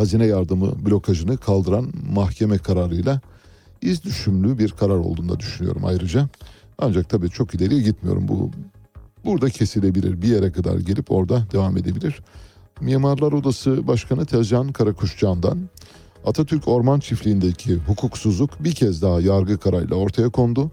hazine 0.01 0.27
yardımı 0.27 0.87
blokajını 0.87 1.37
kaldıran 1.37 1.93
mahkeme 2.13 2.59
kararıyla 2.59 3.21
iz 3.83 4.05
düşümlü 4.05 4.59
bir 4.59 4.71
karar 4.71 4.97
olduğunu 4.97 5.29
da 5.29 5.41
düşünüyorum 5.41 5.85
ayrıca. 5.85 6.29
Ancak 6.79 7.09
tabii 7.09 7.31
çok 7.31 7.55
ileriye 7.55 7.83
gitmiyorum. 7.83 8.29
Bu 8.29 8.51
burada 9.25 9.51
kesilebilir. 9.51 10.23
Bir 10.23 10.29
yere 10.29 10.53
kadar 10.53 10.79
gelip 10.79 11.11
orada 11.11 11.47
devam 11.53 11.77
edebilir. 11.77 12.21
Mimarlar 12.81 13.33
Odası 13.33 13.87
Başkanı 13.87 14.27
Tezcan 14.27 14.73
Karakuşcan'dan 14.73 15.59
Atatürk 16.27 16.69
Orman 16.69 17.01
Çiftliği'ndeki 17.01 17.75
hukuksuzluk 17.77 18.65
bir 18.65 18.73
kez 18.73 19.03
daha 19.03 19.21
yargı 19.21 19.59
kararıyla 19.59 19.97
ortaya 19.97 20.29
kondu. 20.29 20.71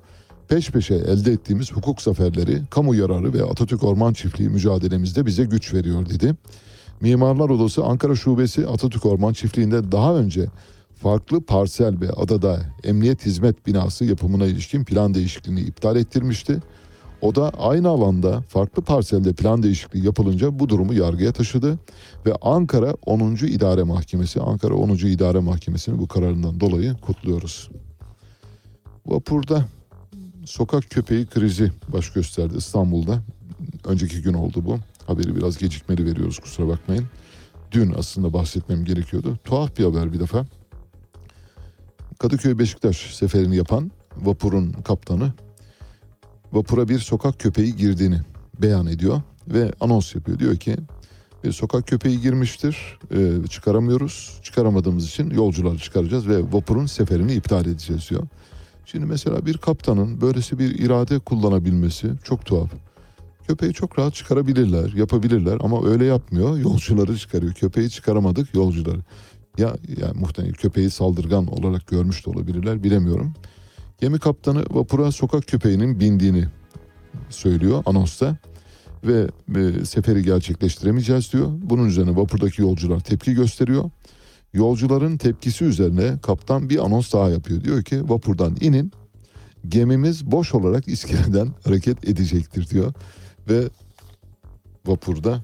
Peş 0.47 0.69
peşe 0.69 0.95
elde 0.95 1.31
ettiğimiz 1.31 1.71
hukuk 1.71 2.01
zaferleri, 2.01 2.61
kamu 2.69 2.95
yararı 2.95 3.33
ve 3.33 3.43
Atatürk 3.43 3.83
Orman 3.83 4.13
Çiftliği 4.13 4.49
mücadelemizde 4.49 5.25
bize 5.25 5.43
güç 5.43 5.73
veriyor 5.73 6.09
dedi. 6.09 6.35
Mimarlar 7.01 7.49
Odası 7.49 7.83
Ankara 7.83 8.15
Şubesi 8.15 8.67
Atatürk 8.67 9.05
Orman 9.05 9.33
Çiftliği'nde 9.33 9.91
daha 9.91 10.15
önce 10.15 10.47
farklı 10.95 11.41
parsel 11.41 12.01
ve 12.01 12.09
adada 12.09 12.61
emniyet 12.83 13.25
hizmet 13.25 13.67
binası 13.67 14.05
yapımına 14.05 14.45
ilişkin 14.45 14.83
plan 14.85 15.13
değişikliğini 15.13 15.61
iptal 15.61 15.95
ettirmişti. 15.95 16.59
O 17.21 17.35
da 17.35 17.49
aynı 17.49 17.89
alanda 17.89 18.41
farklı 18.41 18.81
parselde 18.81 19.33
plan 19.33 19.63
değişikliği 19.63 20.05
yapılınca 20.05 20.59
bu 20.59 20.69
durumu 20.69 20.93
yargıya 20.93 21.31
taşıdı 21.31 21.79
ve 22.25 22.35
Ankara 22.41 22.93
10. 23.05 23.35
İdare 23.35 23.83
Mahkemesi, 23.83 24.41
Ankara 24.41 24.73
10. 24.73 24.89
İdare 24.89 25.39
Mahkemesi'ni 25.39 25.99
bu 25.99 26.07
kararından 26.07 26.59
dolayı 26.59 26.93
kutluyoruz. 26.93 27.69
Vapurda 29.05 29.65
sokak 30.45 30.89
köpeği 30.89 31.25
krizi 31.25 31.71
baş 31.87 32.13
gösterdi 32.13 32.53
İstanbul'da. 32.57 33.19
Önceki 33.85 34.21
gün 34.21 34.33
oldu 34.33 34.65
bu. 34.65 34.77
Haberi 35.07 35.35
biraz 35.35 35.57
gecikmeli 35.57 36.05
veriyoruz 36.05 36.39
kusura 36.39 36.67
bakmayın. 36.67 37.05
Dün 37.71 37.93
aslında 37.97 38.33
bahsetmem 38.33 38.85
gerekiyordu. 38.85 39.37
Tuhaf 39.43 39.77
bir 39.77 39.83
haber 39.83 40.13
bir 40.13 40.19
defa. 40.19 40.45
Kadıköy 42.19 42.59
Beşiktaş 42.59 43.15
seferini 43.15 43.55
yapan 43.55 43.91
vapurun 44.17 44.71
kaptanı 44.71 45.33
vapura 46.53 46.89
bir 46.89 46.99
sokak 46.99 47.39
köpeği 47.39 47.75
girdiğini 47.75 48.19
beyan 48.61 48.87
ediyor 48.87 49.21
ve 49.47 49.71
anons 49.79 50.15
yapıyor. 50.15 50.39
Diyor 50.39 50.55
ki 50.55 50.77
bir 51.43 51.51
sokak 51.51 51.87
köpeği 51.87 52.21
girmiştir 52.21 52.99
e, 53.11 53.47
çıkaramıyoruz. 53.47 54.39
Çıkaramadığımız 54.43 55.07
için 55.07 55.29
yolcuları 55.29 55.77
çıkaracağız 55.77 56.27
ve 56.27 56.43
vapurun 56.51 56.85
seferini 56.85 57.33
iptal 57.33 57.65
edeceğiz 57.65 58.09
diyor. 58.09 58.23
Şimdi 58.85 59.05
mesela 59.05 59.45
bir 59.45 59.57
kaptanın 59.57 60.21
böylesi 60.21 60.59
bir 60.59 60.79
irade 60.79 61.19
kullanabilmesi 61.19 62.11
çok 62.23 62.45
tuhaf. 62.45 62.69
Köpeği 63.47 63.73
çok 63.73 63.99
rahat 63.99 64.13
çıkarabilirler, 64.13 64.93
yapabilirler 64.93 65.57
ama 65.61 65.87
öyle 65.87 66.05
yapmıyor. 66.05 66.57
Yolcuları 66.57 67.17
çıkarıyor. 67.17 67.53
Köpeği 67.53 67.89
çıkaramadık, 67.89 68.55
yolcuları. 68.55 68.99
Ya, 69.57 69.75
ya 70.01 70.13
muhtemelen 70.15 70.53
köpeği 70.53 70.89
saldırgan 70.89 71.47
olarak 71.47 71.87
görmüş 71.87 72.25
de 72.25 72.29
olabilirler, 72.29 72.83
bilemiyorum. 72.83 73.33
Gemi 74.01 74.19
kaptanı 74.19 74.63
vapura 74.69 75.11
sokak 75.11 75.47
köpeğinin 75.47 75.99
bindiğini 75.99 76.45
söylüyor 77.29 77.83
anonsta 77.85 78.37
ve 79.03 79.27
e, 79.55 79.85
seferi 79.85 80.23
gerçekleştiremeyeceğiz 80.23 81.33
diyor. 81.33 81.47
Bunun 81.51 81.87
üzerine 81.87 82.15
vapurdaki 82.15 82.61
yolcular 82.61 82.99
tepki 82.99 83.33
gösteriyor. 83.33 83.89
Yolcuların 84.53 85.17
tepkisi 85.17 85.65
üzerine 85.65 86.17
kaptan 86.21 86.69
bir 86.69 86.85
anons 86.85 87.13
daha 87.13 87.29
yapıyor. 87.29 87.63
Diyor 87.63 87.83
ki 87.83 88.09
vapurdan 88.09 88.57
inin 88.61 88.91
gemimiz 89.67 90.25
boş 90.31 90.53
olarak 90.53 90.87
iskeleden 90.87 91.49
hareket 91.63 92.09
edecektir 92.09 92.69
diyor. 92.69 92.93
Ve 93.49 93.69
vapurda 94.85 95.41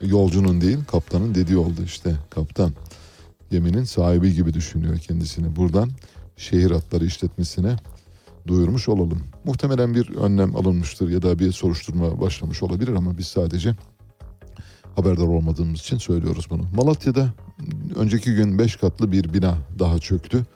yolcunun 0.00 0.60
değil 0.60 0.78
kaptanın 0.84 1.34
dediği 1.34 1.56
oldu 1.56 1.82
işte 1.84 2.16
kaptan. 2.30 2.72
Geminin 3.50 3.84
sahibi 3.84 4.34
gibi 4.34 4.54
düşünüyor 4.54 4.98
kendisini. 4.98 5.56
Buradan 5.56 5.90
şehir 6.36 6.70
hatları 6.70 7.04
işletmesine 7.04 7.76
duyurmuş 8.46 8.88
olalım. 8.88 9.20
Muhtemelen 9.44 9.94
bir 9.94 10.16
önlem 10.16 10.56
alınmıştır 10.56 11.08
ya 11.08 11.22
da 11.22 11.38
bir 11.38 11.52
soruşturma 11.52 12.20
başlamış 12.20 12.62
olabilir 12.62 12.92
ama 12.92 13.18
biz 13.18 13.26
sadece 13.26 13.76
haberdar 14.96 15.26
olmadığımız 15.26 15.80
için 15.80 15.98
söylüyoruz 15.98 16.46
bunu. 16.50 16.62
Malatya'da 16.74 17.32
önceki 17.96 18.34
gün 18.34 18.58
5 18.58 18.76
katlı 18.76 19.12
bir 19.12 19.32
bina 19.32 19.58
daha 19.78 19.98
çöktü 19.98 20.46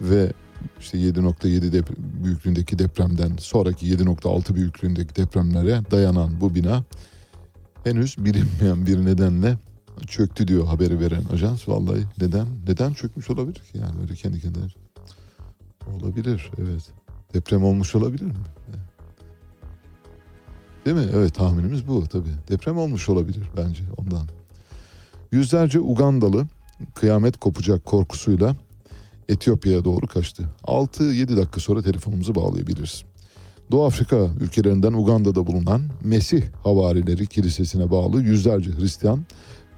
ve 0.00 0.32
işte 0.80 0.98
7.7 0.98 1.72
dep- 1.72 1.96
büyüklüğündeki 2.24 2.78
depremden 2.78 3.32
sonraki 3.38 3.86
7.6 3.86 4.54
büyüklüğündeki 4.54 5.16
depremlere 5.16 5.82
dayanan 5.90 6.40
bu 6.40 6.54
bina 6.54 6.84
henüz 7.84 8.16
bilinmeyen 8.18 8.86
bir 8.86 9.04
nedenle 9.04 9.58
çöktü 10.06 10.48
diyor 10.48 10.66
haberi 10.66 11.00
veren 11.00 11.24
ajans. 11.32 11.68
Vallahi 11.68 12.04
neden 12.20 12.46
neden 12.68 12.92
çökmüş 12.92 13.30
olabilir 13.30 13.60
ki 13.72 13.78
yani 13.78 14.00
öyle 14.02 14.14
kendi 14.14 14.40
kendine 14.40 14.64
olabilir 15.96 16.50
evet. 16.58 16.90
Deprem 17.34 17.64
olmuş 17.64 17.94
olabilir 17.94 18.24
mi? 18.24 18.34
Değil 20.84 20.96
mi? 20.96 21.06
Evet 21.14 21.34
tahminimiz 21.34 21.88
bu 21.88 22.06
tabii. 22.06 22.34
Deprem 22.48 22.78
olmuş 22.78 23.08
olabilir 23.08 23.50
bence 23.56 23.84
ondan. 23.96 24.28
Yüzlerce 25.32 25.80
Ugandalı 25.80 26.46
kıyamet 26.94 27.36
kopacak 27.40 27.84
korkusuyla 27.84 28.56
Etiyopya'ya 29.28 29.84
doğru 29.84 30.06
kaçtı. 30.06 30.48
6-7 30.64 31.36
dakika 31.36 31.60
sonra 31.60 31.82
telefonumuzu 31.82 32.34
bağlayabiliriz. 32.34 33.04
Doğu 33.70 33.84
Afrika 33.84 34.28
ülkelerinden 34.40 34.92
Uganda'da 34.92 35.46
bulunan 35.46 35.82
Mesih 36.04 36.42
Havarileri 36.62 37.26
Kilisesi'ne 37.26 37.90
bağlı 37.90 38.22
yüzlerce 38.22 38.70
Hristiyan 38.70 39.26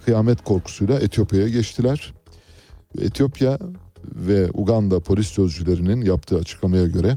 kıyamet 0.05 0.45
korkusuyla 0.45 1.01
Etiyopya'ya 1.01 1.49
geçtiler. 1.49 2.15
Etiyopya 2.99 3.59
ve 4.05 4.51
Uganda 4.55 5.01
polis 5.01 5.27
sözcülerinin 5.27 6.01
yaptığı 6.01 6.37
açıklamaya 6.37 6.87
göre 6.87 7.17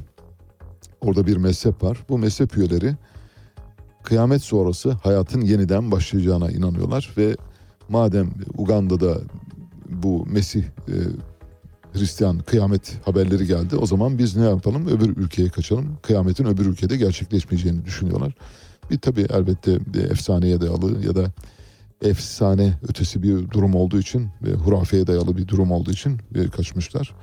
orada 1.02 1.28
bir 1.28 1.38
mezhep 1.38 1.84
var. 1.84 1.98
Bu 2.10 2.18
mezhep 2.18 2.58
üyeleri 2.58 2.96
kıyamet 4.04 4.44
sonrası 4.44 4.92
hayatın 4.92 5.42
yeniden 5.42 5.92
başlayacağına 5.92 6.52
inanıyorlar 6.52 7.14
ve 7.18 7.36
madem 7.90 8.30
Uganda'da 8.58 9.18
bu 9.90 10.26
Mesih 10.26 10.64
e, 10.64 10.96
Hristiyan 11.94 12.40
kıyamet 12.40 12.98
haberleri 13.06 13.48
geldi. 13.48 13.76
O 13.76 13.86
zaman 13.86 14.18
biz 14.18 14.36
ne 14.36 14.46
yapalım? 14.46 14.88
Öbür 14.88 15.18
ülkeye 15.18 15.50
kaçalım. 15.50 15.98
Kıyametin 16.02 16.46
öbür 16.46 16.66
ülkede 16.66 16.98
gerçekleşmeyeceğini 16.98 17.86
düşünüyorlar. 17.86 18.34
Bir 18.92 19.00
tabii 19.00 19.26
elbette 19.30 19.80
efsaneye 20.12 20.62
dayalı 20.62 21.06
ya 21.06 21.16
da 21.16 21.26
efsane 22.02 22.74
ötesi 22.90 23.24
bir 23.24 23.50
durum 23.50 23.76
olduğu 23.76 24.00
için 24.00 24.28
ve 24.44 24.54
hurafeye 24.54 25.08
dayalı 25.08 25.38
bir 25.38 25.48
durum 25.48 25.72
olduğu 25.72 25.92
için 25.92 26.20
kaçmışlar. 26.56 27.16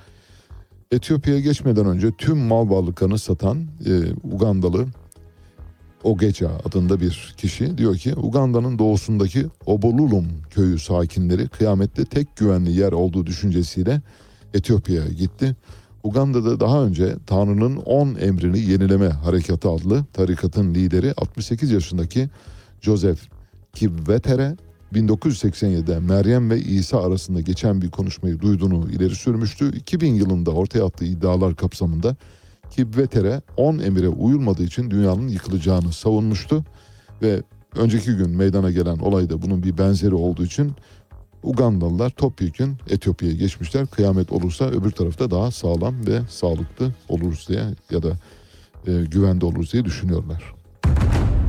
Etiyopya'ya 0.90 1.40
geçmeden 1.40 1.86
önce 1.86 2.10
tüm 2.18 2.38
mal 2.38 2.70
varlıklarını 2.70 3.18
satan 3.18 3.58
e, 3.86 3.92
Ugandalı 4.22 4.86
Ogeca 6.04 6.50
adında 6.64 7.00
bir 7.00 7.34
kişi 7.36 7.78
diyor 7.78 7.96
ki 7.96 8.14
Uganda'nın 8.14 8.78
doğusundaki 8.78 9.46
Obolulum 9.66 10.26
köyü 10.50 10.78
sakinleri 10.78 11.48
kıyamette 11.48 12.04
tek 12.04 12.36
güvenli 12.36 12.72
yer 12.72 12.92
olduğu 12.92 13.26
düşüncesiyle 13.26 14.02
Etiyopya'ya 14.54 15.08
gitti. 15.08 15.56
Uganda'da 16.02 16.60
daha 16.60 16.84
önce 16.84 17.16
Tanrı'nın 17.26 17.76
10 17.76 18.14
emrini 18.14 18.58
yenileme 18.58 19.08
harekatı 19.08 19.70
adlı 19.70 20.04
tarikatın 20.12 20.74
lideri 20.74 21.12
68 21.16 21.70
yaşındaki 21.70 22.28
Joseph 22.80 23.18
Kibwetere 23.72 24.56
1987'de 24.92 25.98
Meryem 25.98 26.50
ve 26.50 26.60
İsa 26.60 27.02
arasında 27.02 27.40
geçen 27.40 27.82
bir 27.82 27.90
konuşmayı 27.90 28.40
duyduğunu 28.40 28.90
ileri 28.90 29.14
sürmüştü. 29.14 29.76
2000 29.76 30.14
yılında 30.14 30.50
ortaya 30.50 30.84
attığı 30.84 31.04
iddialar 31.04 31.56
kapsamında 31.56 32.16
Kibwetere 32.70 33.42
10 33.56 33.78
emire 33.78 34.08
uyulmadığı 34.08 34.62
için 34.62 34.90
dünyanın 34.90 35.28
yıkılacağını 35.28 35.92
savunmuştu 35.92 36.64
ve 37.22 37.42
önceki 37.76 38.16
gün 38.16 38.30
meydana 38.30 38.70
gelen 38.70 38.98
olayda 38.98 39.42
bunun 39.42 39.62
bir 39.62 39.78
benzeri 39.78 40.14
olduğu 40.14 40.44
için 40.44 40.72
Ugandalılar 41.42 42.10
topyekün 42.10 42.76
Etiyopya'ya 42.90 43.34
geçmişler. 43.34 43.86
Kıyamet 43.86 44.32
olursa 44.32 44.64
öbür 44.64 44.90
tarafta 44.90 45.30
daha 45.30 45.50
sağlam 45.50 46.06
ve 46.06 46.20
sağlıklı 46.28 46.92
oluruz 47.08 47.46
diye 47.48 47.62
ya 47.90 48.02
da 48.02 48.10
e, 48.86 49.04
güvende 49.04 49.46
oluruz 49.46 49.72
diye 49.72 49.84
düşünüyorlar. 49.84 50.54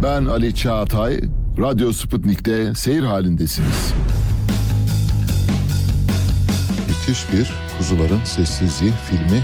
Ben 0.03 0.25
Ali 0.25 0.55
Çağatay, 0.55 1.21
Radyo 1.57 1.91
Sputnik'te 1.91 2.73
seyir 2.75 3.03
halindesiniz. 3.03 3.93
Müthiş 6.87 7.33
bir 7.33 7.53
Kuzuların 7.77 8.23
Sessizliği 8.23 8.91
filmi 8.91 9.43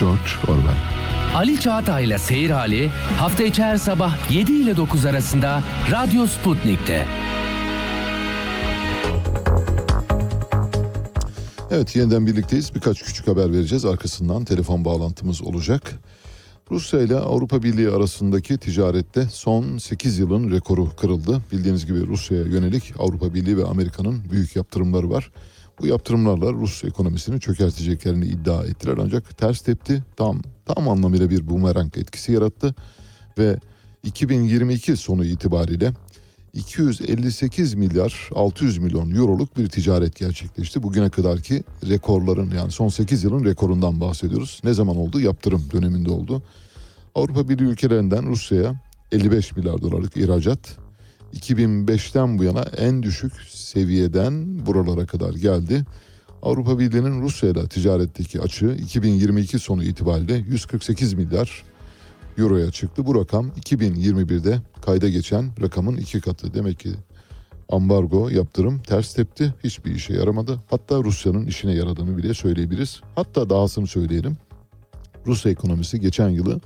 George 0.00 0.30
Orwell 0.48 0.76
Ali 1.34 1.60
Çağatay'la 1.60 2.18
Seyir 2.18 2.50
Hali 2.50 2.88
hafta 3.18 3.42
içi 3.42 3.62
her 3.62 3.76
sabah 3.76 4.30
7 4.30 4.52
ile 4.52 4.76
9 4.76 5.06
arasında 5.06 5.62
Radyo 5.92 6.26
Sputnik'te. 6.26 7.06
Evet 11.70 11.96
yeniden 11.96 12.26
birlikteyiz. 12.26 12.74
Birkaç 12.74 13.02
küçük 13.02 13.28
haber 13.28 13.52
vereceğiz. 13.52 13.84
Arkasından 13.84 14.44
telefon 14.44 14.84
bağlantımız 14.84 15.42
olacak. 15.42 15.82
Rusya 16.70 17.00
ile 17.00 17.16
Avrupa 17.16 17.62
Birliği 17.62 17.90
arasındaki 17.90 18.58
ticarette 18.58 19.26
son 19.32 19.78
8 19.78 20.18
yılın 20.18 20.50
rekoru 20.50 20.96
kırıldı. 20.96 21.42
Bildiğiniz 21.52 21.86
gibi 21.86 22.06
Rusya'ya 22.06 22.44
yönelik 22.44 22.94
Avrupa 22.98 23.34
Birliği 23.34 23.58
ve 23.58 23.64
Amerika'nın 23.64 24.22
büyük 24.30 24.56
yaptırımları 24.56 25.10
var. 25.10 25.30
Bu 25.80 25.86
yaptırımlarla 25.86 26.52
Rus 26.52 26.84
ekonomisini 26.84 27.40
çökerteceklerini 27.40 28.26
iddia 28.26 28.64
ettiler 28.64 28.98
ancak 29.02 29.38
ters 29.38 29.60
tepti. 29.60 30.04
Tam 30.16 30.42
tam 30.66 30.88
anlamıyla 30.88 31.30
bir 31.30 31.48
bumerang 31.48 31.98
etkisi 31.98 32.32
yarattı 32.32 32.74
ve 33.38 33.56
2022 34.04 34.96
sonu 34.96 35.24
itibariyle 35.24 35.92
258 36.54 37.74
milyar 37.74 38.30
600 38.34 38.78
milyon 38.78 39.10
euroluk 39.10 39.56
bir 39.56 39.68
ticaret 39.68 40.16
gerçekleşti. 40.16 40.82
Bugüne 40.82 41.10
kadarki 41.10 41.62
rekorların 41.88 42.50
yani 42.56 42.72
son 42.72 42.88
8 42.88 43.24
yılın 43.24 43.44
rekorundan 43.44 44.00
bahsediyoruz. 44.00 44.60
Ne 44.64 44.74
zaman 44.74 44.96
oldu? 44.96 45.20
Yaptırım 45.20 45.64
döneminde 45.72 46.10
oldu. 46.10 46.42
Avrupa 47.14 47.48
Birliği 47.48 47.64
ülkelerinden 47.64 48.26
Rusya'ya 48.26 48.74
55 49.12 49.56
milyar 49.56 49.82
dolarlık 49.82 50.16
ihracat 50.16 50.78
2005'ten 51.34 52.38
bu 52.38 52.44
yana 52.44 52.62
en 52.62 53.02
düşük 53.02 53.32
seviyeden 53.48 54.66
buralara 54.66 55.06
kadar 55.06 55.34
geldi. 55.34 55.84
Avrupa 56.42 56.78
Birliği'nin 56.78 57.22
Rusya 57.22 57.50
ile 57.50 57.68
ticaretteki 57.68 58.40
açığı 58.40 58.72
2022 58.72 59.58
sonu 59.58 59.84
itibariyle 59.84 60.34
148 60.34 61.14
milyar 61.14 61.64
euroya 62.38 62.70
çıktı. 62.70 63.06
Bu 63.06 63.14
rakam 63.14 63.48
2021'de 63.48 64.58
kayda 64.82 65.08
geçen 65.08 65.50
rakamın 65.62 65.96
iki 65.96 66.20
katı. 66.20 66.54
Demek 66.54 66.80
ki 66.80 66.90
ambargo 67.68 68.28
yaptırım 68.28 68.82
ters 68.82 69.14
tepti. 69.14 69.54
Hiçbir 69.64 69.94
işe 69.94 70.14
yaramadı. 70.14 70.60
Hatta 70.70 70.96
Rusya'nın 70.96 71.46
işine 71.46 71.74
yaradığını 71.74 72.16
bile 72.16 72.34
söyleyebiliriz. 72.34 73.00
Hatta 73.14 73.50
dahasını 73.50 73.86
söyleyelim. 73.86 74.36
Rusya 75.26 75.52
ekonomisi 75.52 76.00
geçen 76.00 76.28
yılı 76.28 76.60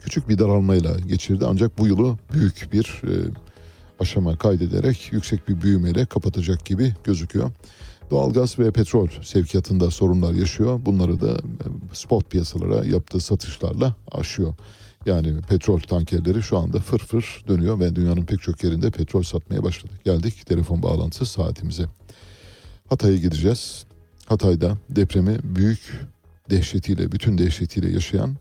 küçük 0.00 0.28
bir 0.28 0.38
daralmayla 0.38 1.00
geçirdi. 1.00 1.44
Ancak 1.48 1.78
bu 1.78 1.86
yılı 1.86 2.18
büyük 2.32 2.72
bir 2.72 3.02
e, 3.04 3.12
aşama 3.98 4.36
kaydederek 4.36 5.08
yüksek 5.12 5.48
bir 5.48 5.60
büyümeyle 5.60 6.06
kapatacak 6.06 6.64
gibi 6.64 6.94
gözüküyor. 7.04 7.50
Doğalgaz 8.10 8.58
ve 8.58 8.70
petrol 8.70 9.08
sevkiyatında 9.22 9.90
sorunlar 9.90 10.32
yaşıyor. 10.32 10.80
Bunları 10.86 11.20
da 11.20 11.32
e, 11.32 11.66
spot 11.92 12.30
piyasalara 12.30 12.84
yaptığı 12.84 13.20
satışlarla 13.20 13.94
aşıyor. 14.12 14.54
Yani 15.06 15.40
petrol 15.48 15.80
tankerleri 15.80 16.42
şu 16.42 16.58
anda 16.58 16.78
fır 16.78 16.98
fır 16.98 17.44
dönüyor 17.48 17.80
ve 17.80 17.96
dünyanın 17.96 18.24
pek 18.24 18.42
çok 18.42 18.64
yerinde 18.64 18.90
petrol 18.90 19.22
satmaya 19.22 19.62
başladı. 19.62 19.92
Geldik 20.04 20.46
telefon 20.46 20.82
bağlantısı 20.82 21.26
saatimize. 21.26 21.84
Hatay'a 22.88 23.16
gideceğiz. 23.16 23.84
Hatay'da 24.26 24.78
depremi 24.90 25.38
büyük 25.42 26.06
dehşetiyle, 26.50 27.12
bütün 27.12 27.38
dehşetiyle 27.38 27.90
yaşayan 27.90 28.36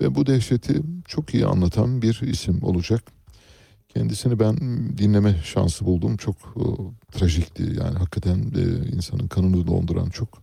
ve 0.00 0.14
bu 0.14 0.26
dehşeti 0.26 0.82
çok 1.06 1.34
iyi 1.34 1.46
anlatan 1.46 2.02
bir 2.02 2.20
isim 2.20 2.62
olacak. 2.62 3.21
Kendisini 3.94 4.38
ben 4.38 4.58
dinleme 4.98 5.40
şansı 5.44 5.84
buldum. 5.84 6.16
Çok 6.16 6.36
e, 6.36 6.64
trajikti 7.18 7.62
yani 7.62 7.98
hakikaten 7.98 8.38
e, 8.38 8.88
insanın 8.96 9.28
kanını 9.28 9.66
donduran 9.66 10.10
çok. 10.10 10.42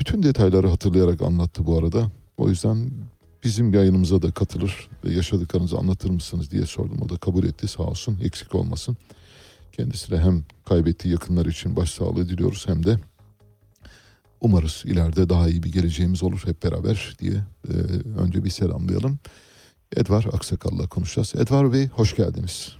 Bütün 0.00 0.22
detayları 0.22 0.68
hatırlayarak 0.68 1.22
anlattı 1.22 1.66
bu 1.66 1.78
arada. 1.78 2.10
O 2.36 2.48
yüzden 2.48 2.90
bizim 3.44 3.74
yayınımıza 3.74 4.22
da 4.22 4.30
katılır 4.30 4.88
ve 5.04 5.12
yaşadıklarınızı 5.12 5.78
anlatır 5.78 6.10
mısınız 6.10 6.50
diye 6.50 6.66
sordum. 6.66 7.02
O 7.02 7.08
da 7.08 7.16
kabul 7.16 7.44
etti 7.44 7.68
sağ 7.68 7.82
olsun 7.82 8.18
eksik 8.22 8.54
olmasın. 8.54 8.96
Kendisine 9.72 10.18
hem 10.18 10.44
kaybettiği 10.64 11.12
yakınlar 11.12 11.46
için 11.46 11.76
başsağlığı 11.76 12.28
diliyoruz 12.28 12.68
hem 12.68 12.84
de 12.84 12.98
umarız 14.40 14.82
ileride 14.86 15.28
daha 15.28 15.48
iyi 15.48 15.62
bir 15.62 15.72
geleceğimiz 15.72 16.22
olur 16.22 16.42
hep 16.44 16.62
beraber 16.62 17.16
diye 17.18 17.34
e, 17.68 17.72
önce 18.18 18.44
bir 18.44 18.50
selamlayalım. 18.50 19.18
Edvar 19.96 20.26
Aksakal'la 20.32 20.86
konuşacağız. 20.86 21.34
Edvar 21.34 21.72
Bey 21.72 21.88
hoş 21.88 22.16
geldiniz. 22.16 22.76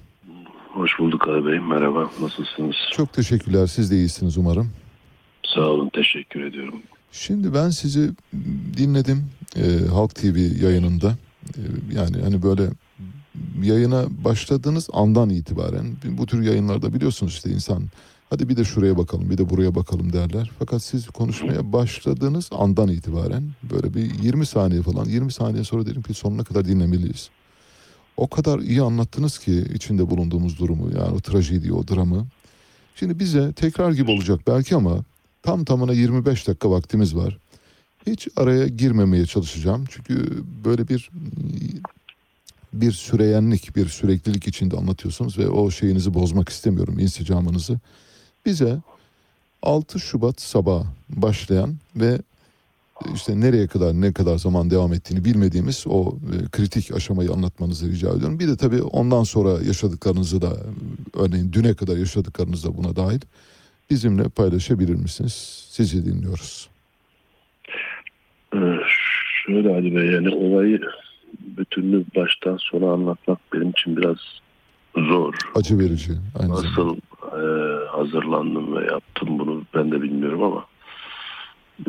Hoş 0.73 0.99
bulduk 0.99 1.29
abi 1.29 1.47
bey. 1.47 1.59
Merhaba. 1.59 2.11
Nasılsınız? 2.21 2.77
Çok 2.93 3.13
teşekkürler. 3.13 3.67
Siz 3.67 3.91
de 3.91 3.97
iyisiniz 3.97 4.39
umarım. 4.39 4.71
Sağ 5.55 5.61
olun. 5.61 5.89
Teşekkür 5.95 6.45
ediyorum. 6.45 6.83
Şimdi 7.13 7.55
ben 7.55 7.71
sizi 7.71 8.11
dinledim 8.77 9.31
e, 9.57 9.87
Halk 9.93 10.15
TV 10.15 10.37
yayınında. 10.63 11.15
E, 11.57 11.61
yani 11.95 12.17
hani 12.23 12.43
böyle 12.43 12.63
yayına 13.63 14.05
başladığınız 14.25 14.89
andan 14.93 15.31
itibaren 15.31 15.87
bu 16.05 16.27
tür 16.27 16.43
yayınlarda 16.43 16.95
biliyorsunuz 16.95 17.33
işte 17.33 17.51
insan 17.51 17.83
hadi 18.31 18.49
bir 18.49 18.57
de 18.57 18.65
şuraya 18.65 18.99
bakalım 18.99 19.31
bir 19.31 19.39
de 19.39 19.51
buraya 19.51 19.75
bakalım 19.75 20.13
derler. 20.13 20.51
Fakat 20.59 20.83
siz 20.83 21.09
konuşmaya 21.09 21.73
başladığınız 21.73 22.49
andan 22.53 22.89
itibaren 22.89 23.51
böyle 23.73 23.95
bir 23.95 24.23
20 24.23 24.47
saniye 24.47 24.83
falan 24.83 25.05
20 25.05 25.33
saniye 25.33 25.65
sonra 25.65 25.87
dedim 25.87 26.03
ki 26.03 26.15
sonuna 26.15 26.45
kadar 26.45 26.65
dinlemeliyiz. 26.65 27.31
O 28.17 28.29
kadar 28.29 28.59
iyi 28.59 28.83
anlattınız 28.83 29.39
ki 29.39 29.65
içinde 29.75 30.11
bulunduğumuz 30.11 30.59
durumu 30.59 30.91
yani 30.99 31.15
o 31.15 31.21
trajedi 31.21 31.73
o 31.73 31.89
dramı. 31.89 32.27
Şimdi 32.95 33.19
bize 33.19 33.53
tekrar 33.53 33.93
gibi 33.93 34.11
olacak 34.11 34.41
belki 34.47 34.77
ama 34.77 34.99
tam 35.43 35.65
tamına 35.65 35.93
25 35.93 36.49
dakika 36.49 36.71
vaktimiz 36.71 37.17
var. 37.17 37.39
Hiç 38.07 38.29
araya 38.37 38.67
girmemeye 38.67 39.27
çalışacağım. 39.27 39.85
Çünkü 39.91 40.45
böyle 40.65 40.89
bir 40.89 41.11
bir 42.73 42.93
süreyenlik, 42.93 43.77
bir 43.77 43.89
süreklilik 43.89 44.49
içinde 44.49 44.77
anlatıyorsunuz 44.77 45.39
ve 45.39 45.49
o 45.49 45.71
şeyinizi 45.71 46.15
bozmak 46.15 46.49
istemiyorum, 46.49 46.99
insicamınızı. 46.99 47.79
Bize 48.47 48.79
6 49.63 50.01
Şubat 50.01 50.41
sabah 50.41 50.85
başlayan 51.09 51.75
ve 51.97 52.19
işte 53.15 53.41
nereye 53.41 53.67
kadar 53.67 53.93
ne 53.93 54.13
kadar 54.13 54.39
zaman 54.39 54.71
devam 54.71 54.93
ettiğini 54.93 55.25
bilmediğimiz 55.25 55.85
o 55.89 56.09
e, 56.09 56.51
kritik 56.51 56.95
aşamayı 56.95 57.31
anlatmanızı 57.31 57.93
rica 57.93 58.09
ediyorum. 58.09 58.39
Bir 58.39 58.49
de 58.49 58.57
tabii 58.57 58.83
ondan 58.83 59.23
sonra 59.23 59.51
yaşadıklarınızı 59.67 60.43
da 60.43 60.57
örneğin 61.15 61.53
düne 61.53 61.75
kadar 61.75 61.97
yaşadıklarınızı 61.97 62.69
da 62.69 62.77
buna 62.77 62.97
dahil 62.97 63.21
bizimle 63.91 64.29
paylaşabilir 64.29 64.95
misiniz? 64.95 65.67
Sizi 65.71 66.07
dinliyoruz. 66.07 66.69
Ee, 68.55 68.59
şöyle 69.47 69.75
Ali 69.75 69.97
Bey 69.97 70.07
yani 70.07 70.35
olayı 70.35 70.81
bütünlüğü 71.41 72.05
baştan 72.17 72.57
sona 72.57 72.93
anlatmak 72.93 73.39
benim 73.53 73.71
için 73.71 73.97
biraz 73.97 74.17
zor. 74.97 75.35
Acı 75.55 75.79
verici. 75.79 76.13
Aynı 76.39 76.53
Nasıl 76.53 76.69
zamanda. 76.69 76.97
E, 77.33 77.43
hazırlandım 77.89 78.77
ve 78.77 78.85
yaptım 78.85 79.39
bunu 79.39 79.63
ben 79.75 79.93
de 79.93 80.03
bilmiyorum 80.03 80.43
ama 80.43 80.67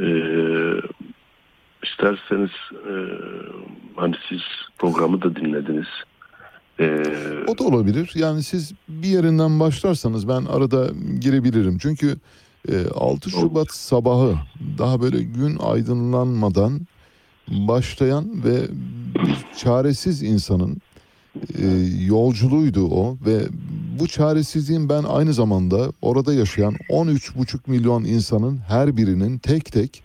e, 0.01 0.07
isterseniz 1.84 2.51
e, 2.73 2.93
hani 3.95 4.15
siz 4.30 4.41
programı 4.77 5.22
da 5.22 5.35
dinlediniz. 5.35 5.88
E, 6.80 7.03
O 7.47 7.57
da 7.57 7.64
olabilir. 7.64 8.11
Yani 8.15 8.43
siz 8.43 8.73
bir 8.89 9.07
yerinden 9.07 9.59
başlarsanız 9.59 10.27
ben 10.27 10.45
arada 10.45 10.88
girebilirim. 11.19 11.77
Çünkü 11.77 12.15
e, 12.72 12.88
6 12.95 13.30
Şubat 13.30 13.72
sabahı 13.72 14.35
daha 14.77 15.01
böyle 15.01 15.23
gün 15.23 15.57
aydınlanmadan 15.57 16.80
başlayan 17.47 18.43
ve 18.43 18.57
bir 19.26 19.57
çaresiz 19.57 20.23
insanın 20.23 20.77
e, 21.59 21.68
yolculuğuydu 22.05 22.88
o 22.88 23.18
ve 23.26 23.39
bu 23.99 24.07
çaresizliğin 24.07 24.90
ben 24.90 25.03
aynı 25.03 25.34
zamanda 25.34 25.91
orada 26.02 26.34
yaşayan 26.34 26.74
13,5 26.90 27.60
milyon 27.68 28.03
insanın 28.03 28.57
her 28.68 28.98
birinin 28.98 29.38
tek 29.38 29.65
tek 29.72 30.03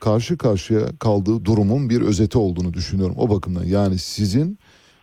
karşı 0.00 0.38
karşıya 0.38 0.86
kaldığı 0.98 1.44
durumun 1.44 1.90
bir 1.90 2.00
özeti 2.00 2.38
olduğunu 2.38 2.74
düşünüyorum 2.74 3.14
o 3.18 3.30
bakımdan. 3.30 3.64
Yani 3.64 3.98
sizin 3.98 4.58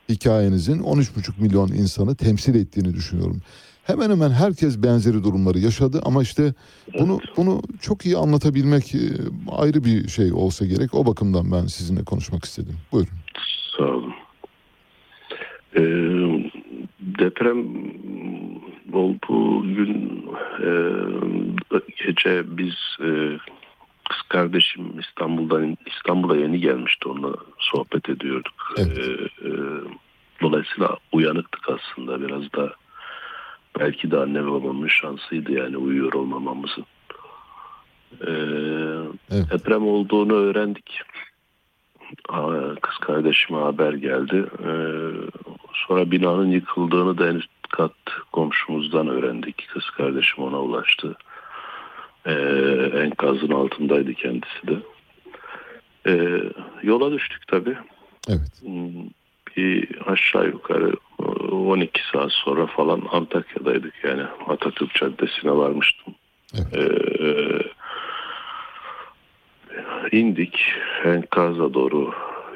hikayenizin 0.09 0.79
13,5 0.79 1.41
milyon 1.41 1.67
insanı 1.67 2.15
temsil 2.15 2.55
ettiğini 2.55 2.93
düşünüyorum. 2.93 3.41
Hemen 3.83 4.09
hemen 4.09 4.29
herkes 4.29 4.83
benzeri 4.83 5.23
durumları 5.23 5.59
yaşadı 5.59 6.01
ama 6.05 6.21
işte 6.21 6.53
bunu 6.99 7.19
bunu 7.37 7.61
çok 7.81 8.05
iyi 8.05 8.17
anlatabilmek 8.17 8.95
e, 8.95 8.99
ayrı 9.51 9.83
bir 9.83 10.07
şey 10.07 10.33
olsa 10.33 10.65
gerek. 10.65 10.93
O 10.93 11.05
bakımdan 11.05 11.51
ben 11.51 11.65
sizinle 11.65 12.03
konuşmak 12.03 12.45
istedim. 12.45 12.75
Buyurun. 12.91 13.13
Sağ 13.77 13.83
olun. 13.83 14.13
Ee, 15.75 15.81
deprem 17.27 17.57
olduğu 18.93 19.61
gün 19.75 20.23
e, 20.59 20.69
gece 22.05 22.57
biz 22.57 22.75
e, 23.01 23.37
kız 24.09 24.21
kardeşim 24.29 24.99
İstanbul'dan 24.99 25.77
İstanbul'a 25.85 26.35
yeni 26.35 26.59
gelmişti 26.59 27.07
onunla 27.07 27.35
sohbet 27.59 28.09
ediyorduk. 28.09 28.73
Ee, 28.77 28.81
e, 28.81 29.51
dolayısıyla 30.41 30.97
uyanıktık 31.11 31.69
aslında 31.69 32.21
biraz 32.21 32.53
da 32.53 32.73
belki 33.79 34.11
de 34.11 34.17
anne 34.17 34.45
babamın 34.45 34.87
şansıydı 34.87 35.51
yani 35.51 35.77
uyuyor 35.77 36.13
olmamamızın. 36.13 36.85
Ee, 38.21 38.27
Deprem 39.51 39.87
olduğunu 39.87 40.33
öğrendik. 40.33 41.01
Kız 42.81 42.97
kardeşime 42.97 43.59
haber 43.59 43.93
geldi. 43.93 44.45
Ee, 44.63 44.71
sonra 45.73 46.11
binanın 46.11 46.51
yıkıldığını 46.51 47.17
da 47.17 47.27
en 47.29 47.35
üst 47.35 47.49
kat 47.69 47.93
komşumuzdan 48.31 49.07
öğrendik. 49.07 49.67
Kız 49.73 49.89
kardeşim 49.89 50.43
ona 50.43 50.61
ulaştı. 50.61 51.15
Ee, 52.25 52.31
enkazın 53.03 53.51
altındaydı 53.51 54.13
kendisi 54.13 54.67
de. 54.67 54.75
Ee, 56.07 56.43
yola 56.83 57.11
düştük 57.11 57.47
tabii. 57.47 57.77
Evet. 58.29 58.61
Hmm, 58.61 59.09
Bir 59.57 59.87
aşağı 60.11 60.45
yukarı 60.45 60.93
12 61.51 62.01
saat 62.13 62.31
sonra 62.31 62.67
falan 62.67 63.01
Antakya'daydık 63.11 63.93
yani 64.03 64.23
Atatürk 64.47 64.93
Caddesi'ne 64.95 65.51
varmıştım. 65.51 66.15
Ee, 66.73 66.89
indik 70.11 70.59
enkaza 71.05 71.73
doğru 71.73 72.13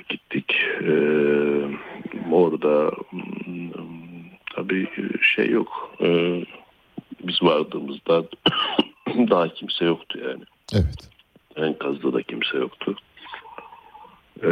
gittik. 0.10 0.56
Ee, 0.84 0.92
orada 2.32 2.92
hmm, 3.10 3.72
tabii 4.56 4.88
şey 5.36 5.50
yok. 5.50 5.92
Ee, 6.02 6.44
biz 7.24 7.44
vardığımızda 7.44 8.24
daha 9.30 9.48
kimse 9.48 9.86
yoktu 9.86 10.20
yani. 10.24 10.44
Evet. 10.74 11.10
Enkazda 11.56 12.14
da 12.14 12.22
kimse 12.22 12.58
yoktu. 12.58 12.96
Ee, 14.44 14.48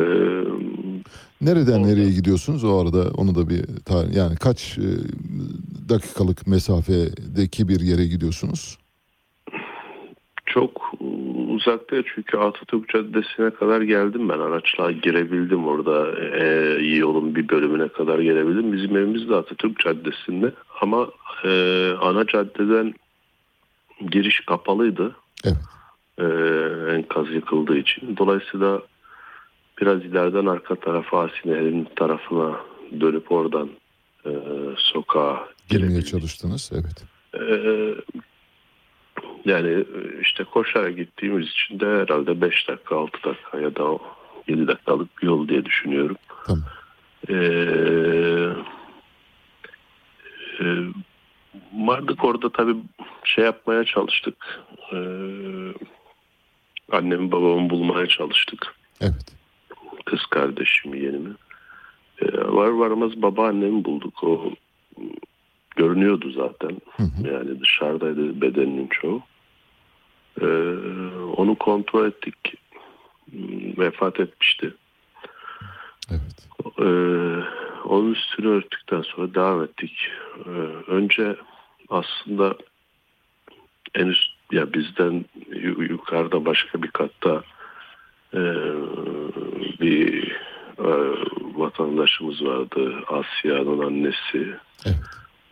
Nereden 1.42 1.84
nereye 1.84 2.10
gidiyorsunuz 2.10 2.64
o 2.64 2.80
arada 2.80 3.12
onu 3.18 3.36
da 3.36 3.50
bir 3.50 3.66
tarih 3.86 4.16
yani 4.16 4.36
kaç 4.36 4.78
e, 4.78 4.88
dakikalık 5.90 6.48
mesafedeki 6.48 7.68
bir 7.68 7.80
yere 7.80 8.06
gidiyorsunuz? 8.06 8.78
Çok 10.46 10.92
uzak 11.60 11.92
değil 11.92 12.04
çünkü 12.16 12.38
Atatürk 12.38 12.90
Caddesi'ne 12.90 13.50
kadar 13.50 13.82
geldim 13.82 14.30
ben. 14.30 14.40
Araçla 14.40 14.92
girebildim 14.92 15.68
orada. 15.68 16.20
Ee, 16.20 16.46
yolun 16.86 17.36
bir 17.36 17.50
bölümüne 17.50 17.88
kadar 17.88 18.20
gelebildim. 18.20 18.74
Bizim 18.74 18.98
evimiz 18.98 19.30
de 19.30 19.36
Atatürk 19.36 19.80
Caddesi'nde. 19.80 20.54
Ama 20.82 21.10
e, 21.46 21.50
ana 22.02 22.28
caddeden 22.28 22.94
giriş 24.12 24.40
kapalıydı. 24.40 25.16
Evet. 25.46 25.58
Ee, 26.20 26.26
enkaz 26.96 27.32
yıkıldığı 27.32 27.78
için. 27.78 28.18
Dolayısıyla 28.18 28.82
biraz 29.82 30.06
ileriden 30.06 30.46
arka 30.46 30.76
tarafa 30.76 31.24
Asine'nin 31.24 31.88
tarafına 31.96 32.60
dönüp 33.00 33.32
oradan 33.32 33.70
e, 34.26 34.32
sokağa 34.78 35.48
Girmeye 35.70 36.02
çalıştınız 36.02 36.72
evet. 36.74 37.04
ee, 37.34 37.96
yani 39.46 39.86
işte 40.22 40.44
koşarak 40.44 40.98
gittiğimiz 40.98 41.48
için 41.48 41.80
de 41.80 41.86
herhalde 41.86 42.42
5 42.42 42.68
dakika 42.68 42.96
6 42.96 43.24
dakika 43.24 43.60
ya 43.60 43.76
da 43.76 43.98
7 44.48 44.68
dakikalık 44.68 45.22
bir 45.22 45.28
yol 45.28 45.48
diye 45.48 45.66
düşünüyorum. 45.66 46.16
Tamam. 46.46 46.64
Ee, 47.30 47.34
e, 50.60 50.66
vardık 51.74 52.24
orada 52.24 52.52
tabii 52.52 52.76
şey 53.24 53.46
yapmaya 53.46 53.84
çalıştık. 53.84 54.36
Ee, 54.94 54.98
annemi 56.92 57.32
babamı 57.32 57.70
bulmaya 57.70 58.08
çalıştık. 58.08 58.76
Evet. 59.02 59.36
Kız 60.06 60.26
kardeşimi 60.26 61.00
yenimi. 61.00 61.36
Ee, 62.22 62.38
var 62.38 62.68
varmaz 62.68 63.22
babaannemi 63.22 63.86
bulduk. 63.86 64.24
O 64.24 64.52
görünüyordu 65.76 66.32
zaten. 66.32 66.78
Yani 67.24 67.62
dışarıdaydı 67.62 68.42
bedeninin 68.42 68.88
çoğu. 68.88 69.22
Ee, 70.42 70.46
onu 71.38 71.56
kontrol 71.56 72.08
ettik. 72.08 72.54
Vefat 73.78 74.20
etmişti. 74.20 74.74
Ee, 76.80 76.86
onun 77.86 78.14
üstünü 78.14 78.48
örttükten 78.48 79.02
sonra 79.02 79.34
devam 79.34 79.64
ettik. 79.64 80.08
Ee, 80.46 80.50
önce 80.92 81.36
aslında 81.90 82.56
en 83.96 84.08
üst 84.08 84.30
ya 84.52 84.74
bizden 84.74 85.26
yu- 85.52 85.84
yukarıda 85.84 86.46
başka 86.46 86.84
bir 86.84 86.88
katta 86.92 87.44
e, 88.34 88.42
bir 89.82 90.32
e, 90.78 90.90
vatandaşımız 91.56 92.46
vardı. 92.46 92.94
Asya'nın 93.08 93.80
annesi. 93.80 94.56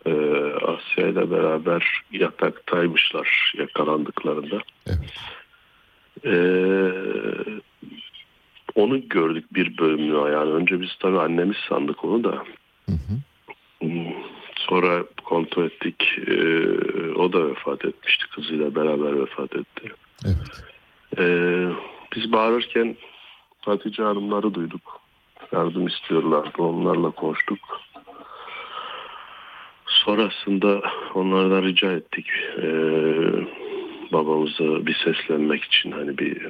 Ee, 0.08 0.52
Asya 0.66 1.08
ile 1.08 1.30
beraber 1.30 2.02
yataktaymışlar 2.12 3.52
yakalandıklarında. 3.58 4.58
Ee, 6.24 6.92
onu 8.74 9.08
gördük 9.08 9.54
bir 9.54 9.78
bölümünü 9.78 10.32
yani 10.32 10.50
önce 10.50 10.80
biz 10.80 10.90
tabii 11.00 11.18
annemiz 11.20 11.56
sandık 11.68 12.04
onu 12.04 12.24
da. 12.24 12.44
Hmm, 13.80 14.12
Sonra 14.56 15.04
kontrol 15.24 15.64
ettik. 15.64 16.18
Ee, 16.26 17.12
o 17.16 17.32
da 17.32 17.48
vefat 17.48 17.84
etmişti. 17.84 18.24
Kızıyla 18.30 18.74
beraber 18.74 19.20
vefat 19.20 19.56
etti. 19.56 19.92
Ee, 21.18 21.68
biz 22.16 22.32
bağırırken 22.32 22.96
Hatice 23.60 24.02
Hanımları 24.02 24.54
duyduk. 24.54 25.00
Yardım 25.52 25.86
istiyorlardı. 25.86 26.62
Onlarla 26.62 27.10
konuştuk. 27.10 27.58
Sonrasında 30.08 30.82
onlardan 31.14 31.62
rica 31.62 31.92
ettik. 31.92 32.26
Ee, 32.62 32.66
babamıza 34.12 34.86
bir 34.86 34.94
seslenmek 34.94 35.64
için 35.64 35.90
hani 35.92 36.18
bir 36.18 36.46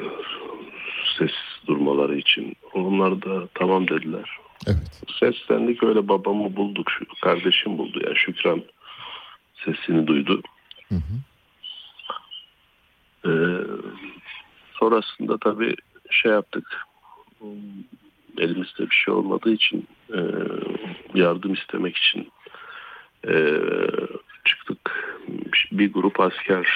ses 1.18 1.30
durmaları 1.66 2.16
için. 2.16 2.56
Onlar 2.74 3.22
da 3.22 3.48
tamam 3.54 3.88
dediler. 3.88 4.36
Seslendik 5.20 5.82
öyle 5.82 6.08
babamı 6.08 6.56
bulduk. 6.56 6.92
Kardeşim 7.22 7.78
buldu 7.78 8.00
yani 8.06 8.16
Şükran 8.16 8.62
sesini 9.64 10.06
duydu. 10.06 10.42
Ee, 13.26 13.30
sonrasında 14.72 15.38
tabii 15.38 15.74
şey 16.10 16.32
yaptık. 16.32 16.86
Elimizde 18.38 18.90
bir 18.90 18.94
şey 18.94 19.14
olmadığı 19.14 19.52
için 19.52 19.86
e, 20.14 20.20
yardım 21.14 21.54
istemek 21.54 21.96
için 21.96 22.28
e, 23.26 23.60
çıktık. 24.44 25.14
Bir 25.72 25.92
grup 25.92 26.20
asker 26.20 26.68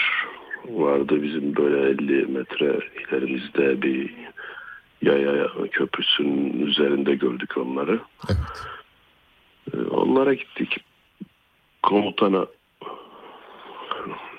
vardı 0.64 1.22
bizim 1.22 1.56
böyle 1.56 1.88
50 1.88 2.26
metre 2.26 2.78
ilerimizde 3.00 3.82
bir 3.82 4.14
yaya 5.02 5.48
köprüsünün 5.72 6.66
üzerinde 6.66 7.14
gördük 7.14 7.56
onları. 7.56 8.00
E, 9.74 9.76
onlara 9.76 10.34
gittik. 10.34 10.76
Komutana 11.82 12.46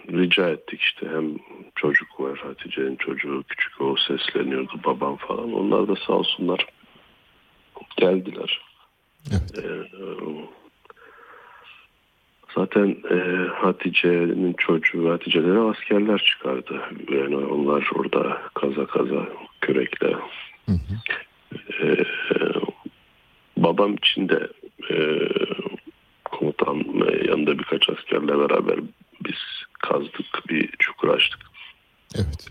rica 0.10 0.50
ettik 0.50 0.82
işte 0.82 1.10
hem 1.10 1.38
çocuk 1.76 2.20
var 2.20 2.40
Hatice'nin 2.40 2.96
çocuğu 2.96 3.44
küçük 3.48 3.82
o 3.82 3.96
sesleniyordu 3.96 4.80
babam 4.86 5.16
falan 5.16 5.54
onlar 5.54 5.88
da 5.88 5.96
sağ 5.96 6.14
olsunlar 6.14 6.66
geldiler. 7.98 8.62
Ee, 9.32 9.64
zaten 12.56 12.98
e, 13.12 13.48
Hatice'nin 13.48 14.54
çocuğu 14.54 15.10
Hatice'lere 15.10 15.60
askerler 15.60 16.20
çıkardı. 16.20 16.82
Yani 17.12 17.36
onlar 17.36 17.90
orada 17.96 18.42
kaza 18.54 18.86
kaza 18.86 19.28
kürekle. 19.62 20.16
Ee, 21.82 22.06
babam 23.58 23.96
için 23.96 24.30
de 24.30 24.48
e, 24.92 25.20
komutan 26.26 27.02
ve 27.02 27.28
yanında 27.28 27.60
birkaç 27.60 27.90
askerle 27.90 28.40
beraber 28.40 28.80
biz 29.26 29.40
kazdık 29.80 30.50
bir 30.50 30.70
çukur 30.80 31.08
açtık. 31.08 31.40
Evet. 32.16 32.48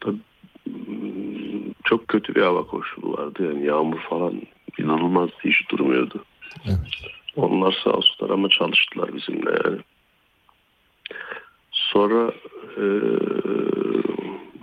Tabii, 0.00 0.18
mm, 0.66 1.72
çok 1.84 2.08
kötü 2.08 2.34
bir 2.34 2.42
hava 2.42 2.66
koşulu 2.66 3.12
vardı 3.12 3.44
yani 3.44 3.66
yağmur 3.66 4.00
falan 4.00 4.42
inanılmaz 4.78 5.30
hiç 5.44 5.70
durmuyordu. 5.70 6.24
Onlar 7.36 7.80
sağ 7.84 7.90
olsunlar 7.90 8.30
ama 8.30 8.48
çalıştılar 8.48 9.14
bizimle 9.14 9.50
yani. 9.64 9.78
Sonra 11.72 12.32
e, 12.76 12.84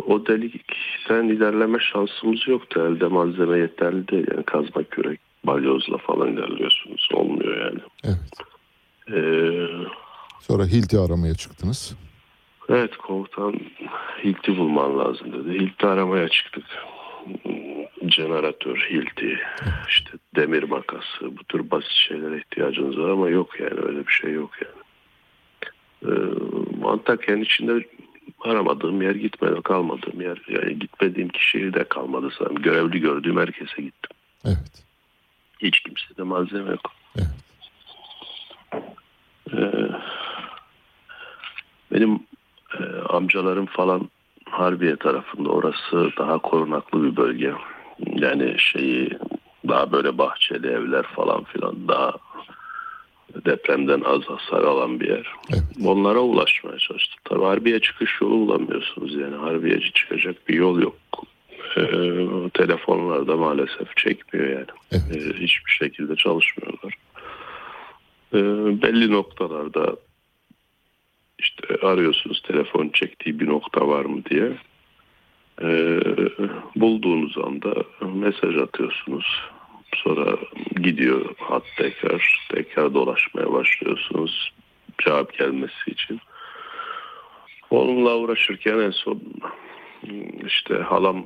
o 0.08 0.28
delikten 0.28 1.24
ilerleme 1.28 1.80
şansımız 1.80 2.48
yoktu. 2.48 2.80
Elde 2.82 3.08
malzeme 3.08 3.58
yeterli 3.58 4.08
değil. 4.08 4.28
Yani 4.34 4.44
kazma 4.44 4.84
kürek, 4.84 5.20
balyozla 5.44 5.98
falan 5.98 6.34
ilerliyorsunuz. 6.34 7.10
Olmuyor 7.14 7.66
yani. 7.66 7.80
E, 9.14 9.20
Sonra 10.42 10.66
Hilti 10.66 11.00
aramaya 11.00 11.34
çıktınız. 11.34 11.96
Evet 12.70 12.98
komutan 12.98 13.54
Hilti 14.24 14.58
bulman 14.58 15.00
lazım 15.00 15.34
dedi. 15.34 15.60
Hilti 15.60 15.88
aramaya 15.88 16.30
çıktık. 16.30 16.64
Jeneratör, 18.10 18.88
Hilti, 18.90 19.40
işte 19.90 20.12
demir 20.36 20.64
makası 20.64 21.38
bu 21.38 21.44
tür 21.44 21.72
basit 21.72 21.92
şeylere 21.92 22.38
ihtiyacınız 22.38 22.98
var 22.98 23.10
ama 23.10 23.30
yok 23.30 23.60
yani 23.60 23.80
öyle 23.80 24.08
bir 24.08 24.12
şey 24.12 24.32
yok 24.32 24.52
yani. 24.62 24.86
Ee, 26.06 26.88
Antakya'nın 26.88 27.42
içinde 27.42 27.88
aramadığım 28.42 29.02
yer 29.02 29.16
gitmedi 29.16 29.62
kalmadığım 29.62 30.22
yer 30.22 30.42
yani 30.48 30.80
gitmediğim 30.80 31.30
kişiye 31.30 31.74
de 31.74 31.84
kalmadı 31.84 32.30
sanırım. 32.38 32.62
Görevli 32.62 33.00
gördüğüm 33.00 33.38
herkese 33.38 33.82
gittim. 33.82 34.18
Evet. 34.46 34.86
Hiç 35.60 35.80
kimsede 35.80 36.24
malzeme 36.24 36.72
yok. 36.72 36.92
Ee, 39.54 39.90
benim 41.92 42.20
Ee, 42.80 42.84
amcalarım 43.10 43.66
falan 43.66 44.10
Harbiye 44.50 44.96
tarafında 44.96 45.50
orası 45.50 46.12
daha 46.18 46.38
korunaklı 46.38 47.04
bir 47.04 47.16
bölge. 47.16 47.54
Yani 48.00 48.56
şeyi 48.58 49.10
daha 49.68 49.92
böyle 49.92 50.18
bahçeli 50.18 50.68
evler 50.68 51.04
falan 51.04 51.44
filan 51.44 51.88
daha 51.88 52.14
depremden 53.46 54.02
az 54.02 54.22
hasar 54.22 54.64
alan 54.64 55.00
bir 55.00 55.10
yer. 55.10 55.34
Onlara 55.86 56.20
ulaşmaya 56.20 56.78
çalıştık. 56.78 57.26
Tabii 57.26 57.44
Harbiye 57.44 57.80
çıkış 57.80 58.22
yolu 58.22 58.34
bulamıyorsunuz 58.34 59.16
yani 59.16 59.36
Harbiye'ci 59.36 59.94
çıkacak 59.94 60.50
bir 60.50 60.54
yol 60.54 60.80
yok. 60.82 60.96
Ee, 61.78 61.82
telefonlar 62.54 63.28
da 63.28 63.38
maalesef 63.38 63.98
çekmiyor 63.98 64.50
yani. 64.50 64.66
Ee, 64.94 65.34
hiçbir 65.34 65.72
şekilde 65.72 66.16
çalışmıyorlar. 66.16 66.94
Ee, 68.34 68.38
belli 68.82 69.12
noktalarda 69.12 69.96
işte 71.40 71.88
arıyorsunuz 71.88 72.42
telefon 72.42 72.90
çektiği 72.90 73.40
bir 73.40 73.48
nokta 73.48 73.88
var 73.88 74.06
mı 74.06 74.26
diye. 74.30 74.52
Ee, 75.62 76.00
bulduğunuz 76.76 77.38
anda 77.38 77.74
mesaj 78.02 78.58
atıyorsunuz. 78.58 79.26
Sonra 79.96 80.38
gidiyor 80.82 81.36
hat 81.38 81.64
tekrar. 81.78 82.46
Tekrar 82.50 82.94
dolaşmaya 82.94 83.54
başlıyorsunuz. 83.54 84.54
Cevap 85.06 85.38
gelmesi 85.38 85.92
için. 85.92 86.20
Onunla 87.70 88.18
uğraşırken 88.18 88.80
en 88.80 88.92
son 88.92 89.22
işte 90.46 90.74
halam 90.76 91.26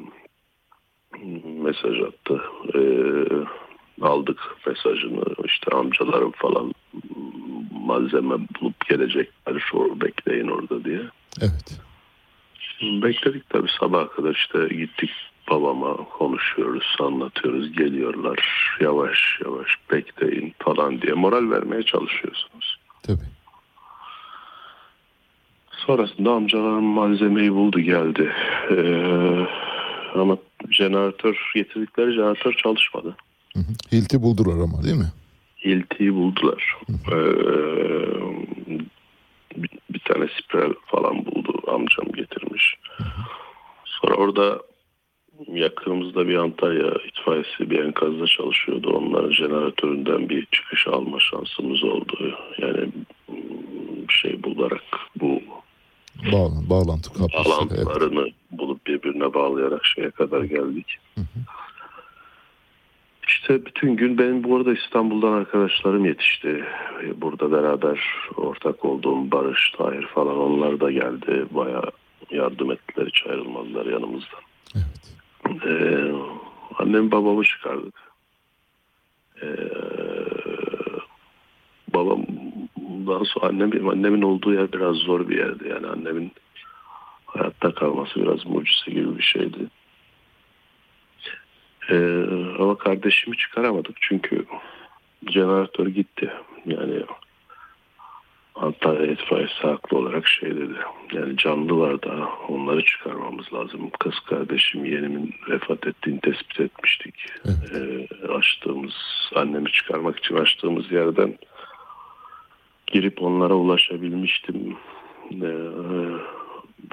mesaj 1.43 2.01
attı. 2.01 2.41
Ee, 2.76 2.81
aldık 4.01 4.39
mesajını. 4.68 5.23
İşte 5.45 5.72
amcalarım 5.76 6.31
falan 6.31 6.73
malzeme 7.72 8.35
bulup 8.35 8.89
gelecekler. 8.89 9.56
Bekleyin 10.01 10.47
orada 10.47 10.84
diye. 10.84 11.01
Evet. 11.41 11.88
Bekledik 12.81 13.49
tabii 13.49 13.69
sabaha 13.80 14.10
kadar 14.10 14.35
işte 14.35 14.76
gittik 14.76 15.10
babama 15.49 15.95
konuşuyoruz, 15.95 16.95
anlatıyoruz, 16.99 17.72
geliyorlar 17.72 18.39
yavaş 18.81 19.39
yavaş 19.45 19.68
bekleyin 19.91 20.53
falan 20.60 21.01
diye 21.01 21.14
moral 21.14 21.49
vermeye 21.49 21.84
çalışıyorsunuz. 21.84 22.80
Tabii. 23.03 23.30
Sonrasında 25.72 26.31
amcalarım 26.31 26.84
malzemeyi 26.84 27.53
buldu 27.53 27.80
geldi. 27.80 28.34
Ee, 28.72 29.47
ama 30.15 30.38
jeneratör 30.69 31.51
getirdikleri 31.56 32.14
jeneratör 32.14 32.53
çalışmadı. 32.53 33.15
Hilti 33.91 34.22
buldular 34.22 34.64
ama 34.64 34.84
değil 34.84 34.95
mi? 34.95 35.11
Hilti'yi 35.65 36.14
buldular. 36.14 36.77
Ee, 36.89 37.15
bir, 39.56 39.69
bir 39.89 39.99
tane 39.99 40.27
spiral 40.27 40.73
falan 40.85 41.26
buldu 41.26 41.59
amcam 41.69 42.11
getirmiş. 42.15 42.75
Sonra 43.85 44.15
orada 44.15 44.61
yakınımızda 45.47 46.27
bir 46.27 46.35
Antalya 46.35 46.91
itfaiyesi 47.07 47.69
bir 47.69 47.79
enkazda 47.79 48.27
çalışıyordu. 48.27 48.89
Onların 48.89 49.31
jeneratöründen 49.31 50.29
bir 50.29 50.45
çıkış 50.45 50.87
alma 50.87 51.19
şansımız 51.19 51.83
oldu. 51.83 52.37
Yani 52.57 52.89
bir 54.07 54.13
şey 54.13 54.43
bularak 54.43 54.83
bu 55.15 55.41
Bağlan, 56.31 56.69
bağlantı 56.69 57.13
kapısı. 57.13 57.35
Evet. 57.37 57.85
bağlantılarını 57.85 58.31
bulup 58.51 58.87
birbirine 58.87 59.33
bağlayarak 59.33 59.85
şeye 59.85 60.11
kadar 60.11 60.43
geldik. 60.43 60.97
İşte 63.30 63.65
bütün 63.65 63.95
gün 63.95 64.18
benim 64.18 64.43
bu 64.43 64.56
arada 64.56 64.73
İstanbul'dan 64.73 65.31
arkadaşlarım 65.34 66.06
yetişti. 66.06 66.64
Burada 67.15 67.51
beraber 67.51 67.99
ortak 68.35 68.85
olduğum 68.85 69.31
Barış, 69.31 69.72
Tahir 69.77 70.06
falan 70.06 70.38
onlar 70.38 70.80
da 70.80 70.91
geldi. 70.91 71.45
Bayağı 71.51 71.91
yardım 72.31 72.72
ettiler 72.72 73.07
hiç 73.07 73.27
ayrılmadılar 73.27 73.85
yanımızdan. 73.85 74.39
Ee, 75.65 76.11
annem 76.80 77.11
babamı 77.11 77.43
çıkardık. 77.43 77.95
Ee, 79.41 79.57
babamdan 81.93 83.23
sonra 83.23 83.47
annem, 83.47 83.89
annemin 83.89 84.22
olduğu 84.22 84.53
yer 84.53 84.72
biraz 84.73 84.95
zor 84.95 85.30
bir 85.30 85.38
yerdi. 85.38 85.68
Yani 85.68 85.88
annemin 85.88 86.31
hayatta 87.26 87.73
kalması 87.73 88.23
biraz 88.23 88.45
mucize 88.45 88.91
gibi 88.91 89.18
bir 89.18 89.23
şeydi. 89.23 89.57
Ee, 91.91 92.23
ama 92.59 92.77
kardeşimi 92.77 93.37
çıkaramadık 93.37 93.97
çünkü 94.01 94.45
jeneratör 95.27 95.87
gitti. 95.87 96.31
Yani 96.65 97.03
Antalya 98.55 99.05
itfaiyesi 99.05 99.61
haklı 99.61 99.97
olarak 99.97 100.27
şey 100.27 100.55
dedi. 100.55 100.73
Yani 101.13 101.37
canlı 101.37 101.79
var 101.79 102.01
da 102.01 102.29
onları 102.47 102.85
çıkarmamız 102.85 103.53
lazım. 103.53 103.89
Kız 103.99 104.19
kardeşim 104.19 104.85
yeğenimin 104.85 105.35
vefat 105.49 105.87
ettiğini 105.87 106.19
tespit 106.19 106.59
etmiştik. 106.59 107.15
Ee, 107.45 108.07
açtığımız, 108.27 108.93
annemi 109.35 109.71
çıkarmak 109.71 110.19
için 110.19 110.35
açtığımız 110.35 110.91
yerden 110.91 111.37
girip 112.87 113.21
onlara 113.21 113.53
ulaşabilmiştim. 113.53 114.77
Ee, 115.31 115.47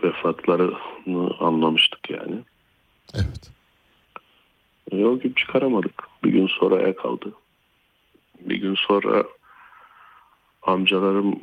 vefatlarını 0.02 1.31
anlamıştık 1.40 2.10
yani. 2.10 2.36
Evet. 3.14 3.56
E, 4.93 5.05
o 5.05 5.19
gün 5.19 5.33
çıkaramadık. 5.33 6.05
Bir 6.25 6.31
gün 6.31 6.47
sonraya 6.47 6.97
kaldı. 6.97 7.33
Bir 8.41 8.57
gün 8.57 8.75
sonra 8.75 9.25
amcalarım 10.63 11.41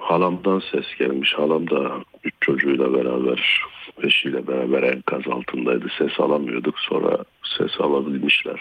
halamdan 0.00 0.62
ses 0.70 0.86
gelmiş. 0.98 1.34
Halam 1.34 1.70
da 1.70 1.92
üç 2.24 2.34
çocuğuyla 2.40 2.92
beraber 2.92 3.62
eşiyle 4.02 4.46
beraber 4.46 4.82
enkaz 4.82 5.22
altındaydı. 5.28 5.86
Ses 5.98 6.20
alamıyorduk. 6.20 6.78
Sonra 6.78 7.24
ses 7.58 7.80
alabilmişler. 7.80 8.60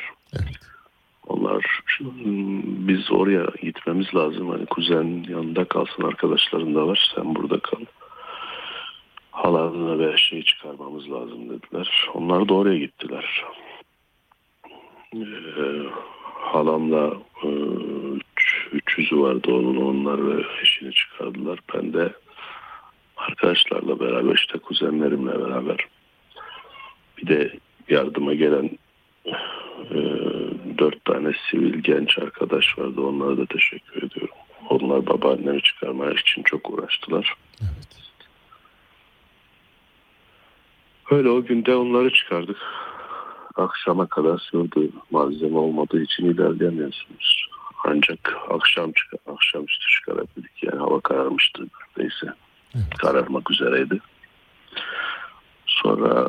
Onlar 1.27 1.81
biz 2.87 3.11
oraya 3.11 3.47
gitmemiz 3.61 4.15
lazım. 4.15 4.49
Hani 4.49 4.65
kuzen 4.65 5.25
yanında 5.29 5.65
kalsın 5.65 6.03
arkadaşların 6.03 6.75
da 6.75 6.87
var. 6.87 7.11
Sen 7.15 7.35
burada 7.35 7.59
kal. 7.59 7.79
Halanla 9.37 9.99
ve 9.99 10.17
şeyi 10.17 10.43
çıkarmamız 10.43 11.11
lazım 11.11 11.49
dediler. 11.49 12.09
Onlar 12.13 12.49
da 12.49 12.53
oraya 12.53 12.77
gittiler. 12.77 13.43
Ee, 15.15 15.19
halamla 16.33 17.13
e, 17.43 17.47
üç, 18.37 18.67
üç 18.71 18.97
yüzü 18.97 19.19
vardı 19.19 19.53
onun 19.53 19.75
onlar 19.75 20.27
ve 20.27 20.43
eşini 20.61 20.93
çıkardılar. 20.93 21.59
Ben 21.73 21.93
de 21.93 22.13
arkadaşlarla 23.17 23.99
beraber 23.99 24.35
işte 24.35 24.57
kuzenlerimle 24.57 25.39
beraber 25.39 25.87
bir 27.17 27.27
de 27.27 27.51
yardıma 27.89 28.33
gelen 28.33 28.69
e, 29.91 29.97
dört 30.77 31.05
tane 31.05 31.31
sivil 31.51 31.79
genç 31.79 32.19
arkadaş 32.19 32.79
vardı. 32.79 33.01
Onlara 33.01 33.37
da 33.37 33.45
teşekkür 33.45 34.03
ediyorum. 34.03 34.35
Onlar 34.69 35.05
babaannemi 35.07 35.61
çıkarmaya 35.61 36.11
için 36.11 36.43
çok 36.43 36.69
uğraştılar. 36.69 37.33
Öyle 41.11 41.29
o 41.29 41.43
günde 41.43 41.75
onları 41.75 42.13
çıkardık. 42.13 42.57
Akşama 43.55 44.07
kadar 44.07 44.37
sürdü. 44.37 44.89
Malzeme 45.11 45.57
olmadığı 45.57 46.01
için 46.01 46.25
ilerleyemiyorsunuz. 46.25 47.47
Ancak 47.85 48.33
akşam 48.49 48.91
çıkar, 48.91 49.19
akşamüstü 49.33 49.87
çıkarabildik. 49.91 50.63
Yani 50.63 50.79
hava 50.79 50.99
kararmıştı 50.99 51.63
neredeyse. 51.97 52.27
Kararmak 52.97 53.51
üzereydi. 53.51 53.99
Sonra 55.65 56.27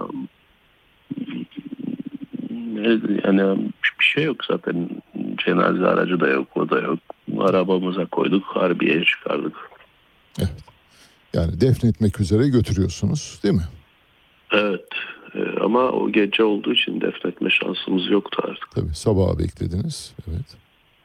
yani 3.24 3.70
bir 4.00 4.04
şey 4.04 4.24
yok 4.24 4.44
zaten. 4.44 4.90
Cenaze 5.46 5.86
aracı 5.86 6.20
da 6.20 6.28
yok, 6.28 6.56
o 6.56 6.70
da 6.70 6.80
yok. 6.80 6.98
Arabamıza 7.38 8.06
koyduk, 8.06 8.44
Harbiye'ye 8.44 9.04
çıkardık. 9.04 9.56
Yani 11.34 11.60
defnetmek 11.60 12.20
üzere 12.20 12.48
götürüyorsunuz 12.48 13.40
değil 13.42 13.54
mi? 13.54 13.68
Evet 14.52 14.88
e, 15.34 15.60
ama 15.60 15.90
o 15.90 16.12
gece 16.12 16.44
olduğu 16.44 16.72
için 16.72 17.00
defnetme 17.00 17.50
şansımız 17.50 18.10
yoktu 18.10 18.42
artık. 18.48 18.70
Tabii 18.70 18.94
sabaha 18.94 19.38
beklediniz. 19.38 20.14
Evet. 20.28 20.56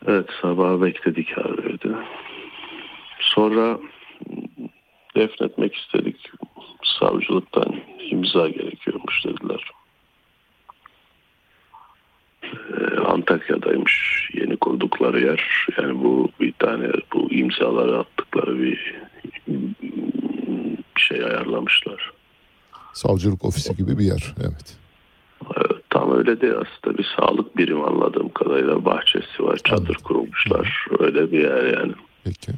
Evet 0.07 0.29
sabah 0.41 0.81
bekledik 0.81 1.37
Harbiye'de. 1.37 1.95
Sonra 3.19 3.79
defnetmek 5.15 5.75
istedik. 5.75 6.31
Savcılıktan 6.99 7.75
imza 7.99 8.49
gerekiyormuş 8.49 9.25
dediler. 9.25 9.71
Ee, 12.43 12.99
Antakya'daymış 12.99 14.29
yeni 14.33 14.57
kurdukları 14.57 15.25
yer. 15.25 15.67
Yani 15.77 16.03
bu 16.03 16.29
bir 16.39 16.53
tane 16.53 16.89
bu 17.13 17.31
imzaları 17.31 17.99
attıkları 17.99 18.59
bir, 18.59 18.95
bir 19.47 19.71
şey 20.95 21.23
ayarlamışlar. 21.23 22.11
Savcılık 22.93 23.45
ofisi 23.45 23.75
gibi 23.75 23.97
bir 23.97 24.05
yer. 24.05 24.35
Evet. 24.41 24.77
Tam 25.89 26.17
öyle 26.17 26.41
değil 26.41 26.53
aslında 26.53 26.97
bir 26.97 27.07
sağlık 27.17 27.57
birimi 27.57 27.83
anladığım 27.83 28.29
kadarıyla 28.29 28.85
bahçesi 28.85 29.43
var 29.43 29.59
çadır 29.63 29.95
kurmuşlar 29.95 30.87
öyle 30.99 31.31
bir 31.31 31.39
yer 31.39 31.77
yani. 31.79 31.93
Peki. 32.23 32.51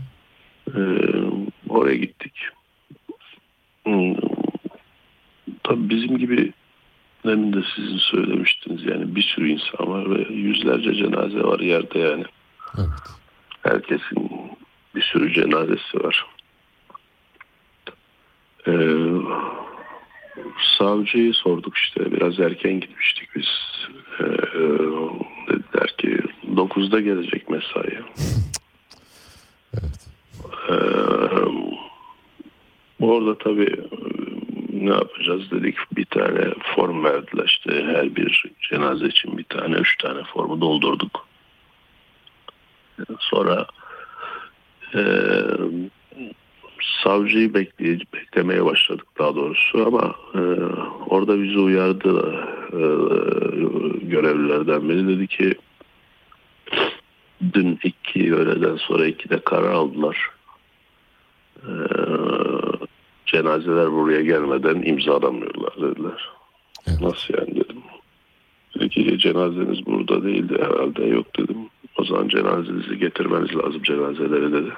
Ee, 0.76 0.82
oraya 1.70 1.96
gittik. 1.96 2.34
Hmm, 3.84 4.16
tabii 5.64 5.90
bizim 5.90 6.18
gibi 6.18 6.54
demin 7.26 7.54
de 7.54 7.64
sizin 7.76 7.98
söylemiştiniz 7.98 8.86
yani 8.86 9.16
bir 9.16 9.22
sürü 9.22 9.50
insan 9.50 9.88
var 9.88 10.16
ve 10.16 10.34
yüzlerce 10.34 10.96
cenaze 10.96 11.44
var 11.44 11.60
yerde 11.60 12.00
yani. 12.00 12.26
Herkesin 13.64 14.32
bir 14.96 15.02
sürü 15.02 15.34
cenazesi 15.34 16.04
var. 16.04 16.26
Ee, 18.68 18.72
savcıyı 20.78 21.34
sorduk 21.34 21.78
işte 21.78 22.12
biraz 22.12 22.40
erken 22.40 22.80
gitmiştik 22.80 23.30
biz. 23.36 23.48
Ee, 24.20 24.24
dediler 25.50 25.96
ki 25.98 26.20
9'da 26.56 27.00
gelecek 27.00 27.50
mesai. 27.50 28.00
Ee, 30.70 30.76
orada 33.00 33.38
tabii 33.38 33.76
ne 34.74 34.90
yapacağız 34.90 35.52
dedik 35.52 35.76
bir 35.96 36.06
tane 36.06 36.54
form 36.76 37.04
verdiler 37.04 37.46
işte 37.46 37.84
her 37.86 38.16
bir 38.16 38.46
cenaze 38.70 39.08
için 39.08 39.38
bir 39.38 39.44
tane 39.44 39.76
üç 39.76 39.98
tane 39.98 40.24
formu 40.24 40.62
doldurduk. 40.62 41.28
Sonra 43.20 43.66
e, 44.96 45.02
savcıyı 47.04 47.54
bekleye, 47.54 48.00
beklemeye 48.14 48.66
başladık 48.66 49.08
daha 49.20 49.36
doğrusu 49.36 49.88
ama 49.88 50.16
e, 50.36 50.42
orada 51.10 51.44
bizi 51.44 51.60
uyardı 51.60 52.36
e, 52.72 52.82
görevlilerden 54.06 54.90
biri 54.90 55.08
dedi 55.08 55.28
ki 55.28 55.56
dün 57.54 57.80
iki 57.84 58.36
öğleden 58.36 58.76
sonra 58.76 59.06
ikide 59.06 59.40
karar 59.40 59.72
aldılar. 59.72 60.30
E, 61.58 61.72
cenazeler 63.26 63.92
buraya 63.92 64.22
gelmeden 64.22 64.82
imzalamıyorlar 64.82 65.76
dediler. 65.78 66.30
Nasıl 67.02 67.34
yani 67.38 67.56
dedim. 67.56 67.78
Dedi 68.76 68.90
ki 68.90 69.20
cenazeniz 69.20 69.86
burada 69.86 70.24
değildi 70.24 70.58
herhalde 70.60 71.06
yok 71.06 71.38
dedim. 71.40 71.58
O 71.98 72.04
zaman 72.04 72.28
cenazenizi 72.28 73.00
getirmeniz 73.00 73.56
lazım 73.56 73.84
cenazeleri 73.84 74.54
dedi. 74.54 74.72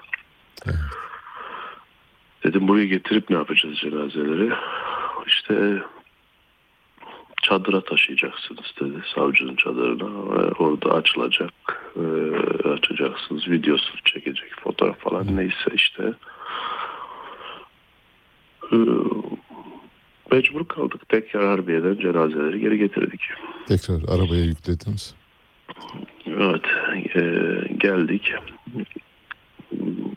Dedim 2.47 2.67
buraya 2.67 2.85
getirip 2.85 3.29
ne 3.29 3.35
yapacağız 3.35 3.77
cenazeleri? 3.77 4.53
İşte 5.27 5.81
çadıra 7.41 7.81
taşıyacaksınız 7.81 8.73
dedi 8.79 9.03
savcının 9.15 9.55
çadırına 9.55 10.35
ve 10.35 10.51
orada 10.51 10.93
açılacak 10.93 11.53
e, 11.95 12.05
açacaksınız 12.69 13.47
videosunu 13.47 14.01
çekecek 14.05 14.59
fotoğraf 14.63 14.99
falan 14.99 15.37
neyse 15.37 15.71
işte 15.73 16.13
e, 18.71 18.77
mecbur 20.31 20.67
kaldık 20.67 21.09
tekrar 21.09 21.45
Harbiye'den 21.45 21.95
cenazeleri 21.95 22.59
geri 22.59 22.77
getirdik. 22.77 23.21
Tekrar 23.67 23.95
arabaya 23.95 24.43
yüklediniz. 24.45 25.15
Evet 26.27 26.65
e, 27.15 27.21
geldik 27.77 28.33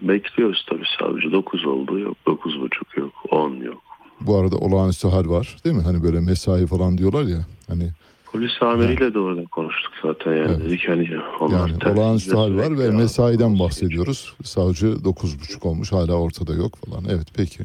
bekliyoruz 0.02 0.66
tabii 0.70 0.84
savcı 0.98 1.32
9 1.32 1.64
oldu 1.64 1.98
yok 1.98 2.16
9.30 2.26 3.00
yok 3.00 3.12
10 3.30 3.54
yok. 3.54 3.82
Bu 4.20 4.36
arada 4.36 4.56
olağanüstü 4.56 5.08
hal 5.08 5.28
var 5.28 5.56
değil 5.64 5.76
mi? 5.76 5.82
Hani 5.82 6.02
böyle 6.02 6.20
mesai 6.20 6.66
falan 6.66 6.98
diyorlar 6.98 7.24
ya. 7.24 7.38
Hani 7.68 7.90
Polis 8.32 8.62
amiriyle 8.62 9.14
de 9.14 9.18
orada 9.18 9.44
konuştuk 9.44 9.92
zaten 10.02 10.36
yani 10.36 10.64
dedik 10.64 10.88
hani 10.88 11.10
onlar 11.40 11.68
yani 11.68 11.98
olağanüstü 11.98 12.36
hal 12.36 12.56
var 12.56 12.78
ve 12.78 12.90
mesaiden 12.90 13.58
bahsediyoruz. 13.58 14.34
Savcı 14.44 14.86
9.30 14.86 15.68
olmuş 15.68 15.92
hala 15.92 16.14
ortada 16.14 16.54
yok 16.54 16.72
falan. 16.86 17.04
Evet 17.10 17.26
peki. 17.36 17.64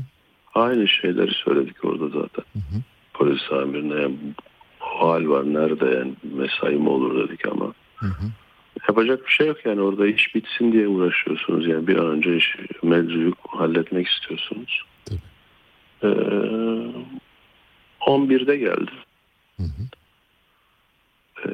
Aynı 0.56 0.88
şeyleri 0.88 1.32
söyledik 1.34 1.86
orada 1.86 2.08
zaten. 2.08 2.46
Polis 3.14 3.52
amirine 3.52 4.02
yani 4.02 4.16
o 4.82 5.10
hal 5.10 5.28
var 5.28 5.54
nerede 5.54 5.86
yani 5.86 6.14
mesai 6.24 6.76
mi 6.76 6.90
olur 6.90 7.28
dedik 7.28 7.48
ama 7.48 7.74
yapacak 8.88 9.26
bir 9.28 9.32
şey 9.32 9.48
yok 9.48 9.66
yani 9.66 9.82
orada 9.82 10.08
iş 10.08 10.36
bitsin 10.36 10.72
diye 10.72 10.88
uğraşıyorsunuz 10.88 11.68
yani 11.68 11.88
bir 11.88 11.98
an 11.98 12.08
önce 12.08 12.38
iş, 12.38 12.56
mevzuyu 12.84 13.34
halletmek 13.48 14.08
istiyorsunuz. 14.08 14.84
Ee, 16.04 16.08
11'de 18.02 18.58
geldi. 18.58 18.92
Ee, 21.46 21.50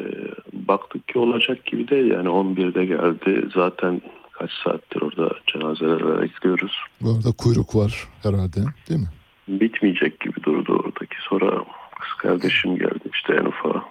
baktık 0.53 1.07
ki 1.07 1.19
olacak 1.19 1.65
gibi 1.65 1.87
değil 1.87 2.11
yani 2.11 2.27
11'de 2.27 2.85
geldi 2.85 3.49
zaten 3.53 4.01
kaç 4.31 4.51
saattir 4.63 5.01
orada 5.01 5.35
cenazeler 5.47 6.21
bekliyoruz. 6.21 6.77
Bu 7.01 7.09
arada 7.09 7.31
kuyruk 7.37 7.75
var 7.75 8.07
herhalde 8.23 8.59
değil 8.89 8.99
mi? 8.99 9.07
bitmeyecek 9.47 10.19
gibi 10.19 10.43
durdu 10.43 10.73
oradaki. 10.73 11.15
Sonra 11.29 11.65
kız 11.99 12.13
kardeşim 12.17 12.77
geldi 12.77 13.09
işte 13.13 13.33
en 13.33 13.45
ufağı. 13.45 13.81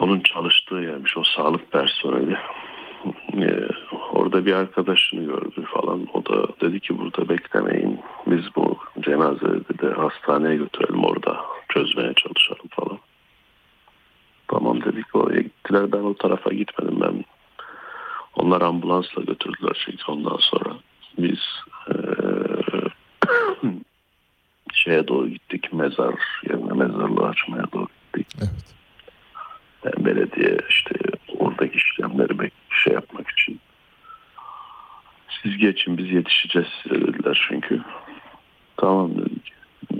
Onun 0.00 0.20
çalıştığı 0.20 0.74
yermiş 0.74 1.16
o 1.16 1.22
sağlık 1.24 1.72
personeli. 1.72 2.36
Ee, 3.36 3.68
orada 4.12 4.46
bir 4.46 4.52
arkadaşını 4.52 5.24
gördü 5.24 5.64
falan. 5.74 6.06
O 6.14 6.24
da 6.24 6.48
dedi 6.60 6.80
ki 6.80 6.98
burada 6.98 7.28
beklemeyin. 7.28 8.00
Biz 8.26 8.44
bu 8.56 8.78
cenazeleri 9.00 9.78
de 9.78 9.90
hastaneye 9.90 10.56
götürelim 10.56 11.04
orada 11.04 11.40
çözmeye 11.68 12.14
çalışalım 12.14 12.68
falan. 12.70 12.98
Tamam 14.48 14.84
dedik 14.84 15.16
oraya 15.16 15.40
gittiler. 15.40 15.92
Ben 15.92 15.98
o 15.98 16.14
tarafa 16.14 16.50
gitmedim. 16.50 17.00
Ben 17.00 17.24
onlar 18.34 18.60
ambulansla 18.60 19.22
götürdüler 19.22 19.82
çünkü 19.86 20.12
ondan 20.12 20.38
sonra 20.40 20.76
biz 21.18 21.40
eee, 21.88 23.70
şeye 24.72 25.08
doğru 25.08 25.28
gittik 25.28 25.72
mezar 25.72 26.14
yerine 26.50 26.72
mezarlığı 26.72 27.28
açmaya 27.28 27.64
doğru 27.72 27.86
gittik. 28.14 28.26
Yani 28.40 28.50
belediye 30.06 30.58
işte 30.68 30.94
oradaki 31.38 31.76
işlemleri 31.76 32.50
şey 32.70 32.92
yapmak 32.92 33.30
için 33.30 33.60
siz 35.42 35.58
geçin 35.58 35.98
biz 35.98 36.12
yetişeceğiz 36.12 36.68
size 36.82 36.94
dediler 36.94 37.46
çünkü. 37.48 37.80
Tamam 38.76 39.18
dedik. 39.18 39.52
Ee, 39.92 39.96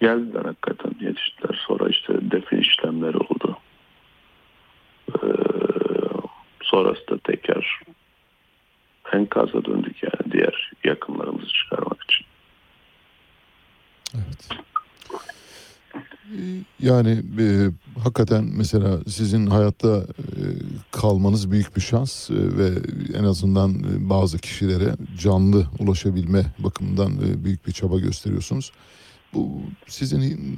geldiler 0.00 0.44
hakikaten 0.44 0.92
yetiştiler. 1.00 1.64
Sonra 1.66 1.88
işte 1.88 2.30
defin 2.30 2.58
işlemleri 2.58 3.16
oldu. 3.16 3.58
Ee, 5.14 5.26
sonrası 6.62 7.08
da 7.08 7.18
tekrar 7.18 7.80
enkaza 9.12 9.64
döndük 9.64 10.02
yani 10.02 10.32
diğer 10.32 10.72
yakınlarımızı 10.84 11.48
çıkarmak 11.48 12.02
için. 12.02 12.26
Yani 16.80 17.10
e, 17.38 17.46
hakikaten 18.06 18.44
mesela 18.56 18.98
sizin 19.08 19.46
hayatta 19.46 19.96
e, 19.96 20.42
kalmanız 20.90 21.50
büyük 21.50 21.76
bir 21.76 21.80
şans 21.80 22.30
e, 22.30 22.34
ve 22.34 22.70
en 23.18 23.24
azından 23.24 23.70
e, 23.74 24.10
bazı 24.10 24.38
kişilere 24.38 24.94
canlı 25.18 25.66
ulaşabilme 25.78 26.46
bakımından 26.58 27.44
büyük 27.44 27.66
bir 27.66 27.72
çaba 27.72 27.98
gösteriyorsunuz. 27.98 28.72
Bu 29.34 29.60
sizin 29.88 30.56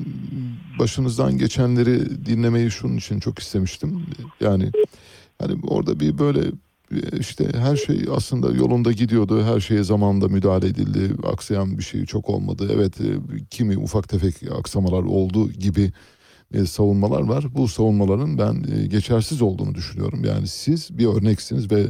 başınızdan 0.78 1.38
geçenleri 1.38 2.26
dinlemeyi 2.26 2.70
şunun 2.70 2.96
için 2.96 3.20
çok 3.20 3.38
istemiştim. 3.38 4.06
Yani 4.40 4.70
hani 5.38 5.60
orada 5.62 6.00
bir 6.00 6.18
böyle 6.18 6.40
işte 7.20 7.48
her 7.56 7.76
şey 7.76 8.04
aslında 8.12 8.50
yolunda 8.50 8.92
gidiyordu. 8.92 9.44
Her 9.44 9.60
şeye 9.60 9.84
zamanında 9.84 10.28
müdahale 10.28 10.66
edildi. 10.66 11.14
Aksayan 11.32 11.78
bir 11.78 11.82
şey 11.82 12.06
çok 12.06 12.28
olmadı. 12.28 12.70
Evet 12.74 12.94
kimi 13.50 13.78
ufak 13.78 14.08
tefek 14.08 14.34
aksamalar 14.58 15.02
oldu 15.02 15.52
gibi 15.52 15.92
e, 16.54 16.66
savunmalar 16.66 17.20
var. 17.20 17.44
Bu 17.54 17.68
savunmaların 17.68 18.38
ben 18.38 18.64
e, 18.76 18.86
geçersiz 18.86 19.42
olduğunu 19.42 19.74
düşünüyorum. 19.74 20.24
Yani 20.24 20.48
siz 20.48 20.98
bir 20.98 21.06
örneksiniz 21.06 21.70
ve 21.70 21.86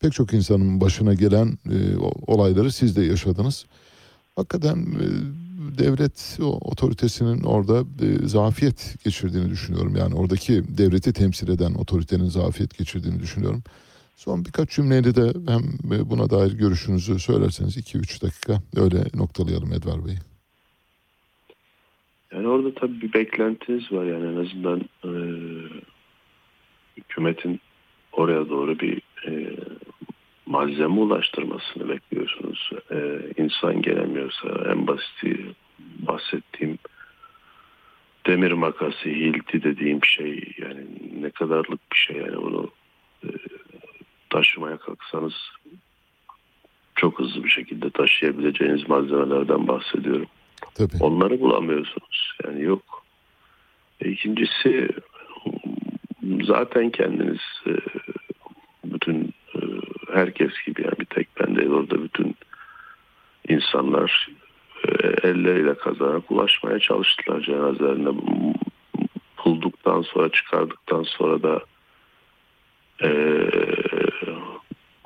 pek 0.00 0.12
çok 0.12 0.34
insanın 0.34 0.80
başına 0.80 1.14
gelen 1.14 1.58
e, 1.70 1.96
olayları 2.26 2.72
siz 2.72 2.96
de 2.96 3.02
yaşadınız. 3.02 3.64
Hakikaten 4.36 4.76
e, 4.76 5.06
devlet 5.78 6.38
otoritesinin 6.40 7.42
orada 7.42 7.84
e, 8.06 8.28
zafiyet 8.28 8.94
geçirdiğini 9.04 9.50
düşünüyorum. 9.50 9.96
Yani 9.96 10.14
oradaki 10.14 10.78
devleti 10.78 11.12
temsil 11.12 11.48
eden 11.48 11.74
otoritenin 11.74 12.28
zafiyet 12.28 12.78
geçirdiğini 12.78 13.20
düşünüyorum. 13.20 13.62
Son 14.16 14.44
birkaç 14.44 14.70
cümleyle 14.70 15.14
de 15.14 15.32
hem 15.52 15.62
buna 16.10 16.30
dair 16.30 16.52
görüşünüzü 16.52 17.18
söylerseniz 17.18 17.76
2-3 17.76 18.22
dakika 18.22 18.62
öyle 18.76 19.04
noktalayalım 19.14 19.72
Edvar 19.72 20.06
Bey. 20.06 20.18
Yani 22.32 22.48
orada 22.48 22.74
tabii 22.74 23.00
bir 23.00 23.12
beklentiniz 23.12 23.92
var 23.92 24.04
yani 24.04 24.26
en 24.26 24.36
azından 24.44 24.80
e, 25.04 25.12
hükümetin 26.96 27.60
oraya 28.12 28.48
doğru 28.48 28.78
bir 28.78 29.02
e, 29.26 29.56
malzeme 30.46 31.00
ulaştırmasını 31.00 31.88
bekliyorsunuz. 31.88 32.70
E, 32.90 33.20
insan 33.36 33.82
gelemiyorsa 33.82 34.48
en 34.72 34.86
basiti 34.86 35.54
bahsettiğim 35.98 36.78
demir 38.26 38.52
makası, 38.52 39.08
hilti 39.08 39.62
dediğim 39.62 40.04
şey 40.04 40.54
yani 40.58 40.86
ne 41.20 41.30
kadarlık 41.30 41.92
bir 41.92 41.96
şey 41.96 42.16
yani 42.16 42.36
bunu 42.36 42.70
e, 43.24 43.28
taşımaya 44.30 44.76
kalksanız 44.76 45.34
çok 46.94 47.18
hızlı 47.18 47.44
bir 47.44 47.50
şekilde 47.50 47.90
taşıyabileceğiniz 47.90 48.88
malzemelerden 48.88 49.68
bahsediyorum. 49.68 50.26
Tabii. 50.74 50.96
Onları 51.00 51.40
bulamıyorsunuz. 51.40 52.32
Yani 52.44 52.62
yok. 52.62 53.04
E, 54.00 54.08
İkincisi 54.08 54.88
zaten 56.42 56.90
kendiniz 56.90 57.40
e, 57.66 57.72
bütün 58.84 59.34
e, 59.54 59.60
herkes 60.12 60.52
gibi 60.66 60.82
yani 60.82 60.98
bir 61.00 61.04
tek 61.04 61.28
ben 61.40 61.56
değil 61.56 61.70
orada 61.70 62.02
bütün 62.02 62.36
insanlar 63.48 64.28
elleriyle 65.22 65.74
kazarak 65.74 66.30
ulaşmaya 66.30 66.78
çalıştılar 66.78 67.40
cenazelerine. 67.40 68.08
Bulduktan 69.44 70.02
sonra 70.02 70.28
çıkardıktan 70.28 71.02
sonra 71.02 71.42
da 71.42 71.60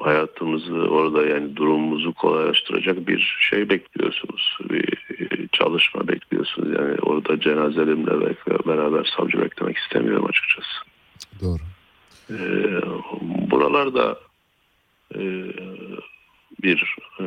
hayatımızı 0.03 0.75
orada 0.75 1.27
yani 1.27 1.57
durumumuzu 1.57 2.13
kolaylaştıracak 2.13 3.09
bir 3.09 3.37
şey 3.51 3.69
bekliyorsunuz. 3.69 4.59
Bir 4.71 4.89
e, 5.21 5.49
çalışma 5.53 6.09
bekliyorsunuz. 6.09 6.69
Yani 6.79 6.95
orada 7.03 7.41
cenazelerimle 7.41 8.21
be- 8.21 8.67
beraber 8.67 9.13
savcı 9.17 9.41
beklemek 9.41 9.77
istemiyorum 9.77 10.27
açıkçası. 10.29 10.69
Doğru. 11.43 11.63
E, 12.31 12.37
buralarda 13.51 14.19
e, 15.15 15.21
bir 16.63 16.97
e, 17.21 17.25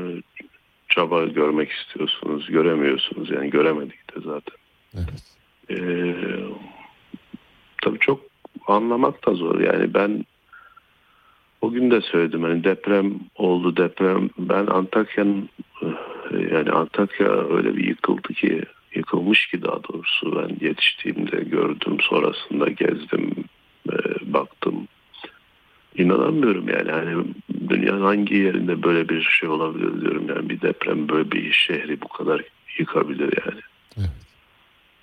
çaba 0.90 1.26
görmek 1.26 1.72
istiyorsunuz. 1.72 2.48
Göremiyorsunuz. 2.48 3.32
Yani 3.32 3.50
göremedik 3.50 4.16
de 4.16 4.20
zaten. 4.26 4.56
E, 5.70 5.78
tabii 7.82 8.00
çok 8.00 8.22
anlamak 8.68 9.28
da 9.28 9.34
zor. 9.34 9.60
Yani 9.60 9.94
ben 9.94 10.26
o 11.66 11.72
gün 11.72 11.92
de 11.92 12.02
söyledim 12.02 12.44
hani 12.44 12.64
deprem 12.64 13.14
oldu 13.36 13.78
deprem. 13.78 14.30
Ben 14.38 14.66
Antakya'nın 14.68 15.50
yani 16.52 16.72
Antakya 16.72 17.56
öyle 17.56 17.76
bir 17.78 17.88
yıkıldı 17.88 18.34
ki 18.34 18.62
yıkılmış 18.96 19.48
ki 19.48 19.62
daha 19.64 19.84
doğrusu 19.84 20.36
ben 20.36 20.68
yetiştiğimde 20.68 21.38
gördüm 21.38 21.98
sonrasında 22.00 22.70
gezdim 22.70 23.32
eh, 23.92 24.22
baktım 24.22 24.88
inanamıyorum 25.98 26.70
yani 26.70 26.92
hani 26.92 27.26
dünyanın 27.70 28.02
hangi 28.02 28.36
yerinde 28.36 28.84
böyle 28.84 29.10
bir 29.10 29.22
şey 29.22 29.50
olabilir 29.50 30.02
diyorum 30.02 30.26
yani 30.30 30.50
bir 30.50 30.62
deprem 30.62 31.10
böyle 31.10 31.32
bir 31.32 31.52
şehri 31.52 32.02
bu 32.02 32.08
kadar 32.08 32.42
yıkabilir 32.80 33.34
yani. 33.46 33.62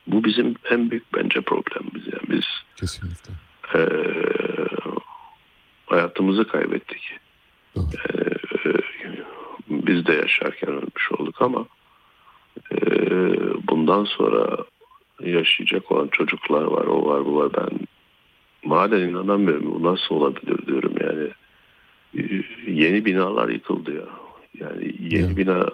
Bu 0.06 0.24
bizim 0.24 0.54
en 0.70 0.90
büyük 0.90 1.14
bence 1.14 1.40
problemimiz 1.40 2.06
yani 2.06 2.30
biz 2.30 2.44
Kesinlikle. 2.76 3.32
eee, 3.74 4.41
hayatımızı 5.92 6.48
kaybettik. 6.48 7.18
Eee, 7.76 8.72
biz 9.68 10.06
de 10.06 10.12
yaşarken 10.12 10.70
ölmüş 10.70 11.12
olduk 11.18 11.42
ama 11.42 11.66
eee, 12.72 13.38
bundan 13.68 14.04
sonra 14.04 14.56
yaşayacak 15.20 15.92
olan 15.92 16.08
çocuklar 16.08 16.62
var, 16.62 16.84
o 16.86 17.06
var, 17.06 17.24
bu 17.26 17.36
var. 17.36 17.50
Ben 17.56 17.78
malen 18.64 19.08
inanamıyorum. 19.08 19.74
Bu 19.74 19.82
nasıl 19.92 20.14
olabilir 20.14 20.66
diyorum 20.66 20.94
yani. 21.00 21.28
Eee, 22.14 22.44
Yeni 22.66 23.04
binalar 23.04 23.48
yıkıldı 23.48 23.94
ya. 23.94 24.04
Yani 24.60 24.94
yeni 25.00 25.36
bina 25.36 25.66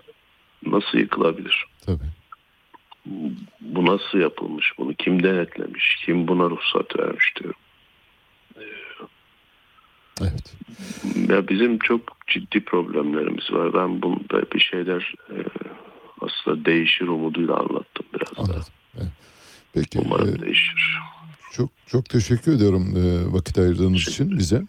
nasıl 0.66 0.98
yıkılabilir? 0.98 1.64
Tabii. 1.86 1.98
Bu 3.60 3.86
nasıl 3.86 4.18
yapılmış? 4.18 4.72
Bunu 4.78 4.94
kim 4.94 5.22
denetlemiş? 5.22 5.96
Kim 6.04 6.28
buna 6.28 6.50
ruhsat 6.50 6.98
vermiş 6.98 7.34
diyorum. 7.40 7.60
Evet. 10.20 10.54
Ya 11.30 11.48
bizim 11.48 11.78
çok 11.78 12.00
ciddi 12.26 12.64
problemlerimiz 12.64 13.52
var. 13.52 13.74
Ben 13.74 14.02
bunda 14.02 14.42
bir 14.54 14.60
şeyler 14.60 15.14
e, 15.30 15.36
aslında 16.20 16.64
değişir 16.64 17.08
umuduyla 17.08 17.56
anlattım 17.56 18.06
biraz 18.14 18.48
da. 18.48 18.60
Peki. 19.72 19.98
Umarım 19.98 20.34
e, 20.34 20.40
değişir. 20.40 20.98
Çok 21.52 21.70
çok 21.86 22.08
teşekkür 22.08 22.52
ediyorum 22.52 22.94
e, 22.96 23.32
vakit 23.32 23.58
ayırdığınız 23.58 24.08
için 24.08 24.38
bize. 24.38 24.62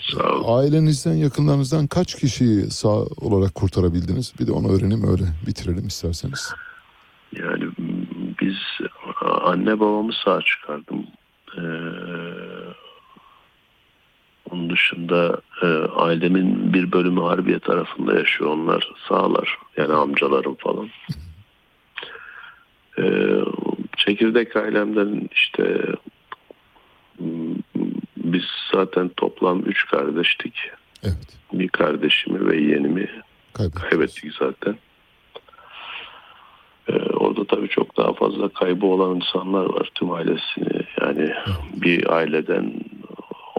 Sağ 0.00 0.32
olun. 0.32 0.44
Ailenizden, 0.58 1.14
yakınlarınızdan 1.14 1.86
kaç 1.86 2.14
kişiyi 2.14 2.70
sağ 2.70 2.96
olarak 2.98 3.54
kurtarabildiniz? 3.54 4.34
Bir 4.40 4.46
de 4.46 4.52
onu 4.52 4.72
öğrenelim 4.72 5.10
öyle 5.10 5.24
bitirelim 5.46 5.86
isterseniz. 5.86 6.52
Yani 7.32 7.64
biz 8.40 8.56
anne 9.44 9.80
babamı 9.80 10.12
sağ 10.24 10.40
çıkardım. 10.42 11.06
Ee, 11.56 11.60
onun 14.56 14.70
dışında 14.70 15.40
e, 15.62 15.66
ailemin 15.96 16.72
bir 16.72 16.92
bölümü 16.92 17.20
Harbiye 17.20 17.58
tarafında 17.58 18.14
yaşıyor. 18.18 18.50
Onlar 18.50 18.90
sağlar. 19.08 19.58
Yani 19.76 19.92
amcalarım 19.92 20.54
falan. 20.54 20.88
Ee, 22.98 23.28
çekirdek 23.96 24.56
ailemden 24.56 25.28
işte 25.32 25.82
biz 28.16 28.44
zaten 28.72 29.08
toplam 29.16 29.60
üç 29.60 29.86
kardeştik. 29.86 30.54
Bir 31.52 31.68
kardeşimi 31.68 32.46
ve 32.46 32.56
yeğenimi 32.56 33.10
kaybettik 33.74 34.32
zaten. 34.38 34.76
Ee, 36.88 36.92
orada 36.92 37.44
tabii 37.44 37.68
çok 37.68 37.96
daha 37.96 38.12
fazla 38.12 38.48
kaybı 38.48 38.86
olan 38.86 39.16
insanlar 39.16 39.64
var 39.64 39.90
tüm 39.94 40.10
ailesini. 40.10 40.82
Yani 41.00 41.32
bir 41.74 42.12
aileden 42.12 42.72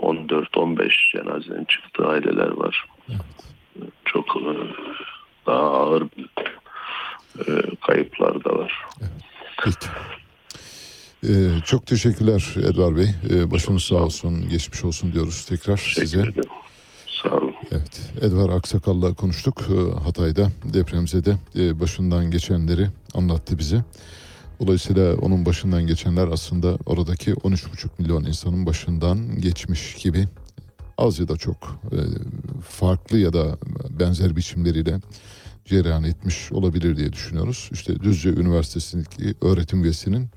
14-15 0.07 1.11
cenazenin 1.11 1.65
çıktığı 1.65 2.07
aileler 2.07 2.49
var. 2.49 2.85
Çok 4.05 4.25
e, 4.37 4.43
daha 5.45 5.71
ağır 5.71 6.03
e, 7.47 7.51
kayıplar 7.87 8.43
da 8.43 8.57
var. 8.57 8.85
E, 11.23 11.31
çok 11.65 11.85
teşekkürler 11.85 12.55
Edvar 12.57 12.95
Bey. 12.95 13.09
E, 13.29 13.51
başınız 13.51 13.83
sağ 13.83 13.95
olsun, 13.95 14.49
geçmiş 14.49 14.83
olsun 14.83 15.13
diyoruz 15.13 15.45
tekrar 15.45 15.77
size. 15.77 16.33
Sağ 17.23 17.29
olun. 17.29 17.55
Evet, 17.71 18.11
Edvar 18.21 18.49
Aksakal'la 18.49 19.13
konuştuk. 19.13 19.61
E, 19.61 19.99
Hatay'da 20.03 20.47
depremzede 20.63 21.37
başından 21.79 22.31
geçenleri 22.31 22.87
anlattı 23.13 23.57
bize. 23.57 23.83
Dolayısıyla 24.59 25.15
onun 25.15 25.45
başından 25.45 25.87
geçenler 25.87 26.27
aslında 26.27 26.77
oradaki 26.85 27.31
13,5 27.31 27.87
milyon 27.99 28.25
insanın 28.25 28.65
başından 28.65 29.39
geçmiş 29.39 29.95
gibi 29.95 30.27
az 30.97 31.19
ya 31.19 31.27
da 31.27 31.37
çok 31.37 31.81
e, 31.91 31.97
farklı 32.69 33.17
ya 33.17 33.33
da 33.33 33.57
benzer 33.99 34.35
biçimleriyle 34.35 34.99
cereyan 35.65 36.03
etmiş 36.03 36.51
olabilir 36.51 36.97
diye 36.97 37.13
düşünüyoruz. 37.13 37.69
İşte 37.71 37.99
Düzce 37.99 38.29
Üniversitesi'ndeki 38.29 39.35
öğretim 39.41 39.83
üyesinin 39.83 40.29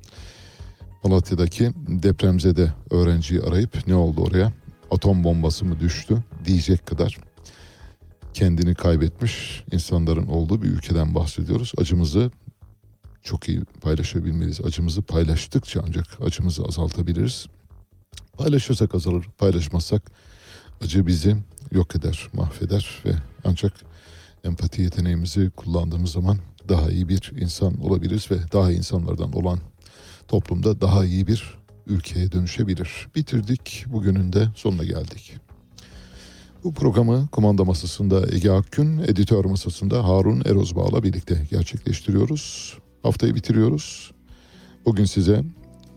Malatya'daki 1.04 1.70
depremzede 1.88 2.72
öğrenciyi 2.90 3.42
arayıp 3.42 3.86
ne 3.86 3.94
oldu 3.94 4.22
oraya? 4.22 4.52
Atom 4.90 5.24
bombası 5.24 5.64
mı 5.64 5.80
düştü 5.80 6.16
diyecek 6.44 6.86
kadar 6.86 7.18
kendini 8.34 8.74
kaybetmiş 8.74 9.64
insanların 9.72 10.26
olduğu 10.26 10.62
bir 10.62 10.68
ülkeden 10.68 11.14
bahsediyoruz. 11.14 11.72
Acımızı 11.78 12.30
çok 13.22 13.48
iyi 13.48 13.64
paylaşabilmeliyiz. 13.80 14.60
Acımızı 14.60 15.02
paylaştıkça 15.02 15.82
ancak 15.86 16.06
acımızı 16.20 16.64
azaltabiliriz. 16.64 17.46
Paylaşırsak 18.38 18.94
azalır, 18.94 19.26
paylaşmazsak 19.38 20.02
acı 20.80 21.06
bizi 21.06 21.36
yok 21.72 21.96
eder, 21.96 22.28
mahveder 22.32 23.02
ve 23.04 23.12
ancak 23.44 23.72
empati 24.44 24.82
yeteneğimizi 24.82 25.50
kullandığımız 25.50 26.12
zaman 26.12 26.38
daha 26.68 26.90
iyi 26.90 27.08
bir 27.08 27.32
insan 27.40 27.80
olabiliriz 27.80 28.30
ve 28.30 28.36
daha 28.52 28.70
iyi 28.70 28.78
insanlardan 28.78 29.32
olan 29.32 29.58
toplumda 30.28 30.80
daha 30.80 31.04
iyi 31.04 31.26
bir 31.26 31.54
ülkeye 31.86 32.32
dönüşebilir. 32.32 33.08
Bitirdik. 33.14 33.84
Bugünün 33.86 34.32
de 34.32 34.48
sonuna 34.56 34.84
geldik. 34.84 35.36
Bu 36.64 36.74
programı 36.74 37.28
komanda 37.28 37.64
masasında 37.64 38.34
Ege 38.34 38.50
Akgün, 38.50 38.98
editör 38.98 39.44
masasında 39.44 40.04
Harun 40.04 40.40
Erozbağ'la 40.40 41.02
birlikte 41.02 41.46
gerçekleştiriyoruz. 41.50 42.76
Haftayı 43.02 43.34
bitiriyoruz. 43.34 44.10
Bugün 44.84 45.04
size 45.04 45.44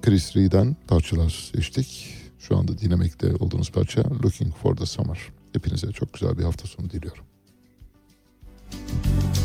Chris 0.02 0.36
Ree'den 0.36 0.76
parçalar 0.88 1.52
seçtik. 1.54 2.16
Şu 2.40 2.58
anda 2.58 2.78
dinlemekte 2.78 3.36
olduğunuz 3.36 3.72
parça 3.72 4.02
Looking 4.24 4.56
for 4.56 4.76
the 4.76 4.86
Summer. 4.86 5.20
Hepinize 5.54 5.92
çok 5.92 6.14
güzel 6.14 6.38
bir 6.38 6.44
hafta 6.44 6.68
sonu 6.68 6.90
diliyorum. 6.90 7.24
Müzik 8.72 9.43